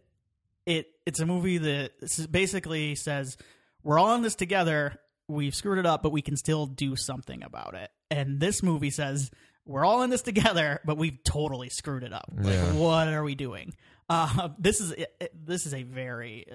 it 0.64 0.86
it's 1.04 1.20
a 1.20 1.26
movie 1.26 1.58
that 1.58 1.92
basically 2.30 2.94
says 2.94 3.36
we're 3.82 3.98
all 3.98 4.14
in 4.14 4.22
this 4.22 4.34
together. 4.34 4.98
We've 5.28 5.54
screwed 5.54 5.78
it 5.78 5.86
up, 5.86 6.02
but 6.02 6.12
we 6.12 6.22
can 6.22 6.36
still 6.36 6.66
do 6.66 6.96
something 6.96 7.42
about 7.42 7.74
it. 7.74 7.90
And 8.10 8.40
this 8.40 8.62
movie 8.62 8.90
says 8.90 9.30
we're 9.66 9.84
all 9.84 10.02
in 10.02 10.10
this 10.10 10.22
together, 10.22 10.80
but 10.86 10.96
we've 10.96 11.22
totally 11.24 11.68
screwed 11.68 12.02
it 12.02 12.12
up. 12.12 12.30
Like, 12.36 12.54
Yeah. 12.54 12.72
what 12.74 13.08
are 13.08 13.22
we 13.24 13.34
doing? 13.34 13.74
Uh, 14.08 14.48
this 14.58 14.80
is 14.80 14.92
it, 14.92 15.14
it- 15.20 15.46
this 15.46 15.66
is 15.66 15.74
a 15.74 15.82
very 15.82 16.46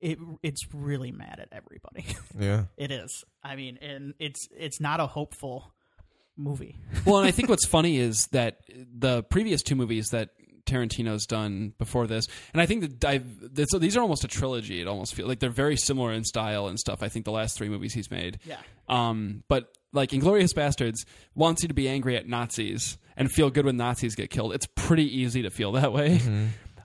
it 0.00 0.18
it's 0.42 0.62
really 0.74 1.12
mad 1.12 1.38
at 1.40 1.48
everybody. 1.52 2.04
Yeah. 2.38 2.64
it 2.76 2.90
is. 2.90 3.24
I 3.42 3.56
mean, 3.56 3.78
and 3.80 4.14
it's 4.18 4.48
it's 4.56 4.80
not 4.80 5.00
a 5.00 5.06
hopeful 5.06 5.72
movie. 6.36 6.78
well, 7.06 7.18
and 7.18 7.26
I 7.26 7.30
think 7.30 7.48
what's 7.48 7.66
funny 7.66 7.96
is 7.98 8.26
that 8.32 8.58
the 8.68 9.22
previous 9.22 9.62
two 9.62 9.76
movies 9.76 10.08
that 10.10 10.30
Tarantino's 10.66 11.26
done 11.26 11.74
before 11.78 12.06
this, 12.06 12.26
and 12.52 12.60
I 12.60 12.66
think 12.66 13.00
that 13.00 13.04
I've, 13.04 13.54
that- 13.54 13.70
so 13.70 13.78
these 13.78 13.96
are 13.96 14.00
almost 14.00 14.24
a 14.24 14.28
trilogy. 14.28 14.80
It 14.80 14.86
almost 14.88 15.14
feels 15.14 15.28
like 15.28 15.38
they're 15.40 15.50
very 15.50 15.76
similar 15.76 16.12
in 16.12 16.24
style 16.24 16.66
and 16.68 16.78
stuff. 16.78 17.02
I 17.02 17.08
think 17.08 17.24
the 17.24 17.32
last 17.32 17.56
three 17.56 17.68
movies 17.68 17.92
he's 17.94 18.10
made. 18.10 18.38
Yeah. 18.44 18.56
Um, 18.88 19.42
but 19.48 19.72
like 19.92 20.10
Inglourious 20.10 20.52
Basterds 20.54 21.04
wants 21.34 21.62
you 21.62 21.68
to 21.68 21.74
be 21.74 21.88
angry 21.88 22.16
at 22.16 22.26
Nazis 22.28 22.98
and 23.16 23.30
feel 23.30 23.48
good 23.50 23.64
when 23.64 23.76
Nazis 23.76 24.14
get 24.14 24.30
killed. 24.30 24.54
It's 24.54 24.66
pretty 24.74 25.20
easy 25.20 25.42
to 25.42 25.50
feel 25.50 25.72
that 25.72 25.92
way. 25.92 26.20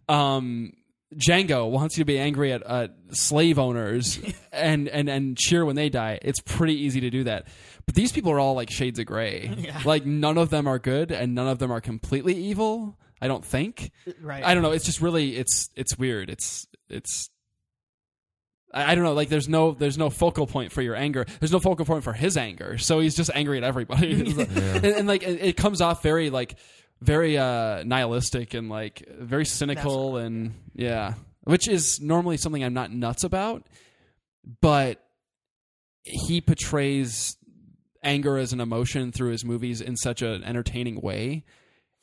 Um, 0.08 0.74
Django 1.16 1.70
wants 1.70 1.98
you 1.98 2.02
to 2.04 2.06
be 2.06 2.20
angry 2.20 2.54
at 2.54 2.62
uh, 2.66 2.90
slave 3.12 3.58
owners 3.58 4.20
and, 4.52 4.88
and, 4.88 5.10
and 5.10 5.38
cheer 5.38 5.66
when 5.66 5.76
they 5.76 5.90
die. 5.90 6.20
It's 6.22 6.40
pretty 6.40 6.76
easy 6.76 7.02
to 7.02 7.10
do 7.10 7.24
that. 7.24 7.48
But 7.88 7.96
these 7.96 8.12
people 8.12 8.32
are 8.32 8.40
all 8.40 8.54
like 8.54 8.70
shades 8.70 9.00
of 9.00 9.06
gray. 9.08 9.52
Yeah. 9.60 9.82
Like 9.86 10.06
none 10.06 10.38
of 10.38 10.52
them 10.52 10.68
are 10.68 10.78
good 10.80 11.12
and 11.12 11.34
none 11.36 11.48
of 11.48 11.58
them 11.60 11.72
are 11.72 11.82
completely 11.82 12.36
evil. 12.36 12.98
I 13.22 13.28
don't 13.28 13.44
think. 13.44 13.92
Right. 14.22 14.44
I 14.44 14.54
don't 14.54 14.64
know. 14.64 14.72
It's 14.72 14.86
just 14.86 15.02
really 15.02 15.36
it's 15.36 15.70
it's 15.76 15.98
weird. 15.98 16.30
It's 16.30 16.68
it's 16.90 17.30
I 18.74 18.92
I 18.92 18.96
don't 18.96 19.04
know. 19.04 19.14
Like 19.14 19.30
there's 19.30 19.50
no 19.50 19.72
there's 19.72 19.98
no 19.98 20.10
focal 20.10 20.48
point 20.48 20.72
for 20.72 20.82
your 20.82 20.96
anger. 20.96 21.26
There's 21.40 21.52
no 21.52 21.60
focal 21.60 21.86
point 21.86 22.04
for 22.04 22.14
his 22.14 22.38
anger. 22.38 22.78
So 22.78 23.00
he's 23.00 23.16
just 23.16 23.32
angry 23.34 23.58
at 23.58 23.64
everybody, 23.64 24.32
and, 24.40 24.86
and, 24.86 25.08
like 25.08 25.24
it, 25.24 25.42
it 25.42 25.58
comes 25.58 25.82
off 25.82 26.02
very 26.04 26.30
like 26.30 26.56
very 27.02 27.38
uh 27.38 27.84
nihilistic 27.84 28.54
and 28.54 28.70
like 28.70 29.08
very 29.18 29.46
cynical 29.46 30.18
and 30.18 30.54
yeah, 30.76 31.16
which 31.44 31.68
is 31.68 32.00
normally 32.02 32.38
something 32.38 32.64
I'm 32.64 32.74
not 32.74 32.92
nuts 32.92 33.24
about, 33.24 33.68
but 34.62 35.04
he 36.04 36.42
portrays 36.42 37.38
anger 38.02 38.38
as 38.38 38.54
an 38.54 38.62
emotion 38.62 39.12
through 39.12 39.32
his 39.32 39.44
movies 39.44 39.82
in 39.82 39.98
such 39.98 40.22
an 40.22 40.44
entertaining 40.44 41.02
way 41.02 41.44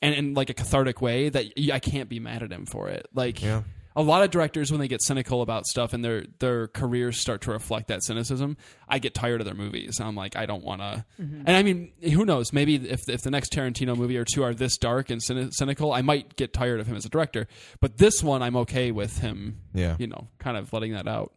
and 0.01 0.13
in 0.15 0.33
like 0.33 0.49
a 0.49 0.53
cathartic 0.53 1.01
way 1.01 1.29
that 1.29 1.45
I 1.73 1.79
can't 1.79 2.09
be 2.09 2.19
mad 2.19 2.43
at 2.43 2.51
him 2.51 2.65
for 2.65 2.89
it. 2.89 3.07
Like 3.13 3.41
Yeah. 3.41 3.63
a 3.95 4.01
lot 4.03 4.21
of 4.23 4.29
directors 4.29 4.69
when 4.71 4.79
they 4.79 4.87
get 4.87 5.01
cynical 5.01 5.41
about 5.41 5.65
stuff 5.65 5.91
and 5.93 6.05
their 6.05 6.23
their 6.39 6.67
careers 6.67 7.19
start 7.19 7.41
to 7.41 7.51
reflect 7.51 7.87
that 7.87 8.03
cynicism, 8.03 8.57
I 8.87 8.99
get 8.99 9.13
tired 9.15 9.41
of 9.41 9.45
their 9.45 9.55
movies. 9.55 9.99
I'm 9.99 10.15
like 10.15 10.35
I 10.35 10.45
don't 10.45 10.63
want 10.63 10.81
to. 10.81 11.03
Mm-hmm. 11.19 11.43
And 11.47 11.49
I 11.49 11.63
mean, 11.63 11.91
who 12.03 12.23
knows? 12.25 12.53
Maybe 12.53 12.75
if 12.75 13.09
if 13.09 13.21
the 13.23 13.31
next 13.31 13.51
Tarantino 13.53 13.97
movie 13.97 14.17
or 14.17 14.23
two 14.25 14.43
are 14.43 14.53
this 14.53 14.77
dark 14.77 15.09
and 15.09 15.19
cyni- 15.19 15.51
cynical, 15.51 15.91
I 15.93 16.01
might 16.03 16.35
get 16.35 16.53
tired 16.53 16.79
of 16.79 16.85
him 16.87 16.95
as 16.95 17.05
a 17.05 17.09
director. 17.09 17.47
But 17.79 17.97
this 17.97 18.21
one, 18.23 18.43
I'm 18.43 18.55
okay 18.57 18.91
with 18.91 19.17
him. 19.19 19.61
Yeah. 19.73 19.95
You 19.97 20.07
know, 20.07 20.27
kind 20.37 20.57
of 20.57 20.71
letting 20.73 20.93
that 20.93 21.07
out. 21.07 21.33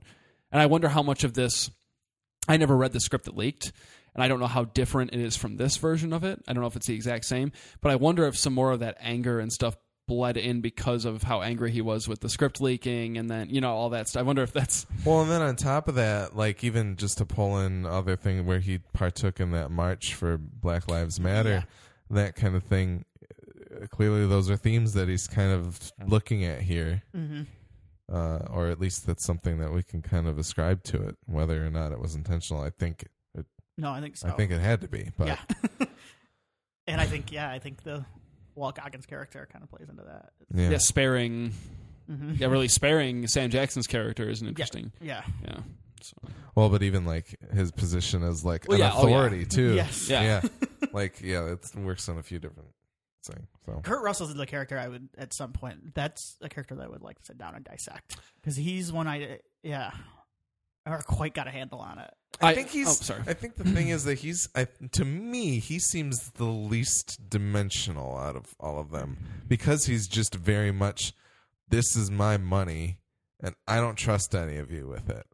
And 0.53 0.61
I 0.61 0.67
wonder 0.67 0.89
how 0.89 1.03
much 1.03 1.25
of 1.25 1.33
this. 1.35 1.71
I 2.49 2.57
never 2.57 2.77
read 2.77 2.93
the 2.93 3.01
script 3.01 3.27
that 3.27 3.37
leaked, 3.37 3.71
and 4.21 4.25
I 4.25 4.29
don't 4.29 4.39
know 4.39 4.47
how 4.47 4.65
different 4.65 5.15
it 5.15 5.21
is 5.21 5.35
from 5.35 5.57
this 5.57 5.79
version 5.79 6.13
of 6.13 6.25
it. 6.25 6.43
I 6.47 6.53
don't 6.53 6.61
know 6.61 6.67
if 6.67 6.77
it's 6.77 6.87
the 6.89 6.95
exact 6.95 7.25
same, 7.25 7.53
but 7.81 7.91
I 7.91 7.97
wonder 7.97 8.27
if 8.27 8.37
some 8.37 8.53
more 8.53 8.71
of 8.71 8.81
that 8.81 8.99
anger 9.01 9.41
and 9.41 9.51
stuff 9.51 9.79
bled 10.07 10.37
in 10.37 10.61
because 10.61 11.07
of 11.07 11.23
how 11.23 11.41
angry 11.41 11.71
he 11.71 11.81
was 11.81 12.07
with 12.07 12.21
the 12.21 12.29
script 12.29 12.61
leaking 12.61 13.17
and 13.17 13.31
then, 13.31 13.49
you 13.49 13.63
know, 13.63 13.73
all 13.73 13.89
that 13.91 14.09
stuff. 14.11 14.21
I 14.21 14.23
wonder 14.25 14.43
if 14.43 14.53
that's 14.53 14.85
Well, 15.07 15.23
and 15.23 15.31
then 15.31 15.41
on 15.41 15.57
top 15.57 15.89
of 15.89 15.95
that, 15.95 16.37
like 16.37 16.63
even 16.63 16.97
just 16.97 17.17
to 17.19 17.25
pull 17.25 17.59
in 17.61 17.87
other 17.87 18.15
thing 18.15 18.45
where 18.45 18.59
he 18.61 18.81
partook 18.93 19.41
in 19.41 19.53
that 19.53 19.71
march 19.71 20.13
for 20.13 20.37
Black 20.37 20.87
Lives 20.87 21.19
Matter, 21.19 21.65
that 22.11 22.37
kind 22.37 22.55
of 22.57 22.63
thing. 22.65 23.07
uh, 23.81 23.87
Clearly, 23.87 24.27
those 24.27 24.51
are 24.51 24.57
themes 24.57 24.93
that 24.93 25.09
he's 25.09 25.27
kind 25.27 25.53
of 25.53 25.93
looking 26.07 26.45
at 26.45 26.61
here, 26.61 27.03
hmm 27.15 27.43
uh, 28.13 28.41
or 28.51 28.67
at 28.67 28.81
least 28.81 29.07
that's 29.07 29.25
something 29.25 29.59
that 29.59 29.73
we 29.73 29.85
can 29.85 30.03
kind 30.03 30.27
of 30.27 30.37
ascribe 30.39 30.83
to 30.83 31.01
it, 31.01 31.17
whether 31.27 31.65
or 31.65 31.71
not 31.71 31.93
it 31.93 32.01
was 32.01 32.17
intentional. 32.17 32.61
I 32.61 32.71
think, 32.71 33.03
it, 33.03 33.11
No, 33.81 33.91
I 33.91 34.01
think 34.01 34.17
so. 34.17 34.29
I 34.29 34.33
think 34.33 34.51
it 34.53 34.61
had 34.61 34.83
to 34.83 34.89
be, 34.89 35.11
but 35.17 35.29
yeah. 35.29 35.39
and 36.87 37.01
I 37.01 37.07
think 37.07 37.33
yeah, 37.33 37.51
I 37.51 37.59
think 37.59 37.83
the 37.83 38.05
Walt 38.55 38.77
Goggins 38.77 39.07
character 39.07 39.49
kind 39.51 39.63
of 39.63 39.71
plays 39.71 39.89
into 39.89 40.03
that. 40.05 40.31
yeah, 40.55 40.71
yeah, 40.71 40.79
sparing, 40.79 41.53
hmm 42.07 42.33
yeah, 42.37 42.49
really 42.49 42.69
sparing 42.69 43.27
Sam 43.27 43.51
Jackson's 43.51 43.87
character 43.87 44.29
is 44.29 44.43
an 44.43 44.49
interesting. 44.49 44.93
Yeah. 45.01 45.23
Yeah. 45.45 45.61
So, 46.03 46.13
Well, 46.55 46.69
but 46.69 46.83
even 46.83 47.05
like 47.05 47.37
his 47.53 47.71
position 47.73 48.23
as 48.23 48.45
like 48.45 48.67
Well, 48.69 48.77
an 48.77 48.81
yeah, 48.81 48.93
oh, 48.95 49.07
yeah. 49.07 49.15
authority 49.15 49.47
too. 49.47 49.75
Yes. 49.75 50.09
Yeah. 50.09 50.23
yeah, 50.23 50.49
like 50.93 51.21
yeah, 51.21 51.45
it 51.53 51.61
works 51.77 52.09
on 52.09 52.19
a 52.19 52.23
few 52.23 52.39
different 52.39 52.69
things. 53.25 53.47
So 53.67 53.81
Kurt 53.83 54.03
Russell's 54.03 54.35
the 54.35 54.47
character 54.47 54.79
I 54.79 54.89
would 54.89 55.11
at 55.19 55.35
some 55.35 55.53
point. 55.53 55.95
That's 55.95 56.37
a 56.41 56.49
character 56.49 56.75
that 56.77 56.85
I 56.85 56.89
would 56.89 57.03
like 57.03 57.19
to 57.19 57.25
sit 57.27 57.39
down 57.39 57.55
and 57.55 57.65
dissect 57.65 58.17
because 58.41 58.57
he's 58.57 58.91
one 58.93 59.07
I 59.07 59.41
yeah, 59.63 59.91
or 60.91 60.99
quite 60.99 61.35
got 61.35 61.47
a 61.47 61.51
handle 61.51 61.81
on 61.81 61.99
it. 61.99 62.11
I, 62.41 62.51
I- 62.51 62.55
think 62.55 62.69
oh, 62.69 62.73
he's. 62.73 62.89
oh, 62.89 62.93
sorry. 62.93 63.23
I 63.27 63.35
think 63.35 63.57
the 63.57 63.65
thing 63.65 63.89
is 63.89 64.05
that 64.05 64.19
he's. 64.19 64.49
I, 64.55 64.67
to 64.93 65.05
me, 65.05 65.59
he 65.59 65.79
seems 65.79 66.31
the 66.33 66.45
least 66.45 67.29
dimensional 67.29 68.17
out 68.17 68.37
of 68.37 68.55
all 68.59 68.79
of 68.79 68.91
them 68.91 69.19
because 69.49 69.87
he's 69.87 70.07
just 70.09 70.35
very 70.35 70.73
much. 70.73 71.13
This 71.69 71.97
is 71.97 72.11
my 72.11 72.37
money, 72.37 72.99
and 73.43 73.55
I 73.69 73.77
don't 73.77 73.97
trust 73.97 74.35
any 74.35 74.57
of 74.57 74.71
you 74.73 74.89
with 74.89 75.09
it. 75.09 75.27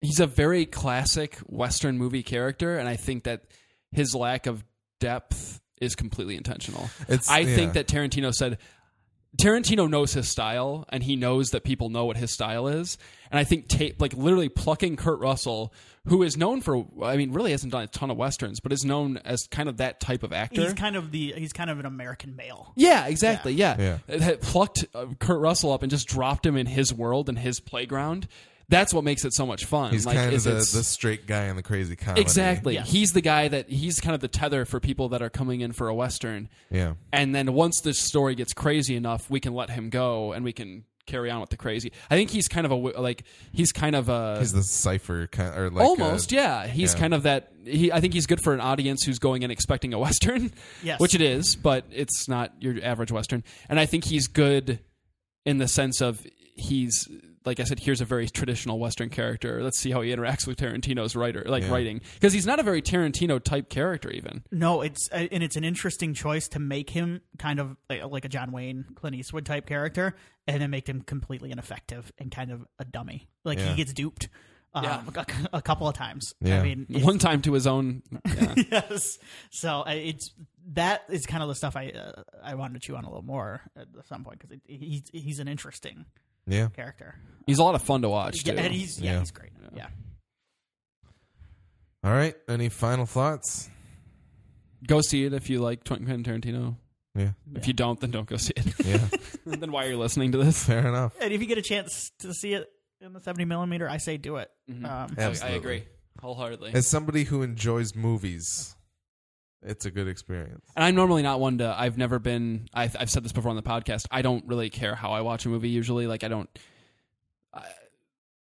he's 0.00 0.20
a 0.20 0.26
very 0.26 0.66
classic 0.66 1.36
Western 1.46 1.98
movie 1.98 2.22
character, 2.22 2.78
and 2.78 2.88
I 2.88 2.96
think 2.96 3.24
that 3.24 3.42
his 3.92 4.14
lack 4.14 4.46
of 4.46 4.64
depth 5.00 5.60
is 5.80 5.94
completely 5.94 6.36
intentional. 6.36 6.88
It's. 7.08 7.28
I 7.30 7.40
yeah. 7.40 7.56
think 7.56 7.72
that 7.74 7.88
Tarantino 7.88 8.32
said 8.32 8.58
Tarantino 9.36 9.88
knows 9.88 10.12
his 10.12 10.28
style 10.28 10.84
and 10.90 11.02
he 11.02 11.16
knows 11.16 11.50
that 11.50 11.64
people 11.64 11.88
know 11.88 12.04
what 12.04 12.16
his 12.16 12.30
style 12.30 12.68
is. 12.68 12.98
And 13.30 13.38
I 13.38 13.44
think 13.44 13.68
ta- 13.68 13.94
like 13.98 14.14
literally 14.14 14.48
plucking 14.48 14.96
Kurt 14.96 15.18
Russell, 15.18 15.72
who 16.06 16.22
is 16.22 16.36
known 16.36 16.60
for 16.60 16.84
I 17.02 17.16
mean 17.16 17.32
really 17.32 17.50
hasn't 17.50 17.72
done 17.72 17.82
a 17.82 17.86
ton 17.88 18.10
of 18.10 18.16
westerns, 18.16 18.60
but 18.60 18.72
is 18.72 18.84
known 18.84 19.16
as 19.24 19.46
kind 19.48 19.68
of 19.68 19.78
that 19.78 19.98
type 20.00 20.22
of 20.22 20.32
actor. 20.32 20.62
He's 20.62 20.74
kind 20.74 20.94
of 20.94 21.10
the 21.10 21.34
he's 21.36 21.52
kind 21.52 21.68
of 21.70 21.80
an 21.80 21.86
American 21.86 22.36
male. 22.36 22.72
yeah, 22.76 23.06
exactly. 23.06 23.54
Yeah. 23.54 23.76
Yeah. 23.78 23.98
It 24.06 24.20
had 24.20 24.40
plucked 24.40 24.84
uh, 24.94 25.06
Kurt 25.18 25.40
Russell 25.40 25.72
up 25.72 25.82
and 25.82 25.90
just 25.90 26.06
dropped 26.06 26.46
him 26.46 26.56
in 26.56 26.66
his 26.66 26.94
world 26.94 27.28
and 27.28 27.38
his 27.38 27.58
playground. 27.60 28.28
That's 28.68 28.94
what 28.94 29.04
makes 29.04 29.24
it 29.24 29.34
so 29.34 29.46
much 29.46 29.64
fun. 29.66 29.92
He's 29.92 30.06
like, 30.06 30.16
kind 30.16 30.32
of 30.34 30.42
the, 30.42 30.50
the 30.50 30.62
straight 30.84 31.26
guy 31.26 31.44
in 31.44 31.56
the 31.56 31.62
crazy 31.62 31.96
comedy. 31.96 32.20
exactly. 32.22 32.74
Yes. 32.74 32.90
He's 32.90 33.12
the 33.12 33.20
guy 33.20 33.48
that 33.48 33.68
he's 33.68 34.00
kind 34.00 34.14
of 34.14 34.20
the 34.20 34.28
tether 34.28 34.64
for 34.64 34.80
people 34.80 35.10
that 35.10 35.22
are 35.22 35.30
coming 35.30 35.60
in 35.60 35.72
for 35.72 35.88
a 35.88 35.94
western. 35.94 36.48
Yeah. 36.70 36.94
And 37.12 37.34
then 37.34 37.52
once 37.52 37.80
this 37.80 37.98
story 37.98 38.34
gets 38.34 38.52
crazy 38.52 38.96
enough, 38.96 39.28
we 39.30 39.40
can 39.40 39.54
let 39.54 39.70
him 39.70 39.90
go 39.90 40.32
and 40.32 40.44
we 40.44 40.52
can 40.52 40.84
carry 41.06 41.30
on 41.30 41.40
with 41.40 41.50
the 41.50 41.56
crazy. 41.58 41.92
I 42.10 42.14
think 42.14 42.30
he's 42.30 42.48
kind 42.48 42.64
of 42.64 42.72
a 42.72 42.76
like 42.76 43.24
he's 43.52 43.72
kind 43.72 43.94
of 43.94 44.08
a 44.08 44.38
He's 44.38 44.52
the 44.54 44.62
cipher 44.62 45.26
kind 45.26 45.54
or 45.54 45.68
like 45.70 45.84
almost 45.84 46.32
uh, 46.32 46.36
yeah. 46.36 46.66
He's 46.66 46.94
yeah. 46.94 47.00
kind 47.00 47.12
of 47.14 47.24
that. 47.24 47.52
He 47.66 47.92
I 47.92 48.00
think 48.00 48.14
he's 48.14 48.26
good 48.26 48.40
for 48.42 48.54
an 48.54 48.60
audience 48.60 49.02
who's 49.04 49.18
going 49.18 49.42
in 49.42 49.50
expecting 49.50 49.92
a 49.92 49.98
western, 49.98 50.52
Yes. 50.82 50.98
which 51.00 51.14
it 51.14 51.20
is, 51.20 51.56
but 51.56 51.84
it's 51.92 52.26
not 52.28 52.52
your 52.60 52.76
average 52.82 53.12
western. 53.12 53.44
And 53.68 53.78
I 53.78 53.84
think 53.84 54.04
he's 54.04 54.28
good 54.28 54.78
in 55.44 55.58
the 55.58 55.68
sense 55.68 56.00
of 56.00 56.26
he's 56.56 57.06
like 57.44 57.60
I 57.60 57.64
said, 57.64 57.80
here's 57.80 58.00
a 58.00 58.04
very 58.04 58.28
traditional 58.28 58.78
Western 58.78 59.10
character. 59.10 59.62
Let's 59.62 59.78
see 59.78 59.90
how 59.90 60.00
he 60.00 60.10
interacts 60.14 60.46
with 60.46 60.56
Tarantino's 60.58 61.14
writer, 61.14 61.44
like 61.46 61.62
Yeah. 61.64 61.70
writing, 61.72 62.00
because 62.14 62.32
he's 62.32 62.46
not 62.46 62.58
a 62.58 62.62
very 62.62 62.80
Tarantino 62.82 63.42
type 63.42 63.68
character. 63.68 64.10
Even 64.10 64.42
No, 64.50 64.82
it's 64.82 65.08
uh, 65.12 65.26
and 65.30 65.42
it's 65.42 65.56
an 65.56 65.64
interesting 65.64 66.14
choice 66.14 66.48
to 66.48 66.58
make 66.58 66.90
him 66.90 67.20
kind 67.38 67.60
of 67.60 67.76
like, 67.90 68.04
like 68.04 68.24
a 68.24 68.28
John 68.28 68.52
Wayne, 68.52 68.84
Clint 68.94 69.16
Eastwood 69.16 69.44
type 69.46 69.66
character, 69.66 70.14
and 70.46 70.60
then 70.62 70.70
make 70.70 70.88
him 70.88 71.02
completely 71.02 71.50
ineffective 71.50 72.12
and 72.18 72.30
kind 72.30 72.50
of 72.50 72.64
a 72.78 72.84
dummy. 72.84 73.28
Like 73.44 73.58
Yeah. 73.58 73.70
he 73.70 73.76
gets 73.76 73.92
duped 73.92 74.28
um, 74.76 74.84
Yeah. 74.84 75.02
a, 75.52 75.58
a 75.58 75.62
couple 75.62 75.86
of 75.86 75.94
times. 75.94 76.34
Yeah. 76.40 76.60
I 76.60 76.62
mean, 76.64 76.86
one 76.88 77.18
time 77.18 77.42
to 77.42 77.52
his 77.52 77.66
own. 77.66 78.02
Yeah. 78.36 78.54
yes. 78.72 79.18
So 79.50 79.82
uh, 79.86 79.90
it's 79.94 80.30
that 80.72 81.02
is 81.10 81.26
kind 81.26 81.42
of 81.42 81.48
the 81.50 81.54
stuff 81.54 81.76
I 81.76 81.90
uh, 81.90 82.22
I 82.42 82.54
wanted 82.54 82.74
to 82.74 82.80
chew 82.80 82.96
on 82.96 83.04
a 83.04 83.08
little 83.08 83.22
more 83.24 83.60
at 83.76 83.86
some 84.08 84.24
point 84.24 84.40
because 84.40 84.58
he's 84.66 85.02
he's 85.12 85.38
an 85.38 85.46
interesting 85.46 86.06
Yeah. 86.46 86.68
character. 86.68 87.14
he's 87.46 87.58
a 87.58 87.62
lot 87.62 87.74
of 87.74 87.82
fun 87.82 88.02
to 88.02 88.08
watch. 88.08 88.44
Yeah, 88.44 88.54
and 88.54 88.72
he's 88.72 89.00
yeah, 89.00 89.12
Yeah. 89.14 89.18
he's 89.20 89.30
great. 89.30 89.50
Yeah. 89.74 89.88
All 92.02 92.12
right. 92.12 92.34
Any 92.48 92.68
final 92.68 93.06
thoughts? 93.06 93.70
Go 94.86 95.00
see 95.00 95.24
it 95.24 95.32
if 95.32 95.48
you 95.48 95.60
like 95.60 95.84
Quentin 95.84 96.22
Tarantino. 96.22 96.76
Yeah. 97.14 97.30
If 97.54 97.66
you 97.66 97.72
don't, 97.72 97.98
then 98.00 98.10
don't 98.10 98.26
go 98.28 98.36
see 98.36 98.52
it. 98.56 98.66
Yeah. 98.84 98.98
then 99.46 99.72
why 99.72 99.86
are 99.86 99.90
you 99.90 99.96
listening 99.98 100.32
to 100.32 100.38
this? 100.38 100.64
Fair 100.64 100.86
enough. 100.86 101.14
And 101.20 101.32
if 101.32 101.40
you 101.40 101.46
get 101.46 101.58
a 101.58 101.62
chance 101.62 102.10
to 102.20 102.34
see 102.34 102.52
it 102.54 102.68
in 103.00 103.12
the 103.12 103.20
seventy 103.20 103.44
millimeter, 103.44 103.88
I 103.88 103.96
say 103.98 104.16
do 104.16 104.36
it. 104.36 104.50
Um, 104.68 104.84
I, 104.84 104.88
I 104.88 105.08
Absolutely. 105.18 105.56
agree 105.58 105.84
wholeheartedly. 106.20 106.72
As 106.74 106.86
somebody 106.86 107.24
who 107.24 107.42
enjoys 107.42 107.94
movies, 107.94 108.73
it's 109.64 109.86
a 109.86 109.90
good 109.90 110.08
experience. 110.08 110.64
And 110.76 110.84
I'm 110.84 110.94
normally 110.94 111.22
not 111.22 111.40
one 111.40 111.58
to. 111.58 111.74
I've 111.76 111.96
never 111.98 112.18
been. 112.18 112.68
I've, 112.72 112.96
I've 112.98 113.10
said 113.10 113.24
this 113.24 113.32
before 113.32 113.50
on 113.50 113.56
the 113.56 113.62
podcast. 113.62 114.06
I 114.10 114.22
don't 114.22 114.46
really 114.46 114.70
care 114.70 114.94
how 114.94 115.10
I 115.12 115.20
watch 115.22 115.46
a 115.46 115.48
movie. 115.48 115.68
Usually, 115.70 116.06
like 116.06 116.22
I 116.24 116.28
don't. 116.28 116.48
I, 117.52 117.62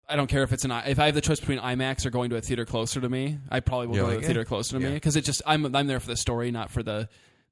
I 0.10 0.16
don't 0.16 0.28
care 0.28 0.44
if 0.44 0.54
it's 0.54 0.64
an. 0.64 0.72
I- 0.72 0.88
If 0.90 1.00
I 1.00 1.06
have 1.08 1.16
the 1.16 1.22
choice 1.22 1.40
between 1.40 1.60
IMAX 1.60 2.06
or 2.06 2.10
going 2.10 2.30
to 2.30 2.38
a 2.38 2.42
theater 2.42 2.66
closer 2.66 3.02
to 3.02 3.10
me, 3.10 3.40
I 3.50 3.60
probably 3.60 3.88
will 3.88 3.96
Yeah, 3.96 4.02
go 4.02 4.08
like, 4.08 4.18
to 4.20 4.24
a 4.24 4.26
theater 4.28 4.42
eh, 4.42 4.46
closer 4.46 4.80
to 4.80 4.86
me 4.86 4.94
because 4.94 5.16
it 5.16 5.26
just. 5.26 5.42
I'm 5.46 5.76
I'm 5.76 5.88
there 5.88 6.00
for 6.00 6.08
the 6.08 6.18
story, 6.18 6.52
not 6.52 6.72
for 6.72 6.84
the 6.84 7.10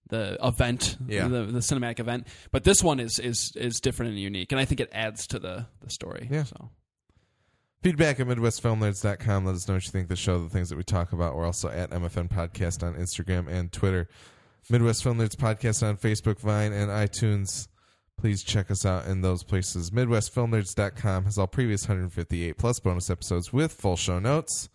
the 0.10 0.38
event, 0.44 0.98
Yeah. 1.08 1.28
the 1.28 1.46
the 1.46 1.60
cinematic 1.60 2.00
event. 2.00 2.28
But 2.52 2.64
this 2.64 2.84
one 2.84 3.00
is 3.00 3.20
is 3.20 3.52
is 3.56 3.80
different 3.80 4.12
and 4.12 4.20
unique, 4.22 4.52
and 4.52 4.62
I 4.62 4.66
think 4.66 4.80
it 4.80 4.90
adds 4.94 5.26
to 5.28 5.40
the 5.40 5.66
the 5.82 5.90
story. 5.90 6.28
Yeah. 6.32 6.44
So 6.44 6.70
Feedback 7.86 8.20
at 8.20 8.26
MidwestFilmNerds.com. 8.26 9.46
Let 9.46 9.54
us 9.54 9.68
know 9.68 9.76
what 9.76 9.86
you 9.86 9.92
think 9.92 10.06
of 10.06 10.10
the 10.10 10.16
show, 10.16 10.40
the 10.40 10.50
things 10.50 10.70
that 10.70 10.76
we 10.76 10.82
talk 10.82 11.14
about. 11.14 11.36
We're 11.36 11.46
also 11.46 11.70
at 11.70 11.92
MFN 11.92 12.32
Podcast 12.32 12.82
on 12.82 12.96
Instagram 12.96 13.48
and 13.48 13.72
Twitter. 13.72 14.10
Midwest 14.72 15.04
Film 15.04 15.20
Nerds 15.20 15.36
Podcast 15.36 15.88
on 15.88 15.96
Facebook, 15.96 16.40
Vine, 16.40 16.74
and 16.74 16.90
iTunes. 16.90 17.68
Please 18.18 18.44
check 18.44 18.72
us 18.72 18.88
out 18.88 19.06
in 19.06 19.22
those 19.22 19.44
places. 19.44 19.92
MidwestFilmNerds.com 19.92 21.26
has 21.26 21.38
all 21.38 21.46
previous 21.46 21.88
158 21.88 22.58
plus 22.58 22.80
bonus 22.80 23.12
episodes 23.12 23.54
with 23.54 23.72
full 23.72 23.98
show 23.98 24.18
notes. 24.18 24.68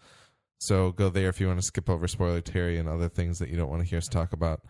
So 0.60 0.92
go 0.92 1.08
there 1.08 1.30
if 1.30 1.40
you 1.40 1.48
want 1.48 1.58
to 1.58 1.66
skip 1.66 1.90
over 1.90 2.06
spoiler 2.06 2.40
Terry 2.40 2.78
and 2.78 2.88
other 2.88 3.08
things 3.08 3.40
that 3.40 3.48
you 3.48 3.56
don't 3.56 3.70
want 3.70 3.82
to 3.82 3.88
hear 3.88 3.98
us 3.98 4.06
talk 4.06 4.32
about. 4.32 4.60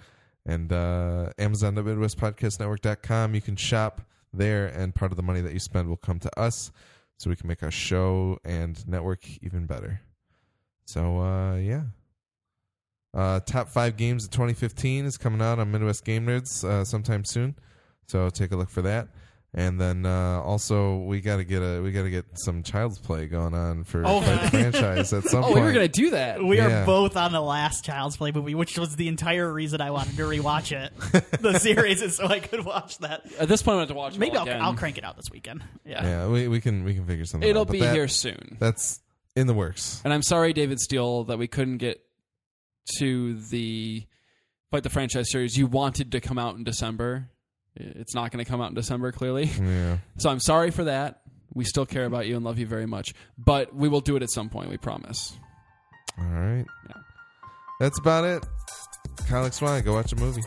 And 0.46 0.72
uh, 0.72 1.32
Amazon.MidwestPodcastNetwork.com. 1.38 3.34
You 3.34 3.42
can 3.42 3.56
shop 3.56 4.00
there, 4.32 4.64
and 4.64 4.94
part 4.94 5.12
of 5.12 5.16
the 5.16 5.22
money 5.22 5.42
that 5.42 5.52
you 5.52 5.58
spend 5.58 5.90
will 5.90 5.98
come 5.98 6.18
to 6.20 6.40
us 6.40 6.72
so 7.20 7.28
we 7.28 7.36
can 7.36 7.48
make 7.48 7.62
our 7.62 7.70
show 7.70 8.38
and 8.46 8.88
network 8.88 9.28
even 9.42 9.66
better. 9.66 10.00
So, 10.86 11.20
uh, 11.20 11.56
yeah. 11.56 11.82
Uh, 13.12 13.40
top 13.40 13.68
five 13.68 13.98
games 13.98 14.24
of 14.24 14.30
2015 14.30 15.04
is 15.04 15.18
coming 15.18 15.42
out 15.42 15.58
on 15.58 15.70
Midwest 15.70 16.02
Game 16.02 16.24
Nerds 16.24 16.64
uh, 16.64 16.82
sometime 16.82 17.26
soon. 17.26 17.56
So 18.06 18.30
take 18.30 18.52
a 18.52 18.56
look 18.56 18.70
for 18.70 18.80
that. 18.82 19.08
And 19.52 19.80
then 19.80 20.06
uh, 20.06 20.40
also 20.42 20.98
we 20.98 21.20
got 21.20 21.38
to 21.38 21.44
get 21.44 21.58
a 21.60 21.80
we 21.80 21.90
got 21.90 22.04
to 22.04 22.10
get 22.10 22.24
some 22.34 22.62
Child's 22.62 23.00
Play 23.00 23.26
going 23.26 23.52
on 23.52 23.82
for 23.82 24.04
Oh. 24.06 24.20
Fight 24.20 24.42
the 24.42 24.48
franchise 24.70 25.12
at 25.12 25.24
some 25.24 25.42
point. 25.42 25.44
oh, 25.44 25.54
point. 25.54 25.54
we 25.56 25.60
were 25.62 25.72
gonna 25.72 25.88
do 25.88 26.10
that. 26.10 26.40
We 26.44 26.58
Yeah. 26.58 26.82
are 26.82 26.86
both 26.86 27.16
on 27.16 27.32
the 27.32 27.40
last 27.40 27.84
Child's 27.84 28.16
Play 28.16 28.30
movie, 28.30 28.54
which 28.54 28.78
was 28.78 28.94
the 28.94 29.08
entire 29.08 29.52
reason 29.52 29.80
I 29.80 29.90
wanted 29.90 30.16
to 30.18 30.22
rewatch 30.22 30.70
it, 30.70 30.92
the 31.42 31.58
series, 31.58 32.00
is 32.00 32.16
so 32.16 32.26
I 32.28 32.38
could 32.38 32.64
watch 32.64 32.98
that. 32.98 33.22
At 33.40 33.48
this 33.48 33.60
point, 33.60 33.78
I 33.78 33.80
have 33.80 33.88
to 33.88 33.94
watch. 33.94 34.14
it 34.14 34.18
Maybe 34.20 34.36
all 34.36 34.42
I'll, 34.42 34.46
again. 34.48 34.62
I'll 34.62 34.74
crank 34.76 34.98
it 34.98 35.04
out 35.04 35.16
this 35.16 35.30
weekend. 35.32 35.64
Yeah. 35.84 36.04
yeah, 36.04 36.28
we, 36.28 36.46
we 36.46 36.60
can 36.60 36.84
we 36.84 36.94
can 36.94 37.04
figure 37.06 37.24
something. 37.24 37.44
Out. 37.48 37.50
It'll 37.50 37.62
out. 37.62 37.66
But 37.66 37.72
be 37.72 37.80
that- 37.80 37.92
here 37.94 38.06
soon. 38.06 38.56
That's 38.60 39.00
in 39.34 39.48
the 39.48 39.54
works. 39.54 40.00
And 40.04 40.12
I'm 40.14 40.22
sorry, 40.22 40.52
David 40.52 40.78
Steele, 40.78 41.24
that 41.24 41.38
we 41.38 41.48
couldn't 41.48 41.78
get 41.78 42.00
to 42.98 43.34
the 43.50 44.06
fight 44.70 44.84
the 44.84 44.90
franchise 44.90 45.28
series. 45.30 45.56
You 45.56 45.66
wanted 45.66 46.12
to 46.12 46.20
come 46.20 46.38
out 46.38 46.54
in 46.54 46.62
December. 46.62 47.30
It's 47.76 48.14
not 48.14 48.30
going 48.30 48.44
to 48.44 48.50
come 48.50 48.60
out 48.60 48.68
in 48.68 48.74
December, 48.74 49.12
clearly. 49.12 49.44
Yeah. 49.44 49.98
So 50.18 50.30
I'm 50.30 50.40
sorry 50.40 50.70
for 50.70 50.84
that. 50.84 51.20
We 51.54 51.64
still 51.64 51.86
care 51.86 52.04
about 52.04 52.26
you 52.26 52.36
and 52.36 52.44
love 52.44 52.58
you 52.58 52.66
very 52.66 52.86
much, 52.86 53.12
but 53.36 53.74
we 53.74 53.88
will 53.88 54.00
do 54.00 54.16
it 54.16 54.22
at 54.22 54.30
some 54.30 54.48
point. 54.48 54.70
We 54.70 54.76
promise. 54.76 55.36
All 56.18 56.24
right. 56.24 56.64
Yeah. 56.88 57.02
That's 57.80 57.98
about 57.98 58.24
it. 58.24 58.44
Kyle 59.28 59.50
Swan, 59.50 59.82
go 59.82 59.94
watch 59.94 60.12
a 60.12 60.16
movie. 60.16 60.42